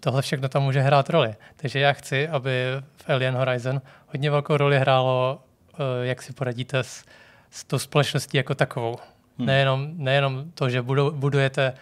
Tohle 0.00 0.22
všechno 0.22 0.48
tam 0.48 0.62
může 0.62 0.80
hrát 0.80 1.10
roli. 1.10 1.34
Takže 1.56 1.78
já 1.78 1.92
chci, 1.92 2.28
aby 2.28 2.50
v 2.96 3.10
Alien 3.10 3.34
Horizon 3.34 3.82
hodně 4.06 4.30
velkou 4.30 4.56
roli 4.56 4.78
hrálo, 4.78 5.42
eh, 5.74 6.06
jak 6.06 6.22
si 6.22 6.32
poradíte 6.32 6.78
s, 6.78 7.04
s 7.50 7.64
tou 7.64 7.78
společností 7.78 8.36
jako 8.36 8.54
takovou. 8.54 8.96
Hmm. 9.38 9.46
Nejenom, 9.46 9.90
nejenom 9.96 10.50
to, 10.54 10.70
že 10.70 10.82
budujete 11.10 11.74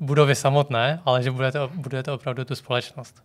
budovy 0.00 0.34
samotné, 0.34 1.00
ale 1.04 1.22
že 1.22 1.30
budete, 1.30 1.58
budete 1.74 2.12
opravdu 2.12 2.44
tu 2.44 2.54
společnost. 2.54 3.22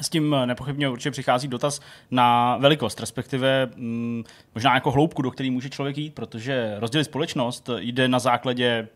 S 0.00 0.08
tím 0.08 0.36
nepochybně 0.44 0.88
určitě 0.88 1.10
přichází 1.10 1.48
dotaz 1.48 1.80
na 2.10 2.56
velikost, 2.56 3.00
respektive 3.00 3.68
mm, 3.76 4.24
možná 4.54 4.74
jako 4.74 4.90
hloubku, 4.90 5.22
do 5.22 5.30
které 5.30 5.50
může 5.50 5.70
člověk 5.70 5.98
jít, 5.98 6.14
protože 6.14 6.76
rozdělit 6.78 7.04
společnost 7.04 7.70
jde 7.78 8.08
na 8.08 8.18
základě 8.18 8.88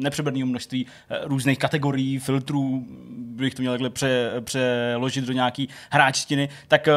nepřeberného 0.00 0.46
množství 0.46 0.86
eh, 0.86 1.18
různých 1.22 1.58
kategorií, 1.58 2.18
filtrů, 2.18 2.84
bych 3.16 3.54
to 3.54 3.62
měl 3.62 3.72
takhle 3.72 3.90
pře, 3.90 4.32
přeložit 4.40 5.24
do 5.24 5.32
nějaký 5.32 5.68
hráčtiny, 5.90 6.48
tak 6.68 6.88
eh, 6.88 6.92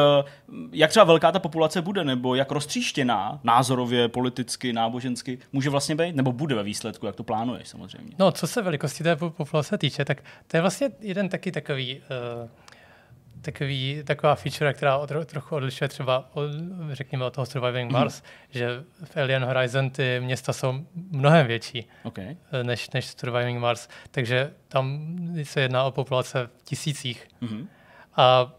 jak 0.72 0.90
třeba 0.90 1.04
velká 1.04 1.32
ta 1.32 1.38
populace 1.38 1.82
bude, 1.82 2.04
nebo 2.04 2.34
jak 2.34 2.52
roztříštěná 2.52 3.40
názorově, 3.44 4.08
politicky, 4.08 4.72
nábožensky 4.72 5.38
může 5.52 5.70
vlastně 5.70 5.94
být, 5.94 6.16
nebo 6.16 6.32
bude 6.32 6.54
ve 6.54 6.62
výsledku, 6.62 7.06
jak 7.06 7.16
to 7.16 7.22
plánuješ 7.22 7.68
samozřejmě? 7.68 8.12
No, 8.18 8.32
co 8.32 8.46
se 8.46 8.62
velikosti 8.62 9.04
té 9.04 9.16
populace 9.16 9.78
týče, 9.78 10.04
tak 10.04 10.22
to 10.46 10.56
je 10.56 10.60
vlastně 10.60 10.90
jeden 11.00 11.28
taky 11.28 11.52
takový 11.52 11.98
uh 11.98 12.48
takový, 13.40 14.02
taková 14.04 14.34
feature, 14.34 14.74
která 14.74 14.96
od, 14.96 15.10
trochu 15.26 15.56
odlišuje 15.56 15.88
třeba 15.88 16.30
od, 16.32 16.50
řekněme 16.92 17.24
od 17.24 17.34
toho 17.34 17.46
Surviving 17.46 17.92
mhm. 17.92 18.00
Mars, 18.00 18.22
mm. 18.22 18.28
že 18.50 18.84
v 19.04 19.16
Alien 19.16 19.44
Horizon 19.44 19.90
ty 19.90 20.20
města 20.20 20.52
jsou 20.52 20.74
mnohem 21.10 21.46
větší 21.46 21.88
okay. 22.02 22.36
Než, 22.62 22.90
než 22.90 23.06
Surviving 23.06 23.60
Mars, 23.60 23.88
takže 24.10 24.50
tam 24.68 25.16
se 25.42 25.60
jedná 25.60 25.84
o 25.84 25.90
populace 25.90 26.46
v 26.58 26.62
tisících. 26.62 27.28
Mm. 27.40 27.68
A 28.16 28.52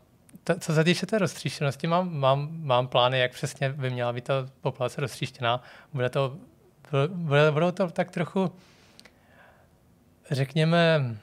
ta, 0.43 0.55
co 0.55 0.73
se 0.73 0.84
týče 0.84 1.05
té 1.05 1.19
roztříštěnosti, 1.19 1.88
mám, 1.88 2.17
mám, 2.17 2.49
mám 2.51 2.88
plány, 2.88 3.19
jak 3.19 3.32
přesně 3.32 3.69
by 3.69 3.89
měla 3.89 4.13
být 4.13 4.23
ta 4.23 4.34
populace 4.61 5.01
roztříštěná. 5.01 5.61
Bude 5.93 6.09
to, 6.09 6.38
bude, 7.07 7.51
budou 7.51 7.71
to 7.71 7.89
tak 7.89 8.11
trochu, 8.11 8.51
řekněme, 10.32 11.15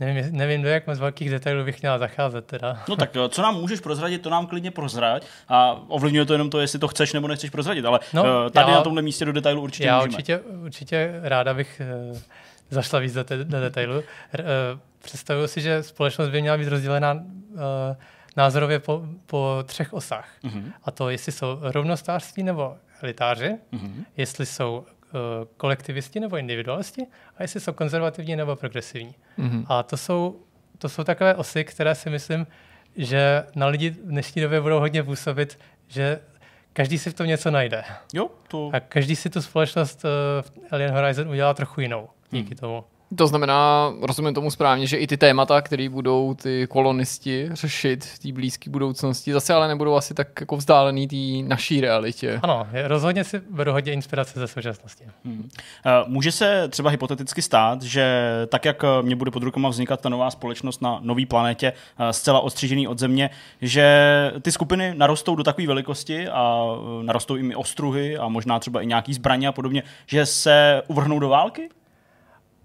Nevím, 0.00 0.36
nevím, 0.36 0.62
do 0.62 0.68
jak 0.68 0.86
moc 0.86 0.98
velkých 0.98 1.30
detailů 1.30 1.64
bych 1.64 1.82
měla 1.82 1.98
zacházet 1.98 2.46
teda. 2.46 2.82
No 2.88 2.96
tak 2.96 3.10
co 3.28 3.42
nám 3.42 3.54
můžeš 3.54 3.80
prozradit, 3.80 4.22
to 4.22 4.30
nám 4.30 4.46
klidně 4.46 4.70
prozrať 4.70 5.26
a 5.48 5.80
ovlivňuje 5.88 6.24
to 6.24 6.32
jenom 6.32 6.50
to, 6.50 6.60
jestli 6.60 6.78
to 6.78 6.88
chceš 6.88 7.12
nebo 7.12 7.28
nechceš 7.28 7.50
prozradit, 7.50 7.84
ale 7.84 8.00
no, 8.12 8.46
eh, 8.46 8.50
tady 8.50 8.70
já, 8.70 8.76
na 8.76 8.82
tomhle 8.82 9.02
místě 9.02 9.24
do 9.24 9.32
detailu 9.32 9.62
určitě 9.62 9.86
Já 9.86 9.96
můžeme. 9.96 10.12
určitě, 10.12 10.38
určitě 10.38 11.20
ráda 11.22 11.54
bych 11.54 11.82
uh, 12.10 12.18
zašla 12.70 12.98
víc 12.98 13.12
do, 13.12 13.24
te, 13.24 13.44
do 13.44 13.60
detailu. 13.60 14.02
Představuji 15.02 15.48
si, 15.48 15.60
že 15.60 15.82
společnost 15.82 16.28
by 16.28 16.40
měla 16.40 16.58
být 16.58 16.68
rozdělená 16.68 17.24
názorově 18.36 18.78
po, 18.78 19.02
po 19.26 19.58
třech 19.66 19.92
osách. 19.92 20.28
Uh-huh. 20.44 20.72
A 20.84 20.90
to, 20.90 21.10
jestli 21.10 21.32
jsou 21.32 21.58
rovnostářství 21.60 22.42
nebo 22.42 22.76
elitáři, 23.02 23.58
uh-huh. 23.72 24.04
jestli 24.16 24.46
jsou 24.46 24.84
Eh, 24.88 24.93
kolektivisti 25.56 26.20
nebo 26.20 26.36
individualisti 26.36 27.06
a 27.36 27.42
jestli 27.42 27.60
jsou 27.60 27.72
konzervativní 27.72 28.36
nebo 28.36 28.56
progresivní. 28.56 29.14
Mm-hmm. 29.38 29.64
A 29.68 29.82
to 29.82 29.96
jsou, 29.96 30.40
to 30.78 30.88
jsou 30.88 31.04
takové 31.04 31.34
osy, 31.34 31.64
které 31.64 31.94
si 31.94 32.10
myslím, 32.10 32.46
že 32.96 33.44
na 33.56 33.66
lidi 33.66 33.90
v 33.90 33.96
dnešní 33.96 34.42
době 34.42 34.60
budou 34.60 34.80
hodně 34.80 35.02
působit, 35.02 35.58
že 35.88 36.20
každý 36.72 36.98
si 36.98 37.10
v 37.10 37.14
tom 37.14 37.26
něco 37.26 37.50
najde. 37.50 37.84
Jo, 38.14 38.30
to... 38.48 38.70
A 38.72 38.80
každý 38.80 39.16
si 39.16 39.30
tu 39.30 39.42
společnost 39.42 40.04
eh, 40.04 40.08
v 40.42 40.52
Alien 40.70 40.90
Horizon 40.90 41.28
udělá 41.28 41.54
trochu 41.54 41.80
jinou 41.80 42.08
díky 42.30 42.48
hmm. 42.48 42.56
tomu. 42.56 42.84
To 43.16 43.26
znamená, 43.26 43.92
rozumím 44.00 44.34
tomu 44.34 44.50
správně, 44.50 44.86
že 44.86 44.96
i 44.96 45.06
ty 45.06 45.16
témata, 45.16 45.60
které 45.60 45.88
budou 45.88 46.34
ty 46.34 46.66
kolonisti 46.66 47.48
řešit 47.52 48.04
v 48.04 48.18
té 48.18 48.32
blízké 48.32 48.70
budoucnosti, 48.70 49.32
zase 49.32 49.54
ale 49.54 49.68
nebudou 49.68 49.94
asi 49.94 50.14
tak 50.14 50.28
jako 50.40 50.56
vzdálený 50.56 51.08
té 51.08 51.48
naší 51.48 51.80
realitě. 51.80 52.40
Ano, 52.42 52.66
rozhodně 52.84 53.24
si 53.24 53.40
beru 53.50 53.72
hodně 53.72 53.92
inspirace 53.92 54.40
ze 54.40 54.48
současnosti. 54.48 55.04
Hmm. 55.24 55.48
Může 56.06 56.32
se 56.32 56.68
třeba 56.68 56.90
hypoteticky 56.90 57.42
stát, 57.42 57.82
že 57.82 58.30
tak, 58.48 58.64
jak 58.64 58.82
mě 59.02 59.16
bude 59.16 59.30
pod 59.30 59.42
rukama 59.42 59.68
vznikat 59.68 60.00
ta 60.00 60.08
nová 60.08 60.30
společnost 60.30 60.82
na 60.82 60.98
nový 61.02 61.26
planetě, 61.26 61.72
zcela 62.10 62.40
odstřižený 62.40 62.88
od 62.88 62.98
země, 62.98 63.30
že 63.62 64.32
ty 64.42 64.52
skupiny 64.52 64.94
narostou 64.96 65.36
do 65.36 65.42
takové 65.42 65.66
velikosti 65.66 66.28
a 66.28 66.66
narostou 67.02 67.36
i 67.36 67.54
ostruhy 67.54 68.18
a 68.18 68.28
možná 68.28 68.58
třeba 68.58 68.80
i 68.80 68.86
nějaký 68.86 69.14
zbraně 69.14 69.48
a 69.48 69.52
podobně, 69.52 69.82
že 70.06 70.26
se 70.26 70.82
uvrhnou 70.86 71.18
do 71.18 71.28
války? 71.28 71.68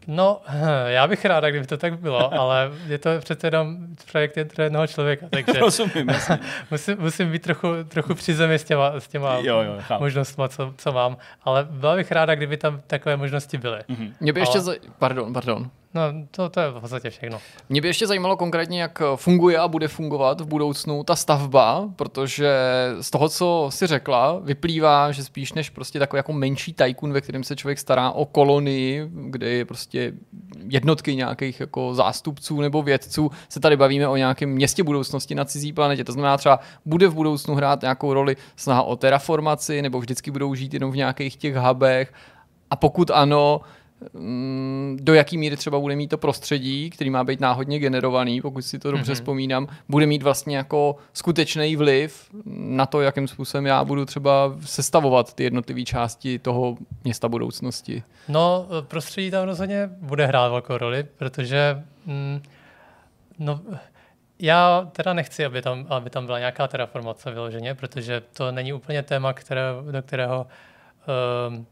No, 0.08 0.42
já 0.88 1.08
bych 1.08 1.26
ráda, 1.26 1.50
kdyby 1.50 1.68
to 1.68 1.78
tak 1.78 2.00
bylo, 2.00 2.34
ale 2.40 2.72
je 2.88 2.98
to 2.98 3.10
přece 3.20 3.48
jenom 3.48 3.78
projekt 4.12 4.38
jednoho 4.38 4.88
člověka, 4.88 5.26
takže 5.30 5.54
Rozumím, 5.60 6.08
musím, 6.72 6.98
musím 7.00 7.32
být 7.32 7.42
trochu, 7.42 7.68
trochu 7.88 8.16
při 8.16 8.34
zemi 8.34 8.60
s 8.60 8.64
těma, 8.64 9.00
s 9.00 9.08
těma 9.08 9.38
jo, 9.38 9.62
jo, 9.62 9.80
možnostmi, 10.00 10.44
co, 10.50 10.74
co 10.78 10.92
mám, 10.92 11.18
ale 11.44 11.68
byla 11.72 11.96
bych 11.96 12.12
ráda, 12.12 12.36
kdyby 12.36 12.58
tam 12.58 12.82
takové 12.88 13.18
možnosti 13.18 13.58
byly. 13.58 13.80
Mm-hmm. 13.80 14.14
Mě 14.20 14.34
by 14.34 14.40
ještě... 14.40 14.58
Ale... 14.58 14.64
Za... 14.64 14.74
Pardon, 15.00 15.34
pardon. 15.34 15.70
No, 15.94 16.02
to, 16.32 16.50
to 16.50 16.60
je 16.60 16.70
v 16.70 16.80
podstatě 16.80 17.10
všechno. 17.10 17.40
Mě 17.70 17.82
by 17.82 17.88
ještě 17.88 18.08
zajímalo 18.08 18.38
konkrétně, 18.38 18.82
jak 18.82 19.02
funguje 19.16 19.58
a 19.58 19.68
bude 19.68 19.88
fungovat 19.88 20.42
v 20.42 20.46
budoucnu 20.46 21.04
ta 21.04 21.16
stavba, 21.16 21.90
protože 21.96 22.54
z 23.02 23.10
toho, 23.10 23.30
co 23.30 23.68
si 23.70 23.88
řekla, 23.88 24.40
vyplývá, 24.44 25.12
že 25.12 25.24
spíš 25.24 25.54
než 25.54 25.70
prostě 25.70 26.00
takový 26.00 26.18
jako 26.18 26.34
menší 26.34 26.74
tajkun, 26.74 27.14
ve 27.14 27.22
kterém 27.22 27.44
se 27.44 27.56
člověk 27.56 27.80
stará 27.80 28.12
o 28.12 28.26
kolonii, 28.26 29.10
kde 29.12 29.50
je 29.50 29.66
prostě 29.66 30.14
jednotky 30.68 31.16
nějakých 31.16 31.60
jako 31.60 31.96
zástupců 31.96 32.62
nebo 32.62 32.82
vědců, 32.84 33.32
se 33.50 33.60
tady 33.60 33.78
bavíme 33.78 34.08
o 34.08 34.16
nějakém 34.16 34.50
městě 34.50 34.84
budoucnosti 34.84 35.36
na 35.36 35.46
cizí 35.46 35.74
planetě. 35.74 36.04
To 36.04 36.12
znamená 36.12 36.38
třeba, 36.38 36.60
bude 36.86 37.08
v 37.08 37.14
budoucnu 37.14 37.56
hrát 37.56 37.82
nějakou 37.82 38.14
roli 38.14 38.38
snaha 38.56 38.84
o 38.84 38.96
terraformaci, 38.96 39.82
nebo 39.82 40.00
vždycky 40.00 40.32
budou 40.32 40.56
žít 40.56 40.74
jenom 40.74 40.92
v 40.92 40.98
nějakých 40.98 41.36
těch 41.36 41.56
hubech. 41.56 42.14
A 42.72 42.76
pokud 42.76 43.12
ano, 43.12 43.62
do 44.96 45.14
jaký 45.14 45.38
míry 45.38 45.58
třeba 45.58 45.80
bude 45.80 45.96
mít 45.96 46.08
to 46.08 46.18
prostředí, 46.18 46.90
který 46.90 47.10
má 47.10 47.24
být 47.24 47.40
náhodně 47.40 47.80
generovaný, 47.80 48.42
pokud 48.42 48.62
si 48.62 48.80
to 48.80 48.92
dobře 48.92 49.12
mm-hmm. 49.12 49.16
vzpomínám, 49.16 49.68
bude 49.90 50.06
mít 50.06 50.24
vlastně 50.24 50.58
jako 50.58 50.96
skutečný 51.14 51.76
vliv 51.76 52.30
na 52.46 52.86
to, 52.86 53.02
jakým 53.02 53.28
způsobem 53.28 53.66
já 53.66 53.84
budu 53.84 54.06
třeba 54.06 54.56
sestavovat 54.66 55.34
ty 55.34 55.44
jednotlivé 55.44 55.84
části 55.84 56.40
toho 56.40 56.78
města 57.04 57.30
budoucnosti. 57.30 58.04
No, 58.28 58.68
prostředí 58.88 59.32
tam 59.32 59.46
rozhodně 59.46 59.90
bude 60.02 60.26
hrát 60.26 60.50
velkou 60.50 60.78
roli, 60.78 61.06
protože 61.18 61.84
mm, 62.06 62.42
no, 63.40 63.62
já 64.40 64.90
teda 64.92 65.14
nechci, 65.14 65.46
aby 65.46 65.62
tam, 65.62 65.86
aby 65.90 66.10
tam 66.10 66.26
byla 66.26 66.40
nějaká 66.40 66.68
terraformace 66.68 67.32
vyloženě, 67.32 67.76
protože 67.76 68.22
to 68.34 68.52
není 68.52 68.74
úplně 68.74 69.04
téma, 69.04 69.34
které, 69.34 69.64
do 69.92 70.02
kterého 70.02 70.48
um, 71.50 71.66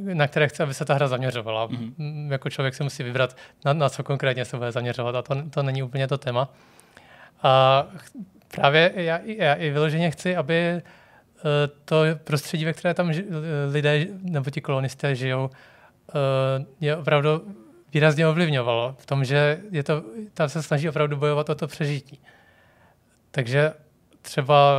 na 0.00 0.26
které 0.26 0.48
chce, 0.48 0.62
aby 0.62 0.74
se 0.74 0.84
ta 0.84 0.94
hra 0.94 1.08
zaměřovala. 1.08 1.68
Mm-hmm. 1.68 2.30
Jako 2.30 2.50
člověk 2.50 2.74
se 2.74 2.84
musí 2.84 3.02
vybrat, 3.02 3.36
na, 3.64 3.72
na 3.72 3.88
co 3.88 4.02
konkrétně 4.02 4.44
se 4.44 4.56
bude 4.56 4.72
zaměřovat 4.72 5.14
a 5.14 5.22
to, 5.22 5.42
to 5.50 5.62
není 5.62 5.82
úplně 5.82 6.08
to 6.08 6.18
téma. 6.18 6.48
A 7.42 7.86
právě 8.54 8.92
já, 8.94 9.20
já 9.24 9.54
i 9.54 9.70
vyloženě 9.70 10.10
chci, 10.10 10.36
aby 10.36 10.54
eh, 10.54 10.82
to 11.84 12.02
prostředí, 12.24 12.64
ve 12.64 12.72
které 12.72 12.94
tam 12.94 13.12
lidé 13.72 14.06
nebo 14.22 14.50
ti 14.50 14.60
kolonisté 14.60 15.14
žijou, 15.14 15.50
eh, 15.50 16.64
je 16.80 16.96
opravdu 16.96 17.54
výrazně 17.94 18.26
ovlivňovalo 18.26 18.96
v 18.98 19.06
tom, 19.06 19.24
že 19.24 19.60
je 19.70 19.82
to, 19.82 20.02
tam 20.34 20.48
se 20.48 20.62
snaží 20.62 20.88
opravdu 20.88 21.16
bojovat 21.16 21.50
o 21.50 21.54
to 21.54 21.66
přežití. 21.66 22.20
Takže 23.30 23.72
třeba, 24.22 24.74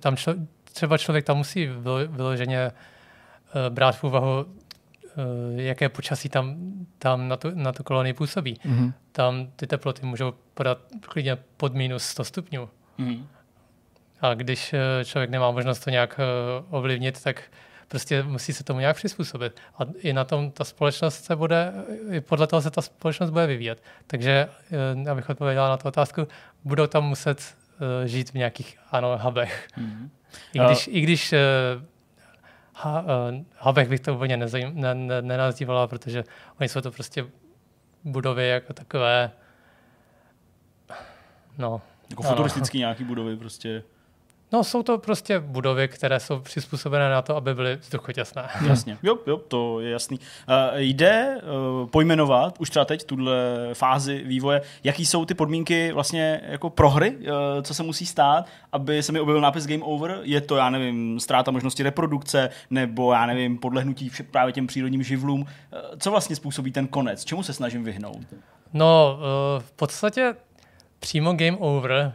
tam 0.00 0.16
člo, 0.16 0.34
třeba 0.72 0.98
člověk 0.98 1.24
tam 1.24 1.36
musí 1.36 1.70
vyloženě 2.08 2.72
brát 3.68 3.96
v 3.96 4.04
úvahu, 4.04 4.46
eh, 4.46 5.62
jaké 5.62 5.88
počasí 5.88 6.28
tam, 6.28 6.56
tam 6.98 7.28
na, 7.28 7.36
tu, 7.36 7.50
na 7.54 7.72
tu 7.72 7.82
kolonii 7.82 8.12
působí. 8.12 8.54
Mm-hmm. 8.54 8.92
Tam 9.12 9.48
ty 9.56 9.66
teploty 9.66 10.06
můžou 10.06 10.34
podat 10.54 10.78
klidně 11.00 11.38
pod 11.56 11.74
minus 11.74 12.02
100 12.02 12.24
stupňů. 12.24 12.68
Mm-hmm. 12.98 13.24
A 14.20 14.34
když 14.34 14.72
eh, 14.72 15.04
člověk 15.04 15.30
nemá 15.30 15.50
možnost 15.50 15.80
to 15.80 15.90
nějak 15.90 16.20
ovlivnit, 16.70 17.22
tak 17.22 17.42
prostě 17.88 18.22
musí 18.22 18.52
se 18.52 18.64
tomu 18.64 18.80
nějak 18.80 18.96
přizpůsobit. 18.96 19.60
A 19.78 19.82
i 19.98 20.12
na 20.12 20.24
tom 20.24 20.50
ta 20.50 20.64
společnost 20.64 21.24
se 21.24 21.36
bude, 21.36 21.72
i 22.10 22.20
podle 22.20 22.46
toho 22.46 22.62
se 22.62 22.70
ta 22.70 22.82
společnost 22.82 23.30
bude 23.30 23.46
vyvíjet. 23.46 23.82
Takže, 24.06 24.48
abych 25.10 25.30
odpověděla 25.30 25.68
na 25.68 25.76
tu 25.76 25.88
otázku, 25.88 26.28
budou 26.64 26.86
tam 26.86 27.04
muset 27.04 27.56
žít 28.04 28.30
v 28.30 28.34
nějakých, 28.34 28.78
ano, 28.90 29.18
hubech. 29.22 29.68
Mm-hmm. 29.78 30.08
I 30.52 30.58
když, 30.58 30.88
uh, 30.88 30.94
i 30.94 31.00
když 31.00 31.34
ha, 32.82 33.04
Habech 33.58 33.88
bych 33.88 34.00
to 34.00 34.14
úplně 34.14 34.36
ne, 34.36 34.46
ne, 34.94 35.22
nenazývala, 35.22 35.86
protože 35.86 36.24
oni 36.60 36.68
jsou 36.68 36.80
to 36.80 36.90
prostě 36.90 37.26
budovy 38.04 38.48
jako 38.48 38.72
takové, 38.72 39.30
no. 41.58 41.80
Jako 42.10 42.22
futuristický 42.22 42.78
nějaký 42.78 43.04
budovy 43.04 43.36
prostě. 43.36 43.82
No, 44.52 44.64
jsou 44.64 44.82
to 44.82 44.98
prostě 44.98 45.38
budovy, 45.38 45.88
které 45.88 46.20
jsou 46.20 46.40
přizpůsobené 46.40 47.10
na 47.10 47.22
to, 47.22 47.36
aby 47.36 47.54
byly 47.54 47.76
vzduchotěsné. 47.76 48.48
Jasně, 48.66 48.98
jo, 49.02 49.18
jo, 49.26 49.36
to 49.36 49.80
je 49.80 49.90
jasný. 49.90 50.18
Uh, 50.18 50.78
jde 50.78 51.36
uh, 51.82 51.88
pojmenovat 51.88 52.56
už 52.58 52.70
třeba 52.70 52.84
teď, 52.84 53.04
tuhle 53.04 53.34
fázi 53.72 54.22
vývoje, 54.26 54.62
jaký 54.84 55.06
jsou 55.06 55.24
ty 55.24 55.34
podmínky 55.34 55.92
vlastně 55.92 56.40
jako 56.44 56.70
pro 56.70 56.90
hry, 56.90 57.16
uh, 57.16 57.24
co 57.62 57.74
se 57.74 57.82
musí 57.82 58.06
stát, 58.06 58.46
aby 58.72 59.02
se 59.02 59.12
mi 59.12 59.20
objevil 59.20 59.42
nápis 59.42 59.66
Game 59.66 59.82
Over? 59.82 60.18
Je 60.22 60.40
to, 60.40 60.56
já 60.56 60.70
nevím, 60.70 61.20
ztráta 61.20 61.50
možnosti 61.50 61.82
reprodukce, 61.82 62.50
nebo 62.70 63.12
já 63.12 63.26
nevím, 63.26 63.58
podlehnutí 63.58 64.10
právě 64.30 64.52
těm 64.52 64.66
přírodním 64.66 65.02
živlům. 65.02 65.40
Uh, 65.40 65.46
co 65.98 66.10
vlastně 66.10 66.36
způsobí 66.36 66.72
ten 66.72 66.86
konec? 66.86 67.24
Čemu 67.24 67.42
se 67.42 67.52
snažím 67.52 67.84
vyhnout? 67.84 68.18
No, 68.72 69.18
uh, 69.18 69.62
v 69.62 69.72
podstatě 69.72 70.34
přímo 71.00 71.32
Game 71.32 71.56
Over 71.56 72.12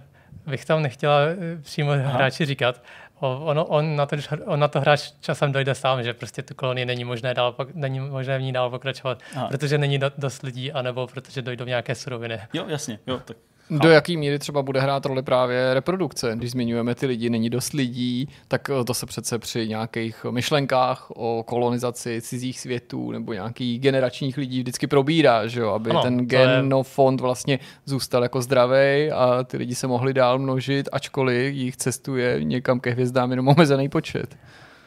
bych 0.47 0.65
tam 0.65 0.81
nechtěla 0.81 1.19
eh, 1.21 1.61
přímo 1.61 1.91
Aha. 1.91 2.11
hráči 2.11 2.45
říkat. 2.45 2.81
Ono, 3.19 3.65
on, 3.65 3.95
na 3.95 4.05
to, 4.05 4.15
on 4.45 4.59
na 4.59 4.67
to 4.67 4.81
hráč 4.81 5.11
časem 5.19 5.51
dojde 5.51 5.75
sám, 5.75 6.03
že 6.03 6.13
prostě 6.13 6.41
tu 6.43 6.53
kolonii 6.55 6.85
není 6.85 7.03
možné, 7.03 7.33
dál, 7.33 7.55
není 7.73 7.99
možné 7.99 8.37
v 8.37 8.41
ní 8.41 8.53
dál 8.53 8.69
pokračovat, 8.69 9.19
Aha. 9.35 9.47
protože 9.47 9.77
není 9.77 9.99
dost 10.17 10.43
lidí, 10.43 10.71
anebo 10.71 11.07
protože 11.07 11.41
dojdou 11.41 11.65
nějaké 11.65 11.95
suroviny. 11.95 12.39
Jo, 12.53 12.65
jasně. 12.67 12.99
Jo, 13.07 13.21
tak 13.25 13.37
do 13.69 13.89
jaký 13.89 14.17
míry 14.17 14.39
třeba 14.39 14.61
bude 14.61 14.81
hrát 14.81 15.05
roli 15.05 15.23
právě 15.23 15.73
reprodukce? 15.73 16.31
Když 16.35 16.51
zmiňujeme 16.51 16.95
ty 16.95 17.05
lidi, 17.05 17.29
není 17.29 17.49
dost 17.49 17.73
lidí, 17.73 18.29
tak 18.47 18.69
eh, 18.69 18.83
to 18.83 18.93
se 18.93 19.05
přece 19.05 19.39
při 19.39 19.67
nějakých 19.67 20.25
myšlenkách 20.29 21.11
o 21.15 21.43
kolonizaci 21.47 22.21
cizích 22.21 22.59
světů 22.59 23.11
nebo 23.11 23.33
nějakých 23.33 23.79
generačních 23.79 24.37
lidí 24.37 24.59
vždycky 24.59 24.87
probírá, 24.87 25.47
že 25.47 25.59
jo? 25.59 25.69
aby 25.69 25.89
ano, 25.89 26.01
ten 26.01 26.17
genofond 26.17 27.19
je... 27.19 27.21
vlastně 27.21 27.59
zůstal 27.85 28.23
jako 28.23 28.41
zdravý 28.41 29.11
a 29.11 29.43
ty 29.43 29.57
lidi 29.57 29.75
se 29.75 29.87
mohli 29.87 30.13
dál 30.13 30.39
množit, 30.39 30.89
ačkoliv 30.91 31.53
jich 31.53 31.77
cestuje 31.77 32.43
někam 32.43 32.79
ke 32.79 32.89
hvězdám 32.89 33.31
jenom 33.31 33.47
omezený 33.47 33.89
počet. 33.89 34.37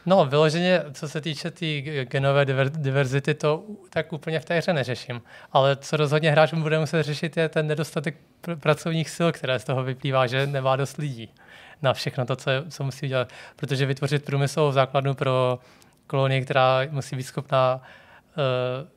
No, 0.05 0.25
vyloženě, 0.25 0.83
co 0.93 1.09
se 1.09 1.21
týče 1.21 1.51
té 1.51 1.59
tý 1.59 1.81
genové 2.03 2.45
diverzity, 2.67 3.33
to 3.33 3.63
tak 3.89 4.13
úplně 4.13 4.39
v 4.39 4.45
té 4.45 4.57
hře 4.57 4.73
neřeším. 4.73 5.21
Ale 5.51 5.75
co 5.75 5.97
rozhodně 5.97 6.31
hráčům 6.31 6.61
bude 6.61 6.79
muset 6.79 7.03
řešit, 7.03 7.37
je 7.37 7.49
ten 7.49 7.67
nedostatek 7.67 8.15
pr- 8.43 8.59
pracovních 8.59 9.09
sil, 9.15 9.29
které 9.31 9.59
z 9.59 9.63
toho 9.63 9.83
vyplývá, 9.83 10.27
že 10.27 10.47
nemá 10.47 10.75
dost 10.75 10.97
lidí 10.97 11.33
na 11.81 11.93
všechno 11.93 12.25
to, 12.25 12.35
co, 12.35 12.51
co 12.69 12.83
musí 12.83 13.05
udělat. 13.05 13.29
Protože 13.55 13.85
vytvořit 13.85 14.25
průmyslovou 14.25 14.71
základnu 14.71 15.13
pro 15.13 15.59
kolonii, 16.07 16.41
která 16.41 16.81
musí 16.89 17.15
být 17.15 17.23
schopná 17.23 17.75
uh, 17.81 18.87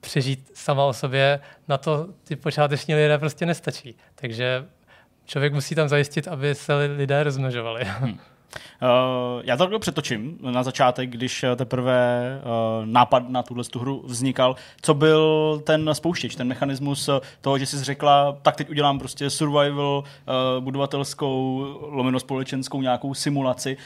přežít 0.00 0.50
sama 0.54 0.84
o 0.84 0.92
sobě, 0.92 1.40
na 1.68 1.78
to 1.78 2.08
ty 2.24 2.36
počáteční 2.36 2.94
lidé 2.94 3.18
prostě 3.18 3.46
nestačí. 3.46 3.96
Takže 4.14 4.64
člověk 5.24 5.52
musí 5.52 5.74
tam 5.74 5.88
zajistit, 5.88 6.28
aby 6.28 6.54
se 6.54 6.74
lidé 6.74 7.22
rozmnožovali. 7.22 7.84
Hmm. 7.84 8.18
Uh, 8.54 9.42
já 9.44 9.56
to 9.56 9.62
takhle 9.62 9.78
přetočím 9.78 10.38
na 10.40 10.62
začátek, 10.62 11.10
když 11.10 11.44
teprve 11.56 12.20
uh, 12.42 12.86
nápad 12.86 13.28
na 13.28 13.42
tuhle 13.42 13.64
hru 13.80 14.02
vznikal. 14.06 14.56
Co 14.82 14.94
byl 14.94 15.60
ten 15.64 15.90
spouštěč, 15.92 16.34
ten 16.34 16.48
mechanismus 16.48 17.10
toho, 17.40 17.58
že 17.58 17.66
jsi 17.66 17.84
řekla, 17.84 18.36
tak 18.42 18.56
teď 18.56 18.70
udělám 18.70 18.98
prostě 18.98 19.30
survival, 19.30 20.04
uh, 20.04 20.64
budovatelskou, 20.64 21.66
lomeno 21.80 22.20
společenskou 22.20 22.82
nějakou 22.82 23.14
simulaci. 23.14 23.76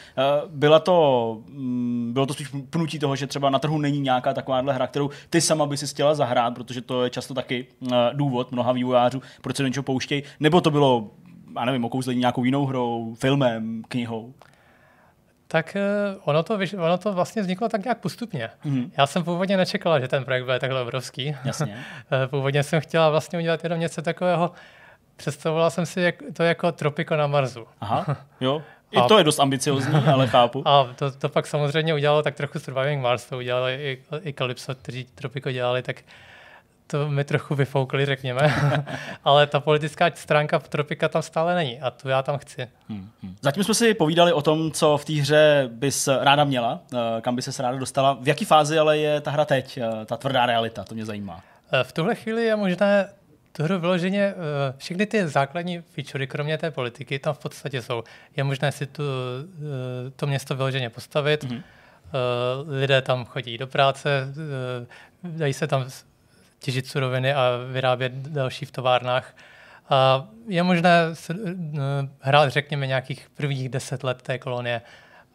Byla 0.48 0.78
to, 0.78 1.38
um, 1.48 2.10
bylo 2.12 2.26
to 2.26 2.34
spíš 2.34 2.48
pnutí 2.70 2.98
toho, 2.98 3.16
že 3.16 3.26
třeba 3.26 3.50
na 3.50 3.58
trhu 3.58 3.78
není 3.78 4.00
nějaká 4.00 4.34
takováhle 4.34 4.72
hra, 4.72 4.86
kterou 4.86 5.10
ty 5.30 5.40
sama 5.40 5.66
by 5.66 5.76
si 5.76 5.86
chtěla 5.86 6.14
zahrát, 6.14 6.54
protože 6.54 6.80
to 6.80 7.04
je 7.04 7.10
často 7.10 7.34
taky 7.34 7.66
důvod 8.12 8.52
mnoha 8.52 8.72
vývojářů, 8.72 9.22
proč 9.40 9.56
se 9.56 9.62
do 9.62 9.66
něčeho 9.66 9.84
pouštějí, 9.84 10.22
nebo 10.40 10.60
to 10.60 10.70
bylo 10.70 11.10
já 11.56 11.64
nevím, 11.64 11.84
okouzlení 11.84 12.20
nějakou 12.20 12.44
jinou 12.44 12.66
hrou, 12.66 13.14
filmem, 13.14 13.82
knihou? 13.88 14.34
Tak 15.48 15.76
ono 16.24 16.42
to, 16.42 16.58
ono 16.78 16.98
to 16.98 17.12
vlastně 17.12 17.42
vzniklo 17.42 17.68
tak 17.68 17.84
nějak 17.84 17.98
postupně. 17.98 18.50
Mm-hmm. 18.64 18.90
Já 18.98 19.06
jsem 19.06 19.24
původně 19.24 19.56
nečekala, 19.56 20.00
že 20.00 20.08
ten 20.08 20.24
projekt 20.24 20.44
bude 20.44 20.58
takhle 20.58 20.82
obrovský. 20.82 21.36
Jasně. 21.44 21.84
původně 22.26 22.62
jsem 22.62 22.80
chtěla 22.80 23.10
vlastně 23.10 23.38
udělat 23.38 23.64
jenom 23.64 23.80
něco 23.80 24.02
takového, 24.02 24.52
představovala 25.16 25.70
jsem 25.70 25.86
si 25.86 26.12
to 26.32 26.42
jako 26.42 26.72
Tropico 26.72 27.16
na 27.16 27.26
Marsu. 27.26 27.66
Aha, 27.80 28.16
jo. 28.40 28.62
I 28.90 29.08
to 29.08 29.18
je 29.18 29.24
dost 29.24 29.38
ambiciozní, 29.38 29.94
ale 30.12 30.26
chápu. 30.26 30.68
A 30.68 30.88
to, 30.96 31.10
to 31.10 31.28
pak 31.28 31.46
samozřejmě 31.46 31.94
udělalo 31.94 32.22
tak 32.22 32.34
trochu 32.34 32.58
Surviving 32.58 33.02
Mars, 33.02 33.26
to 33.26 33.36
udělali 33.36 33.74
i, 33.74 34.02
i 34.28 34.32
Calypso, 34.32 34.74
kteří 34.74 35.04
Tropico 35.14 35.50
dělali, 35.50 35.82
tak 35.82 35.96
to 36.86 37.10
mi 37.10 37.24
trochu 37.24 37.54
vyfoukli, 37.54 38.06
řekněme. 38.06 38.54
Ale 39.24 39.46
ta 39.46 39.60
politická 39.60 40.10
stránka 40.14 40.58
Tropika 40.58 41.08
tam 41.08 41.22
stále 41.22 41.54
není 41.54 41.80
a 41.80 41.90
tu 41.90 42.08
já 42.08 42.22
tam 42.22 42.38
chci. 42.38 42.68
Hmm, 42.88 43.10
hmm. 43.22 43.36
Zatím 43.42 43.64
jsme 43.64 43.74
si 43.74 43.94
povídali 43.94 44.32
o 44.32 44.42
tom, 44.42 44.70
co 44.70 44.96
v 44.98 45.04
té 45.04 45.12
hře 45.12 45.68
bys 45.72 46.08
ráda 46.20 46.44
měla, 46.44 46.80
eh, 46.94 46.96
kam 47.20 47.36
by 47.36 47.42
se 47.42 47.62
ráda 47.62 47.78
dostala. 47.78 48.18
V 48.20 48.28
jaké 48.28 48.44
fázi 48.44 48.78
ale 48.78 48.98
je 48.98 49.20
ta 49.20 49.30
hra 49.30 49.44
teď, 49.44 49.78
eh, 49.78 50.04
ta 50.04 50.16
tvrdá 50.16 50.46
realita, 50.46 50.84
to 50.84 50.94
mě 50.94 51.04
zajímá. 51.04 51.40
Eh, 51.72 51.84
v 51.84 51.92
tuhle 51.92 52.14
chvíli 52.14 52.44
je 52.44 52.56
možné 52.56 53.08
tu 53.52 53.62
hru 53.62 53.78
vyloženě, 53.78 54.34
všechny 54.76 55.06
ty 55.06 55.28
základní 55.28 55.80
featurey, 55.80 56.26
kromě 56.26 56.58
té 56.58 56.70
politiky, 56.70 57.18
tam 57.18 57.34
v 57.34 57.38
podstatě 57.38 57.82
jsou. 57.82 58.02
Je 58.36 58.44
možné 58.44 58.72
si 58.72 58.86
tu, 58.86 59.02
to 60.16 60.26
město 60.26 60.56
vyloženě 60.56 60.90
postavit, 60.90 61.44
mm-hmm. 61.44 61.62
lidé 62.68 63.02
tam 63.02 63.24
chodí 63.24 63.58
do 63.58 63.66
práce, 63.66 64.28
dají 65.22 65.52
se 65.52 65.66
tam 65.66 65.84
těžit 66.64 66.86
suroviny 66.86 67.34
a 67.34 67.50
vyrábět 67.72 68.12
další 68.12 68.66
v 68.66 68.70
továrnách. 68.70 69.36
A 69.90 70.28
je 70.48 70.62
možné 70.62 70.90
eh, 71.30 71.34
hrát, 72.20 72.48
řekněme, 72.48 72.86
nějakých 72.86 73.26
prvních 73.34 73.68
deset 73.68 74.04
let 74.04 74.22
té 74.22 74.38
kolonie. 74.38 74.82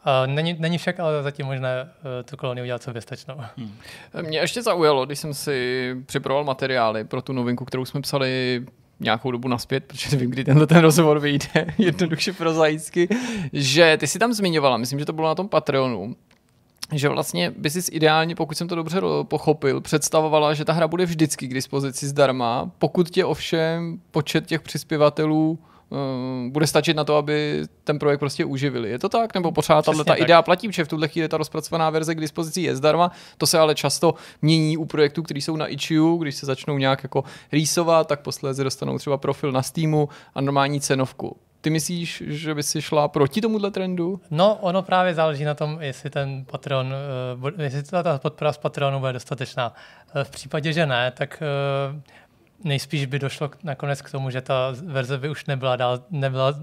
A 0.03 0.25
není, 0.25 0.55
není 0.59 0.77
však 0.77 0.99
ale 0.99 1.23
zatím 1.23 1.45
možné 1.45 1.83
uh, 1.83 1.89
tu 2.25 2.37
kolonii 2.37 2.63
udělat 2.63 2.83
soběstačnou. 2.83 3.35
Hmm. 3.57 3.75
Mě 4.21 4.39
ještě 4.39 4.61
zaujalo, 4.61 5.05
když 5.05 5.19
jsem 5.19 5.33
si 5.33 5.95
připravoval 6.05 6.43
materiály 6.43 7.03
pro 7.03 7.21
tu 7.21 7.33
novinku, 7.33 7.65
kterou 7.65 7.85
jsme 7.85 8.01
psali 8.01 8.65
nějakou 8.99 9.31
dobu 9.31 9.47
naspět, 9.47 9.83
protože 9.85 10.09
nevím, 10.11 10.31
kdy 10.31 10.43
tenhle 10.43 10.67
ten 10.67 10.77
rozhovor 10.77 11.19
vyjde, 11.19 11.65
jednoduše 11.77 12.33
prozaicky, 12.33 13.07
že 13.53 13.97
ty 13.99 14.07
si 14.07 14.19
tam 14.19 14.33
zmiňovala, 14.33 14.77
myslím, 14.77 14.99
že 14.99 15.05
to 15.05 15.13
bylo 15.13 15.27
na 15.27 15.35
tom 15.35 15.49
Patreonu, 15.49 16.15
že 16.93 17.09
vlastně 17.09 17.53
by 17.57 17.69
si 17.69 17.91
ideálně, 17.91 18.35
pokud 18.35 18.57
jsem 18.57 18.67
to 18.67 18.75
dobře 18.75 19.01
pochopil, 19.23 19.81
představovala, 19.81 20.53
že 20.53 20.65
ta 20.65 20.73
hra 20.73 20.87
bude 20.87 21.05
vždycky 21.05 21.47
k 21.47 21.53
dispozici 21.53 22.07
zdarma, 22.07 22.71
pokud 22.77 23.09
tě 23.09 23.25
ovšem 23.25 23.99
počet 24.11 24.45
těch 24.45 24.61
přispěvatelů 24.61 25.59
uh, 25.89 25.97
bude 26.51 26.67
stačit 26.67 26.97
na 26.97 27.03
to, 27.03 27.15
aby 27.15 27.63
ten 27.83 27.99
projekt 27.99 28.19
prostě 28.19 28.45
uživili. 28.45 28.89
Je 28.89 28.99
to 28.99 29.09
tak? 29.09 29.33
Nebo 29.33 29.51
pořád 29.51 29.85
tato 29.85 30.03
ta 30.03 30.13
idea 30.13 30.41
platí, 30.41 30.71
že 30.71 30.85
v 30.85 30.87
tuhle 30.87 31.07
chvíli 31.07 31.27
ta 31.27 31.37
rozpracovaná 31.37 31.89
verze 31.89 32.15
k 32.15 32.21
dispozici 32.21 32.61
je 32.61 32.75
zdarma, 32.75 33.11
to 33.37 33.47
se 33.47 33.59
ale 33.59 33.75
často 33.75 34.13
mění 34.41 34.77
u 34.77 34.85
projektů, 34.85 35.23
které 35.23 35.41
jsou 35.41 35.55
na 35.55 35.67
Itch.io, 35.67 36.15
když 36.15 36.35
se 36.35 36.45
začnou 36.45 36.77
nějak 36.77 37.03
jako 37.03 37.23
rýsovat, 37.51 38.07
tak 38.07 38.21
posléze 38.21 38.63
dostanou 38.63 38.97
třeba 38.97 39.17
profil 39.17 39.51
na 39.51 39.61
Steamu 39.61 40.09
a 40.35 40.41
normální 40.41 40.81
cenovku. 40.81 41.37
Ty 41.61 41.69
myslíš, 41.69 42.23
že 42.27 42.55
by 42.55 42.63
si 42.63 42.81
šla 42.81 43.07
proti 43.07 43.41
tomuhle 43.41 43.71
trendu? 43.71 44.21
No, 44.31 44.55
ono 44.55 44.81
právě 44.81 45.13
záleží 45.13 45.43
na 45.43 45.53
tom, 45.53 45.77
jestli 45.81 46.09
ten 46.09 46.45
Patreon, 46.45 46.93
eh, 47.59 47.63
jestli 47.63 47.83
ta 47.83 48.17
podpora 48.17 48.53
z 48.53 48.57
Patreonu 48.57 48.99
bude 48.99 49.13
dostatečná. 49.13 49.73
Eh, 50.15 50.23
v 50.23 50.29
případě, 50.29 50.73
že 50.73 50.85
ne, 50.85 51.11
tak 51.11 51.43
eh, 51.43 52.01
nejspíš 52.63 53.05
by 53.05 53.19
došlo 53.19 53.49
nakonec 53.63 54.01
k 54.01 54.11
tomu, 54.11 54.29
že 54.29 54.41
ta 54.41 54.73
verze 54.83 55.17
by 55.17 55.29
už 55.29 55.45
nebyla, 55.45 55.75
dál, 55.75 56.03
nebyla 56.09 56.53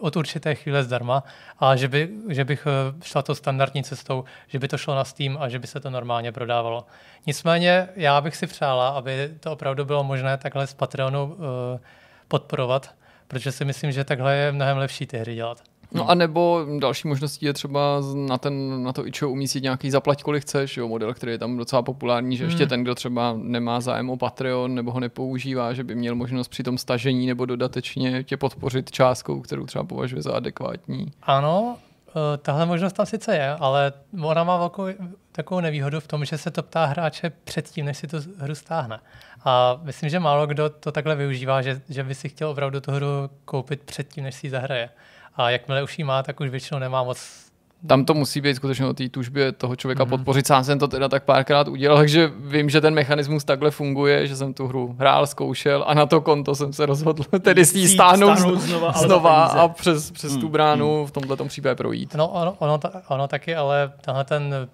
od 0.00 0.16
určité 0.16 0.54
chvíle 0.54 0.84
zdarma, 0.84 1.24
a 1.58 1.76
že, 1.76 1.88
by, 1.88 2.10
že 2.28 2.44
bych 2.44 2.66
šla 3.02 3.22
to 3.22 3.34
standardní 3.34 3.84
cestou, 3.84 4.24
že 4.48 4.58
by 4.58 4.68
to 4.68 4.78
šlo 4.78 4.94
na 4.94 5.04
Steam 5.04 5.36
a 5.40 5.48
že 5.48 5.58
by 5.58 5.66
se 5.66 5.80
to 5.80 5.90
normálně 5.90 6.32
prodávalo. 6.32 6.86
Nicméně 7.26 7.88
já 7.96 8.20
bych 8.20 8.36
si 8.36 8.46
přála, 8.46 8.88
aby 8.88 9.34
to 9.40 9.52
opravdu 9.52 9.84
bylo 9.84 10.04
možné 10.04 10.36
takhle 10.36 10.66
z 10.66 10.74
Patreonu 10.74 11.36
podporovat, 12.28 12.94
protože 13.28 13.52
si 13.52 13.64
myslím, 13.64 13.92
že 13.92 14.04
takhle 14.04 14.36
je 14.36 14.52
mnohem 14.52 14.76
lepší 14.76 15.06
ty 15.06 15.18
hry 15.18 15.34
dělat. 15.34 15.62
No 15.92 16.10
a 16.10 16.14
nebo 16.14 16.66
další 16.78 17.08
možností 17.08 17.46
je 17.46 17.52
třeba 17.52 18.02
na, 18.14 18.38
ten, 18.38 18.82
na 18.82 18.92
to 18.92 19.06
ičo 19.06 19.30
umístit 19.30 19.62
nějaký 19.62 19.90
zaplať 19.90 20.22
kolik 20.22 20.42
chceš, 20.42 20.76
jo, 20.76 20.88
model, 20.88 21.14
který 21.14 21.32
je 21.32 21.38
tam 21.38 21.56
docela 21.56 21.82
populární, 21.82 22.36
že 22.36 22.44
hmm. 22.44 22.50
ještě 22.50 22.66
ten, 22.66 22.82
kdo 22.82 22.94
třeba 22.94 23.34
nemá 23.42 23.80
zájem 23.80 24.10
o 24.10 24.16
Patreon 24.16 24.74
nebo 24.74 24.92
ho 24.92 25.00
nepoužívá, 25.00 25.72
že 25.72 25.84
by 25.84 25.94
měl 25.94 26.14
možnost 26.14 26.48
při 26.48 26.62
tom 26.62 26.78
stažení 26.78 27.26
nebo 27.26 27.46
dodatečně 27.46 28.24
tě 28.24 28.36
podpořit 28.36 28.90
částkou, 28.90 29.40
kterou 29.40 29.66
třeba 29.66 29.84
považuje 29.84 30.22
za 30.22 30.32
adekvátní. 30.32 31.12
Ano, 31.22 31.76
eh, 32.08 32.36
tahle 32.36 32.66
možnost 32.66 32.92
tam 32.92 33.06
sice 33.06 33.36
je, 33.36 33.50
ale 33.50 33.92
ona 34.22 34.44
má 34.44 34.56
velkou 34.56 34.84
takovou 35.32 35.60
nevýhodu 35.60 36.00
v 36.00 36.06
tom, 36.06 36.24
že 36.24 36.38
se 36.38 36.50
to 36.50 36.62
ptá 36.62 36.84
hráče 36.84 37.32
předtím, 37.44 37.86
než 37.86 37.96
si 37.96 38.06
tu 38.06 38.16
hru 38.38 38.54
stáhne. 38.54 39.00
A 39.46 39.80
myslím, 39.82 40.10
že 40.10 40.20
málo 40.20 40.46
kdo 40.46 40.70
to 40.70 40.92
takhle 40.92 41.16
využívá, 41.16 41.62
že, 41.62 41.80
že 41.88 42.02
by 42.02 42.14
si 42.14 42.28
chtěl 42.28 42.48
opravdu 42.48 42.80
tu 42.80 42.92
hru 42.92 43.06
koupit 43.44 43.82
předtím, 43.82 44.24
než 44.24 44.34
si 44.34 44.46
ji 44.46 44.50
zahraje. 44.50 44.88
A 45.36 45.50
jakmile 45.50 45.82
už 45.82 45.98
ji 45.98 46.04
má, 46.04 46.22
tak 46.22 46.40
už 46.40 46.48
většinou 46.48 46.78
nemá 46.78 47.02
moc 47.02 47.46
tam 47.86 48.04
to 48.04 48.14
musí 48.14 48.40
být 48.40 48.54
skutečně 48.54 48.86
o 48.86 48.92
té 48.92 49.08
tužbě 49.08 49.52
toho 49.52 49.76
člověka 49.76 50.04
mm-hmm. 50.04 50.08
podpořit. 50.08 50.46
Sám 50.46 50.64
jsem 50.64 50.78
to 50.78 50.88
teda 50.88 51.08
tak 51.08 51.24
párkrát 51.24 51.68
udělal, 51.68 51.98
takže 51.98 52.32
vím, 52.36 52.70
že 52.70 52.80
ten 52.80 52.94
mechanismus 52.94 53.44
takhle 53.44 53.70
funguje, 53.70 54.26
že 54.26 54.36
jsem 54.36 54.54
tu 54.54 54.66
hru 54.66 54.96
hrál, 54.98 55.26
zkoušel 55.26 55.84
a 55.86 55.94
na 55.94 56.06
to 56.06 56.20
konto 56.20 56.54
jsem 56.54 56.72
se 56.72 56.86
rozhodl 56.86 57.22
tedy 57.40 57.64
s 57.64 57.74
ní 57.74 57.88
stáhnout, 57.88 58.36
stáhnout 58.38 58.60
znova, 58.60 58.92
znova 58.92 59.44
a 59.44 59.68
přes, 59.68 60.10
přes 60.10 60.34
mm, 60.34 60.40
tu 60.40 60.48
bránu 60.48 61.00
mm. 61.00 61.06
v 61.06 61.10
tomhle 61.10 61.36
případě 61.48 61.74
projít. 61.74 62.14
No 62.14 62.28
ono, 62.28 62.54
ono, 62.58 62.80
ono 63.08 63.28
taky, 63.28 63.56
ale 63.56 63.92
tenhle 64.00 64.24
ten 64.24 64.68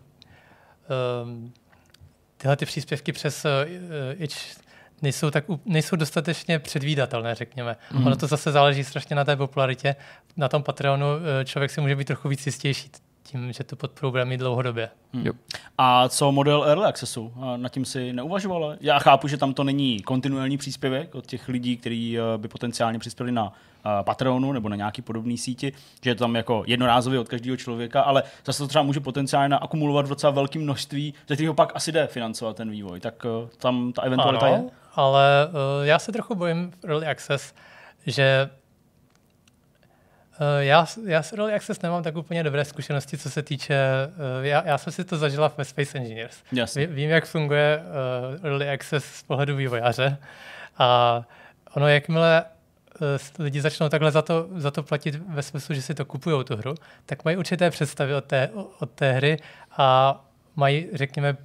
um, 1.25 1.53
tyhle 2.43 2.57
ty 2.57 2.67
příspěvky 2.67 3.13
přes 3.13 3.45
uh, 3.45 3.51
itch 4.19 4.37
nejsou, 5.03 5.31
tak, 5.31 5.45
nejsou 5.65 5.97
dostatečně 5.97 6.59
předvídatelné, 6.59 7.35
řekněme. 7.35 7.77
Mm. 7.93 8.07
Ono 8.07 8.17
to 8.17 8.27
zase 8.27 8.53
záleží 8.53 8.85
strašně 8.85 9.17
na 9.17 9.25
té 9.25 9.37
popularitě. 9.37 9.97
Na 10.37 10.49
tom 10.49 10.63
Patreonu 10.63 11.07
eh, 11.41 11.45
člověk 11.45 11.71
si 11.71 11.81
může 11.81 11.97
být 11.97 12.05
trochu 12.05 12.29
víc 12.29 12.47
jistější 12.47 12.91
tím, 13.33 13.53
že 13.53 13.65
tu 13.65 13.77
podporu 13.77 14.11
bude 14.11 14.25
mít 14.25 14.37
dlouhodobě. 14.37 14.89
Hmm. 15.13 15.27
A 15.79 16.09
co 16.09 16.33
model 16.33 16.65
Early 16.65 16.85
Accessu? 16.85 17.33
Na 17.57 17.69
tím 17.69 17.85
si 17.85 18.13
neuvažovala? 18.13 18.77
Já 18.81 18.99
chápu, 18.99 19.29
že 19.29 19.37
tam 19.37 19.55
to 19.55 19.65
není 19.65 20.01
kontinuální 20.01 20.59
příspěvek 20.59 21.15
od 21.15 21.27
těch 21.27 21.49
lidí, 21.49 21.77
kteří 21.77 22.19
eh, 22.19 22.23
by 22.37 22.49
potenciálně 22.49 22.99
přispěli 22.99 23.33
na 23.33 23.53
eh, 23.53 24.03
Patreonu 24.03 24.53
nebo 24.53 24.69
na 24.69 24.77
nějaký 24.77 25.03
podobný 25.03 25.39
síti, 25.39 25.73
že 26.03 26.11
je 26.11 26.15
to 26.15 26.25
tam 26.25 26.37
jako 26.37 26.63
jednorázově 26.67 27.19
od 27.19 27.29
každého 27.29 27.57
člověka, 27.57 28.03
ale 28.03 28.23
zase 28.45 28.59
to 28.59 28.69
třeba 28.69 28.83
může 28.83 29.01
potenciálně 29.01 29.57
akumulovat 29.57 30.07
v 30.07 30.09
docela 30.09 30.31
velkém 30.31 30.63
množství, 30.63 31.15
ze 31.29 31.35
kterého 31.35 31.55
pak 31.55 31.73
asi 31.75 31.93
jde 31.93 32.07
financovat 32.07 32.57
ten 32.57 32.71
vývoj. 32.71 33.01
Tak 33.01 33.27
tam 33.59 33.93
ta 33.93 34.03
eventualita 34.03 34.47
ano, 34.47 34.55
je? 34.55 34.71
ale 34.95 35.49
uh, 35.49 35.87
já 35.87 35.99
se 35.99 36.13
trochu 36.13 36.35
bojím 36.35 36.71
v 36.71 36.85
Early 36.85 37.07
Access, 37.07 37.55
že 38.07 38.51
já, 40.59 40.87
já 41.07 41.23
s 41.23 41.33
Early 41.33 41.55
Access 41.55 41.83
nemám 41.83 42.03
tak 42.03 42.17
úplně 42.17 42.43
dobré 42.43 42.65
zkušenosti, 42.65 43.19
co 43.19 43.31
se 43.31 43.43
týče, 43.43 43.77
uh, 44.07 44.47
já, 44.47 44.63
já 44.67 44.79
jsem 44.79 44.93
si 44.93 45.05
to 45.05 45.17
zažila 45.17 45.53
ve 45.57 45.65
Space 45.65 45.99
Engineers. 45.99 46.37
Ví, 46.77 46.87
vím, 46.87 47.11
jak 47.11 47.27
funguje 47.27 47.83
uh, 48.41 48.47
Early 48.47 48.71
Access 48.71 49.05
z 49.05 49.23
pohledu 49.23 49.57
vývojáře 49.57 50.17
a 50.79 51.23
ono, 51.75 51.89
jakmile 51.89 52.45
lidi 53.39 53.61
začnou 53.61 53.89
takhle 53.89 54.11
za 54.11 54.23
to, 54.23 54.49
za 54.57 54.71
to 54.71 54.83
platit 54.83 55.15
ve 55.29 55.43
smyslu, 55.43 55.75
že 55.75 55.83
si 55.83 55.95
to 55.95 56.05
kupují 56.05 56.45
tu 56.45 56.57
hru, 56.57 56.75
tak 57.07 57.25
mají 57.25 57.37
určité 57.37 57.71
představy 57.71 58.15
od 58.15 58.25
té, 58.25 58.51
od 58.81 58.91
té 58.91 59.13
hry 59.13 59.37
a 59.77 60.21
mají, 60.57 60.89
řekněme, 60.93 61.37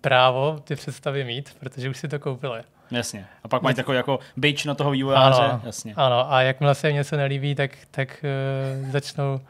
právo 0.00 0.60
ty 0.64 0.76
představy 0.76 1.24
mít, 1.24 1.56
protože 1.60 1.90
už 1.90 1.96
si 1.96 2.08
to 2.08 2.18
koupili. 2.18 2.62
Jasně. 2.90 3.26
A 3.44 3.48
pak 3.48 3.62
mají 3.62 3.74
takový 3.74 3.96
jako 3.96 4.18
bitch 4.36 4.64
na 4.64 4.74
toho 4.74 4.90
vývojáře. 4.90 5.42
Ano, 5.42 5.60
Jasně. 5.64 5.94
ano. 5.96 6.32
a 6.32 6.42
jakmile 6.42 6.74
se 6.74 6.88
jim 6.88 6.96
něco 6.96 7.16
nelíbí, 7.16 7.54
tak, 7.54 7.70
tak 7.90 8.24
uh, 8.84 8.90
začnou 8.90 9.40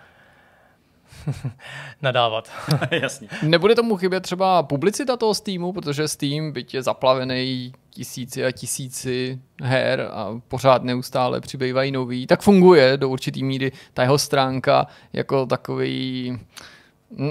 nadávat. 2.03 2.51
Jasně. 2.91 3.28
Nebude 3.43 3.74
tomu 3.74 3.97
chybět 3.97 4.20
třeba 4.20 4.62
publicita 4.62 5.16
toho 5.16 5.34
Steamu, 5.34 5.72
protože 5.72 6.09
Steam, 6.09 6.53
byť 6.53 6.74
je 6.74 6.82
zaplavený 6.82 7.72
tisíci 7.91 8.45
a 8.45 8.53
tisíci 8.53 9.39
her 9.62 10.09
a 10.12 10.41
pořád 10.49 10.82
neustále 10.82 11.41
přibývají 11.41 11.93
nový, 11.93 12.26
tak 12.26 12.43
funguje 12.43 12.97
do 12.97 13.09
určitý 13.09 13.45
míry 13.45 13.72
ta 13.95 14.03
jeho 14.03 14.18
stránka 14.18 14.87
jako 15.12 15.47
takový 15.47 16.39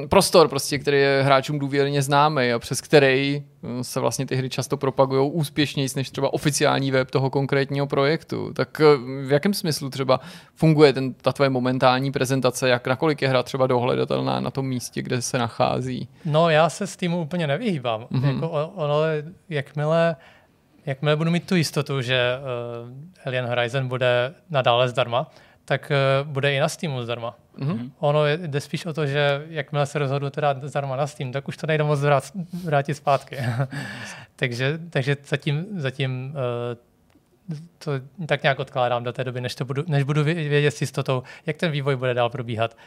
prostor, 0.10 0.48
prostě, 0.48 0.80
který 0.80 0.98
je 0.98 1.22
hráčům 1.26 1.60
důvěrně 1.60 2.02
známý 2.02 2.52
a 2.52 2.60
přes 2.60 2.82
který 2.82 3.44
mm, 3.62 3.84
se 3.84 4.00
vlastně 4.00 4.26
ty 4.26 4.36
hry 4.36 4.50
často 4.50 4.78
propagují 4.78 5.32
úspěšněji 5.32 5.90
než 5.96 6.10
třeba 6.10 6.34
oficiální 6.34 6.92
web 6.92 7.12
toho 7.12 7.30
konkrétního 7.30 7.88
projektu. 7.88 8.54
Tak 8.54 8.82
eh, 8.82 8.98
v 9.28 9.32
jakém 9.32 9.54
smyslu 9.54 9.90
třeba 9.90 10.20
funguje 10.56 10.94
ten, 10.94 11.14
ta 11.14 11.32
tvoje 11.32 11.50
momentální 11.50 12.12
prezentace, 12.12 12.70
jak 12.70 12.88
nakolik 12.88 13.22
je 13.22 13.28
hra 13.28 13.44
třeba 13.44 13.68
dohledatelná 13.68 14.40
na 14.40 14.52
tom 14.52 14.68
místě, 14.68 15.02
kde 15.02 15.22
se 15.22 15.38
nachází? 15.38 16.08
No 16.26 16.50
já 16.50 16.70
se 16.70 16.88
s 16.88 16.96
týmu 16.96 17.22
úplně 17.22 17.48
nevyhýbám. 17.48 18.02
Mm-hmm. 18.02 18.34
Jako 18.34 18.50
ono, 18.76 19.00
jakmile 19.50 20.16
jakmile 20.86 21.16
budu 21.16 21.32
mít 21.32 21.48
tu 21.48 21.56
jistotu, 21.56 22.02
že 22.02 22.38
uh, 22.84 23.26
Alien 23.26 23.46
Horizon 23.46 23.88
bude 23.88 24.34
nadále 24.50 24.90
zdarma, 24.90 25.32
tak 25.66 25.92
uh, 25.92 26.28
bude 26.28 26.54
i 26.54 26.60
na 26.60 26.70
Steamu 26.70 27.04
zdarma. 27.04 27.36
Mm-hmm. 27.60 27.92
Ono 28.00 28.26
je, 28.26 28.38
jde 28.38 28.62
spíš 28.62 28.86
o 28.86 28.94
to, 28.94 29.08
že 29.08 29.46
jakmile 29.50 29.86
se 29.86 30.00
rozhodnu 30.00 30.30
teda 30.30 30.56
zdarma 30.64 30.96
na 30.96 31.08
Steam, 31.08 31.32
tak 31.32 31.48
už 31.48 31.58
to 31.58 31.68
nejde 31.68 31.84
moc 31.84 32.00
vrát, 32.00 32.24
vrátit 32.64 32.94
zpátky. 32.94 33.38
takže, 34.36 34.80
takže 34.90 35.18
zatím, 35.28 35.66
zatím 35.76 36.36
uh, 36.36 37.56
to 37.78 37.92
tak 38.26 38.44
nějak 38.44 38.60
odkládám 38.60 39.04
do 39.04 39.14
té 39.14 39.24
doby, 39.24 39.42
než, 39.42 39.56
to 39.56 39.66
budu, 39.66 39.84
než 39.88 40.04
budu 40.04 40.24
vědět 40.24 40.72
s 40.72 40.82
jistotou, 40.82 41.24
jak 41.46 41.58
ten 41.58 41.72
vývoj 41.72 41.96
bude 41.96 42.14
dál 42.14 42.30
probíhat. 42.30 42.78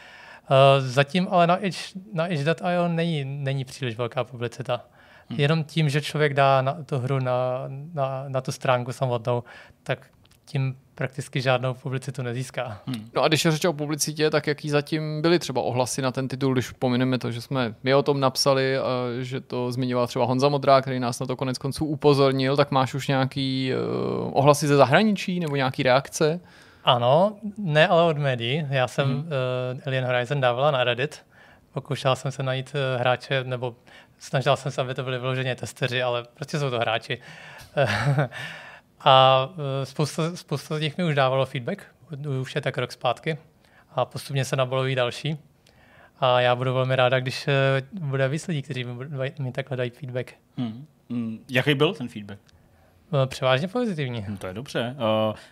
Uh, 0.50 0.56
zatím 0.86 1.28
ale 1.30 1.46
na 1.46 1.56
Itch, 1.56 1.78
na 2.12 2.26
itch.io 2.26 2.88
není, 2.88 3.24
není 3.24 3.64
příliš 3.64 3.96
velká 3.96 4.24
publicita. 4.24 4.84
Hmm. 5.28 5.40
Jenom 5.40 5.64
tím, 5.64 5.88
že 5.88 6.00
člověk 6.00 6.34
dá 6.34 6.62
na 6.62 6.76
tu 6.86 6.98
hru 6.98 7.18
na, 7.18 7.64
na, 7.94 8.24
na 8.28 8.40
tu 8.40 8.52
stránku 8.52 8.92
samotnou, 8.92 9.42
tak 9.82 10.06
tím 10.49 10.77
prakticky 10.95 11.41
žádnou 11.41 11.75
publicitu 11.75 12.23
nezíská. 12.23 12.81
Hmm. 12.87 13.09
No 13.15 13.23
a 13.23 13.29
když 13.29 13.45
je 13.45 13.51
řeč 13.51 13.65
o 13.65 13.73
publicitě, 13.73 14.31
tak 14.31 14.47
jaký 14.47 14.70
zatím 14.70 15.23
byly 15.23 15.39
třeba 15.39 15.62
ohlasy 15.62 16.03
na 16.03 16.11
ten 16.11 16.29
titul, 16.29 16.53
když 16.53 16.70
pomineme 16.70 17.19
to, 17.19 17.31
že 17.31 17.41
jsme 17.41 17.75
my 17.83 17.95
o 17.95 18.03
tom 18.03 18.20
napsali, 18.20 18.79
a 18.79 18.83
že 19.20 19.41
to 19.41 19.73
zmiňoval 19.73 20.07
třeba 20.07 20.25
Honza 20.25 20.49
Modrá, 20.49 20.81
který 20.81 21.01
nás 21.01 21.20
na 21.20 21.27
to 21.27 21.37
konec 21.37 21.59
konců 21.59 21.85
upozornil, 21.85 22.57
tak 22.57 22.70
máš 22.70 22.95
už 22.95 23.09
nějaký 23.09 23.73
uh, 23.73 24.39
ohlasy 24.39 24.66
ze 24.66 24.77
zahraničí 24.77 25.41
nebo 25.41 25.57
nějaký 25.57 25.83
reakce? 25.83 26.41
Ano, 26.85 27.37
ne 27.59 27.89
ale 27.89 28.03
od 28.03 28.19
médií. 28.19 28.66
Já 28.70 28.89
jsem 28.89 29.09
hmm. 29.09 29.19
uh, 29.19 29.81
Alien 29.87 30.05
Horizon 30.05 30.41
dávala 30.41 30.70
na 30.70 30.85
Reddit. 30.85 31.23
Pokoušel 31.73 32.16
jsem 32.16 32.33
se 32.33 32.43
najít 32.43 32.73
uh, 32.75 33.01
hráče, 33.01 33.45
nebo 33.45 33.75
snažil 34.19 34.57
jsem 34.57 34.73
se, 34.73 34.81
aby 34.81 34.95
to 34.95 35.03
byli 35.03 35.19
vyloženě 35.19 35.55
testeři, 35.55 36.03
ale 36.03 36.25
prostě 36.35 36.59
jsou 36.59 36.70
to 36.70 36.79
hráči. 36.79 37.19
A 39.01 39.49
e, 39.83 39.87
spousta, 39.87 40.37
spousta 40.37 40.79
z 40.79 40.81
nich 40.81 40.99
mi 40.99 41.05
už 41.05 41.15
dávalo 41.15 41.47
feedback, 41.47 41.83
už 42.41 42.55
je 42.55 42.61
tak 42.61 42.79
rok 42.79 42.93
zpátky 42.93 43.39
a 43.91 44.05
postupně 44.05 44.45
se 44.45 44.57
naboloví 44.57 44.95
další. 44.95 45.39
A 46.20 46.41
já 46.41 46.55
budu 46.57 46.75
velmi 46.75 46.97
ráda, 46.97 47.20
když 47.20 47.49
e, 47.49 47.53
bude 47.93 48.29
víc 48.29 48.47
lidí, 48.47 48.62
kteří 48.62 48.85
mi, 48.85 49.33
mi 49.39 49.53
takhle 49.53 49.77
dají 49.77 49.91
feedback. 49.91 50.35
Hmm. 50.57 50.87
Hmm. 51.11 51.45
Jaký 51.49 51.75
byl 51.75 51.95
ten 51.95 52.09
feedback? 52.09 52.39
Eh, 53.12 53.26
převážně 53.26 53.68
pozitivní. 53.68 54.24
Hm, 54.28 54.36
to 54.36 54.47
je 54.47 54.55
dobře. 54.55 54.97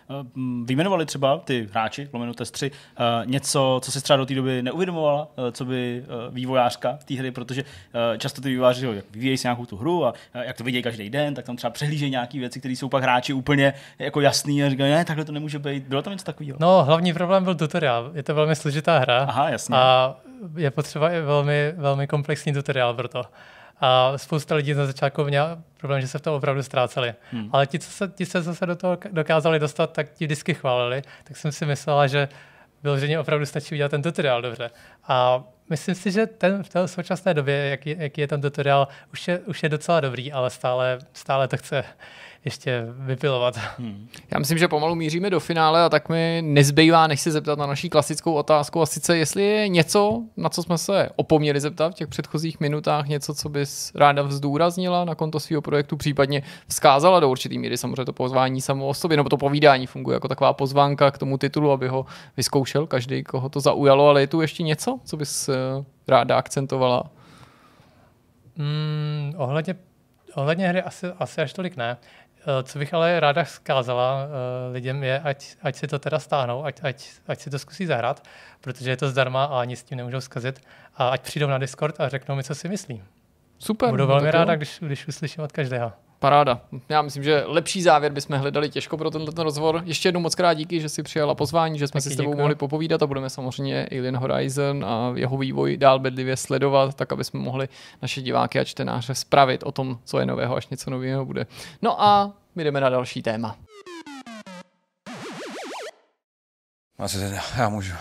Uh, 0.09 0.17
uh, 0.17 0.65
vyjmenovali 0.65 1.05
třeba 1.05 1.37
ty 1.37 1.67
hráči, 1.71 2.09
lomeno 2.13 2.33
testři, 2.33 2.71
něco, 3.25 3.79
co 3.83 3.91
si 3.91 4.01
třeba 4.01 4.17
do 4.17 4.25
té 4.25 4.35
doby 4.35 4.61
neuvědomovala, 4.61 5.27
co 5.51 5.65
by 5.65 6.03
vývojářka 6.29 6.99
té 7.05 7.13
hry, 7.13 7.31
protože 7.31 7.63
často 8.17 8.41
ty 8.41 8.49
vývojáři 8.49 8.87
jak 8.87 9.05
vyvíjejí 9.11 9.37
si 9.37 9.47
nějakou 9.47 9.65
tu 9.65 9.77
hru 9.77 10.05
a 10.05 10.13
jak 10.33 10.57
to 10.57 10.63
vidějí 10.63 10.83
každý 10.83 11.09
den, 11.09 11.35
tak 11.35 11.45
tam 11.45 11.55
třeba 11.55 11.71
přehlížejí 11.71 12.11
nějaké 12.11 12.39
věci, 12.39 12.59
které 12.59 12.71
jsou 12.71 12.89
pak 12.89 13.03
hráči 13.03 13.33
úplně 13.33 13.73
jako 13.99 14.21
jasný 14.21 14.63
a 14.63 14.69
říkají, 14.69 14.91
ne, 14.91 15.05
takhle 15.05 15.25
to 15.25 15.31
nemůže 15.31 15.59
být. 15.59 15.87
Bylo 15.87 16.01
tam 16.01 16.13
něco 16.13 16.25
takového? 16.25 16.57
No, 16.61 16.83
hlavní 16.83 17.13
problém 17.13 17.43
byl 17.43 17.55
tutoriál. 17.55 18.11
Je 18.13 18.23
to 18.23 18.35
velmi 18.35 18.55
složitá 18.55 18.99
hra. 18.99 19.17
Aha, 19.17 19.49
jasně. 19.49 19.75
A 19.75 20.15
je 20.57 20.71
potřeba 20.71 21.11
i 21.11 21.21
velmi, 21.21 21.73
velmi 21.77 22.07
komplexní 22.07 22.53
tutoriál 22.53 22.93
pro 22.93 23.07
to. 23.07 23.21
A 23.81 24.17
spousta 24.17 24.55
lidí 24.55 24.73
na 24.73 24.85
začátku 24.85 25.23
měla 25.23 25.59
problém, 25.77 26.01
že 26.01 26.07
se 26.07 26.19
v 26.19 26.21
tom 26.21 26.35
opravdu 26.35 26.63
ztráceli. 26.63 27.13
Hmm. 27.31 27.49
Ale 27.53 27.67
ti, 27.67 27.79
co 27.79 27.91
se, 27.91 28.07
ti, 28.07 28.25
co 28.25 28.55
se 28.55 28.65
do 28.65 28.75
toho 28.75 28.97
dokázali 29.11 29.59
dostat, 29.59 29.93
tak 29.93 30.13
ti 30.13 30.25
vždycky 30.25 30.53
chválili. 30.53 31.01
Tak 31.23 31.37
jsem 31.37 31.51
si 31.51 31.65
myslela, 31.65 32.07
že 32.07 32.29
vyloženě 32.83 33.19
opravdu 33.19 33.45
stačí 33.45 33.75
udělat 33.75 33.89
ten 33.89 34.01
tutoriál 34.01 34.41
dobře. 34.41 34.69
A 35.07 35.43
myslím 35.69 35.95
si, 35.95 36.11
že 36.11 36.25
ten, 36.25 36.63
v 36.63 36.69
té 36.69 36.87
současné 36.87 37.33
době, 37.33 37.55
jaký, 37.55 37.95
jaký 37.97 38.21
je 38.21 38.27
ten 38.27 38.41
tutoriál, 38.41 38.87
už 39.13 39.27
je, 39.27 39.39
už 39.39 39.63
je 39.63 39.69
docela 39.69 39.99
dobrý, 39.99 40.31
ale 40.31 40.49
stále, 40.49 40.99
stále 41.13 41.47
to 41.47 41.57
chce 41.57 41.83
ještě 42.45 42.85
vypilovat. 42.89 43.59
Hmm. 43.77 44.07
Já 44.31 44.39
myslím, 44.39 44.57
že 44.57 44.67
pomalu 44.67 44.95
míříme 44.95 45.29
do 45.29 45.39
finále 45.39 45.83
a 45.83 45.89
tak 45.89 46.09
mi 46.09 46.41
nezbývá, 46.45 47.07
než 47.07 47.21
se 47.21 47.31
zeptat 47.31 47.59
na 47.59 47.65
naší 47.65 47.89
klasickou 47.89 48.33
otázku 48.33 48.81
a 48.81 48.85
sice 48.85 49.17
jestli 49.17 49.43
je 49.43 49.67
něco, 49.67 50.23
na 50.37 50.49
co 50.49 50.63
jsme 50.63 50.77
se 50.77 51.09
opomněli 51.15 51.59
zeptat 51.59 51.89
v 51.89 51.95
těch 51.95 52.07
předchozích 52.07 52.59
minutách, 52.59 53.07
něco, 53.07 53.33
co 53.33 53.49
bys 53.49 53.91
ráda 53.95 54.21
vzdůraznila 54.21 55.05
na 55.05 55.15
konto 55.15 55.39
svého 55.39 55.61
projektu, 55.61 55.97
případně 55.97 56.43
vzkázala 56.67 57.19
do 57.19 57.29
určitý 57.29 57.59
míry 57.59 57.77
samozřejmě 57.77 58.05
to 58.05 58.13
pozvání 58.13 58.61
samo 58.61 58.87
o 58.87 58.93
sobě, 58.93 59.17
nebo 59.17 59.29
to 59.29 59.37
povídání 59.37 59.87
funguje 59.87 60.15
jako 60.15 60.27
taková 60.27 60.53
pozvánka 60.53 61.11
k 61.11 61.17
tomu 61.17 61.37
titulu, 61.37 61.71
aby 61.71 61.87
ho 61.87 62.05
vyzkoušel 62.37 62.87
každý, 62.87 63.23
koho 63.23 63.49
to 63.49 63.59
zaujalo, 63.59 64.07
ale 64.07 64.21
je 64.21 64.27
tu 64.27 64.41
ještě 64.41 64.63
něco, 64.63 64.99
co 65.03 65.17
bys 65.17 65.49
eh, 65.49 65.53
ráda 66.07 66.37
akcentovala? 66.37 67.03
Hmm, 68.57 69.33
ohledně, 69.37 69.75
ohledně 70.35 70.67
hry 70.67 70.81
asi, 70.81 71.07
asi 71.07 71.41
až 71.41 71.53
tolik 71.53 71.77
ne. 71.77 71.97
Eh, 72.47 72.63
co 72.63 72.79
bych 72.79 72.93
ale 72.93 73.19
ráda 73.19 73.45
zkázala 73.45 74.25
uh, 74.25 74.73
lidem 74.73 75.03
je, 75.03 75.19
ať, 75.19 75.55
ať 75.61 75.75
si 75.75 75.87
to 75.87 75.99
teda 75.99 76.19
stáhnou, 76.19 76.65
ať, 76.65 76.79
ať, 76.83 77.09
ať 77.27 77.39
si 77.39 77.49
to 77.49 77.59
zkusí 77.59 77.85
zahrát, 77.85 78.23
protože 78.61 78.89
je 78.89 78.97
to 78.97 79.09
zdarma 79.09 79.45
a 79.45 79.65
nic 79.65 79.79
s 79.79 79.83
tím 79.83 79.97
nemůžou 79.97 80.21
zkazit. 80.21 80.61
A 80.95 81.09
ať 81.09 81.21
přijdou 81.21 81.47
na 81.47 81.57
Discord 81.57 81.99
a 81.99 82.09
řeknou 82.09 82.35
mi, 82.35 82.43
co 82.43 82.55
si 82.55 82.69
myslí. 82.69 83.03
Super. 83.59 83.89
Budu 83.89 84.07
velmi 84.07 84.31
ráda, 84.31 84.55
když, 84.55 84.79
když 84.81 85.07
uslyším 85.07 85.43
od 85.43 85.51
každého. 85.51 85.93
Paráda. 86.19 86.61
Já 86.89 87.01
myslím, 87.01 87.23
že 87.23 87.43
lepší 87.45 87.81
závěr 87.81 88.11
bychom 88.11 88.37
hledali 88.37 88.69
těžko 88.69 88.97
pro 88.97 89.11
tenhle 89.11 89.31
ten 89.31 89.43
rozhovor. 89.43 89.81
Ještě 89.85 90.07
jednou 90.07 90.19
moc 90.21 90.35
krát 90.35 90.53
díky, 90.53 90.81
že 90.81 90.89
jsi 90.89 91.03
přijala 91.03 91.35
pozvání, 91.35 91.79
že 91.79 91.87
jsme 91.87 92.01
Taky 92.01 92.09
si 92.09 92.13
s 92.13 92.17
tebou 92.17 92.29
děkuji. 92.29 92.39
mohli 92.39 92.55
popovídat 92.55 93.03
a 93.03 93.07
budeme 93.07 93.29
samozřejmě 93.29 93.87
Alien 93.91 94.17
Horizon 94.17 94.85
a 94.85 95.11
jeho 95.15 95.37
vývoj 95.37 95.77
dál 95.77 95.99
bedlivě 95.99 96.37
sledovat, 96.37 96.95
tak 96.95 97.11
aby 97.11 97.23
jsme 97.23 97.39
mohli 97.39 97.69
naše 98.01 98.21
diváky 98.21 98.59
a 98.59 98.63
čtenáře 98.63 99.15
spravit 99.15 99.63
o 99.63 99.71
tom, 99.71 99.99
co 100.03 100.19
je 100.19 100.25
nového, 100.25 100.55
až 100.55 100.67
něco 100.67 100.89
nového 100.89 101.25
bude. 101.25 101.45
No 101.81 102.01
a 102.03 102.33
my 102.55 102.63
jdeme 102.63 102.81
na 102.81 102.89
další 102.89 103.21
téma. 103.21 103.55
Asi 106.99 107.17
já 107.57 107.69
můžu. 107.69 107.93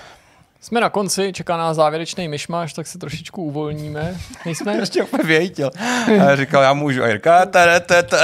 Jsme 0.67 0.81
na 0.81 0.91
konci, 0.91 1.33
čeká 1.33 1.57
nás 1.57 1.77
závěrečný 1.77 2.29
myšmaš, 2.29 2.73
tak 2.73 2.87
se 2.87 2.99
trošičku 2.99 3.43
uvolníme. 3.43 4.17
Nejsme? 4.45 4.77
Ještě 4.81 5.03
úplně 5.03 5.23
věděl. 5.25 5.71
A 6.29 6.37
říkal, 6.37 6.63
já 6.63 6.73
můžu. 6.73 7.03
A 7.03 7.09
Jirka, 7.09 7.47
tada, 7.47 7.81
tada. 7.81 8.19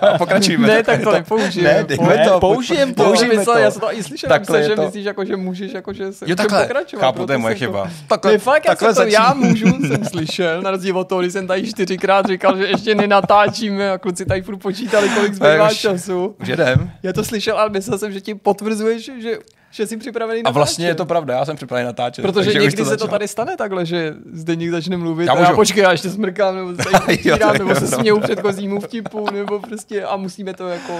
A 0.00 0.18
pokračujeme. 0.18 0.68
Ne, 0.68 0.82
tak 0.82 1.02
to 1.02 1.12
nepoužijeme. 1.12 1.86
Ne, 1.88 2.16
ne, 2.16 2.24
to, 2.28 2.40
použijem 2.40 2.94
to. 2.94 3.04
Použijeme 3.04 3.44
to. 3.44 3.58
Já 3.58 3.70
jsem 3.70 3.80
to 3.80 3.92
i 3.92 4.02
slyšel, 4.02 4.28
takhle 4.28 4.62
že 4.62 4.76
to. 4.76 4.82
myslíš, 4.82 5.04
jako, 5.04 5.24
že 5.24 5.36
můžeš, 5.36 5.72
jako, 5.72 5.92
že 5.92 6.12
se 6.12 6.24
jo, 6.28 6.36
takhle, 6.36 6.62
pokračovat. 6.62 7.00
Chápu, 7.00 7.26
to 7.26 7.32
je 7.32 7.38
moje 7.38 7.54
chyba. 7.54 7.90
Takhle, 8.08 8.32
ne, 8.32 8.38
fakt, 8.38 8.66
takhle 8.66 8.88
já, 8.88 8.94
to, 8.94 9.02
já 9.02 9.34
můžu, 9.34 9.66
jsem 9.88 10.04
slyšel, 10.04 10.62
na 10.62 10.70
rozdíl 10.70 10.98
od 10.98 11.08
toho, 11.08 11.20
když 11.20 11.32
jsem 11.32 11.46
tady 11.46 11.66
čtyřikrát 11.66 12.26
říkal, 12.26 12.56
že 12.56 12.66
ještě 12.66 12.94
nenatáčíme 12.94 13.90
a 13.90 13.98
kluci 13.98 14.26
tady 14.26 14.42
furt 14.42 14.56
počítali, 14.56 15.08
kolik 15.08 15.34
zbývá 15.34 15.74
času. 15.74 16.36
Už 16.40 16.48
jedem. 16.48 16.90
Já 17.02 17.12
to 17.12 17.24
slyšel, 17.24 17.58
ale 17.58 17.70
myslel 17.70 17.98
jsem, 17.98 18.12
že 18.12 18.20
ti 18.20 18.34
potvrzuješ, 18.34 19.10
že 19.18 19.38
že 19.78 19.86
jsi 19.86 19.96
připravený 19.96 20.42
natáčet. 20.42 20.56
A 20.56 20.58
vlastně 20.58 20.86
je 20.86 20.94
to 20.94 21.06
pravda, 21.06 21.34
já 21.34 21.44
jsem 21.44 21.56
připravený 21.56 21.86
natáčet. 21.86 22.22
Protože 22.22 22.52
někdy 22.52 22.76
to 22.76 22.84
se 22.84 22.96
to 22.96 23.08
tady 23.08 23.28
stane 23.28 23.56
takhle, 23.56 23.86
že 23.86 24.14
zde 24.32 24.56
někdo 24.56 24.76
začne 24.76 24.96
mluvit 24.96 25.26
já 25.26 25.32
a 25.32 25.40
já 25.40 25.52
počkej, 25.52 25.82
já 25.82 25.92
ještě 25.92 26.10
smrkám, 26.10 26.56
nebo 26.56 26.74
se 26.82 26.88
jo, 27.28 27.52
nebo 27.58 27.74
se 27.74 27.86
směju 27.86 28.20
předchozímu 28.20 28.80
vtipu, 28.80 29.30
nebo 29.30 29.58
prostě 29.58 30.04
a 30.04 30.16
musíme 30.16 30.54
to 30.54 30.68
jako 30.68 30.94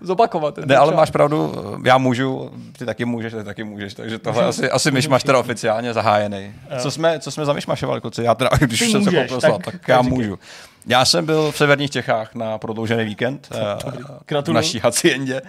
zopakovat. 0.00 0.58
Ne, 0.58 0.76
ale 0.76 0.94
máš 0.94 1.10
pravdu, 1.10 1.54
já 1.84 1.98
můžu, 1.98 2.50
ty 2.78 2.86
taky 2.86 3.04
můžeš, 3.04 3.32
ty 3.32 3.44
taky 3.44 3.64
můžeš, 3.64 3.94
takže 3.94 4.18
tohle 4.18 4.44
asi, 4.44 4.70
asi 4.70 4.90
myšmaš 4.90 5.22
teda 5.22 5.38
oficiálně 5.38 5.92
zahájený. 5.92 6.54
Co 6.78 6.90
jsme, 6.90 7.20
co 7.20 7.30
jsme 7.30 7.44
zamyšmašovali, 7.44 8.00
kluci? 8.00 8.22
Já 8.22 8.34
teda, 8.34 8.50
když 8.60 8.90
jsem 8.90 9.04
se 9.04 9.10
poprosil, 9.10 9.52
tak, 9.52 9.64
tak 9.64 9.88
já 9.88 10.02
můžu. 10.02 10.38
Já 10.86 11.04
jsem 11.04 11.26
byl 11.26 11.52
v 11.52 11.56
severních 11.56 11.90
Čechách 11.90 12.34
na 12.34 12.58
prodloužený 12.58 13.04
víkend 13.04 13.48
uh, 14.30 14.40
v 14.42 14.52
naší 14.52 14.78
haciendě. 14.78 15.42
Uh, 15.42 15.48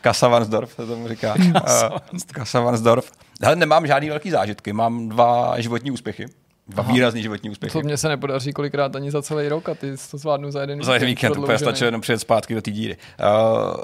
Kasavansdorf 0.00 0.72
se 0.72 0.86
tomu 0.86 1.08
říká. 1.08 1.34
Uh, 1.34 1.98
Kasavansdorf. 2.32 3.10
Hele, 3.42 3.56
nemám 3.56 3.86
žádný 3.86 4.08
velký 4.08 4.30
zážitky, 4.30 4.72
mám 4.72 5.08
dva 5.08 5.60
životní 5.60 5.90
úspěchy. 5.90 6.26
Dva 6.68 6.82
Aha. 6.82 6.92
výrazný 6.92 7.22
životní 7.22 7.50
úspěchy. 7.50 7.72
To 7.72 7.80
mě 7.80 7.96
se 7.96 8.08
nepodaří 8.08 8.52
kolikrát 8.52 8.96
ani 8.96 9.10
za 9.10 9.22
celý 9.22 9.48
rok 9.48 9.68
a 9.68 9.74
ty 9.74 9.96
to 10.10 10.18
zvládnu 10.18 10.50
za 10.50 10.60
jeden 10.60 10.82
Za 10.82 10.94
jeden 10.94 11.06
víkend, 11.06 11.34
to 11.34 11.58
stačilo 11.58 11.88
jenom 11.88 12.00
přijet 12.00 12.20
zpátky 12.20 12.54
do 12.54 12.62
té 12.62 12.70
díry. 12.70 12.96
Uh, 13.20 13.76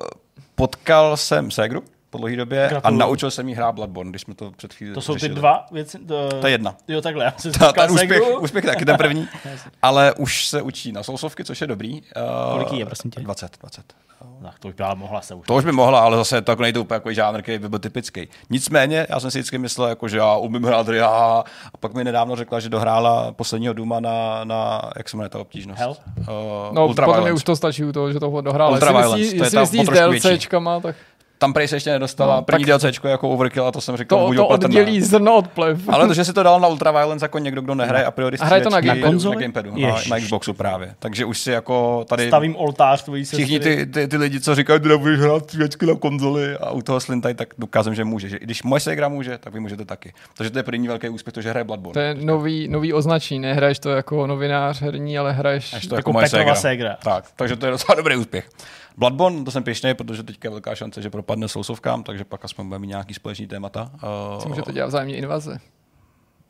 potkal 0.55 1.17
jsem 1.17 1.51
Segru, 1.51 1.83
po 2.15 2.19
dlouhé 2.19 2.37
době 2.37 2.67
Gratuluju. 2.71 3.03
a 3.03 3.07
naučil 3.07 3.31
jsem 3.31 3.49
jí 3.49 3.55
hrát 3.55 3.73
Bloodborne, 3.73 4.11
když 4.11 4.23
jsme 4.23 4.35
to 4.35 4.51
před 4.51 4.75
chvíli 4.75 4.95
To 4.95 5.01
jsou 5.01 5.15
řešili. 5.15 5.29
ty 5.29 5.35
dva 5.35 5.67
věci? 5.73 5.99
To... 5.99 6.47
je 6.47 6.53
jedna. 6.53 6.77
Jo, 6.89 7.01
takhle. 7.01 7.25
Já 7.25 7.35
jsem 7.37 7.53
ta, 7.53 7.73
ten 7.73 7.91
úspěch, 7.91 8.23
úspěch 8.41 8.65
taky 8.65 8.85
ten 8.85 8.97
první, 8.97 9.29
ale 9.83 10.15
už 10.15 10.49
se 10.49 10.63
učí 10.63 10.93
na 10.93 11.03
sousovky, 11.03 11.45
což 11.45 11.61
je 11.61 11.67
dobrý. 11.67 12.03
Uh, 12.03 12.53
Kolik 12.53 12.73
je, 12.73 12.87
prosím 12.87 13.11
tě? 13.11 13.21
20, 13.21 13.59
20. 13.61 13.95
Tak 14.43 14.59
to 14.59 14.69
už 14.69 14.75
by 14.75 14.85
mohla 14.95 15.21
se 15.21 15.35
už. 15.35 15.47
To 15.47 15.55
už 15.55 15.65
by 15.65 15.73
mohla, 15.73 16.01
ale 16.01 16.17
zase 16.17 16.43
to 16.43 16.53
jako 16.53 16.63
nejde 16.63 16.81
úplně 16.81 16.97
jako 16.97 17.13
žánr, 17.13 17.43
který 17.43 17.59
by 17.59 17.69
byl 17.69 17.79
typický. 17.79 18.29
Nicméně, 18.51 19.07
já 19.11 19.21
jsem 19.21 19.31
si 19.31 19.39
vždycky 19.39 19.59
myslel, 19.59 19.89
jako, 19.89 20.09
že 20.09 20.19
já 20.19 20.37
umím 20.37 20.65
hrát 20.65 20.87
hry 20.87 21.01
a, 21.01 21.45
pak 21.81 21.95
mi 21.95 22.05
nedávno 22.05 22.37
řekla, 22.37 22.61
že 22.61 22.69
dohrála 22.69 23.33
posledního 23.33 23.75
Duma 23.75 24.01
na, 24.01 24.45
na 24.45 24.91
jak 24.97 25.09
se 25.09 25.17
jmenuje 25.17 25.29
ta 25.29 25.39
obtížnost? 25.39 25.81
Hell? 25.81 25.97
Uh, 26.19 26.27
no, 26.73 26.87
Ultra 26.87 27.07
potom 27.07 27.33
už 27.33 27.45
to 27.45 27.57
stačí 27.57 27.85
u 27.85 27.93
toho, 27.93 28.13
že 28.13 28.21
toho 28.21 28.41
dohrála. 28.41 28.71
Ultra 28.71 28.93
Violence, 28.93 29.37
to 29.37 29.45
je 29.45 29.51
ta 29.51 29.65
s 29.65 29.71
DLCčkama, 29.71 30.81
tak 30.81 30.97
tam 31.45 31.53
prej 31.53 31.69
se 31.69 31.77
ještě 31.77 31.91
nedostala. 31.91 32.37
No, 32.37 32.43
První 32.43 32.65
tak- 32.65 32.81
DLCčko 32.83 33.09
jako 33.09 33.29
Overkill 33.31 33.67
a 33.67 33.73
to 33.73 33.81
jsem 33.81 33.97
říkal, 33.97 34.29
To, 34.29 34.35
to 34.35 34.47
opatrná. 34.47 34.69
oddělí 34.69 35.01
zrno 35.01 35.37
od 35.37 35.49
plev. 35.49 35.89
Ale 35.89 36.07
to, 36.09 36.15
že 36.19 36.25
si 36.25 36.33
to 36.33 36.43
dal 36.43 36.61
na 36.61 36.69
Ultraviolence 36.69 37.25
jako 37.25 37.39
někdo, 37.39 37.61
kdo 37.63 37.75
nehraje 37.75 38.05
a 38.05 38.11
priori 38.11 38.39
A 38.39 38.45
hraje 38.45 38.63
to 38.63 38.71
na 38.71 38.77
střílečky, 38.79 39.01
gamepadu? 39.03 39.29
Na 39.31 39.41
gamepadu, 39.41 39.71
na, 39.71 39.89
Ježiš. 39.89 40.11
na 40.11 40.19
Xboxu 40.19 40.55
právě. 40.55 40.95
Takže 40.99 41.25
už 41.25 41.39
si 41.41 41.51
jako 41.51 42.05
tady 42.09 42.27
Stavím 42.29 42.57
oltář 42.57 43.03
tvojí 43.05 43.25
sestry. 43.25 43.45
všichni 43.45 43.61
ty, 43.61 43.87
ty, 43.87 44.09
ty, 44.09 44.17
lidi, 44.17 44.41
co 44.41 44.55
říkají, 44.55 44.81
ty 44.81 44.89
nebudeš 44.89 45.21
hrát 45.21 45.43
střílečky 45.45 45.87
na 45.87 45.95
konzoli 45.95 46.57
a 46.57 46.71
u 46.71 46.83
toho 46.83 47.01
slintaj, 47.01 47.35
tak 47.35 47.49
dokázím, 47.59 47.95
že 47.95 48.05
může. 48.05 48.29
Že 48.29 48.37
i 48.37 48.45
když 48.45 48.63
moje 48.63 48.81
ségra 48.81 49.09
může, 49.09 49.39
tak 49.39 49.53
vy 49.55 49.61
můžete 49.61 49.85
taky. 49.85 50.13
Takže 50.37 50.51
to 50.51 50.59
je 50.59 50.63
první 50.63 50.89
velký 50.89 51.09
úspěch, 51.09 51.35
to, 51.35 51.41
že 51.41 51.51
hraje 51.51 51.65
Bloodborne. 51.65 51.93
To 51.95 52.01
je 52.01 52.15
nový, 52.27 52.69
nový 52.69 52.93
označení, 52.93 53.41
nehraješ 53.41 53.79
to 53.79 53.91
jako 53.91 54.27
novinář 54.27 54.81
herní, 54.83 55.19
ale 55.19 55.33
hraješ... 55.33 55.75
Až 55.75 55.87
to 55.87 55.95
jako 55.95 55.97
jako 55.97 56.13
moje 56.13 56.25
Petrova 56.27 56.55
ségra. 56.55 56.95
ségra. 56.95 57.13
Tak, 57.15 57.25
takže 57.37 57.57
to 57.57 57.67
je 57.67 57.73
docela 57.73 57.95
dobrý 57.97 58.17
úspěch. 58.17 58.49
Bloodborne, 58.97 59.45
to 59.45 59.51
jsem 59.51 59.63
pěšný, 59.63 59.95
protože 59.95 60.23
teďka 60.23 60.47
je 60.47 60.51
velká 60.51 60.75
šance, 60.75 61.03
že 61.03 61.11
propadne 61.11 61.49
sousovkám, 61.49 62.03
takže 62.03 62.25
pak 62.25 62.45
aspoň 62.45 62.67
budeme 62.67 62.81
mít 62.81 62.87
nějaký 62.89 63.15
společný 63.15 63.47
témata. 63.47 63.91
Uh, 64.39 64.49
můžete 64.49 64.73
dělat 64.73 64.87
vzájemně 64.87 65.17
invaze. 65.17 65.59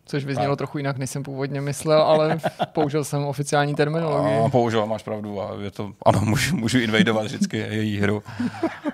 Což 0.06 0.24
vyznělo 0.24 0.56
trochu 0.56 0.78
jinak, 0.78 0.97
než 0.98 1.10
jsem 1.10 1.22
původně 1.22 1.60
myslel, 1.60 2.02
ale 2.02 2.39
použil 2.72 3.05
jsem 3.05 3.24
oficiální 3.24 3.74
terminologii. 3.74 4.39
a 4.47 4.48
použil, 4.48 4.86
máš 4.86 5.02
pravdu. 5.02 5.43
A 5.43 5.51
je 5.62 5.70
to, 5.70 5.93
ano, 6.06 6.20
můžu, 6.24 6.56
můžu 6.56 6.78
invadovat 6.78 7.22
vždycky 7.24 7.56
její 7.59 8.01
hru. 8.01 8.22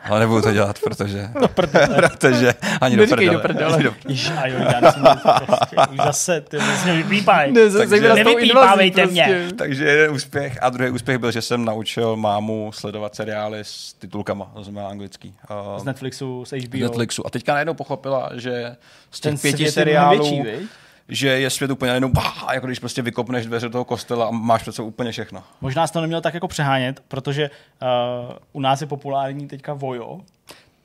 Ale 0.05 0.21
nebudu 0.21 0.43
to 0.43 0.53
dělat, 0.53 0.79
protože, 0.85 1.29
protože 1.55 2.55
ani 2.81 2.97
do 2.97 3.07
prdele. 3.07 3.35
do 3.35 3.41
prdele. 3.41 3.75
Ani 3.75 3.85
do- 3.85 3.95
Ježiš, 4.09 4.31
a 4.37 4.47
jo, 4.47 4.59
já 4.59 4.93
to 4.93 5.01
prostě, 5.47 5.77
už 5.91 5.97
zase, 5.97 6.41
ty 6.41 6.57
vlastně 6.57 6.93
vypípaj. 6.93 7.53
Ne, 7.53 7.61
Takže- 7.71 8.15
Nevypípávejte 8.15 9.01
invazí 9.01 9.13
mě. 9.13 9.37
prostě. 9.39 9.57
Takže 9.57 9.85
jeden 9.85 10.11
úspěch 10.11 10.59
a 10.63 10.71
druhý 10.71 10.91
úspěch 10.91 11.19
byl, 11.19 11.31
že 11.31 11.43
jsem 11.43 11.65
naučil 11.65 12.17
mámu 12.17 12.71
sledovat 12.75 13.15
seriály 13.15 13.59
s 13.63 13.93
titulkama, 13.93 14.51
to 14.55 14.63
znamená 14.65 14.89
anglický. 14.89 15.35
Uh, 15.75 15.79
Z 15.81 15.85
Netflixu, 15.85 16.45
z 16.45 16.53
HBO. 16.53 16.79
z 16.79 16.81
Netflixu. 16.81 17.27
A 17.27 17.31
teďka 17.31 17.53
najednou 17.53 17.75
pochopila, 17.75 18.31
že 18.35 18.77
z 19.11 19.21
těch 19.21 19.31
Ten 19.33 19.39
pěti 19.39 19.71
seriálů, 19.73 20.43
větší? 20.43 20.69
Že 21.11 21.29
je 21.29 21.51
svět 21.51 21.71
úplně 21.71 21.89
najednou, 21.89 22.09
bah, 22.09 22.53
jako 22.55 22.67
když 22.67 22.79
prostě 22.79 23.03
vykopneš 23.03 23.47
dveře 23.47 23.69
toho 23.69 23.85
kostela 23.85 24.27
a 24.27 24.31
máš 24.31 24.65
sebou 24.71 24.89
úplně 24.89 25.13
všechno. 25.13 25.43
Možná 25.61 25.87
jsi 25.87 25.93
to 25.93 26.01
neměl 26.01 26.21
tak 26.21 26.35
jako 26.35 26.49
přehánět, 26.49 27.03
protože 27.09 27.51
uh, 28.31 28.37
u 28.53 28.61
nás 28.61 28.81
je 28.81 28.87
populární 28.87 29.49
teďka 29.49 29.75
Vojo. 29.75 30.21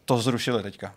To 0.05 0.17
zrušili 0.17 0.63
teďka. 0.63 0.93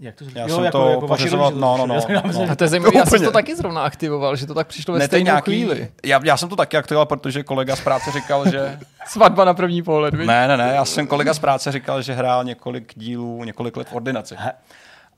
Jak 0.00 0.14
to 0.14 0.24
Já 0.34 0.46
jo, 0.48 0.54
jsem 0.54 0.64
jako, 0.64 0.78
to 0.78 0.90
jako 0.90 1.06
vaši 1.06 1.22
pořizoval- 1.22 1.54
no, 1.54 1.86
no, 1.86 2.00
zrušili. 2.00 2.22
no, 2.34 2.46
no. 2.46 2.52
A 2.52 2.54
to 2.54 2.64
je 2.64 2.68
zajímavé, 2.68 2.98
já 2.98 3.06
jsem 3.06 3.24
to 3.24 3.30
taky 3.30 3.56
zrovna 3.56 3.82
aktivoval, 3.82 4.36
že 4.36 4.46
to 4.46 4.54
tak 4.54 4.66
přišlo 4.66 4.94
ve 4.94 4.98
Ne, 4.98 5.08
to 5.08 5.16
je 5.16 5.20
stejnou 5.20 5.24
nějaký, 5.28 5.50
chvíli. 5.50 5.88
já, 6.04 6.20
já, 6.24 6.36
jsem 6.36 6.48
to 6.48 6.56
taky 6.56 6.76
aktivoval, 6.76 7.06
protože 7.06 7.42
kolega 7.42 7.76
z 7.76 7.80
práce 7.80 8.12
říkal, 8.12 8.50
že... 8.50 8.78
Svatba 9.06 9.44
na 9.44 9.54
první 9.54 9.82
pohled, 9.82 10.14
viď? 10.14 10.26
ne, 10.26 10.48
ne, 10.48 10.56
ne, 10.56 10.72
já 10.74 10.84
jsem 10.84 11.06
kolega 11.06 11.34
z 11.34 11.38
práce 11.38 11.72
říkal, 11.72 12.02
že 12.02 12.12
hrál 12.14 12.44
několik 12.44 12.92
dílů, 12.96 13.44
několik 13.44 13.76
let 13.76 13.88
v 13.88 13.92
ordinaci. 13.94 14.34
He, 14.38 14.52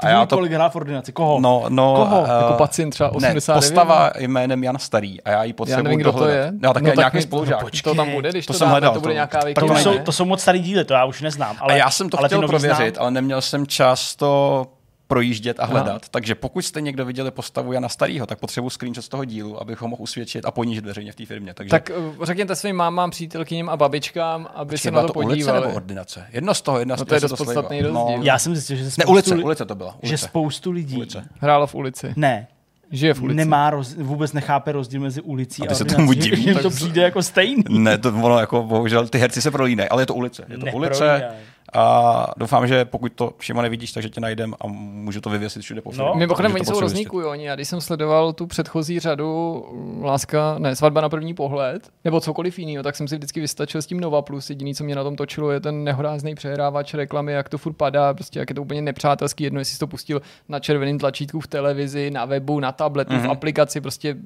A 0.02 0.08
já 0.08 0.26
to... 0.26 0.36
kolik 0.36 0.52
hrál 0.52 0.70
v 0.70 0.76
ordinaci? 0.76 1.12
Koho? 1.12 1.40
No, 1.40 1.64
no, 1.68 1.94
Koho? 1.96 2.24
eh, 2.28 2.42
Jako 2.42 2.52
pacient 2.52 2.90
třeba 2.90 3.08
89? 3.08 3.48
Ne, 3.48 3.54
postava 3.54 4.10
jménem 4.18 4.64
Jan 4.64 4.78
Starý 4.78 5.22
a 5.22 5.30
já 5.30 5.44
ji 5.44 5.50
Já 5.50 5.54
potřebuji 5.54 5.82
nevím, 5.82 5.98
kdo 6.00 6.12
to 6.12 6.18
dohledat. 6.18 6.44
je. 6.44 6.52
No, 6.62 6.74
tak 6.74 6.82
no, 6.82 6.88
tak 6.88 6.96
nějaký 6.98 7.16
mi- 7.16 7.22
spolužák. 7.22 7.62
no, 7.62 7.68
To 7.84 7.94
tam 7.94 8.10
bude, 8.10 8.28
když 8.30 8.46
To 8.46 8.52
to, 8.52 8.58
jsem 8.58 8.64
dáme, 8.64 8.72
hledal, 8.72 8.94
to 8.94 9.00
bude 9.00 9.10
to- 9.10 9.14
nějaká 9.14 9.40
to, 9.54 9.66
to 9.66 9.76
jsou, 9.76 9.98
to 9.98 10.12
jsou 10.12 10.24
moc 10.24 10.40
starý 10.40 10.58
díly, 10.58 10.84
to 10.84 10.94
já 10.94 11.04
už 11.04 11.22
neznám. 11.22 11.56
Ale, 11.60 11.74
a 11.74 11.76
já 11.76 11.90
jsem 11.90 12.08
to 12.08 12.18
ale 12.18 12.28
chtěl 12.28 12.48
prověřit, 12.48 12.94
znám. 12.94 13.02
ale 13.02 13.10
neměl 13.10 13.40
jsem 13.40 13.66
čas 13.66 14.16
to 14.16 14.66
projíždět 15.14 15.60
a 15.60 15.64
hledat. 15.66 16.08
Takže 16.08 16.34
pokud 16.34 16.62
jste 16.62 16.80
někdo 16.80 17.04
viděli 17.04 17.30
postavu 17.30 17.72
Jana 17.72 17.88
Starýho, 17.88 18.26
tak 18.26 18.38
potřebuji 18.38 18.70
screenshot 18.70 19.04
z 19.04 19.08
toho 19.08 19.24
dílu, 19.24 19.60
abych 19.62 19.80
ho 19.82 19.88
mohl 19.88 20.02
usvědčit 20.02 20.44
a 20.44 20.50
ponížit 20.50 20.84
veřejně 20.84 21.12
v 21.12 21.16
té 21.16 21.26
firmě. 21.26 21.54
Takže 21.54 21.70
Tak 21.70 21.90
uh, 22.18 22.24
řekněte 22.24 22.56
svým 22.56 22.76
mámám, 22.76 23.10
přítelkyním 23.10 23.68
a 23.68 23.76
babičkám, 23.76 24.48
aby 24.54 24.78
se 24.78 24.90
na 24.90 25.02
to, 25.02 25.12
ulice 25.12 25.28
podívali. 25.28 25.60
nebo 25.66 25.74
ordinace? 25.76 26.26
Jedno 26.32 26.54
z 26.54 26.62
toho, 26.62 26.78
jedna 26.78 26.96
z 26.96 26.98
No 26.98 27.04
to 27.04 27.14
je 27.14 27.16
já 27.16 27.20
jsem 27.20 27.28
dost 27.28 27.38
podstatný 27.38 27.82
rozdíl. 27.82 28.22
Já 28.22 28.38
jsem 28.38 28.54
zjistil, 28.54 28.76
že 28.76 28.84
Ne, 28.84 28.90
spoustu, 28.90 29.10
ulice, 29.12 29.34
li- 29.34 29.44
ulice 29.44 29.64
to 29.64 29.74
byla. 29.74 29.90
že 30.02 30.08
Ulice. 30.08 30.24
spoustu 30.28 30.70
lidí 30.70 30.96
Ulice. 30.96 31.24
Hrála 31.40 31.66
v 31.66 31.74
ulici. 31.74 32.12
ne, 32.16 32.46
Žije 32.92 33.14
v 33.14 33.22
ulici. 33.22 33.36
nemá 33.36 33.70
roz, 33.70 33.94
vůbec 33.94 34.32
nechápe 34.32 34.72
rozdíl 34.72 35.00
mezi 35.00 35.20
ulicí 35.20 35.62
A 35.62 35.64
a, 35.64 35.68
ty 35.68 35.74
se 35.74 35.84
ordinací. 35.84 36.06
tomu 36.30 36.40
Jim 36.42 36.54
tak 36.54 36.62
to 36.62 36.70
se- 36.70 36.76
přijde 36.76 37.02
jako 37.02 37.22
stejný. 37.22 37.62
Ne, 37.68 37.98
to 37.98 38.08
ono 38.08 38.38
jako, 38.38 38.62
bohužel, 38.62 39.08
ty 39.08 39.18
herci 39.18 39.42
se 39.42 39.50
prolínají, 39.50 39.88
ale 39.90 40.02
je 40.02 40.06
to 40.06 40.14
ulice. 40.14 40.44
Je 40.48 40.58
to 40.58 40.66
ulice. 40.72 41.24
A 41.72 42.26
doufám, 42.36 42.66
že 42.66 42.84
pokud 42.84 43.12
to 43.12 43.32
všema 43.38 43.62
nevidíš, 43.62 43.92
takže 43.92 44.08
tě 44.08 44.20
najdem 44.20 44.54
a 44.60 44.66
můžu 44.66 45.20
to 45.20 45.30
vyvěsit 45.30 45.62
všude 45.62 45.80
po 45.80 45.92
No. 45.96 46.14
Mimochodem, 46.14 46.52
oni 46.54 46.64
to 46.64 46.72
jsou 46.72 46.80
rozníkují, 46.80 47.26
oni. 47.26 47.44
Já 47.44 47.54
když 47.54 47.68
jsem 47.68 47.80
sledoval 47.80 48.32
tu 48.32 48.46
předchozí 48.46 49.00
řadu 49.00 49.64
Láska, 50.02 50.56
ne, 50.58 50.76
svatba 50.76 51.00
na 51.00 51.08
první 51.08 51.34
pohled, 51.34 51.90
nebo 52.04 52.20
cokoliv 52.20 52.58
jiného, 52.58 52.82
tak 52.82 52.96
jsem 52.96 53.08
si 53.08 53.16
vždycky 53.16 53.40
vystačil 53.40 53.82
s 53.82 53.86
tím 53.86 54.00
Nova 54.00 54.22
Plus. 54.22 54.50
Jediný, 54.50 54.74
co 54.74 54.84
mě 54.84 54.94
na 54.94 55.04
tom 55.04 55.16
točilo, 55.16 55.50
je 55.50 55.60
ten 55.60 55.84
nehorázný 55.84 56.34
přehrávač 56.34 56.94
reklamy, 56.94 57.32
jak 57.32 57.48
to 57.48 57.58
furt 57.58 57.72
padá, 57.72 58.14
prostě 58.14 58.38
jak 58.38 58.50
je 58.50 58.54
to 58.54 58.62
úplně 58.62 58.82
nepřátelský, 58.82 59.44
jedno, 59.44 59.60
jestli 59.60 59.72
jsi 59.72 59.78
to 59.78 59.86
pustil 59.86 60.22
na 60.48 60.60
červeném 60.60 60.98
tlačítku 60.98 61.40
v 61.40 61.46
televizi, 61.46 62.10
na 62.10 62.24
webu, 62.24 62.60
na 62.60 62.72
tabletu, 62.72 63.12
mm-hmm. 63.12 63.26
v 63.26 63.30
aplikaci, 63.30 63.80
prostě 63.80 64.16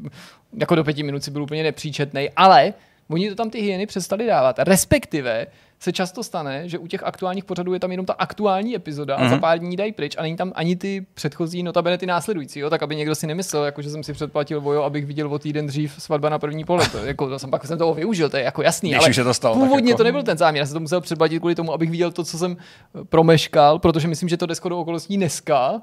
jako 0.58 0.74
do 0.74 0.84
pěti 0.84 1.02
minut 1.02 1.24
si 1.24 1.30
byl 1.30 1.42
úplně 1.42 1.62
nepříčetný, 1.62 2.30
ale 2.36 2.74
oni 3.08 3.28
to 3.28 3.34
tam 3.34 3.50
ty 3.50 3.60
hyeny 3.60 3.86
přestali 3.86 4.26
dávat. 4.26 4.58
Respektive 4.58 5.46
se 5.84 5.92
často 5.92 6.22
stane, 6.24 6.68
že 6.68 6.78
u 6.78 6.86
těch 6.86 7.02
aktuálních 7.02 7.44
pořadů 7.44 7.72
je 7.74 7.80
tam 7.80 7.90
jenom 7.90 8.06
ta 8.06 8.12
aktuální 8.12 8.76
epizoda 8.76 9.16
Mhm. 9.16 9.26
a 9.26 9.28
za 9.28 9.38
pár 9.38 9.58
dní 9.58 9.76
dají 9.76 9.92
pryč 9.92 10.16
a 10.18 10.22
není 10.22 10.36
tam 10.36 10.52
ani 10.54 10.76
ty 10.76 11.06
předchozí, 11.14 11.62
notabene 11.62 11.98
ty 11.98 12.06
následující, 12.06 12.60
jo? 12.60 12.70
tak 12.70 12.82
aby 12.82 12.96
někdo 12.96 13.14
si 13.14 13.26
nemyslel, 13.26 13.64
jako 13.64 13.82
že 13.82 13.90
jsem 13.90 14.02
si 14.02 14.12
předplatil 14.12 14.60
vojo, 14.60 14.82
abych 14.82 15.06
viděl 15.06 15.34
o 15.34 15.38
týden 15.38 15.66
dřív 15.66 15.94
svatba 15.98 16.28
na 16.28 16.38
první 16.38 16.64
pole. 16.64 16.88
To, 16.88 16.98
jako, 17.06 17.28
to 17.28 17.38
jsem 17.38 17.50
pak 17.50 17.66
jsem 17.66 17.78
toho 17.78 17.94
využil, 17.94 18.28
to 18.30 18.36
je 18.36 18.42
jako 18.42 18.62
jasný. 18.62 18.90
Když 18.90 18.98
ale 19.00 19.10
už 19.10 19.16
to 19.16 19.34
stalo, 19.34 19.54
původně 19.54 19.90
jako- 19.90 19.98
to 19.98 20.04
nebyl 20.04 20.22
ten 20.22 20.38
záměr, 20.38 20.62
já 20.62 20.66
jsem 20.66 20.74
to 20.74 20.80
musel 20.80 21.00
předplatit 21.00 21.38
kvůli 21.38 21.54
tomu, 21.54 21.72
abych 21.72 21.90
viděl 21.90 22.10
to, 22.10 22.24
co 22.24 22.38
jsem 22.38 22.56
eh, 23.00 23.04
promeškal, 23.04 23.78
protože 23.78 24.08
myslím, 24.08 24.28
že 24.28 24.36
to 24.36 24.46
jde 24.46 24.54
shodou 24.54 24.80
okolností 24.80 25.16
dneska 25.16 25.82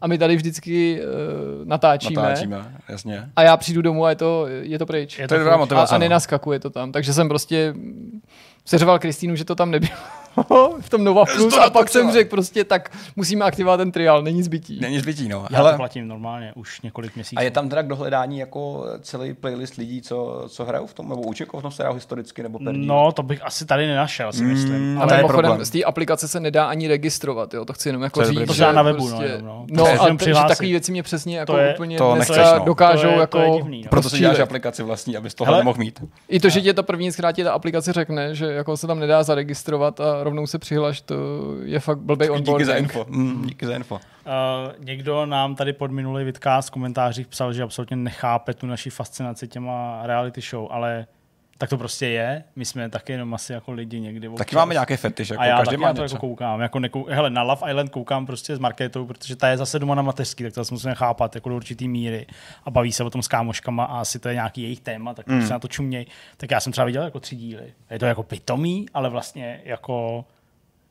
a 0.00 0.06
my 0.06 0.18
tady 0.18 0.36
vždycky 0.36 1.00
uh, 1.00 1.68
natáčíme. 1.68 2.22
Natáčíme, 2.22 2.72
jasně. 2.88 3.28
A 3.36 3.42
já 3.42 3.56
přijdu 3.56 3.82
domů 3.82 4.04
a 4.04 4.10
je 4.10 4.16
to, 4.16 4.46
je 4.46 4.78
to 4.78 4.86
pryč. 4.86 5.18
Je 5.18 5.28
To 5.28 5.34
je 5.34 5.38
to 5.38 5.44
dobrá 5.44 5.56
furt- 5.56 5.58
motivace. 5.60 5.92
A, 5.92 5.96
a 5.96 5.98
no. 5.98 6.02
nenaskakuje 6.02 6.60
to 6.60 6.70
tam. 6.70 6.92
Takže 6.92 7.12
jsem 7.12 7.28
prostě 7.28 7.74
seřval 8.66 8.98
Kristýnu, 8.98 9.36
že 9.36 9.44
to 9.44 9.54
tam 9.54 9.70
nebylo 9.70 9.92
v 10.80 10.90
tom 10.90 11.04
Nova 11.04 11.24
Plus 11.24 11.54
to 11.54 11.62
a 11.62 11.70
pak 11.70 11.88
jsem 11.88 12.12
řekl 12.12 12.30
prostě, 12.30 12.64
tak 12.64 12.90
musíme 13.16 13.44
aktivovat 13.44 13.76
ten 13.80 13.92
trial, 13.92 14.22
není 14.22 14.42
zbytí. 14.42 14.78
Není 14.80 14.98
zbytí, 15.00 15.28
no. 15.28 15.46
Já 15.50 15.56
Hele, 15.56 15.70
to 15.70 15.76
platím 15.76 16.08
normálně 16.08 16.52
už 16.54 16.80
několik 16.80 17.14
měsíců. 17.14 17.38
a 17.38 17.42
je 17.42 17.50
tam 17.50 17.68
teda 17.68 17.82
k 17.82 17.86
dohledání 17.88 18.38
jako 18.38 18.84
celý 19.00 19.34
playlist 19.34 19.74
lidí, 19.76 20.02
co, 20.02 20.44
co 20.48 20.64
hrajou 20.64 20.86
v 20.86 20.94
tom, 20.94 21.08
nebo 21.08 21.20
účinkou 21.22 21.58
v 21.58 21.62
tom 21.62 21.70
seriálu 21.70 21.94
historicky, 21.94 22.42
nebo 22.42 22.58
per 22.58 22.74
díl? 22.74 22.84
No, 22.86 23.12
to 23.12 23.22
bych 23.22 23.42
asi 23.44 23.66
tady 23.66 23.86
nenašel, 23.86 24.32
si 24.32 24.42
myslím. 24.42 24.92
Mm, 24.94 25.02
A 25.02 25.06
to 25.06 25.12
je 25.14 25.16
mimochodem 25.16 25.48
problém. 25.48 25.64
z 25.66 25.70
té 25.70 25.82
aplikace 25.84 26.28
se 26.28 26.40
nedá 26.40 26.66
ani 26.66 26.88
registrovat, 26.88 27.54
jo, 27.54 27.64
to 27.64 27.72
chci 27.72 27.88
jenom 27.88 28.02
jako 28.02 28.20
To 28.20 28.26
je 28.26 28.32
říct. 28.32 28.46
To 28.46 28.52
že 28.54 28.58
se 28.58 28.60
dá 28.64 28.72
na 28.72 28.82
webu, 28.82 29.08
no, 29.08 29.16
prostě, 29.16 29.24
jenom, 29.36 29.46
no. 29.46 29.66
no 29.70 29.86
je 29.86 29.98
a 29.98 30.16
že 30.20 30.34
takové 30.48 30.68
věci 30.68 30.92
mě 30.92 31.02
přesně 31.02 31.38
jako 31.38 31.52
To 31.52 31.58
je- 31.58 31.74
úplně 31.74 31.98
to 31.98 32.14
nechceš, 32.14 32.36
no. 32.58 32.64
dokážou 32.64 33.02
To 33.02 33.08
je- 33.08 33.14
to 33.14 33.20
jako 33.20 33.38
je 33.38 33.50
divný, 33.56 33.82
no. 33.82 33.88
Proto 33.90 34.10
si 34.10 34.18
děláš 34.18 34.30
rozčílit. 34.32 34.48
aplikaci 34.48 34.82
vlastní, 34.82 35.16
abys 35.16 35.34
toho 35.34 35.46
Hele. 35.46 35.58
nemohl 35.58 35.78
mít. 35.78 36.02
I 36.28 36.40
to, 36.40 36.48
že 36.48 36.60
ti 36.60 36.74
to 36.74 36.82
první 36.82 37.12
zkrátí 37.12 37.42
ta 37.42 37.52
aplikace 37.52 37.92
řekne, 37.92 38.34
že 38.34 38.46
jako 38.52 38.76
se 38.76 38.86
tam 38.86 39.00
nedá 39.00 39.22
zaregistrovat 39.22 40.00
a 40.00 40.24
rovnou 40.26 40.46
se 40.46 40.58
přihlaš, 40.58 41.00
to 41.00 41.14
je 41.64 41.80
fakt 41.80 41.98
blbý 41.98 42.24
Díky 42.24 42.28
za 42.28 42.34
onboarding. 42.34 42.78
info. 42.78 43.06
Mm, 43.08 43.46
díky 43.46 43.66
za 43.66 43.74
info. 43.76 43.94
Uh, 43.94 44.00
někdo 44.84 45.26
nám 45.26 45.54
tady 45.54 45.72
pod 45.72 45.90
minulý 45.90 46.24
vidcast 46.24 46.68
v 46.68 46.72
komentářích 46.72 47.26
psal, 47.26 47.52
že 47.52 47.62
absolutně 47.62 47.96
nechápe 47.96 48.54
tu 48.54 48.66
naši 48.66 48.90
fascinaci 48.90 49.48
těma 49.48 50.00
reality 50.06 50.40
show, 50.40 50.68
ale 50.70 51.06
tak 51.58 51.70
to 51.70 51.78
prostě 51.78 52.06
je. 52.06 52.44
My 52.56 52.64
jsme 52.64 52.90
taky 52.90 53.12
jenom 53.12 53.34
asi 53.34 53.52
jako 53.52 53.72
lidi 53.72 54.00
někdy. 54.00 54.28
Taky 54.28 54.40
občas. 54.42 54.56
máme 54.56 54.74
nějaký 54.74 54.96
fetiš, 54.96 55.30
jako 55.30 55.42
a 55.42 55.46
já 55.46 55.56
každý 55.56 55.70
taky 55.70 55.76
má 55.80 55.88
na 55.88 55.94
to 55.94 56.02
něco. 56.02 56.14
jako 56.14 56.26
koukám. 56.26 56.60
Jako 56.60 56.78
nekou, 56.78 57.06
hele, 57.10 57.30
na 57.30 57.42
Love 57.42 57.70
Island 57.70 57.90
koukám 57.90 58.26
prostě 58.26 58.56
s 58.56 58.58
Marketou, 58.58 59.06
protože 59.06 59.36
ta 59.36 59.48
je 59.48 59.56
zase 59.56 59.78
doma 59.78 59.94
na 59.94 60.02
mateřský, 60.02 60.44
tak 60.44 60.52
to 60.52 60.60
zase 60.60 60.74
musíme 60.74 60.94
chápat 60.94 61.34
jako 61.34 61.48
do 61.48 61.56
určitý 61.56 61.88
míry 61.88 62.26
a 62.64 62.70
baví 62.70 62.92
se 62.92 63.04
o 63.04 63.10
tom 63.10 63.22
s 63.22 63.28
kámoškama 63.28 63.84
a 63.84 64.00
asi 64.00 64.18
to 64.18 64.28
je 64.28 64.34
nějaký 64.34 64.62
jejich 64.62 64.80
téma, 64.80 65.14
tak 65.14 65.28
Hmm. 65.28 65.38
mm. 65.38 65.46
se 65.46 65.52
na 65.52 65.58
to 65.58 65.68
čuměj. 65.68 66.06
Tak 66.36 66.50
já 66.50 66.60
jsem 66.60 66.72
třeba 66.72 66.84
viděl 66.84 67.02
jako 67.02 67.20
tři 67.20 67.36
díly. 67.36 67.72
Je 67.90 67.98
to 67.98 68.06
jako 68.06 68.22
pitomý, 68.22 68.86
ale 68.94 69.08
vlastně 69.10 69.60
jako 69.64 70.24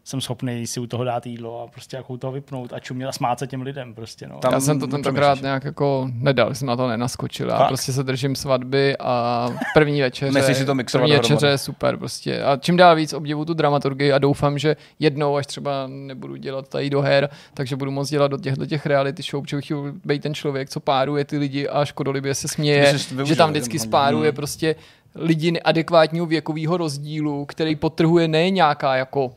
jsem 0.07 0.21
schopný 0.21 0.67
si 0.67 0.79
u 0.79 0.87
toho 0.87 1.03
dát 1.03 1.25
jídlo 1.25 1.61
a 1.63 1.67
prostě 1.67 1.97
jako 1.97 2.13
u 2.13 2.17
toho 2.17 2.33
vypnout 2.33 2.73
a 2.73 2.79
čumět 2.79 3.07
a 3.09 3.11
smát 3.11 3.39
se 3.39 3.47
těm 3.47 3.61
lidem 3.61 3.93
prostě. 3.93 4.27
No. 4.27 4.37
Tam- 4.39 4.53
Já 4.53 4.59
jsem 4.59 4.79
to 4.79 4.87
tentokrát 4.87 5.41
nějak 5.41 5.63
jako 5.63 6.09
nedal, 6.13 6.55
jsem 6.55 6.67
na 6.67 6.75
to 6.75 6.87
nenaskočil. 6.87 7.49
Já 7.49 7.57
Fakt? 7.57 7.67
prostě 7.67 7.93
se 7.93 8.03
držím 8.03 8.35
svatby 8.35 8.97
a 8.99 9.47
první 9.73 10.01
večeře. 10.01 10.31
Myslíš 10.31 10.57
si 10.57 10.65
to 10.65 10.75
mixovat 10.75 11.03
První 11.03 11.17
večeře 11.17 11.47
je 11.47 11.57
super 11.57 11.97
prostě. 11.97 12.43
A 12.43 12.57
čím 12.57 12.77
dál 12.77 12.95
víc 12.95 13.13
obdivu 13.13 13.45
tu 13.45 13.53
dramaturgii 13.53 14.11
a 14.11 14.17
doufám, 14.17 14.57
že 14.59 14.75
jednou, 14.99 15.35
až 15.37 15.47
třeba 15.47 15.71
nebudu 15.87 16.35
dělat 16.35 16.67
tady 16.69 16.89
do 16.89 17.01
her, 17.01 17.29
takže 17.53 17.75
budu 17.75 17.91
moct 17.91 18.09
dělat 18.09 18.27
do 18.27 18.37
těchto 18.37 18.65
těch 18.65 18.85
reality 18.85 19.23
show, 19.23 19.43
protože 19.43 19.61
chci 19.61 19.73
být 20.05 20.21
ten 20.21 20.33
člověk, 20.33 20.69
co 20.69 20.79
páruje 20.79 21.25
ty 21.25 21.37
lidi 21.37 21.67
a 21.67 21.85
škodolibě 21.85 22.35
se 22.35 22.47
směje, 22.47 22.93
využil, 23.11 23.25
že 23.25 23.35
tam 23.35 23.49
vždycky 23.49 23.79
spáruje 23.79 24.29
Hmm. 24.29 24.35
prostě 24.35 24.75
lidi 25.15 25.51
neadekvátního 25.51 26.25
věkového 26.25 26.77
rozdílu, 26.77 27.45
který 27.45 27.75
potrhuje 27.75 28.27
ne 28.27 28.49
nějaká 28.49 28.95
jako 28.95 29.31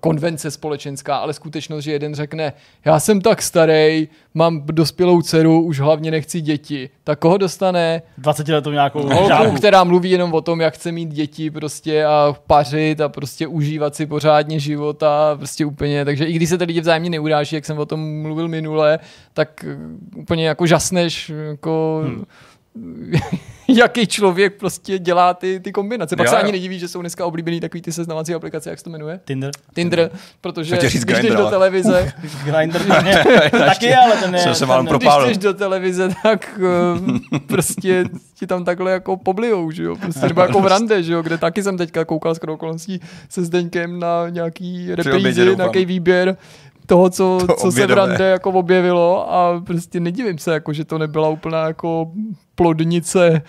konvence 0.00 0.50
společenská, 0.50 1.16
ale 1.16 1.32
skutečnost, 1.32 1.84
že 1.84 1.92
jeden 1.92 2.14
řekne, 2.14 2.52
já 2.84 3.00
jsem 3.00 3.20
tak 3.20 3.42
starý, 3.42 4.08
mám 4.34 4.62
dospělou 4.66 5.22
dceru, 5.22 5.62
už 5.62 5.80
hlavně 5.80 6.10
nechci 6.10 6.40
děti. 6.40 6.90
Tak 7.04 7.18
koho 7.18 7.38
dostane? 7.38 8.02
20 8.18 8.48
letou 8.48 8.70
nějakou 8.70 9.02
Holku, 9.02 9.56
která 9.56 9.84
mluví 9.84 10.10
jenom 10.10 10.34
o 10.34 10.40
tom, 10.40 10.60
jak 10.60 10.74
chce 10.74 10.92
mít 10.92 11.08
děti 11.08 11.50
prostě 11.50 12.04
a 12.04 12.34
pařit 12.46 13.00
a 13.00 13.08
prostě 13.08 13.46
užívat 13.46 13.94
si 13.94 14.06
pořádně 14.06 14.60
života, 14.60 15.34
prostě 15.36 15.66
úplně, 15.66 16.04
takže 16.04 16.24
i 16.24 16.32
když 16.32 16.48
se 16.48 16.58
ty 16.58 16.64
lidi 16.64 16.80
vzájemně 16.80 17.10
neuráží, 17.10 17.56
jak 17.56 17.64
jsem 17.64 17.78
o 17.78 17.86
tom 17.86 18.22
mluvil 18.22 18.48
minule, 18.48 18.98
tak 19.34 19.64
eh, 19.64 19.76
úplně 20.16 20.48
jako 20.48 20.66
žasneš, 20.66 21.32
jako 21.48 22.02
hmm. 22.04 22.24
jaký 23.68 24.06
člověk 24.06 24.58
prostě 24.58 24.98
dělá 24.98 25.34
ty, 25.34 25.60
ty 25.60 25.72
kombinace. 25.72 26.16
Pak 26.16 26.26
Jo, 26.26 26.30
se 26.30 26.36
jo. 26.36 26.42
ani 26.42 26.52
nediví, 26.52 26.78
že 26.78 26.88
jsou 26.88 27.00
dneska 27.00 27.26
oblíbený 27.26 27.60
takový 27.60 27.82
ty 27.82 27.92
seznamovací 27.92 28.34
aplikace, 28.34 28.70
jak 28.70 28.78
se 28.78 28.84
to 28.84 28.90
jmenuje? 28.90 29.20
Tinder. 29.24 29.50
Tinder, 29.74 30.10
protože 30.40 30.76
když 30.76 30.94
jdeš 30.94 31.04
Grindr, 31.04 31.36
do 31.36 31.50
televize, 31.50 32.12
Grindr 32.44 32.84
taky, 33.50 33.94
ale 33.94 34.16
ten 34.16 34.34
je... 34.34 34.40
Jsem 34.40 34.54
se 34.54 34.66
ten 34.66 34.86
když 34.86 35.26
jdeš 35.26 35.38
do 35.38 35.54
televize, 35.54 36.08
tak 36.22 36.60
uh, 37.00 37.38
prostě 37.46 38.04
ti 38.38 38.46
tam 38.46 38.64
takhle 38.64 38.92
jako 38.92 39.16
poblijou, 39.16 39.70
že 39.70 39.82
jo, 39.82 39.96
prostě, 39.96 40.26
nebo 40.26 40.40
jako 40.40 40.60
v 40.60 40.66
rande, 40.66 41.02
že 41.02 41.12
jo, 41.12 41.22
kde 41.22 41.38
taky 41.38 41.62
jsem 41.62 41.78
teďka 41.78 42.04
koukal 42.04 42.34
s 42.34 42.40
okolností 42.48 43.00
se 43.28 43.44
Zdeňkem 43.44 44.00
na 44.00 44.28
nějaký 44.28 44.94
reprízy, 44.94 45.56
nějaký 45.56 45.84
výběr 45.84 46.36
toho, 46.88 47.10
co, 47.10 47.38
To 47.46 47.54
co 47.54 47.72
se 47.72 47.86
v 47.86 47.90
rande 47.90 48.24
jako 48.28 48.50
objevilo 48.50 49.32
a 49.32 49.60
prostě 49.66 50.00
nedivím 50.00 50.38
se, 50.38 50.52
jako, 50.52 50.72
že 50.72 50.84
to 50.84 50.98
nebyla 50.98 51.28
úplná 51.28 51.66
jako 51.66 52.10
plodnice 52.54 53.42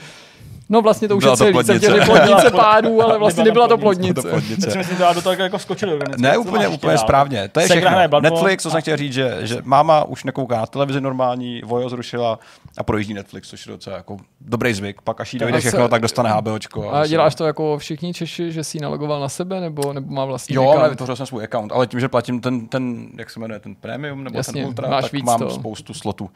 No 0.72 0.82
vlastně 0.82 1.08
to 1.08 1.18
už 1.18 1.24
Byla 1.24 1.34
je 1.34 1.38
to 1.38 1.44
celý, 1.44 1.66
jsem 1.66 1.78
chtěl 1.78 2.06
plodnice. 2.06 2.26
plodnice 2.28 2.52
pádů, 2.52 3.02
ale 3.04 3.20
vlastně 3.20 3.44
nebyla 3.44 3.68
to 3.68 3.74
To 3.78 3.82
plodnice. 3.82 4.30
plodnice. 4.30 4.68
Já 4.68 4.72
si 4.72 4.78
myslím, 4.78 4.98
že 4.98 5.04
to 5.04 5.14
do 5.14 5.22
toho 5.22 5.36
jako 5.40 5.60
skočili 5.60 5.94
organizace. 5.94 6.22
Ne, 6.22 6.38
úplně, 6.38 6.68
úplně 6.68 6.98
správně. 6.98 7.50
To 7.52 7.60
je 7.60 7.66
všechno. 7.66 7.92
Netflix, 8.22 8.64
co 8.64 8.72
jsem 8.72 8.82
chtěl 8.82 8.98
říct, 8.98 9.14
že, 9.14 9.38
že 9.42 9.58
máma 9.64 10.04
už 10.04 10.24
nekouká 10.24 10.58
na 10.60 10.66
televizi 10.66 11.02
normální, 11.02 11.62
Vojo 11.66 11.90
zrušila 11.90 12.40
a 12.80 12.84
projíždí 12.84 13.14
Netflix, 13.14 13.50
což 13.50 13.66
je 13.66 13.72
docela 13.72 13.96
jako 13.98 14.18
dobrý 14.42 14.74
zvyk. 14.74 15.02
Pak 15.02 15.22
až 15.22 15.34
jí 15.34 15.40
dojde 15.40 15.58
a 15.58 15.62
se- 15.62 15.68
všechno, 15.68 15.88
tak 15.88 16.02
dostane 16.02 16.30
HBOčko. 16.30 16.92
A 16.92 17.08
děláš 17.08 17.36
to 17.36 17.46
jako 17.46 17.78
všichni 17.78 18.14
Češi, 18.14 18.52
že 18.52 18.64
si 18.64 18.78
ji 18.78 18.82
nalogoval 18.82 19.20
na 19.22 19.30
sebe, 19.30 19.60
nebo, 19.62 19.94
nebo 19.94 20.14
má 20.14 20.26
vlastní 20.26 20.56
Jo, 20.56 20.62
account? 20.64 20.80
ale 20.80 20.90
vytvořil 20.90 21.16
jsem 21.16 21.26
svůj 21.26 21.44
account, 21.44 21.72
ale 21.72 21.88
tím, 21.88 22.00
že 22.00 22.08
platím 22.10 22.42
ten, 22.42 22.68
ten 22.68 23.10
jak 23.18 23.30
se 23.30 23.40
jmenuje, 23.40 23.60
ten 23.60 23.76
premium 23.76 24.24
nebo 24.24 24.38
Jasně, 24.38 24.54
ten 24.54 24.66
ultra, 24.68 24.90
máš 24.90 25.04
tak 25.04 25.14
víc 25.14 25.24
mám 25.26 25.40
toho. 25.40 25.52
spoustu 25.52 25.94
slotů. 25.94 26.30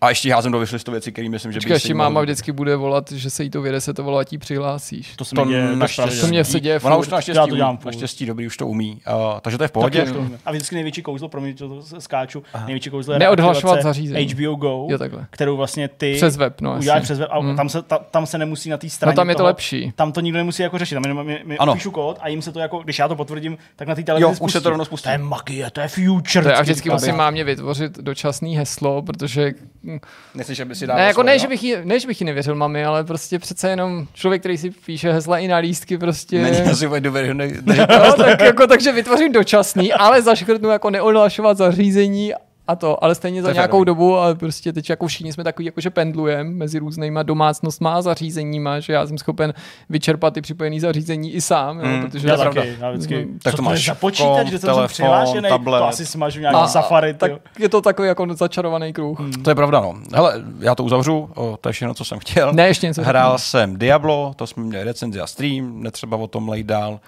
A 0.00 0.08
ještě 0.08 0.34
házím 0.34 0.52
do 0.52 0.58
vyšlistu 0.58 0.90
věcí, 0.90 1.12
které 1.12 1.28
myslím, 1.28 1.52
že 1.52 1.56
Počkej, 1.58 1.70
by 1.70 1.74
ještě 1.74 1.86
si 1.88 1.94
máma 1.94 2.08
mohli- 2.10 2.26
vždycky 2.26 2.52
bude 2.52 2.76
volat, 2.76 3.12
že 3.12 3.30
se 3.30 3.42
jí 3.44 3.50
to 3.50 3.62
vyjde, 3.62 3.80
se 3.80 3.94
to 3.94 4.04
volá, 4.04 4.24
ti 4.24 4.38
přihlásíš. 4.38 5.16
To 5.16 5.24
se 5.24 5.34
To 5.34 5.44
děje 5.44 5.76
naštěstí. 5.76 6.20
To 6.20 6.26
mě 6.26 6.44
se 6.44 6.60
děje 6.60 6.80
Ona 6.80 6.96
už 6.96 7.08
to 7.08 7.14
naštěstí, 7.14 7.36
Já 7.36 7.46
to 7.46 7.56
dělám 7.56 7.76
furt. 7.78 7.86
naštěstí 7.92 8.26
dobrý, 8.26 8.46
už 8.46 8.56
to 8.56 8.66
umí. 8.66 9.00
Uh, 9.32 9.40
takže 9.40 9.58
to 9.58 9.64
je 9.64 9.68
v 9.68 9.72
pohodě. 9.72 10.06
A 10.46 10.50
vždycky 10.50 10.74
největší 10.74 11.02
kouzlo, 11.02 11.28
pro 11.28 11.40
mě 11.40 11.54
to 11.54 11.82
skáču, 11.98 12.42
největší 12.66 12.90
kouzlo 12.90 13.12
je 13.12 13.18
Neodhlašovat 13.18 13.74
reaktivace 13.74 13.82
zařízení. 13.82 14.26
HBO 14.34 14.54
Go, 14.54 14.86
kterou 15.30 15.56
vlastně 15.56 15.87
ty 15.96 16.14
Přes 16.16 16.36
web, 16.36 16.60
no 16.60 16.76
uděláš 16.78 16.96
jasně. 16.96 17.04
přes 17.04 17.18
web 17.18 17.28
a 17.32 17.40
Mm. 17.40 17.56
tam, 17.56 17.68
se, 17.68 17.82
ta, 17.82 17.98
tam 17.98 18.26
se 18.26 18.38
nemusí 18.38 18.70
na 18.70 18.76
té 18.76 18.90
straně 18.90 19.12
No 19.12 19.16
tam 19.16 19.28
je 19.28 19.34
to 19.34 19.38
toho, 19.38 19.46
lepší. 19.46 19.92
Tam 19.96 20.12
to 20.12 20.20
nikdo 20.20 20.36
nemusí 20.38 20.62
jako 20.62 20.78
řešit, 20.78 20.94
tam 20.94 21.02
jenom 21.04 21.26
mi, 21.26 21.42
mi 21.44 21.58
Ano. 21.58 21.74
píšu 21.74 21.90
kód 21.90 22.16
a 22.20 22.28
jim 22.28 22.42
se 22.42 22.52
to 22.52 22.60
jako, 22.60 22.78
když 22.78 22.98
já 22.98 23.08
to 23.08 23.16
potvrdím, 23.16 23.58
tak 23.76 23.88
na 23.88 23.94
té 23.94 24.02
televizi 24.02 24.22
Jo, 24.22 24.30
už 24.30 24.36
spustí. 24.36 24.52
se 24.52 24.60
to 24.60 24.68
rovnou 24.70 24.84
spustí. 24.84 25.04
To 25.04 25.10
je 25.10 25.18
magie, 25.18 25.70
to 25.70 25.80
je 25.80 25.88
future. 25.88 26.42
To 26.42 26.48
je, 26.48 26.54
a 26.54 26.62
vždycky 26.62 26.90
musím 26.90 27.16
mámě 27.16 27.44
vytvořit 27.44 27.98
dočasný 27.98 28.56
heslo, 28.56 29.02
protože 29.02 29.52
Nechceš, 30.34 30.60
aby 30.60 30.74
si 30.74 30.86
dával 30.86 31.00
ne, 31.02 31.06
jako 31.06 31.20
svoje, 31.20 31.26
ne, 31.26 31.32
no? 31.36 31.38
že 31.38 31.48
bych 31.48 31.62
jí, 31.62 31.74
ne, 31.84 32.00
že 32.00 32.06
bych 32.08 32.20
jí 32.20 32.24
nevěřil 32.24 32.54
mami, 32.54 32.84
ale 32.84 33.04
prostě 33.04 33.38
přece 33.38 33.70
jenom 33.70 34.06
člověk, 34.14 34.42
který 34.42 34.58
si 34.58 34.70
píše 34.70 35.12
hesla 35.12 35.38
i 35.38 35.48
na 35.48 35.56
lístky, 35.56 35.98
prostě... 35.98 36.42
Není 36.42 36.60
asi 36.60 36.88
důvěryhodný. 37.00 37.52
No, 37.88 38.12
tak 38.16 38.40
jako, 38.40 38.66
takže 38.66 38.92
vytvořím 38.92 39.32
dočasný, 39.32 39.92
ale 39.92 40.22
zaškrtnu 40.22 40.68
jako 40.68 40.90
neodhlašovat 40.90 41.56
zařízení 41.56 42.32
a 42.68 42.76
to, 42.76 43.04
ale 43.04 43.14
stejně 43.14 43.42
za 43.42 43.52
nějakou 43.52 43.84
dobu 43.84 44.18
a 44.18 44.34
prostě 44.34 44.72
teď 44.72 44.90
jako 44.90 45.06
všichni 45.06 45.32
jsme 45.32 45.44
takový, 45.44 45.66
jako 45.66 45.80
že 45.80 45.90
pendlujeme 45.90 46.50
mezi 46.50 46.78
různýma 46.78 47.22
domácnostma 47.22 47.94
a 47.94 48.02
zařízeníma, 48.02 48.80
že 48.80 48.92
já 48.92 49.06
jsem 49.06 49.18
schopen 49.18 49.54
vyčerpat 49.88 50.34
ty 50.34 50.40
připojený 50.40 50.80
zařízení 50.80 51.32
i 51.32 51.40
sám, 51.40 51.78
jo, 51.80 51.86
Mm, 51.86 52.02
protože 52.02 52.28
Já 52.28 52.34
To 52.36 52.40
je 52.40 52.44
pravda. 52.44 52.62
taky, 52.62 52.76
já 52.80 52.90
vždycky, 52.90 53.28
Tak 53.42 53.50
co 53.52 53.56
to 53.56 53.62
máš 53.62 53.86
za 53.86 53.94
počítač, 53.94 54.48
kde 54.48 54.58
jsem 54.58 54.74
přihlášený, 54.86 55.48
tablet. 55.48 55.78
to 55.80 55.88
asi 55.88 56.06
smažu 56.06 56.40
nějaký 56.40 56.56
A- 56.58 56.66
safari, 56.66 57.14
tak 57.14 57.30
tak... 57.32 57.40
je 57.58 57.68
to 57.68 57.80
takový 57.80 58.08
jako 58.08 58.26
začarovaný 58.34 58.92
kruh. 58.92 59.18
To 59.44 59.50
je 59.50 59.54
pravda, 59.54 59.80
no. 59.80 59.94
Hele, 60.14 60.34
já 60.60 60.74
to 60.74 60.84
uzavřu, 60.84 61.30
o, 61.34 61.56
to 61.60 61.68
je 61.68 61.72
všechno, 61.72 61.94
co 61.94 62.04
jsem 62.04 62.18
chtěl. 62.18 62.52
Ne, 62.52 62.66
ještě 62.66 62.86
něco 62.86 63.02
Hrál 63.02 63.38
jsem 63.38 63.76
Diablo, 63.78 64.32
to 64.36 64.46
jsme 64.46 64.62
měli 64.62 64.84
recenzi 64.84 65.20
a 65.20 65.26
stream, 65.26 65.82
netřeba 65.82 66.16
o 66.16 66.26
tom 66.26 66.48
lejt 66.48 66.66
dál. 66.66 67.00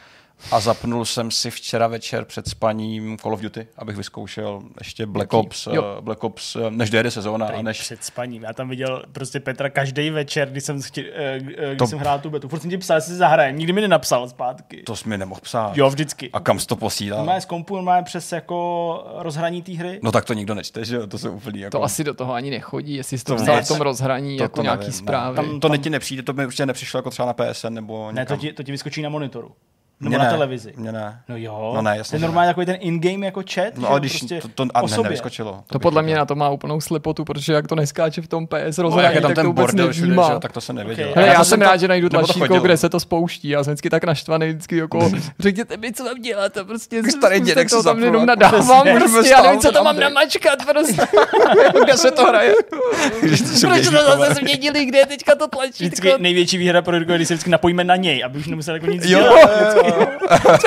A 0.52 0.60
zapnul 0.60 1.04
jsem 1.04 1.30
si 1.30 1.50
včera 1.50 1.86
večer 1.86 2.24
před 2.24 2.48
spaním 2.48 3.18
Call 3.18 3.34
of 3.34 3.40
Duty, 3.40 3.66
abych 3.76 3.96
vyzkoušel 3.96 4.62
ještě 4.78 5.06
Black? 5.06 5.32
Ops, 5.34 5.66
Jo. 5.66 5.94
eh, 5.98 6.00
Black 6.00 6.24
Ops, 6.24 6.56
eh, 6.56 6.70
než 6.70 6.90
dojede 6.90 7.10
sezóna 7.10 7.46
a 7.46 7.62
Než... 7.62 7.80
Před 7.80 8.04
spaním. 8.04 8.42
Já 8.42 8.52
tam 8.52 8.68
viděl 8.68 9.02
prostě 9.12 9.40
Petra 9.40 9.70
každý 9.70 10.10
večer, 10.10 10.50
když 10.50 10.64
jsem, 10.64 10.82
chtě, 10.82 11.04
eh, 11.14 11.38
když 11.40 11.78
To- 11.78 11.86
jsem 11.86 11.98
hrál 11.98 12.18
tu 12.18 12.30
betu. 12.30 12.48
Furt 12.48 12.60
jsem 12.60 12.70
ti 12.70 12.78
psal, 12.78 12.96
jestli 12.96 13.12
si 13.12 13.16
zahrajem. 13.18 13.56
Nikdy 13.58 13.72
mi 13.72 13.80
nenapsal 13.80 14.28
zpátky. 14.28 14.82
To 14.82 14.96
jsi 14.96 15.08
mi 15.08 15.18
nemohl 15.18 15.40
psát. 15.40 15.76
Jo, 15.76 15.90
vždycky. 15.90 16.30
A 16.32 16.40
kam 16.40 16.58
jsi 16.58 16.66
to 16.66 16.76
posílal? 16.76 17.24
má 17.24 17.40
z 17.40 17.44
kompu, 17.44 17.82
má 17.82 18.02
přes 18.02 18.32
jako 18.32 19.04
rozhraní 19.18 19.62
té 19.62 19.72
hry. 19.72 20.00
No 20.02 20.12
tak 20.12 20.24
to 20.24 20.32
nikdo 20.34 20.54
nečte, 20.54 20.84
že 20.84 20.96
jo? 20.96 21.06
To 21.06 21.18
jsou 21.18 21.30
úplně 21.32 21.60
jako... 21.60 21.78
To 21.78 21.84
asi 21.84 22.04
do 22.04 22.14
toho 22.14 22.32
ani 22.32 22.50
nechodí, 22.50 22.94
jestli 22.94 23.18
jsi 23.18 23.24
to 23.24 23.32
To 23.36 23.42
vzal 23.42 23.56
ne, 23.56 23.62
v 23.62 23.68
tom 23.68 23.80
rozhraní 23.80 24.36
to, 24.36 24.42
jako 24.42 24.56
to 24.56 24.62
nějaký 24.62 24.80
nevím, 24.80 24.92
zprávy. 24.92 25.36
Ne. 25.36 25.42
Tam, 25.48 25.60
to 25.60 25.76
ti 25.76 25.90
nepřijde, 25.90 26.22
to 26.22 26.32
mi 26.32 26.46
určitě 26.46 26.66
nepřišlo 26.66 26.98
jako 26.98 27.10
třeba 27.10 27.26
na 27.26 27.32
PSN 27.32 27.74
nebo 27.74 28.12
Ne, 28.12 28.26
to 28.26 28.32
někam. 28.32 28.38
ti, 28.38 28.52
to 28.52 28.62
ti 28.62 28.72
vyskočí 28.72 29.02
na 29.02 29.08
monitoru. 29.08 29.52
Nebo 30.00 30.08
Mně 30.08 30.18
na 30.18 30.24
ne, 30.24 30.30
televizi. 30.30 30.72
Mně 30.76 30.92
ne. 30.92 31.20
No 31.28 31.36
jo. 31.36 31.72
No 31.74 31.82
ne, 31.82 31.96
jasně, 31.96 32.18
To 32.18 32.24
je 32.24 32.28
normálně 32.28 32.48
takový 32.50 32.66
ten 32.66 32.76
in-game 32.80 33.26
jako 33.26 33.42
chat. 33.54 33.76
No 33.76 33.88
ale 33.88 34.00
když 34.00 34.12
prostě 34.18 34.40
to, 34.40 34.48
to 34.48 34.66
a 34.74 34.82
o 34.82 34.86
ne, 34.86 34.88
sobě. 34.94 35.02
nevyskočilo. 35.04 35.62
To 35.66 35.78
bych 35.78 35.82
podle 35.82 36.02
mě 36.02 36.16
na 36.16 36.24
to 36.26 36.34
má 36.34 36.48
úplnou 36.48 36.80
slepotu, 36.80 37.24
protože 37.24 37.52
jak 37.52 37.68
to 37.68 37.74
neskáče 37.74 38.22
v 38.22 38.28
tom 38.28 38.46
PS 38.46 38.52
No, 38.52 38.58
jak 38.66 38.78
rozhraní, 38.78 39.14
je 39.14 39.20
tam 39.20 39.28
tak 39.28 39.34
to 39.34 39.40
ten 39.40 39.46
vůbec 39.46 39.66
bordel 39.66 39.92
všude, 39.92 40.08
že 40.14 40.14
jo, 40.14 40.38
tak 40.42 40.52
to 40.52 40.60
se 40.60 40.72
nevěděl. 40.72 41.08
Ok. 41.08 41.16
Hele, 41.16 41.28
já, 41.28 41.34
to 41.38 41.44
jsem 41.44 41.60
to- 41.60 41.66
rád, 41.66 41.76
že 41.76 41.88
najdu 41.88 42.08
to 42.08 42.18
tlačítko, 42.18 42.60
kde 42.60 42.76
se 42.76 42.88
to 42.88 43.00
spouští. 43.00 43.48
Já 43.48 43.64
jsem 43.64 43.70
vždycky 43.72 43.90
tak 43.90 44.04
naštvaný, 44.04 44.48
vždycky 44.48 44.76
jako 44.76 45.10
řekněte 45.38 45.76
mi, 45.76 45.92
co 45.92 46.04
mám 46.04 46.22
dělat 46.22 46.56
a 46.56 46.64
prostě 46.64 46.96
Jak 46.96 47.10
starý 47.10 47.40
dědek 47.40 47.70
to 47.70 47.76
se 47.76 47.84
tam 47.84 48.02
jenom 48.02 48.26
nadávám, 48.26 48.86
prostě, 48.98 49.30
já 49.30 49.42
nevím, 49.42 49.60
co 49.60 49.72
tam 49.72 49.84
mám 49.84 49.96
tam 49.96 50.02
namačkat, 50.02 50.58
prostě. 50.72 51.02
Kde 51.84 51.96
se 51.96 52.10
to 52.10 52.26
hraje? 52.26 52.54
To 52.70 52.76
Proč 53.20 53.88
to 53.88 54.18
zase 54.18 54.34
změnili, 54.34 54.84
kde 54.84 54.98
je 54.98 55.06
teďka 55.06 55.34
to 55.34 55.46
Vždycky 55.64 55.88
tlačítko? 56.00 56.22
největší 56.22 56.58
výhra 56.58 56.82
pro 56.82 57.00
když 57.00 57.28
se 57.28 57.34
vždycky 57.34 57.50
napojíme 57.50 57.84
na 57.84 57.96
něj, 57.96 58.24
aby 58.24 58.38
už 58.38 58.46
nemusel 58.46 58.74
jako 58.74 58.86
nic 58.86 59.06
dělat. 59.06 59.50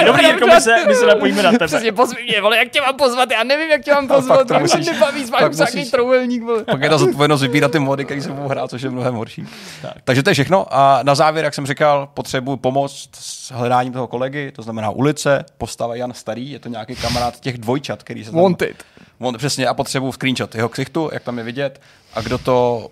Dobrý, 0.06 0.26
Jirko, 0.26 0.48
my 0.48 0.62
se, 0.62 0.76
my 0.88 0.96
se 0.96 1.06
napojíme 1.06 1.44
na 1.44 1.52
tebe. 1.52 1.68
Přesně, 1.68 1.92
pozvi 1.92 2.24
mě, 2.24 2.42
vole, 2.42 2.58
jak 2.58 2.70
tě 2.70 2.82
mám 2.82 2.96
pozvat, 2.96 3.32
já 3.32 3.44
nevím, 3.44 3.70
jak 3.70 3.82
tě 3.82 3.94
mám 3.94 4.08
pozvat, 4.08 4.48
to 4.48 4.60
musíš, 4.60 4.88
nebaví, 4.88 5.26
nějaký 5.40 5.58
musíš- 5.58 5.92
trouhelník, 5.92 6.44
vole. 6.44 6.64
Pak 6.64 6.82
je 6.82 6.90
ta 6.90 6.98
zodpovědnost 6.98 7.42
vybírat 7.42 7.72
ty 7.72 7.80
mody, 7.80 8.06
které 8.06 8.22
se 8.22 8.32
budou 8.32 8.48
hrát, 8.48 8.70
což 8.70 8.82
je 8.82 8.90
mnohem 8.90 9.16
horší. 9.16 9.46
Tak. 9.82 9.94
Takže 10.04 10.24
to 10.24 10.30
je 10.30 10.34
všechno. 10.34 10.66
A 10.70 11.00
na 11.04 11.16
závěr, 11.16 11.46
jak 11.46 11.54
jsem 11.54 11.66
říkal, 11.66 12.10
potřebuji 12.14 12.58
pomoc 12.58 13.10
s 13.14 13.52
hledáním 13.52 13.94
toho 13.94 14.08
kolegy, 14.08 14.52
to 14.56 14.62
znamená 14.62 14.90
ulice, 14.90 15.46
postava 15.58 15.96
Jan 15.96 16.14
Starý, 16.14 16.52
je 16.52 16.60
to 16.60 16.70
nějaký 16.70 16.96
kamarád 16.96 17.40
těch 17.40 17.58
dvojčat, 17.58 18.04
který 18.04 18.26
se 18.26 18.32
tam... 18.32 18.42
Wanted. 18.42 18.84
On, 19.20 19.38
přesně, 19.38 19.68
a 19.68 19.74
potřebuji 19.74 20.12
screenshot 20.12 20.56
jeho 20.56 20.70
ksichtu, 20.70 21.10
jak 21.14 21.24
tam 21.24 21.38
je 21.38 21.44
vidět. 21.44 21.82
A 22.14 22.22
kdo 22.22 22.38
to 22.38 22.90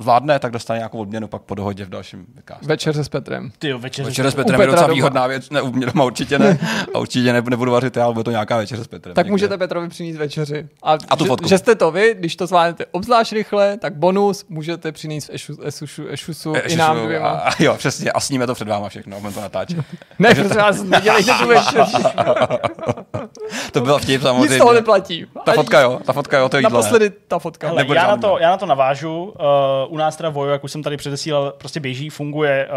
zvládne, 0.00 0.38
tak 0.38 0.52
dostane 0.52 0.78
nějakou 0.78 0.98
odměnu 0.98 1.28
pak 1.28 1.42
po 1.42 1.54
dohodě 1.54 1.84
v 1.84 1.88
dalším 1.88 2.26
vykázu. 2.36 2.60
Večeře 2.66 3.04
s 3.04 3.08
Petrem. 3.08 3.50
Ty 3.58 3.68
jo, 3.68 3.78
večer. 3.78 4.04
Večeře 4.04 4.30
s 4.30 4.34
Petrem 4.34 4.60
je 4.60 4.66
docela 4.66 4.82
doma. 4.86 4.94
výhodná 4.94 5.26
věc, 5.26 5.50
ne, 5.50 5.62
u 5.62 5.72
mě 5.72 5.86
doma 5.86 6.04
určitě 6.04 6.38
ne. 6.38 6.58
A 6.94 6.98
určitě 6.98 7.32
ne, 7.32 7.42
nebudu 7.50 7.72
vařit 7.72 7.96
já, 7.96 8.04
ale 8.04 8.14
bude 8.14 8.24
to 8.24 8.30
nějaká 8.30 8.56
večeře 8.56 8.84
s 8.84 8.88
Petrem. 8.88 9.14
Tak 9.14 9.26
někde. 9.26 9.32
můžete 9.32 9.58
Petrovi 9.58 9.88
přinést 9.88 10.16
večeři. 10.16 10.68
A, 10.82 10.92
A 11.08 11.16
tu 11.16 11.24
že, 11.24 11.28
fotku. 11.28 11.48
že, 11.48 11.58
jste 11.58 11.74
to 11.74 11.90
vy, 11.90 12.14
když 12.18 12.36
to 12.36 12.46
zvládnete 12.46 12.86
obzvlášť 12.90 13.32
rychle, 13.32 13.76
tak 13.78 13.94
bonus 13.96 14.44
můžete 14.48 14.92
přinést 14.92 15.26
v 15.28 15.30
Ešusu, 15.34 15.62
Ešusu, 15.64 16.08
Ešusu 16.08 16.54
E, 16.56 16.60
i 16.60 16.76
nám 16.76 17.04
dvěma. 17.04 17.28
A, 17.30 17.62
jo, 17.62 17.74
přesně, 17.74 18.12
a 18.12 18.20
sníme 18.20 18.46
to 18.46 18.54
před 18.54 18.68
váma 18.68 18.88
všechno, 18.88 19.16
a 19.16 19.20
budeme 19.20 19.34
to 19.34 19.40
natáčet. 19.40 19.78
Ne, 20.18 20.34
prosím 20.34 20.56
vás, 20.56 20.82
nedělejte 20.82 21.32
tu 21.42 21.48
večeři. 21.48 22.02
To 23.72 23.80
byl 23.80 23.98
vtip 23.98 24.08
Nic 24.08 24.20
z 24.20 24.24
toho 24.24 24.38
samozřejmě. 24.38 24.72
neplatí. 24.72 25.26
Ta 25.44 25.52
fotka 25.52 25.80
jo, 25.80 26.00
ta 26.06 26.12
fotka 26.12 26.38
jo, 26.38 26.48
to 26.48 26.56
je 26.56 26.60
jídlo. 26.60 26.78
Naposledy 26.78 27.10
ta 27.28 27.38
fotka. 27.38 27.72
Nebo 27.72 27.94
já, 27.94 28.06
na 28.06 28.16
to, 28.16 28.38
já 28.40 28.50
na 28.50 28.56
to 28.56 28.66
navážu. 28.66 29.24
Uh, 29.24 29.89
u 29.90 29.96
nás 29.96 30.16
teda 30.16 30.28
Vojo, 30.28 30.52
jak 30.52 30.64
už 30.64 30.72
jsem 30.72 30.82
tady 30.82 30.96
předesílal, 30.96 31.54
prostě 31.58 31.80
běží, 31.80 32.10
funguje 32.10 32.68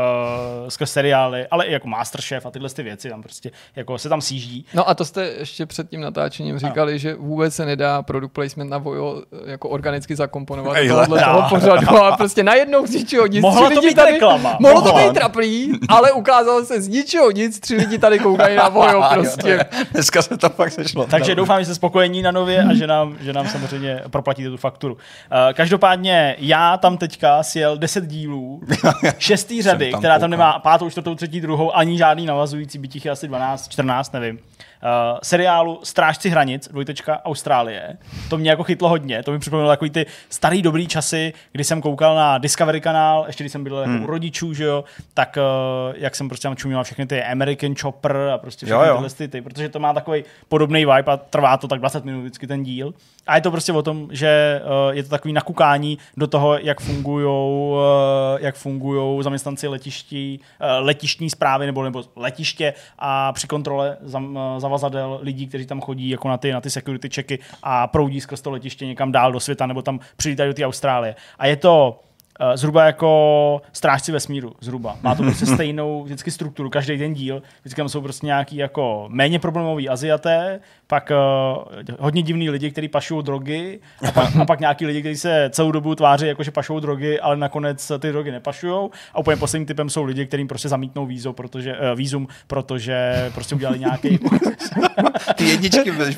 uh, 0.64 0.70
skrz 0.70 0.92
seriály, 0.92 1.48
ale 1.52 1.66
i 1.66 1.72
jako 1.74 1.88
Masterchef 1.88 2.46
a 2.46 2.52
tyhle 2.52 2.70
ty 2.70 2.84
věci 2.84 3.10
tam 3.10 3.24
prostě 3.24 3.52
jako 3.76 3.98
se 3.98 4.10
tam 4.10 4.22
síží. 4.22 4.66
No 4.74 4.90
a 4.90 4.94
to 4.94 5.06
jste 5.06 5.24
ještě 5.26 5.66
před 5.66 5.90
tím 5.90 6.02
natáčením 6.02 6.60
říkali, 6.60 7.00
že 7.00 7.16
vůbec 7.16 7.56
se 7.56 7.66
nedá 7.66 8.02
product 8.02 8.34
placement 8.34 8.72
na 8.72 8.78
Vojo 8.78 9.22
eh, 9.48 9.52
jako 9.52 9.70
organicky 9.70 10.16
zakomponovat 10.16 10.78
tohohle 10.88 11.20
toho 11.20 11.44
pořadu 11.50 11.98
a 12.04 12.18
prostě 12.18 12.44
najednou 12.44 12.88
z 12.88 12.92
ničeho 12.92 13.28
nic. 13.28 13.42
Mohla 13.42 13.66
tři 13.66 13.76
to 13.76 13.82
být 13.82 13.96
tady, 13.96 14.12
reklama. 14.12 14.58
Mohlo 14.60 14.82
to 14.82 14.94
být 14.98 15.14
traplý, 15.14 15.80
ale 15.90 16.12
ukázalo 16.12 16.66
se 16.66 16.82
z 16.82 16.88
ničeho 16.88 17.32
nic, 17.32 17.60
tři 17.60 17.76
lidi 17.76 17.98
tady 17.98 18.20
koukají 18.20 18.56
na 18.56 18.70
Vojo 18.70 19.04
prostě. 19.14 19.66
Dneska 19.92 20.22
se 20.22 20.38
to 20.38 20.50
fakt 20.50 20.72
sešlo. 20.72 21.06
Takže 21.06 21.32
No. 21.32 21.36
doufám, 21.36 21.60
že 21.60 21.66
jste 21.66 21.76
spokojení 21.76 22.22
na 22.22 22.32
nově 22.32 22.64
a 22.64 22.74
že 22.74 22.88
nám, 22.88 23.18
že 23.22 23.34
nám 23.34 23.48
samozřejmě 23.48 24.02
proplatíte 24.10 24.50
tu 24.50 24.58
fakturu. 24.58 24.94
Uh, 24.94 25.00
každopádně 25.54 26.36
já 26.40 26.78
tam 26.78 26.98
teďka 27.08 27.44
sjel 27.44 27.78
10 27.78 28.08
dílů, 28.08 28.62
šestý 29.18 29.62
řady, 29.62 29.92
tam 29.92 30.00
která 30.02 30.20
tam 30.20 30.30
nemá 30.30 30.60
pátou, 30.60 30.90
čtvrtou, 30.90 31.16
třetí, 31.16 31.42
druhou, 31.42 31.76
ani 31.76 31.98
žádný 31.98 32.26
navazující, 32.26 32.78
byť 32.78 32.96
jich 32.96 33.06
je 33.06 33.12
asi 33.12 33.28
12, 33.28 33.68
14, 33.72 34.14
nevím. 34.14 34.40
seriálu 35.24 35.80
Strážci 35.84 36.30
hranic, 36.30 36.68
dvojtečka 36.72 37.26
Austrálie. 37.26 37.98
To 38.30 38.38
mě 38.38 38.50
jako 38.50 38.64
chytlo 38.64 38.90
hodně, 38.90 39.24
to 39.24 39.32
mi 39.32 39.40
připomnělo 39.40 39.70
takový 39.70 39.90
ty 39.90 40.06
starý 40.30 40.62
dobrý 40.62 40.88
časy, 40.88 41.34
kdy 41.52 41.64
jsem 41.64 41.82
koukal 41.82 42.16
na 42.16 42.38
Discovery 42.38 42.82
kanál, 42.82 43.24
ještě 43.28 43.44
když 43.44 43.52
jsem 43.52 43.64
byl 43.64 43.78
jako 43.78 43.90
Hmm. 43.92 44.04
u 44.04 44.08
rodičů, 44.08 44.54
že 44.54 44.64
jo, 44.64 44.84
tak 45.14 45.38
uh, 45.38 45.96
jak 45.98 46.16
jsem 46.16 46.30
prostě 46.30 46.48
tam 46.48 46.56
čuměl 46.56 46.84
všechny 46.84 47.06
ty 47.06 47.24
American 47.24 47.76
Chopper 47.76 48.18
a 48.34 48.38
prostě 48.38 48.66
všechny 48.66 48.84
Jo, 48.84 48.90
jo. 48.90 48.96
tyhle 48.96 49.10
ty, 49.10 49.28
ty, 49.28 49.42
protože 49.42 49.70
to 49.70 49.80
má 49.80 49.94
takový 49.94 50.24
podobný 50.48 50.80
vibe 50.86 51.12
a 51.12 51.18
trvá 51.18 51.58
to 51.58 51.68
tak 51.68 51.80
20 51.80 52.06
minut 52.06 52.22
vždycky 52.22 52.48
ten 52.48 52.64
díl. 52.64 52.94
A 53.28 53.36
je 53.36 53.42
to 53.42 53.52
prostě 53.52 53.74
o 53.74 53.82
tom, 53.82 54.08
že 54.12 54.62
uh, 54.64 54.96
je 54.96 55.04
to 55.04 55.10
takový 55.10 55.34
nakukání 55.34 55.98
do 56.18 56.28
toho, 56.28 56.58
jak 56.58 56.82
fungujou, 56.82 57.72
uh, 57.72 58.42
jak 58.42 58.56
fungujou 58.56 59.22
zaměstnanci 59.22 59.68
letiští, 59.68 60.40
uh, 60.40 60.86
letištní 60.86 61.30
zprávy 61.30 61.66
nebo, 61.66 61.84
nebo 61.84 62.04
letiště 62.16 62.74
a 63.00 63.34
při 63.34 63.48
kontrole 63.48 63.98
zam, 64.02 64.40
zavazadel 64.58 65.20
lidí, 65.22 65.48
kteří 65.48 65.66
tam 65.66 65.82
chodí 65.82 66.10
jako 66.10 66.28
na 66.28 66.38
ty, 66.38 66.52
na 66.52 66.62
ty 66.62 66.70
security 66.70 67.10
checky 67.10 67.40
a 67.64 67.88
proudí 67.88 68.22
skrz 68.22 68.42
to 68.42 68.52
letiště 68.52 68.86
někam 68.86 69.12
dál 69.12 69.32
do 69.32 69.40
světa 69.40 69.66
nebo 69.66 69.82
tam 69.82 70.00
přilítají 70.18 70.50
do 70.50 70.54
té 70.54 70.66
Austrálie. 70.66 71.16
A 71.40 71.48
je 71.48 71.56
to 71.56 72.00
zhruba 72.56 72.86
jako 72.86 73.62
strážci 73.74 74.12
vesmíru, 74.12 74.54
zhruba. 74.62 74.98
Má 75.02 75.16
to 75.16 75.24
prostě 75.24 75.46
stejnou 75.54 76.04
vždycky 76.04 76.32
strukturu, 76.32 76.70
každý 76.70 76.98
ten 76.98 77.14
díl. 77.14 77.42
Vždycky 77.62 77.82
tam 77.82 77.90
jsou 77.90 78.02
prostě 78.02 78.26
nějaký 78.26 78.58
jako 78.58 79.06
méně 79.08 79.40
problémový 79.40 79.90
Aziaté, 79.90 80.60
pak 80.88 81.12
uh, 81.12 81.96
hodně 82.00 82.22
divný 82.22 82.50
lidi, 82.50 82.72
kteří 82.72 82.88
pašují 82.88 83.24
drogy 83.24 83.80
a 84.08 84.12
pak, 84.12 84.36
a 84.42 84.46
pak 84.46 84.60
nějaký 84.60 84.86
lidi, 84.86 85.00
kteří 85.00 85.18
se 85.18 85.50
celou 85.54 85.72
dobu 85.72 85.96
tváří, 85.96 86.28
jako 86.28 86.44
že 86.44 86.52
pašují 86.52 86.82
drogy, 86.82 87.20
ale 87.20 87.38
nakonec 87.38 87.92
ty 88.00 88.12
drogy 88.12 88.32
nepašují. 88.32 88.90
A 89.14 89.20
úplně 89.20 89.38
posledním 89.38 89.66
typem 89.66 89.90
jsou 89.90 90.04
lidi, 90.04 90.26
kterým 90.26 90.48
prostě 90.48 90.70
zamítnou 90.70 91.06
vízo, 91.06 91.34
protože, 91.34 91.72
uh, 91.72 91.98
vízum, 91.98 92.28
protože 92.48 93.32
prostě 93.34 93.56
udělali 93.56 93.80
nějaký 93.80 94.20
Ty 95.36 95.50
jedničky 95.50 95.92
byly 95.92 96.16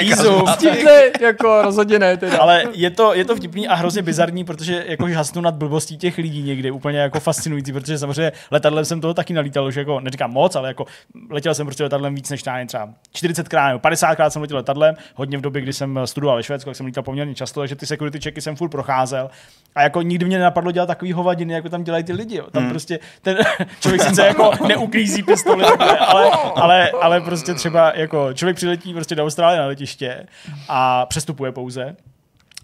vízum. 0.00 0.46
S 0.46 0.56
tímhle 0.56 1.10
jako 1.20 1.62
rozhodně 1.62 1.98
ne 1.98 2.16
teda. 2.16 2.38
Ale 2.38 2.64
je 2.72 2.90
to, 2.90 3.14
je 3.14 3.24
to 3.24 3.36
vtipný 3.36 3.68
a 3.68 3.74
hrozně 3.74 4.02
bizarní, 4.02 4.44
protože 4.44 4.81
jako 4.86 5.08
žasnu 5.08 5.42
nad 5.42 5.54
blbostí 5.54 5.96
těch 5.96 6.18
lidí 6.18 6.42
někdy, 6.42 6.70
úplně 6.70 6.98
jako 6.98 7.20
fascinující, 7.20 7.72
protože 7.72 7.98
samozřejmě 7.98 8.32
letadlem 8.50 8.84
jsem 8.84 9.00
toho 9.00 9.14
taky 9.14 9.32
nalítal, 9.32 9.66
už 9.66 9.74
jako 9.74 10.00
neříkám 10.00 10.30
moc, 10.30 10.56
ale 10.56 10.68
jako 10.68 10.86
letěl 11.30 11.54
jsem 11.54 11.66
prostě 11.66 11.82
letadlem 11.82 12.14
víc 12.14 12.30
než 12.30 12.44
nevím, 12.44 12.66
třeba 12.66 12.88
40krát 13.16 13.68
nebo 13.68 13.78
50krát 13.78 14.30
jsem 14.30 14.42
letěl 14.42 14.56
letadlem, 14.56 14.94
hodně 15.14 15.38
v 15.38 15.40
době, 15.40 15.62
kdy 15.62 15.72
jsem 15.72 16.00
studoval 16.04 16.36
ve 16.36 16.42
Švédsku, 16.42 16.70
tak 16.70 16.76
jsem 16.76 16.86
lítal 16.86 17.02
poměrně 17.04 17.34
často, 17.34 17.60
takže 17.60 17.76
ty 17.76 17.86
security 17.86 18.20
checky 18.20 18.40
jsem 18.40 18.56
furt 18.56 18.68
procházel. 18.68 19.30
A 19.74 19.82
jako 19.82 20.02
nikdy 20.02 20.24
mě 20.24 20.38
nenapadlo 20.38 20.72
dělat 20.72 20.86
takový 20.86 21.12
hovadiny, 21.12 21.54
jako 21.54 21.68
tam 21.68 21.84
dělají 21.84 22.04
ty 22.04 22.12
lidi. 22.12 22.36
Jo. 22.36 22.50
Tam 22.50 22.68
prostě 22.68 22.98
ten 23.22 23.38
člověk 23.80 24.02
sice 24.02 24.26
jako 24.26 24.52
neuklízí 24.68 25.22
pistoli, 25.22 25.64
takhle, 25.64 25.98
ale, 25.98 26.30
ale, 26.54 26.90
ale 26.90 27.20
prostě 27.20 27.54
třeba 27.54 27.92
jako 27.96 28.32
člověk 28.32 28.56
přiletí 28.56 28.94
prostě 28.94 29.14
do 29.14 29.22
Austrálie 29.22 29.60
na 29.60 29.66
letiště 29.66 30.26
a 30.68 31.06
přestupuje 31.06 31.52
pouze. 31.52 31.96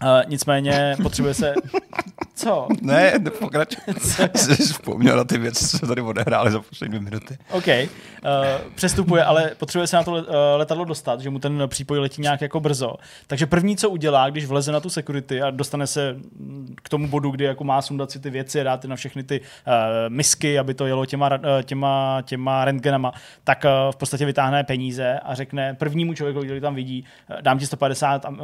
Uh, 0.03 0.29
nicméně 0.29 0.95
potřebuje 1.03 1.33
se... 1.33 1.53
Co? 2.39 2.67
Ne, 2.81 3.13
pokračuj. 3.39 3.83
Jsi 4.35 4.55
vzpomněl 4.55 5.17
na 5.17 5.23
ty 5.23 5.37
věci, 5.37 5.67
co 5.67 5.77
se 5.77 5.87
tady 5.87 6.01
odehrály 6.01 6.51
za 6.51 6.59
poslední 6.59 6.97
dvě 6.97 7.09
minuty. 7.11 7.37
OK. 7.51 7.67
Uh, 7.67 7.81
přestupuje, 8.75 9.23
ale 9.23 9.51
potřebuje 9.57 9.87
se 9.87 9.95
na 9.95 10.03
to 10.03 10.11
uh, 10.11 10.21
letadlo 10.55 10.85
dostat, 10.85 11.21
že 11.21 11.29
mu 11.29 11.39
ten 11.39 11.63
přípoj 11.67 11.99
letí 11.99 12.21
nějak 12.21 12.41
jako 12.41 12.59
brzo. 12.59 12.95
Takže 13.27 13.45
první, 13.45 13.77
co 13.77 13.89
udělá, 13.89 14.29
když 14.29 14.45
vleze 14.45 14.71
na 14.71 14.79
tu 14.79 14.89
security 14.89 15.41
a 15.41 15.51
dostane 15.51 15.87
se 15.87 16.13
mm, 16.13 16.75
k 16.83 16.89
tomu 16.89 17.07
bodu, 17.07 17.31
kdy 17.31 17.45
jako 17.45 17.63
má 17.63 17.81
sundat 17.81 18.11
si 18.11 18.19
ty 18.19 18.29
věci 18.29 18.61
a 18.61 18.63
dát 18.63 18.85
na 18.85 18.95
všechny 18.95 19.23
ty 19.23 19.39
uh, 19.39 19.45
misky, 20.09 20.59
aby 20.59 20.73
to 20.73 20.85
jelo 20.85 21.05
těma, 21.05 21.29
uh, 21.35 21.61
těma, 21.63 22.21
těma 22.25 22.65
rentgenama, 22.65 23.13
tak 23.43 23.65
uh, 23.65 23.91
v 23.91 23.95
podstatě 23.95 24.25
vytáhne 24.25 24.63
peníze 24.63 25.19
a 25.19 25.35
řekne 25.35 25.73
prvnímu 25.73 26.13
člověku, 26.13 26.39
který 26.39 26.61
tam 26.61 26.75
vidí, 26.75 27.05
dám 27.41 27.59
ti 27.59 27.65
150 27.65 28.25
uh, 28.29 28.37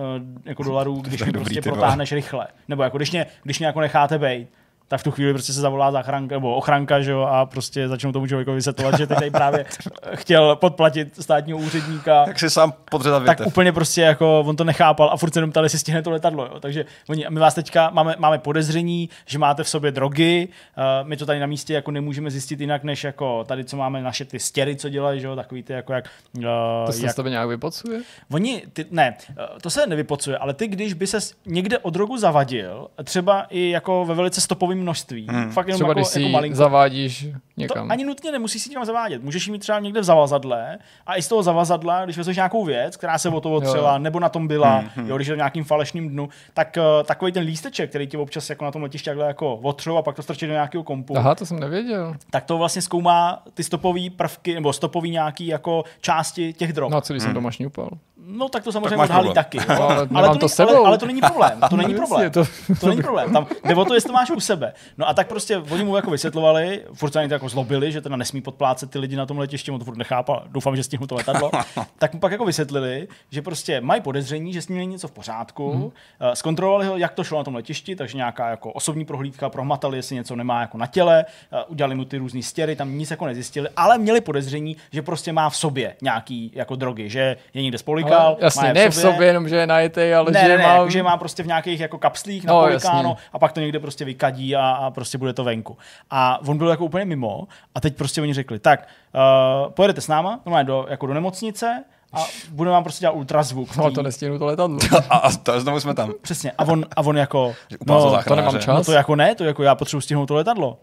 jako 0.45 0.63
dolarů, 0.63 1.01
když 1.01 1.23
mi 1.23 1.31
prostě 1.45 1.61
protáhneš 1.61 2.11
rychle. 2.11 2.47
Nebo 2.67 2.83
jako 2.83 2.97
když 2.97 3.11
mě, 3.11 3.25
když 3.43 3.59
mě 3.59 3.67
jako 3.67 3.81
necháte 3.81 4.19
bejt, 4.19 4.49
tak 4.87 4.99
v 4.99 5.03
tu 5.03 5.11
chvíli 5.11 5.33
prostě 5.33 5.53
se 5.53 5.61
zavolá 5.61 5.91
záchranka 5.91 6.35
nebo 6.35 6.55
ochranka, 6.55 7.01
že 7.01 7.11
jo, 7.11 7.21
a 7.21 7.45
prostě 7.45 7.87
začnou 7.87 8.11
tomu 8.11 8.27
člověku 8.27 8.51
vysvětlovat, 8.51 8.97
že 8.97 9.07
teď 9.07 9.17
tady 9.17 9.31
právě 9.31 9.65
chtěl 10.13 10.55
podplatit 10.55 11.21
státního 11.21 11.59
úředníka. 11.59 12.25
Tak 12.25 12.39
si 12.39 12.49
sám 12.49 12.73
podřezat 12.91 13.25
Tak 13.25 13.39
úplně 13.45 13.71
prostě 13.71 14.01
jako 14.01 14.39
on 14.39 14.55
to 14.55 14.63
nechápal 14.63 15.09
a 15.13 15.17
furt 15.17 15.33
se 15.33 15.39
jenom 15.39 15.51
ptali, 15.51 15.65
jestli 15.65 15.79
stihne 15.79 16.01
to 16.01 16.11
letadlo. 16.11 16.45
Jo. 16.45 16.59
Takže 16.59 16.85
oni, 17.09 17.25
my 17.29 17.39
vás 17.39 17.53
teďka 17.53 17.89
máme, 17.89 18.15
máme 18.19 18.37
podezření, 18.37 19.09
že 19.25 19.39
máte 19.39 19.63
v 19.63 19.69
sobě 19.69 19.91
drogy. 19.91 20.47
Uh, 20.77 21.07
my 21.07 21.17
to 21.17 21.25
tady 21.25 21.39
na 21.39 21.45
místě 21.45 21.73
jako 21.73 21.91
nemůžeme 21.91 22.31
zjistit 22.31 22.61
jinak, 22.61 22.83
než 22.83 23.03
jako 23.03 23.43
tady, 23.43 23.63
co 23.63 23.77
máme 23.77 24.01
naše 24.01 24.25
ty 24.25 24.39
stěry, 24.39 24.75
co 24.75 24.89
dělají, 24.89 25.21
že 25.21 25.27
jo, 25.27 25.35
takový 25.35 25.63
ty 25.63 25.73
jako 25.73 25.93
jak, 25.93 26.05
uh, 26.37 26.43
To 26.85 26.91
se 26.91 27.01
jak 27.01 27.11
z 27.11 27.15
tebe 27.15 27.29
nějak 27.29 27.49
vypocuje? 27.49 28.01
Oni, 28.31 28.63
ty, 28.73 28.85
ne, 28.91 29.17
eh, 29.29 29.59
to 29.61 29.69
se 29.69 29.87
nevypocuje, 29.87 30.37
ale 30.37 30.53
ty, 30.53 30.67
když 30.67 30.93
by 30.93 31.07
se 31.07 31.19
někde 31.45 31.79
o 31.79 31.89
drogu 31.89 32.17
zavadil, 32.17 32.87
třeba 33.03 33.45
i 33.49 33.69
jako 33.69 34.05
ve 34.05 34.15
velice 34.15 34.41
stopovém 34.75 34.83
množství, 34.83 35.27
hmm. 35.29 35.51
fakt 35.51 35.67
jenom 35.67 35.77
Třeba 35.77 35.89
jako, 35.89 35.99
když 35.99 36.07
si 36.07 36.21
jako 36.21 36.31
malinko, 36.31 36.55
zavádíš 36.55 37.27
to 37.31 37.39
někam. 37.57 37.91
ani 37.91 38.05
nutně 38.05 38.31
nemusíš 38.31 38.61
si 38.61 38.69
tím 38.69 38.85
zavádět. 38.85 39.23
Můžeš 39.23 39.47
ji 39.47 39.51
mít 39.51 39.59
třeba 39.59 39.79
někde 39.79 40.01
v 40.01 40.03
zavazadle 40.03 40.77
a 41.07 41.15
i 41.15 41.21
z 41.21 41.27
toho 41.27 41.43
zavazadla, 41.43 42.05
když 42.05 42.17
vezmeš 42.17 42.35
nějakou 42.35 42.65
věc, 42.65 42.97
která 42.97 43.17
se 43.17 43.29
o 43.29 43.41
to 43.41 43.53
otřela, 43.53 43.93
Jo. 43.93 43.99
nebo 43.99 44.19
na 44.19 44.29
tom 44.29 44.47
byla, 44.47 44.83
hmm. 44.95 45.09
jo, 45.09 45.15
když 45.15 45.27
je 45.27 45.33
v 45.33 45.37
nějakým 45.37 45.63
falešným 45.63 46.09
dnu, 46.09 46.29
tak 46.53 46.77
uh, 46.77 47.03
takový 47.05 47.31
ten 47.31 47.43
lísteček, 47.43 47.89
který 47.89 48.07
ti 48.07 48.17
občas 48.17 48.49
jako 48.49 48.65
na 48.65 48.71
tom 48.71 48.83
letišti 48.83 49.05
takhle 49.09 49.27
jako 49.27 49.55
otřou 49.55 49.97
a 49.97 50.01
pak 50.01 50.15
to 50.15 50.23
strčí 50.23 50.45
do 50.47 50.51
nějakého 50.53 50.83
kompu, 50.83 51.17
Aha, 51.17 51.35
to 51.35 51.45
jsem 51.45 51.59
nevěděl. 51.59 52.15
tak 52.29 52.43
to 52.45 52.57
vlastně 52.57 52.81
zkoumá 52.81 53.43
ty 53.53 53.63
stopové 53.63 54.09
prvky 54.15 54.53
nebo 54.53 54.73
stopové 54.73 55.07
nějaký 55.07 55.47
jako 55.47 55.83
části 56.01 56.53
těch 56.53 56.73
drog. 56.73 56.91
No 56.91 56.97
a 56.97 57.01
co 57.01 57.13
když 57.13 57.23
jsem 57.23 57.33
doma 57.33 57.51
šňupal? 57.51 57.89
No 58.27 58.49
tak 58.49 58.63
to 58.63 58.71
samozřejmě 58.71 58.89
Tak 58.89 58.97
máš 58.97 59.09
odhalí 59.09 59.25
problém. 59.27 59.43
taky. 59.43 59.57
Jo. 59.57 59.81
Ale 59.89 60.07
nemám 60.11 60.33
to, 60.33 60.39
to 60.39 60.49
sebou. 60.49 60.75
Ale, 60.77 60.87
ale, 60.87 60.97
to 60.97 61.05
není 61.05 61.21
problém. 61.21 61.59
To 61.69 61.77
není 61.77 61.93
No, 61.93 61.99
problém. 61.99 62.31
To, 62.31 62.45
to- 62.79 62.87
není 62.87 63.01
problém. 63.01 63.33
Tam 63.33 63.47
jde 63.65 63.75
o 63.75 63.85
to, 63.85 63.93
jestli 63.93 64.07
to 64.07 64.13
máš 64.13 64.31
u 64.31 64.39
sebe. 64.39 64.73
No 64.97 65.07
a 65.09 65.13
tak 65.13 65.27
prostě 65.27 65.57
oni 65.57 65.83
mu 65.83 65.95
jako 65.95 66.11
vysvětlovali, 66.11 66.81
furt 66.93 67.11
se 67.13 67.23
jako 67.31 67.49
zlobili, 67.49 67.91
že 67.91 68.01
teda 68.01 68.15
nesmí 68.15 68.41
podplácet 68.41 68.91
ty 68.91 68.99
lidi 68.99 69.15
na 69.15 69.25
tom 69.25 69.37
letišti, 69.37 69.71
on 69.71 69.79
to 69.79 69.85
furt 69.85 69.97
nechápal. 69.97 70.43
Doufám, 70.47 70.75
že 70.75 70.83
stihnu 70.83 71.07
to 71.07 71.15
letadlo. 71.15 71.51
tak 71.99 72.13
mu 72.13 72.19
pak 72.19 72.31
jako 72.31 72.45
vysvětlili, 72.45 73.07
že 73.29 73.41
prostě 73.41 73.81
mají 73.81 74.01
podezření, 74.01 74.53
že 74.53 74.61
s 74.61 74.67
ním 74.67 74.77
není 74.77 74.91
něco 74.91 75.07
v 75.07 75.11
pořádku. 75.11 75.71
Hmm. 75.71 75.91
Zkontrolovali 76.33 76.85
ho, 76.85 76.97
jak 76.97 77.13
to 77.13 77.23
šlo 77.23 77.37
na 77.37 77.43
tom 77.43 77.55
letišti, 77.55 77.95
takže 77.95 78.17
nějaká 78.17 78.49
jako 78.49 78.71
osobní 78.71 79.05
prohlídka, 79.05 79.49
prohmatali, 79.49 79.97
jestli 79.97 80.15
něco 80.15 80.35
nemá 80.35 80.61
jako 80.61 80.77
na 80.77 80.85
těle, 80.87 81.25
eh, 81.53 81.63
udělali 81.67 81.95
mu 81.95 82.05
ty 82.05 82.17
různé 82.17 82.41
stěry, 82.41 82.75
tam 82.75 82.97
nic 82.97 83.11
jako 83.11 83.25
nezjistili, 83.25 83.69
ale 83.77 83.97
měli 83.97 84.21
podezření, 84.21 84.77
že 84.91 85.01
prostě 85.01 85.33
má 85.33 85.49
v 85.49 85.57
sobě 85.57 85.95
nějaký 86.01 86.51
jako 86.55 86.75
drogy, 86.75 87.09
že 87.09 87.37
je 87.53 87.61
někde 87.61 87.77
spolikal, 87.77 88.14
Má 88.19 88.35
jasně, 88.39 88.73
ne 88.73 88.89
v 88.89 88.95
sobě, 88.95 89.27
jenom 89.27 89.49
že 89.49 89.55
je 89.55 89.67
najetej, 89.67 90.15
ale 90.15 90.31
ne, 90.31 90.41
že 90.41 90.47
ne, 90.47 90.57
ne, 90.57 90.63
mám... 90.63 90.77
jako, 90.77 90.89
že 90.89 91.03
má 91.03 91.17
prostě 91.17 91.43
v 91.43 91.47
nějakých 91.47 91.79
jako 91.79 91.97
kapslích 91.97 92.45
No, 92.45 92.53
napolikáno 92.53 93.17
a 93.33 93.39
pak 93.39 93.51
to 93.51 93.59
někde 93.59 93.79
prostě 93.79 94.05
vykadí 94.05 94.55
a, 94.55 94.69
a 94.69 94.91
prostě 94.91 95.17
bude 95.17 95.33
to 95.33 95.43
venku. 95.43 95.77
A 96.09 96.39
on 96.47 96.57
byl 96.57 96.67
jako 96.67 96.85
úplně 96.85 97.05
mimo 97.05 97.47
a 97.75 97.81
teď 97.81 97.95
prostě 97.95 98.21
oni 98.21 98.33
řekli, 98.33 98.59
tak 98.59 98.87
uh, 99.13 99.71
pojedete 99.71 100.01
s 100.01 100.07
náma, 100.07 100.39
normálně 100.45 100.67
do, 100.67 100.85
jako 100.89 101.07
do 101.07 101.13
nemocnice 101.13 101.83
a 102.13 102.25
budeme 102.49 102.73
vám 102.73 102.83
prostě 102.83 103.03
dělat 103.03 103.13
ultrazvuk. 103.13 103.75
No, 103.75 103.91
to 103.91 104.03
nestihnu 104.03 104.39
to 104.39 104.45
letadlo. 104.45 104.77
A, 105.09 105.17
a 105.17 105.31
to, 105.31 105.59
znovu 105.59 105.79
jsme 105.79 105.93
tam. 105.93 106.13
Přesně. 106.21 106.51
A 106.51 106.63
on, 106.63 106.85
a 106.95 107.01
on 107.01 107.17
jako, 107.17 107.53
no, 107.87 108.23
to 108.27 108.35
nemám 108.35 108.59
čas. 108.59 108.67
no 108.67 108.83
to 108.83 108.91
jako 108.91 109.15
ne, 109.15 109.35
to 109.35 109.43
jako 109.43 109.63
já 109.63 109.75
potřebuji 109.75 110.01
stihnout 110.01 110.25
to 110.25 110.35
letadlo. 110.35 110.77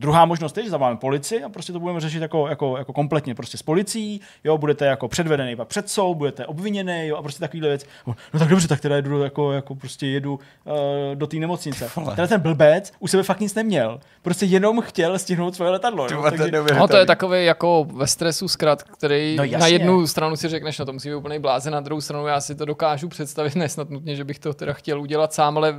Druhá 0.00 0.24
možnost 0.24 0.56
je, 0.58 0.64
že 0.64 0.70
zavoláme 0.70 0.96
policii 0.98 1.42
a 1.44 1.48
prostě 1.48 1.72
to 1.72 1.80
budeme 1.80 2.00
řešit 2.00 2.22
jako, 2.22 2.48
jako, 2.48 2.76
jako 2.76 2.92
kompletně 2.92 3.34
prostě 3.34 3.56
s 3.58 3.62
policií, 3.62 4.20
jo, 4.44 4.58
budete 4.58 4.86
jako 4.86 5.08
předvedený 5.08 5.56
pak 5.56 5.68
před 5.68 5.88
soud, 5.90 6.14
budete 6.14 6.46
obviněný, 6.46 7.06
jo, 7.06 7.16
a 7.16 7.22
prostě 7.22 7.40
takovýhle 7.40 7.68
věc. 7.68 7.86
No 8.06 8.14
tak 8.38 8.48
dobře, 8.48 8.68
tak 8.68 8.80
teda 8.80 8.96
jedu 8.96 9.10
do- 9.10 9.24
jako, 9.24 9.52
jako 9.52 9.74
prostě 9.74 10.06
jedu 10.06 10.34
uh, 10.34 10.72
do 11.14 11.26
té 11.26 11.36
nemocnice. 11.36 11.90
Tenhle 11.94 12.28
ten 12.28 12.40
blbec 12.40 12.92
u 12.98 13.08
sebe 13.08 13.22
fakt 13.22 13.40
nic 13.40 13.54
neměl. 13.54 14.00
Prostě 14.22 14.46
jenom 14.46 14.80
chtěl 14.80 15.18
stihnout 15.18 15.54
svoje 15.54 15.70
letadlo. 15.70 16.06
Jo, 16.12 16.22
takže. 16.30 16.50
No 16.78 16.88
to 16.88 16.96
je 16.96 17.06
takový 17.06 17.44
jako 17.44 17.86
ve 17.94 18.06
stresu 18.06 18.48
zkrat, 18.48 18.82
který 18.82 19.36
No 19.36 19.40
no, 19.40 19.44
jasně. 19.44 19.58
na 19.58 19.66
jednu 19.66 20.06
stranu 20.06 20.36
si 20.36 20.48
řekneš, 20.48 20.78
no 20.78 20.84
to 20.86 20.92
musí 20.92 21.08
být 21.08 21.14
úplný 21.14 21.38
blázen, 21.38 21.72
na 21.72 21.80
druhou 21.80 22.00
stranu 22.00 22.26
já 22.26 22.40
si 22.40 22.54
to 22.54 22.64
dokážu 22.64 23.08
představit, 23.08 23.54
nesnad 23.56 23.90
nutně, 23.90 24.16
že 24.16 24.24
bych 24.24 24.38
to 24.38 24.54
teda 24.54 24.72
chtěl 24.72 25.00
udělat 25.00 25.32
sám, 25.32 25.56
ale 25.56 25.74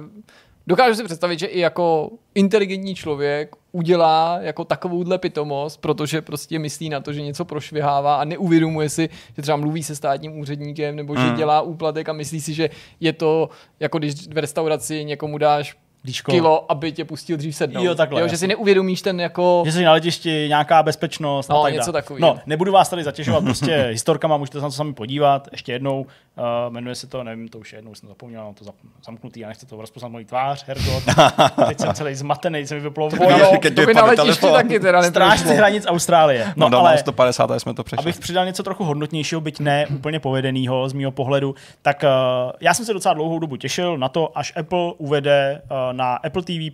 dokážu 0.68 0.96
si 0.96 1.04
představit, 1.04 1.40
že 1.40 1.46
i 1.46 1.60
jako 1.60 2.10
inteligentní 2.36 2.96
člověk 2.96 3.56
udělá 3.72 4.38
jako 4.42 4.66
takovouhle 4.66 5.18
pitomost, 5.18 5.82
protože 5.82 6.22
prostě 6.22 6.60
myslí 6.60 6.90
na 6.90 7.00
to, 7.00 7.14
že 7.14 7.22
něco 7.22 7.46
prošvihává 7.46 8.16
a 8.16 8.24
neuvědomuje 8.24 8.90
si, 8.90 9.10
že 9.36 9.42
třeba 9.42 9.58
mluví 9.58 9.84
se 9.84 9.96
státním 9.96 10.40
úředníkem 10.40 10.96
nebo 10.96 11.16
že 11.16 11.22
Hmm. 11.22 11.36
dělá 11.36 11.62
úplatek 11.62 12.10
a 12.10 12.14
myslí 12.14 12.42
si, 12.42 12.54
že 12.54 12.70
je 13.00 13.14
to 13.14 13.50
jako 13.80 13.98
když 14.00 14.28
v 14.28 14.38
restauraci 14.38 15.06
někomu 15.06 15.38
dáš 15.38 15.76
Díško. 16.03 16.32
kilo, 16.32 16.72
aby 16.72 16.91
tě 16.91 17.06
pustil 17.06 17.38
dřív 17.38 17.56
sednout. 17.56 17.84
Jo, 17.84 17.95
takhle, 17.95 18.22
jo, 18.22 18.28
že 18.28 18.38
si 18.38 18.48
neuvědomíš 18.48 19.02
ten 19.02 19.22
jako... 19.22 19.64
Že 19.65 19.72
jsi 19.72 19.84
na 19.84 19.91
letišti, 19.91 20.45
nějaká 20.48 20.84
bezpečnost. 20.84 21.48
No, 21.49 21.60
a 21.60 21.64
tak 21.64 21.73
něco 21.73 21.91
dále. 21.91 22.02
takového. 22.02 22.34
No, 22.34 22.40
nebudu 22.45 22.72
vás 22.72 22.90
tady 22.90 23.03
zatěžovat 23.03 23.44
prostě 23.44 23.88
historkama, 23.91 24.38
můžete 24.38 24.57
se 24.57 24.61
na 24.64 24.69
to 24.69 24.76
sami 24.76 24.94
podívat. 24.94 25.48
Ještě 25.52 25.72
jednou, 25.72 26.02
uh, 26.02 26.44
jmenuje 26.73 26.95
se 26.95 27.07
to, 27.07 27.23
nevím, 27.23 27.48
to 27.48 27.60
už 27.60 27.73
je 27.73 27.78
jednou 27.78 27.95
jsem 27.95 28.10
zapomněl, 28.10 28.44
mám 28.44 28.53
to 28.53 28.65
zap- 28.65 28.73
zamknutý, 29.06 29.45
a 29.45 29.48
nechci 29.48 29.65
to 29.65 29.76
rozpoznat 29.82 30.11
mojí 30.11 30.26
tvář, 30.26 30.65
hergot. 30.68 31.03
Teď 31.68 31.80
jsem 31.80 31.94
celý 31.94 32.15
zmatený, 32.15 32.68
jsem 32.68 32.78
mi 32.78 32.84
vyplo 32.84 33.10
vojo. 33.10 33.52
To 33.76 33.86
by 33.86 33.94
na 33.94 34.06
letišti 34.06 34.48
taky 34.52 34.80
teda 34.80 35.03
Strážci 35.03 35.56
hranic 35.56 35.86
Austrálie. 35.88 36.53
No, 36.56 36.69
No, 36.69 36.80
ale 36.80 36.98
150 36.98 37.52
jsme 37.60 37.73
to 37.73 37.84
přešli. 37.84 38.03
abych 38.03 38.19
přidal 38.19 38.45
něco 38.45 38.64
trochu 38.64 38.84
hodnotnějšího, 38.84 39.41
byť 39.41 39.60
ne 39.60 39.88
úplně 39.88 40.19
povedenýho 40.19 40.90
z 40.90 40.94
mého 40.94 41.11
pohledu, 41.11 41.56
tak 41.82 42.03
uh, 42.03 42.52
já 42.61 42.73
jsem 42.73 42.86
se 42.86 42.94
docela 42.94 43.14
dlouhou 43.14 43.40
dobu 43.40 43.56
těšil 43.56 43.98
na 43.98 44.10
to, 44.10 44.38
až 44.38 44.53
Apple 44.56 44.94
uvede 44.98 45.61
uh, 45.64 45.90
na 45.93 46.18
Apple 46.23 46.43
TV 46.43 46.72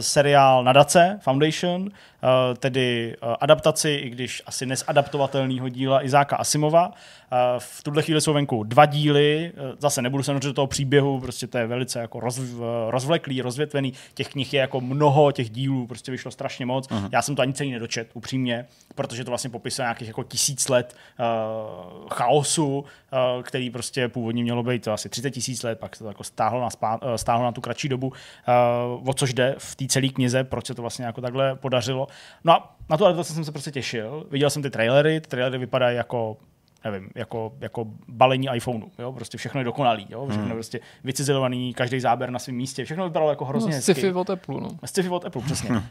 seriál 0.00 0.64
Nadace 0.64 1.18
Foundation, 1.22 1.82
uh, 1.82 1.88
tedy 2.58 3.16
uh, 3.22 3.34
adaptaci, 3.40 3.90
i 3.90 4.10
když 4.10 4.42
asi 4.46 4.66
nesadaptovatelného 4.66 5.68
díla 5.68 6.04
Izáka 6.04 6.36
Asimova. 6.36 6.92
V 7.58 7.82
tuhle 7.82 8.02
chvíli 8.02 8.20
jsou 8.20 8.32
venku 8.32 8.62
dva 8.62 8.86
díly, 8.86 9.52
zase 9.78 10.02
nebudu 10.02 10.22
se 10.22 10.32
nořit 10.32 10.46
do 10.46 10.52
toho 10.52 10.66
příběhu, 10.66 11.20
prostě 11.20 11.46
to 11.46 11.58
je 11.58 11.66
velice 11.66 11.98
jako 11.98 12.20
roz, 12.20 12.40
rozvleklý, 12.88 13.42
rozvětvený, 13.42 13.92
těch 14.14 14.28
knih 14.28 14.54
je 14.54 14.60
jako 14.60 14.80
mnoho, 14.80 15.32
těch 15.32 15.50
dílů 15.50 15.86
prostě 15.86 16.12
vyšlo 16.12 16.30
strašně 16.30 16.66
moc. 16.66 16.88
Uh-huh. 16.88 17.08
Já 17.12 17.22
jsem 17.22 17.36
to 17.36 17.42
ani 17.42 17.52
celý 17.52 17.70
nedočet, 17.70 18.10
upřímně, 18.14 18.66
protože 18.94 19.24
to 19.24 19.30
vlastně 19.30 19.50
popisuje 19.50 19.84
nějakých 19.84 20.08
jako 20.08 20.22
tisíc 20.24 20.68
let 20.68 20.96
uh, 21.18 22.08
chaosu, 22.08 22.78
uh, 22.78 23.42
který 23.42 23.70
prostě 23.70 24.08
původně 24.08 24.42
mělo 24.42 24.62
být 24.62 24.84
to 24.84 24.92
asi 24.92 25.08
30 25.08 25.30
tisíc 25.30 25.62
let, 25.62 25.78
pak 25.78 25.96
se 25.96 26.04
to 26.04 26.08
jako 26.08 26.24
stáhlo 26.24 26.60
na, 26.60 26.70
spá, 26.70 27.00
stáhlo 27.16 27.44
na 27.44 27.52
tu 27.52 27.60
kratší 27.60 27.88
dobu, 27.88 28.06
uh, 28.06 29.08
o 29.08 29.14
což 29.14 29.34
jde 29.34 29.51
v 29.58 29.76
té 29.76 29.86
celé 29.86 30.08
knize, 30.08 30.44
proč 30.44 30.66
se 30.66 30.74
to 30.74 30.82
vlastně 30.82 31.04
jako 31.04 31.20
takhle 31.20 31.54
podařilo. 31.56 32.06
No 32.44 32.52
a 32.52 32.76
na 32.90 32.96
tu 32.96 33.04
adaptaci 33.06 33.32
jsem 33.32 33.44
se 33.44 33.52
prostě 33.52 33.70
těšil. 33.70 34.26
Viděl 34.30 34.50
jsem 34.50 34.62
ty 34.62 34.70
trailery, 34.70 35.20
ty 35.20 35.28
trailery 35.28 35.58
vypadají 35.58 35.96
jako 35.96 36.36
nevím, 36.84 37.10
jako, 37.14 37.52
jako 37.60 37.86
balení 38.08 38.48
iPhoneu, 38.54 38.86
jo? 38.98 39.12
prostě 39.12 39.38
všechno 39.38 39.60
je 39.60 39.64
dokonalý, 39.64 40.06
jo? 40.10 40.26
všechno 40.30 40.48
je 40.48 40.54
prostě 40.54 40.80
vycizelovaný, 41.04 41.74
každý 41.74 42.00
záběr 42.00 42.30
na 42.30 42.38
svém 42.38 42.56
místě, 42.56 42.84
všechno 42.84 43.04
vypadalo 43.04 43.30
jako 43.30 43.44
hrozně 43.44 43.70
No, 43.70 43.76
hezky. 43.76 43.92
sci-fi 43.94 44.12
od 44.12 44.30
Apple, 44.30 44.60
no. 44.60 44.68
Sci-fi 44.84 45.08
od 45.08 45.24
Apple, 45.24 45.42
přesně. 45.42 45.70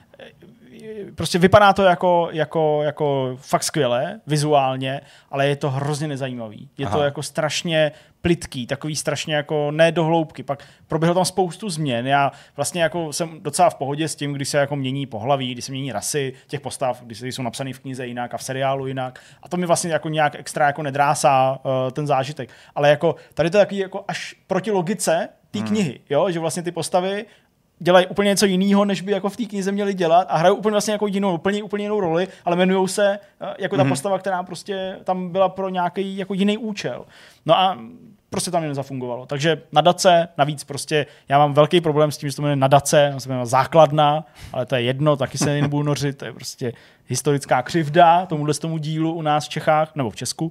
prostě 1.16 1.40
vypadá 1.40 1.74
to 1.74 1.84
jako, 1.84 2.30
jako, 2.32 2.84
jako 2.84 3.38
fakt 3.42 3.64
skvěle, 3.64 4.20
vizuálně, 4.28 5.02
ale 5.32 5.48
je 5.48 5.56
to 5.56 5.70
hrozně 5.70 6.08
nezajímavý. 6.08 6.70
Je 6.78 6.86
Aha. 6.86 6.98
to 6.98 7.04
jako 7.04 7.24
strašně 7.24 7.92
plitký, 8.22 8.68
takový 8.68 8.96
strašně 8.96 9.36
jako 9.36 9.72
ne 9.72 9.92
do 9.92 10.04
hloubky. 10.04 10.44
Pak 10.44 10.64
proběhlo 10.88 11.16
tam 11.16 11.26
spoustu 11.26 11.70
změn. 11.70 12.08
Já 12.08 12.32
vlastně 12.56 12.84
jako 12.84 13.14
jsem 13.14 13.42
docela 13.42 13.70
v 13.70 13.76
pohodě 13.76 14.08
s 14.08 14.16
tím, 14.16 14.34
když 14.34 14.50
se 14.50 14.58
jako 14.58 14.76
mění 14.76 15.06
pohlaví, 15.06 15.52
když 15.52 15.66
se 15.66 15.72
mění 15.72 15.92
rasy 15.92 16.34
těch 16.48 16.62
postav, 16.62 17.02
když 17.04 17.22
jsou 17.22 17.42
napsané 17.42 17.74
v 17.74 17.80
knize 17.80 18.08
jinak 18.08 18.34
a 18.34 18.38
v 18.38 18.44
seriálu 18.44 18.88
jinak. 18.88 19.20
A 19.44 19.50
to 19.50 19.58
mi 19.58 19.66
vlastně 19.66 19.92
jako 19.92 20.10
nějak 20.10 20.36
extra 20.36 20.68
jako 20.68 20.84
nedrásá 20.84 21.60
uh, 21.64 21.92
ten 21.92 22.08
zážitek. 22.08 22.50
Ale 22.76 22.90
jako 22.90 23.16
tady 23.34 23.50
to 23.50 23.58
je 23.58 23.66
takový 23.66 23.78
jako 23.78 24.06
až 24.08 24.36
proti 24.48 24.72
logice 24.72 25.30
té 25.52 25.60
hmm. 25.60 25.68
knihy, 25.68 26.00
jo? 26.10 26.32
že 26.32 26.40
vlastně 26.40 26.64
ty 26.64 26.72
postavy 26.72 27.26
dělají 27.82 28.08
úplně 28.08 28.30
něco 28.30 28.46
jiného, 28.46 28.86
než 28.86 29.02
by 29.02 29.12
jako 29.12 29.30
v 29.30 29.38
té 29.38 29.46
knize 29.46 29.72
měli 29.72 29.94
dělat 29.94 30.28
a 30.30 30.38
hrajou 30.38 30.56
úplně 30.56 30.72
vlastně 30.72 30.92
jako 30.92 31.08
jinou, 31.08 31.34
úplně, 31.34 31.64
úplně 31.64 31.86
jinou 31.86 32.00
roli, 32.00 32.28
ale 32.46 32.56
jmenují 32.56 32.88
se 32.88 33.20
eh, 33.42 33.56
jako 33.60 33.78
ta 33.78 33.86
postava, 33.86 34.20
která 34.20 34.44
prostě 34.44 34.98
tam 35.04 35.30
byla 35.30 35.50
pro 35.50 35.70
nějaký 35.70 36.18
jako 36.18 36.34
jiný 36.34 36.58
účel. 36.58 37.06
No 37.46 37.60
a 37.60 37.78
prostě 38.30 38.52
tam 38.52 38.64
jen 38.64 38.76
zafungovalo. 38.76 39.26
Takže 39.26 39.62
nadace, 39.72 40.28
navíc 40.38 40.64
prostě, 40.64 41.06
já 41.30 41.38
mám 41.38 41.54
velký 41.54 41.82
problém 41.82 42.12
s 42.12 42.18
tím, 42.18 42.30
že 42.30 42.36
to 42.36 42.42
jmenuje 42.42 42.56
nadace, 42.56 43.16
se 43.18 43.30
jmenuje 43.30 43.46
základna, 43.46 44.26
ale 44.54 44.66
to 44.66 44.76
je 44.76 44.82
jedno, 44.82 45.16
taky 45.16 45.38
se 45.38 45.62
nebudu 45.62 45.84
nořit, 45.84 46.18
to 46.18 46.26
je 46.26 46.34
prostě 46.34 46.74
historická 47.08 47.62
křivda 47.62 48.26
tomuhle 48.26 48.54
tomu 48.54 48.78
dílu 48.78 49.14
u 49.14 49.22
nás 49.22 49.46
v 49.46 49.50
Čechách, 49.50 49.96
nebo 49.96 50.10
v 50.10 50.16
Česku. 50.16 50.46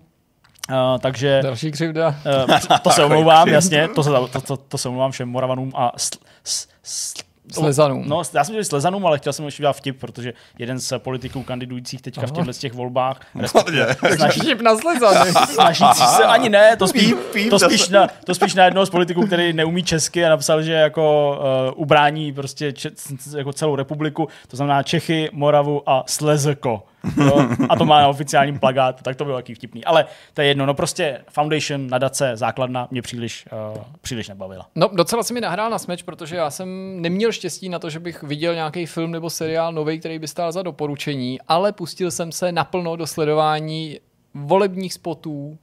Uh, 0.70 0.98
takže 1.00 1.40
Další 1.42 1.70
křivda. 1.70 2.08
uh, 2.08 2.78
to 2.82 2.90
se 2.90 3.04
omlouvám, 3.04 3.48
jasně, 3.48 3.88
to 3.88 4.02
se, 4.02 4.10
to, 4.32 4.40
to, 4.40 4.56
to 4.56 4.78
se 4.78 4.88
omlouvám 4.88 5.10
všem 5.10 5.28
Moravanům 5.28 5.72
a 5.74 5.92
sl, 5.96 6.18
s, 6.44 6.68
s, 6.82 7.14
Slezanům. 7.52 8.08
No, 8.08 8.22
já 8.34 8.44
jsem 8.44 8.52
chtěl 8.52 8.64
Slezanům, 8.64 9.06
ale 9.06 9.18
chtěl 9.18 9.32
jsem 9.32 9.44
ještě 9.44 9.62
udělat 9.62 9.72
vtip, 9.72 10.00
protože 10.00 10.32
jeden 10.58 10.78
z 10.78 10.98
politiků 10.98 11.42
kandidujících 11.42 12.02
teďka 12.02 12.26
v 12.26 12.30
těchto 12.30 12.52
z 12.52 12.58
těch 12.58 12.72
volbách 12.72 13.20
snaží, 14.16 14.40
Vtip 14.40 14.60
na 14.60 14.76
Slezany. 14.76 15.32
snažící 15.32 16.06
se, 16.06 16.24
ani 16.24 16.48
ne, 16.48 16.76
to 16.76 16.88
spíš, 16.88 17.14
to 17.50 17.58
spíš, 17.58 17.88
na, 17.88 18.08
to 18.24 18.34
spíš 18.34 18.54
na 18.54 18.64
jednoho 18.64 18.86
z 18.86 18.90
politiků, 18.90 19.26
který 19.26 19.52
neumí 19.52 19.82
česky 19.82 20.24
a 20.24 20.28
napsal, 20.28 20.62
že 20.62 20.72
jako 20.72 21.36
uh, 21.74 21.82
ubrání 21.82 22.32
prostě 22.32 22.72
če, 22.72 22.90
jako 23.36 23.52
celou 23.52 23.76
republiku, 23.76 24.28
to 24.48 24.56
znamená 24.56 24.82
Čechy, 24.82 25.28
Moravu 25.32 25.82
a 25.90 26.04
Slezko. 26.06 26.82
Jo? 27.24 27.48
A 27.68 27.76
to 27.76 27.84
má 27.84 28.00
na 28.00 28.08
oficiálním 28.08 28.58
plagátu, 28.58 29.02
tak 29.02 29.16
to 29.16 29.24
bylo 29.24 29.36
jaký 29.36 29.54
vtipný. 29.54 29.84
Ale 29.84 30.06
to 30.34 30.40
je 30.40 30.46
jedno, 30.46 30.66
no 30.66 30.74
prostě 30.74 31.20
Foundation, 31.30 31.86
nadace, 31.86 32.32
základna 32.34 32.88
mě 32.90 33.02
příliš, 33.02 33.44
uh, 33.76 33.82
příliš 34.00 34.28
nebavila. 34.28 34.66
No, 34.74 34.90
docela 34.92 35.22
si 35.22 35.34
mi 35.34 35.40
nahrál 35.40 35.70
na 35.70 35.78
smeč, 35.78 36.02
protože 36.02 36.36
já 36.36 36.50
jsem 36.50 37.00
neměl 37.02 37.32
štěstí 37.32 37.68
na 37.68 37.78
to, 37.78 37.90
že 37.90 37.98
bych 37.98 38.22
viděl 38.22 38.54
nějaký 38.54 38.86
film 38.86 39.10
nebo 39.10 39.30
seriál 39.30 39.72
nový, 39.72 39.98
který 39.98 40.18
by 40.18 40.28
stál 40.28 40.52
za 40.52 40.62
doporučení, 40.62 41.38
ale 41.48 41.72
pustil 41.72 42.10
jsem 42.10 42.32
se 42.32 42.52
naplno 42.52 42.96
do 42.96 43.06
sledování 43.06 44.00
volebních 44.34 44.94
spotů, 44.94 45.58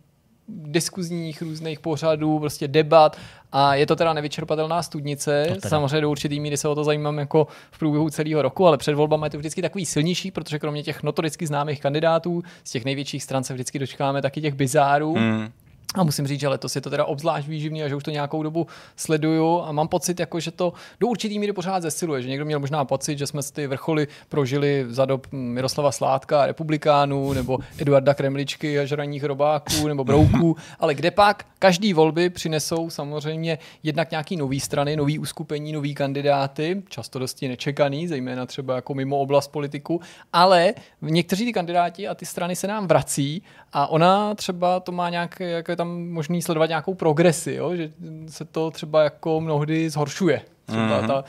diskuzních 0.48 1.42
různých 1.42 1.80
pořadů, 1.80 2.40
prostě 2.40 2.68
debat 2.68 3.18
a 3.52 3.76
je 3.76 3.86
to 3.86 3.96
teda 3.96 4.14
nevyčerpatelná 4.14 4.84
studnice. 4.84 5.46
teda. 5.48 5.70
Samozřejmě 5.70 6.02
do 6.02 6.10
určitý 6.10 6.40
míry 6.40 6.58
se 6.58 6.68
o 6.68 6.76
to 6.76 6.84
zajímám 6.84 7.20
jako 7.20 7.48
v 7.72 7.80
průběhu 7.80 8.10
celého 8.10 8.42
roku, 8.42 8.68
ale 8.68 8.78
před 8.78 8.94
volbami 8.94 9.26
je 9.26 9.30
to 9.30 9.38
vždycky 9.38 9.62
takový 9.62 9.86
silnější, 9.86 10.32
protože 10.32 10.60
kromě 10.60 10.84
těch 10.84 11.04
notoricky 11.04 11.48
známých 11.48 11.82
kandidátů 11.82 12.44
z 12.64 12.72
těch 12.72 12.86
největších 12.86 13.24
stran 13.24 13.44
se 13.44 13.54
vždycky 13.54 13.80
dočkáme 13.80 14.22
taky 14.22 14.42
těch 14.42 14.54
bizárů. 14.54 15.14
Hmm. 15.14 15.52
A 15.96 16.04
musím 16.04 16.28
říct, 16.28 16.40
že 16.40 16.48
letos 16.48 16.76
je 16.76 16.82
to 16.82 16.90
teda 16.90 17.06
obzvlášť 17.06 17.48
výživný 17.48 17.84
a 17.84 17.88
že 17.88 17.96
už 17.96 18.04
to 18.04 18.12
nějakou 18.12 18.44
dobu 18.44 18.68
sleduju 18.96 19.62
a 19.62 19.72
mám 19.72 19.88
pocit, 19.88 20.20
jako, 20.20 20.40
že 20.40 20.52
to 20.52 20.74
do 21.00 21.08
určitý 21.08 21.40
míry 21.40 21.54
pořád 21.54 21.84
zesiluje, 21.84 22.22
že 22.22 22.30
někdo 22.30 22.46
měl 22.46 22.60
možná 22.60 22.86
pocit, 22.86 23.18
že 23.18 23.28
jsme 23.28 23.42
ty 23.54 23.68
vrcholy 23.68 24.08
prožili 24.30 24.86
za 24.90 25.06
dob 25.06 25.28
Miroslava 25.32 25.92
Sládka, 25.92 26.46
republikánů, 26.46 27.34
nebo 27.34 27.60
Eduarda 27.78 28.14
Kremličky 28.14 28.80
a 28.80 28.86
žraních 28.86 29.24
robáků, 29.24 29.88
nebo 29.88 30.04
brouků, 30.04 30.56
ale 30.80 30.96
kde 30.96 31.12
pak 31.12 31.46
každý 31.60 31.94
volby 31.94 32.30
přinesou 32.30 32.90
samozřejmě 32.90 33.58
jednak 33.84 34.12
nějaký 34.12 34.36
nový 34.38 34.60
strany, 34.60 34.96
nový 34.96 35.20
uskupení, 35.20 35.72
nový 35.72 35.96
kandidáty, 35.96 36.84
často 36.90 37.20
dosti 37.20 37.48
nečekaný, 37.48 38.08
zejména 38.08 38.46
třeba 38.46 38.76
jako 38.76 38.94
mimo 38.94 39.20
oblast 39.20 39.48
politiku, 39.48 40.02
ale 40.34 40.74
někteří 41.02 41.46
ty 41.46 41.54
kandidáti 41.54 42.08
a 42.08 42.16
ty 42.16 42.26
strany 42.26 42.56
se 42.56 42.68
nám 42.68 42.88
vrací 42.88 43.44
a 43.74 43.88
ona 43.88 44.36
třeba 44.36 44.80
to 44.80 44.92
má 44.92 45.10
nějak, 45.10 45.40
jako 45.40 45.72
je 45.72 45.76
tam 45.76 45.87
možný 45.88 46.42
sledovat 46.42 46.66
nějakou 46.66 46.94
progresi, 46.94 47.54
jo? 47.54 47.76
že 47.76 47.92
se 48.28 48.46
to 48.46 48.72
třeba 48.72 49.04
jako 49.04 49.42
mnohdy 49.42 49.90
zhoršuje. 49.90 50.42
Třeba 50.66 51.02
mm-hmm. 51.02 51.08
ta, 51.08 51.24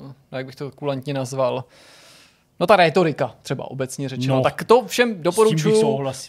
uh, 0.00 0.12
jak 0.32 0.46
bych 0.46 0.56
to 0.56 0.70
kulantně 0.70 1.14
nazval, 1.14 1.64
No 2.60 2.66
ta 2.66 2.76
retorika 2.76 3.34
třeba 3.42 3.70
obecně 3.70 4.08
řečeno. 4.08 4.36
No. 4.36 4.42
Tak 4.42 4.64
to 4.64 4.84
všem 4.86 5.22
doporučuji, 5.22 5.82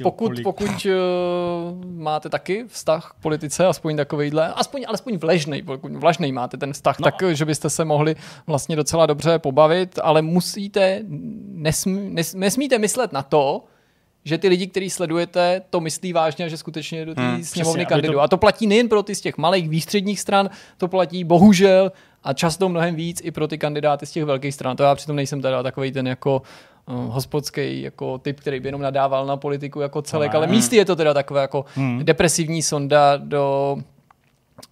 pokud, 0.04 0.28
kolik. 0.28 0.44
pokud 0.44 0.70
uh, 0.70 1.86
máte 1.86 2.30
taky 2.30 2.66
vztah 2.68 3.16
k 3.18 3.22
politice, 3.22 3.68
aspoň 3.68 3.98
takovejhle, 3.98 4.54
aspoň, 4.54 4.86
alespoň 4.88 5.18
vležnej, 5.18 5.62
pokud 5.62 5.92
vlažnej 5.92 6.32
máte 6.32 6.58
ten 6.58 6.74
vztah, 6.74 7.00
No. 7.00 7.06
no. 7.06 7.12
tak 7.12 7.36
že 7.36 7.46
byste 7.46 7.70
se 7.70 7.86
mohli 7.86 8.16
vlastně 8.48 8.76
docela 8.76 9.06
dobře 9.06 9.40
pobavit, 9.40 10.00
ale 10.04 10.22
musíte, 10.22 11.02
nesmí, 11.52 12.10
nes, 12.10 12.34
nesmíte 12.34 12.80
myslet 12.80 13.12
na 13.14 13.24
to, 13.24 13.64
že 14.26 14.38
ty 14.38 14.48
lidi, 14.48 14.68
který 14.68 14.90
sledujete, 14.90 15.62
to 15.70 15.80
myslí 15.80 16.14
vážně 16.14 16.46
a 16.46 16.48
že 16.48 16.58
skutečně 16.58 17.06
do 17.06 17.16
té 17.16 17.22
Hmm, 17.22 17.44
sněmovny 17.44 17.82
aby 17.82 17.86
to- 17.86 17.90
kandidují. 17.90 18.20
A 18.20 18.28
to 18.28 18.38
platí 18.38 18.68
nejen 18.68 18.90
pro 18.90 19.04
ty 19.04 19.16
z 19.16 19.22
těch 19.22 19.38
malých 19.38 19.70
výstředních 19.70 20.20
stran, 20.20 20.50
to 20.78 20.88
platí 20.88 21.24
bohužel 21.24 21.92
a 22.24 22.34
často 22.34 22.70
mnohem 22.70 22.96
víc 22.96 23.22
i 23.24 23.32
pro 23.32 23.48
ty 23.48 23.58
kandidáty 23.58 24.06
z 24.06 24.12
těch 24.12 24.26
velkých 24.26 24.54
stran. 24.54 24.78
To 24.78 24.84
já 24.84 24.96
přitom 24.96 25.16
nejsem 25.16 25.42
teda 25.42 25.64
takový 25.64 25.92
ten 25.92 26.08
jako 26.08 26.42
uh, 26.86 26.96
hospodský 27.14 27.82
jako 27.82 28.18
typ, 28.18 28.40
který 28.40 28.60
by 28.60 28.68
jenom 28.68 28.82
nadával 28.82 29.26
na 29.26 29.38
politiku 29.38 29.80
jako 29.82 30.02
celek, 30.02 30.32
ne. 30.32 30.38
ale 30.38 30.48
místy 30.48 30.76
je 30.76 30.86
to 30.86 30.96
teda 30.96 31.14
takové 31.14 31.42
jako 31.42 31.66
Hmm. 31.76 32.00
depresivní 32.06 32.62
sonda 32.62 33.18
do 33.18 33.78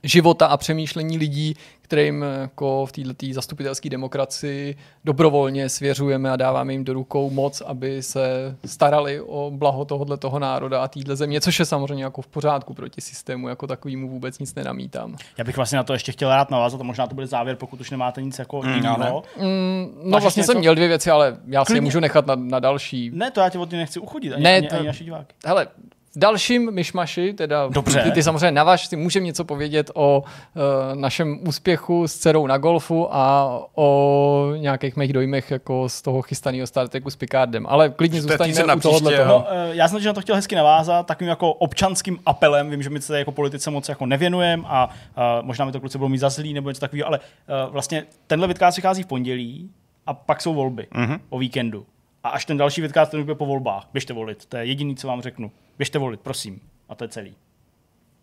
života 0.04 0.46
a 0.48 0.58
přemýšlení 0.58 1.18
lidí, 1.18 1.56
kterým 1.82 2.22
jako 2.42 2.86
v 2.86 2.92
této 2.92 3.26
zastupitelské 3.32 3.90
demokracii 3.90 4.76
dobrovolně 5.06 5.70
svěřujeme 5.70 6.32
a 6.32 6.36
dáváme 6.36 6.74
jim 6.74 6.84
do 6.84 6.94
rukou 6.94 7.30
moc, 7.30 7.62
aby 7.62 8.04
se 8.04 8.56
starali 8.66 9.22
o 9.22 9.52
blaho 9.56 9.86
tohohle 9.86 10.18
toho 10.18 10.40
národa 10.40 10.84
a 10.84 10.88
téhle 10.88 11.16
země, 11.16 11.42
což 11.42 11.60
je 11.60 11.66
samozřejmě 11.66 12.04
jako 12.04 12.22
v 12.22 12.28
pořádku 12.28 12.74
proti 12.74 13.02
systému, 13.02 13.48
jako 13.48 13.68
takovýmu 13.68 14.10
vůbec 14.10 14.40
nic 14.40 14.56
nenamítám. 14.56 15.16
Já 15.38 15.44
bych 15.44 15.56
vlastně 15.56 15.76
na 15.78 15.84
to 15.84 15.94
ještě 15.94 16.12
chtěl 16.12 16.30
rád 16.30 16.52
navázat 16.52 16.82
a 16.82 16.84
možná 16.84 17.08
to 17.08 17.16
bude 17.16 17.28
závěr, 17.28 17.56
pokud 17.56 17.82
už 17.82 17.92
nemáte 17.92 18.22
nic 18.22 18.40
jako 18.40 18.62
Mm, 18.62 18.74
jiného. 18.74 19.24
Mm, 19.38 19.46
no 20.04 20.10
Máš 20.10 20.22
vlastně 20.22 20.40
ještě 20.42 20.44
jsem 20.46 20.54
něco? 20.56 20.60
měl 20.60 20.76
dvě 20.76 20.88
věci, 20.88 21.12
ale 21.12 21.38
já 21.48 21.66
si 21.66 21.72
je 21.72 21.74
Klidně. 21.74 21.82
můžu 21.82 22.00
nechat 22.00 22.28
na, 22.28 22.36
na 22.36 22.60
další. 22.60 23.12
Ne, 23.14 23.32
to 23.32 23.40
já 23.40 23.50
tě 23.50 23.58
od 23.60 23.72
něj 23.72 23.80
nechci 23.80 24.00
uchodit, 24.00 24.34
ani, 24.34 24.44
Ne, 24.44 24.56
ani, 24.58 24.68
to- 24.68 24.76
ani 24.76 24.88
naši 24.88 25.04
diváky. 25.04 25.34
Hele, 25.46 25.68
V 26.16 26.20
dalším 26.20 26.72
myšmaši, 26.72 27.34
teda 27.34 27.68
Dobře. 27.68 28.02
Ty, 28.02 28.12
ty 28.12 28.24
samozřejmě 28.24 28.52
navaž, 28.52 28.88
ty 28.88 28.96
můžeme 28.96 29.26
něco 29.26 29.46
povědět 29.46 29.92
o 29.94 30.24
uh, 30.24 30.62
našem 31.00 31.40
úspěchu 31.48 32.08
s 32.08 32.16
dcerou 32.18 32.48
na 32.48 32.58
golfu 32.58 33.08
a 33.16 33.50
o 33.76 34.52
nějakých 34.58 34.96
mých 34.96 35.14
dojmech 35.14 35.52
jako 35.52 35.90
z 35.90 36.02
toho 36.02 36.22
chystaného 36.22 36.68
Star 36.68 36.88
Treku 36.88 37.10
s 37.10 37.16
Picardem. 37.16 37.66
Ale 37.70 37.90
klidně 37.90 38.22
zůstaňme 38.22 38.64
na 38.64 38.76
u 38.76 38.80
tohohle 38.80 39.18
toho. 39.18 39.28
No, 39.30 39.46
eh, 39.50 39.70
já 39.76 39.88
jsem 39.88 40.00
že 40.00 40.08
na 40.10 40.14
to 40.14 40.22
chtěl 40.22 40.36
hezky 40.36 40.56
navázat 40.56 41.06
takovým 41.06 41.30
jako 41.30 41.54
občanským 41.54 42.20
apelem. 42.26 42.70
Vím, 42.70 42.84
že 42.84 42.90
my 42.90 43.02
se 43.02 43.20
jako 43.20 43.32
politice 43.32 43.72
moc 43.72 43.90
jako 43.90 44.06
nevěnujeme 44.06 44.64
a 44.68 44.86
uh, 44.88 45.24
možná 45.46 45.66
mi 45.66 45.72
to 45.72 45.80
kluci 45.80 45.98
budou 45.98 46.10
mít 46.10 46.18
za 46.18 46.30
zlý 46.30 46.54
nebo 46.54 46.70
něco 46.70 46.82
takového, 46.82 47.08
ale 47.08 47.20
uh, 47.20 47.74
vlastně 47.74 48.04
tenhle 48.28 48.48
vidcast 48.48 48.78
vychází 48.78 49.04
v 49.04 49.08
pondělí 49.08 49.70
a 50.06 50.14
pak 50.14 50.42
jsou 50.42 50.54
volby 50.54 50.88
Mhm. 50.94 51.20
o 51.30 51.40
víkendu. 51.40 51.86
A 52.24 52.30
až 52.30 52.46
ten 52.46 52.58
další 52.58 52.82
vidcast 52.82 53.12
ten 53.12 53.24
bude 53.24 53.36
po 53.36 53.46
volbách. 53.46 53.88
Běžte 53.94 54.14
volit. 54.14 54.46
To 54.46 54.58
je 54.58 54.66
jediný, 54.66 54.96
co 54.96 55.08
vám 55.08 55.22
řeknu. 55.22 55.52
Běžte 55.78 56.00
volit, 56.00 56.20
prosím. 56.20 56.60
A 56.90 56.96
to 56.96 57.04
je 57.04 57.08
celý. 57.08 57.36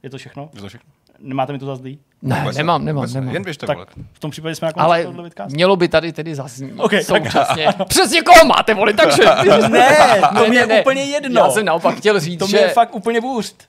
Je 0.03 0.11
to 0.11 0.19
všechno? 0.19 0.51
Je 0.55 0.61
to 0.61 0.69
všechno? 0.69 0.91
Nemáte 1.19 1.53
mi 1.53 1.59
to 1.59 1.67
za 1.67 1.77
zlý? 1.77 1.99
Ne, 2.23 2.41
Vůbec 2.41 2.57
nemám, 2.57 2.81
ne, 2.81 2.87
nemám, 2.87 3.01
vůbec 3.03 3.15
ne. 3.15 3.21
nemám. 3.21 3.35
Jen 3.35 3.43
běžte 3.45 3.67
Tak 3.67 3.77
volit. 3.77 3.91
v 4.13 4.19
tom 4.19 4.31
případě 4.31 4.55
jsme 4.55 4.67
na 4.67 4.73
konci 4.73 4.85
Ale 4.85 5.07
vidcastu. 5.23 5.55
mělo 5.55 5.77
by 5.77 5.89
tady 5.89 6.13
tedy 6.13 6.35
zaznít 6.35 6.73
Ok, 6.79 6.91
tak- 6.91 7.03
současně. 7.03 7.67
Přesně 7.89 8.23
koho 8.23 8.45
máte 8.45 8.75
volit, 8.75 8.97
takže... 8.97 9.23
Ne, 9.69 9.97
to 10.39 10.47
mi 10.49 10.57
je 10.57 10.81
úplně 10.81 11.03
jedno. 11.05 11.41
Já 11.41 11.51
jsem 11.51 11.65
naopak 11.65 11.97
chtěl 11.97 12.21
říct, 12.21 12.39
To 12.39 12.47
že 12.47 12.57
mě 12.57 12.67
je 12.67 12.73
fakt 12.73 12.95
úplně 12.95 13.21
bůřt. 13.21 13.69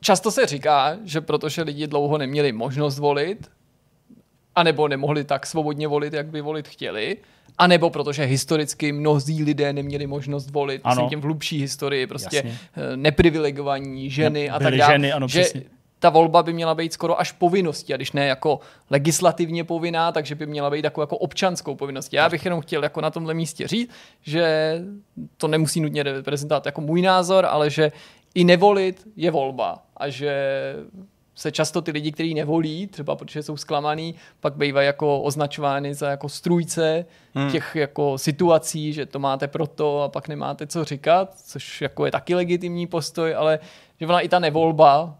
často 0.00 0.30
se 0.30 0.46
říká, 0.46 0.96
že 1.04 1.20
protože 1.20 1.62
lidi 1.62 1.86
dlouho 1.86 2.18
neměli 2.18 2.52
možnost 2.52 2.98
volit, 2.98 3.50
anebo 4.56 4.88
nemohli 4.88 5.24
tak 5.24 5.46
svobodně 5.46 5.88
volit, 5.88 6.12
jak 6.12 6.26
by 6.26 6.40
volit 6.40 6.68
chtěli, 6.68 7.16
anebo 7.58 7.90
protože 7.90 8.24
historicky 8.24 8.92
mnozí 8.92 9.44
lidé 9.44 9.72
neměli 9.72 10.06
možnost 10.06 10.50
volit, 10.50 10.80
Ano. 10.84 10.94
myslím 10.94 11.10
tím 11.10 11.20
v 11.20 11.24
hlubší 11.24 11.60
historii, 11.60 12.06
prostě 12.06 12.36
Jasně. 12.36 12.58
eh, 12.76 12.96
neprivilegovaní 12.96 14.10
ženy 14.10 14.50
a 14.50 14.58
Byly 14.58 14.70
tak 14.70 14.78
dále. 14.78 14.94
ženy, 14.94 15.12
ano, 15.12 15.28
že 15.28 15.40
přesně. 15.40 15.62
ta 15.98 16.10
volba 16.10 16.42
by 16.42 16.52
měla 16.52 16.74
být 16.74 16.92
skoro 16.92 17.20
až 17.20 17.32
povinností, 17.32 17.94
a 17.94 17.96
když 17.96 18.12
ne 18.12 18.26
jako 18.26 18.60
legislativně 18.90 19.64
povinná, 19.64 20.12
takže 20.12 20.34
by 20.34 20.46
měla 20.46 20.70
být 20.70 20.82
takovou 20.82 21.02
jako 21.02 21.16
občanskou 21.18 21.74
povinností. 21.74 22.16
Já 22.16 22.28
bych 22.28 22.44
jenom 22.44 22.60
chtěl 22.60 22.82
jako 22.82 23.00
na 23.00 23.10
tomhle 23.10 23.34
místě 23.34 23.68
říct, 23.68 23.90
že 24.22 24.74
to 25.36 25.48
nemusí 25.48 25.80
nutně 25.80 26.02
reprezentovat 26.02 26.66
jako 26.66 26.80
můj 26.80 27.02
názor, 27.02 27.46
ale 27.46 27.70
že 27.70 27.92
i 28.34 28.44
nevolit 28.44 29.06
je 29.16 29.30
volba 29.30 29.82
a 29.96 30.08
že 30.08 30.34
se 31.34 31.52
často 31.52 31.82
ty 31.82 31.90
lidi, 31.90 32.12
kteří 32.12 32.34
nevolí, 32.34 32.86
třeba 32.86 33.16
protože 33.16 33.42
jsou 33.42 33.56
zklamaný, 33.56 34.14
pak 34.40 34.56
bývají 34.56 34.86
jako 34.86 35.20
označovány 35.22 35.94
za 35.94 36.10
jako 36.10 36.28
strůjce 36.28 37.06
hmm. 37.34 37.50
těch 37.50 37.76
jako 37.76 38.18
situací, 38.18 38.92
že 38.92 39.06
to 39.06 39.18
máte 39.18 39.48
proto 39.48 40.02
a 40.02 40.08
pak 40.08 40.28
nemáte 40.28 40.66
co 40.66 40.84
říkat, 40.84 41.34
což 41.34 41.80
jako 41.80 42.06
je 42.06 42.12
taky 42.12 42.34
legitimní 42.34 42.86
postoj, 42.86 43.34
ale 43.34 43.58
že 44.00 44.06
ona 44.06 44.20
i 44.20 44.28
ta 44.28 44.38
nevolba 44.38 45.16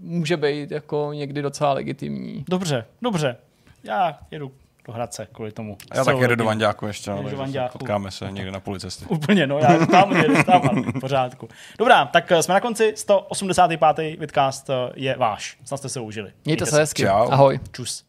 může 0.00 0.36
být 0.36 0.70
jako 0.70 1.10
někdy 1.12 1.42
docela 1.42 1.72
legitimní. 1.72 2.44
Dobře, 2.48 2.86
dobře. 3.02 3.36
Já 3.84 4.18
jedu 4.30 4.52
do 4.86 4.92
Hradce 4.92 5.28
kvůli 5.32 5.52
tomu. 5.52 5.76
Já 5.94 6.04
taky 6.04 6.20
jedu 6.20 6.34
do. 6.34 6.44
Vanďáku 6.44 6.86
ještě, 6.86 7.10
no, 7.10 7.16
Jedu 7.16 7.22
do 7.22 7.28
takže 7.28 7.42
Vanďáku. 7.42 7.78
potkáme 7.78 8.10
se 8.10 8.32
někde 8.32 8.50
na 8.50 8.60
půli 8.60 8.80
cesty. 8.80 9.04
Úplně, 9.04 9.46
no, 9.46 9.58
já 9.58 9.86
tam 9.86 10.16
jedu 10.16 10.42
tam, 10.42 10.62
ale 10.68 10.80
v 10.80 11.00
pořádku. 11.00 11.48
Dobrá, 11.78 12.04
tak 12.04 12.32
eh, 12.32 12.42
jsme 12.42 12.54
na 12.54 12.60
konci, 12.60 12.92
185. 12.96 14.20
vidcast 14.20 14.70
eh, 14.70 14.74
je 14.94 15.16
váš. 15.18 15.56
Snad 15.64 15.76
jste 15.76 15.88
se 15.88 16.00
užili. 16.00 16.32
Mějte 16.44 16.66
se 16.66 16.76
hezky. 16.76 17.02
Čau. 17.02 17.28
Ahoj. 17.30 17.60
Čus. 17.72 18.04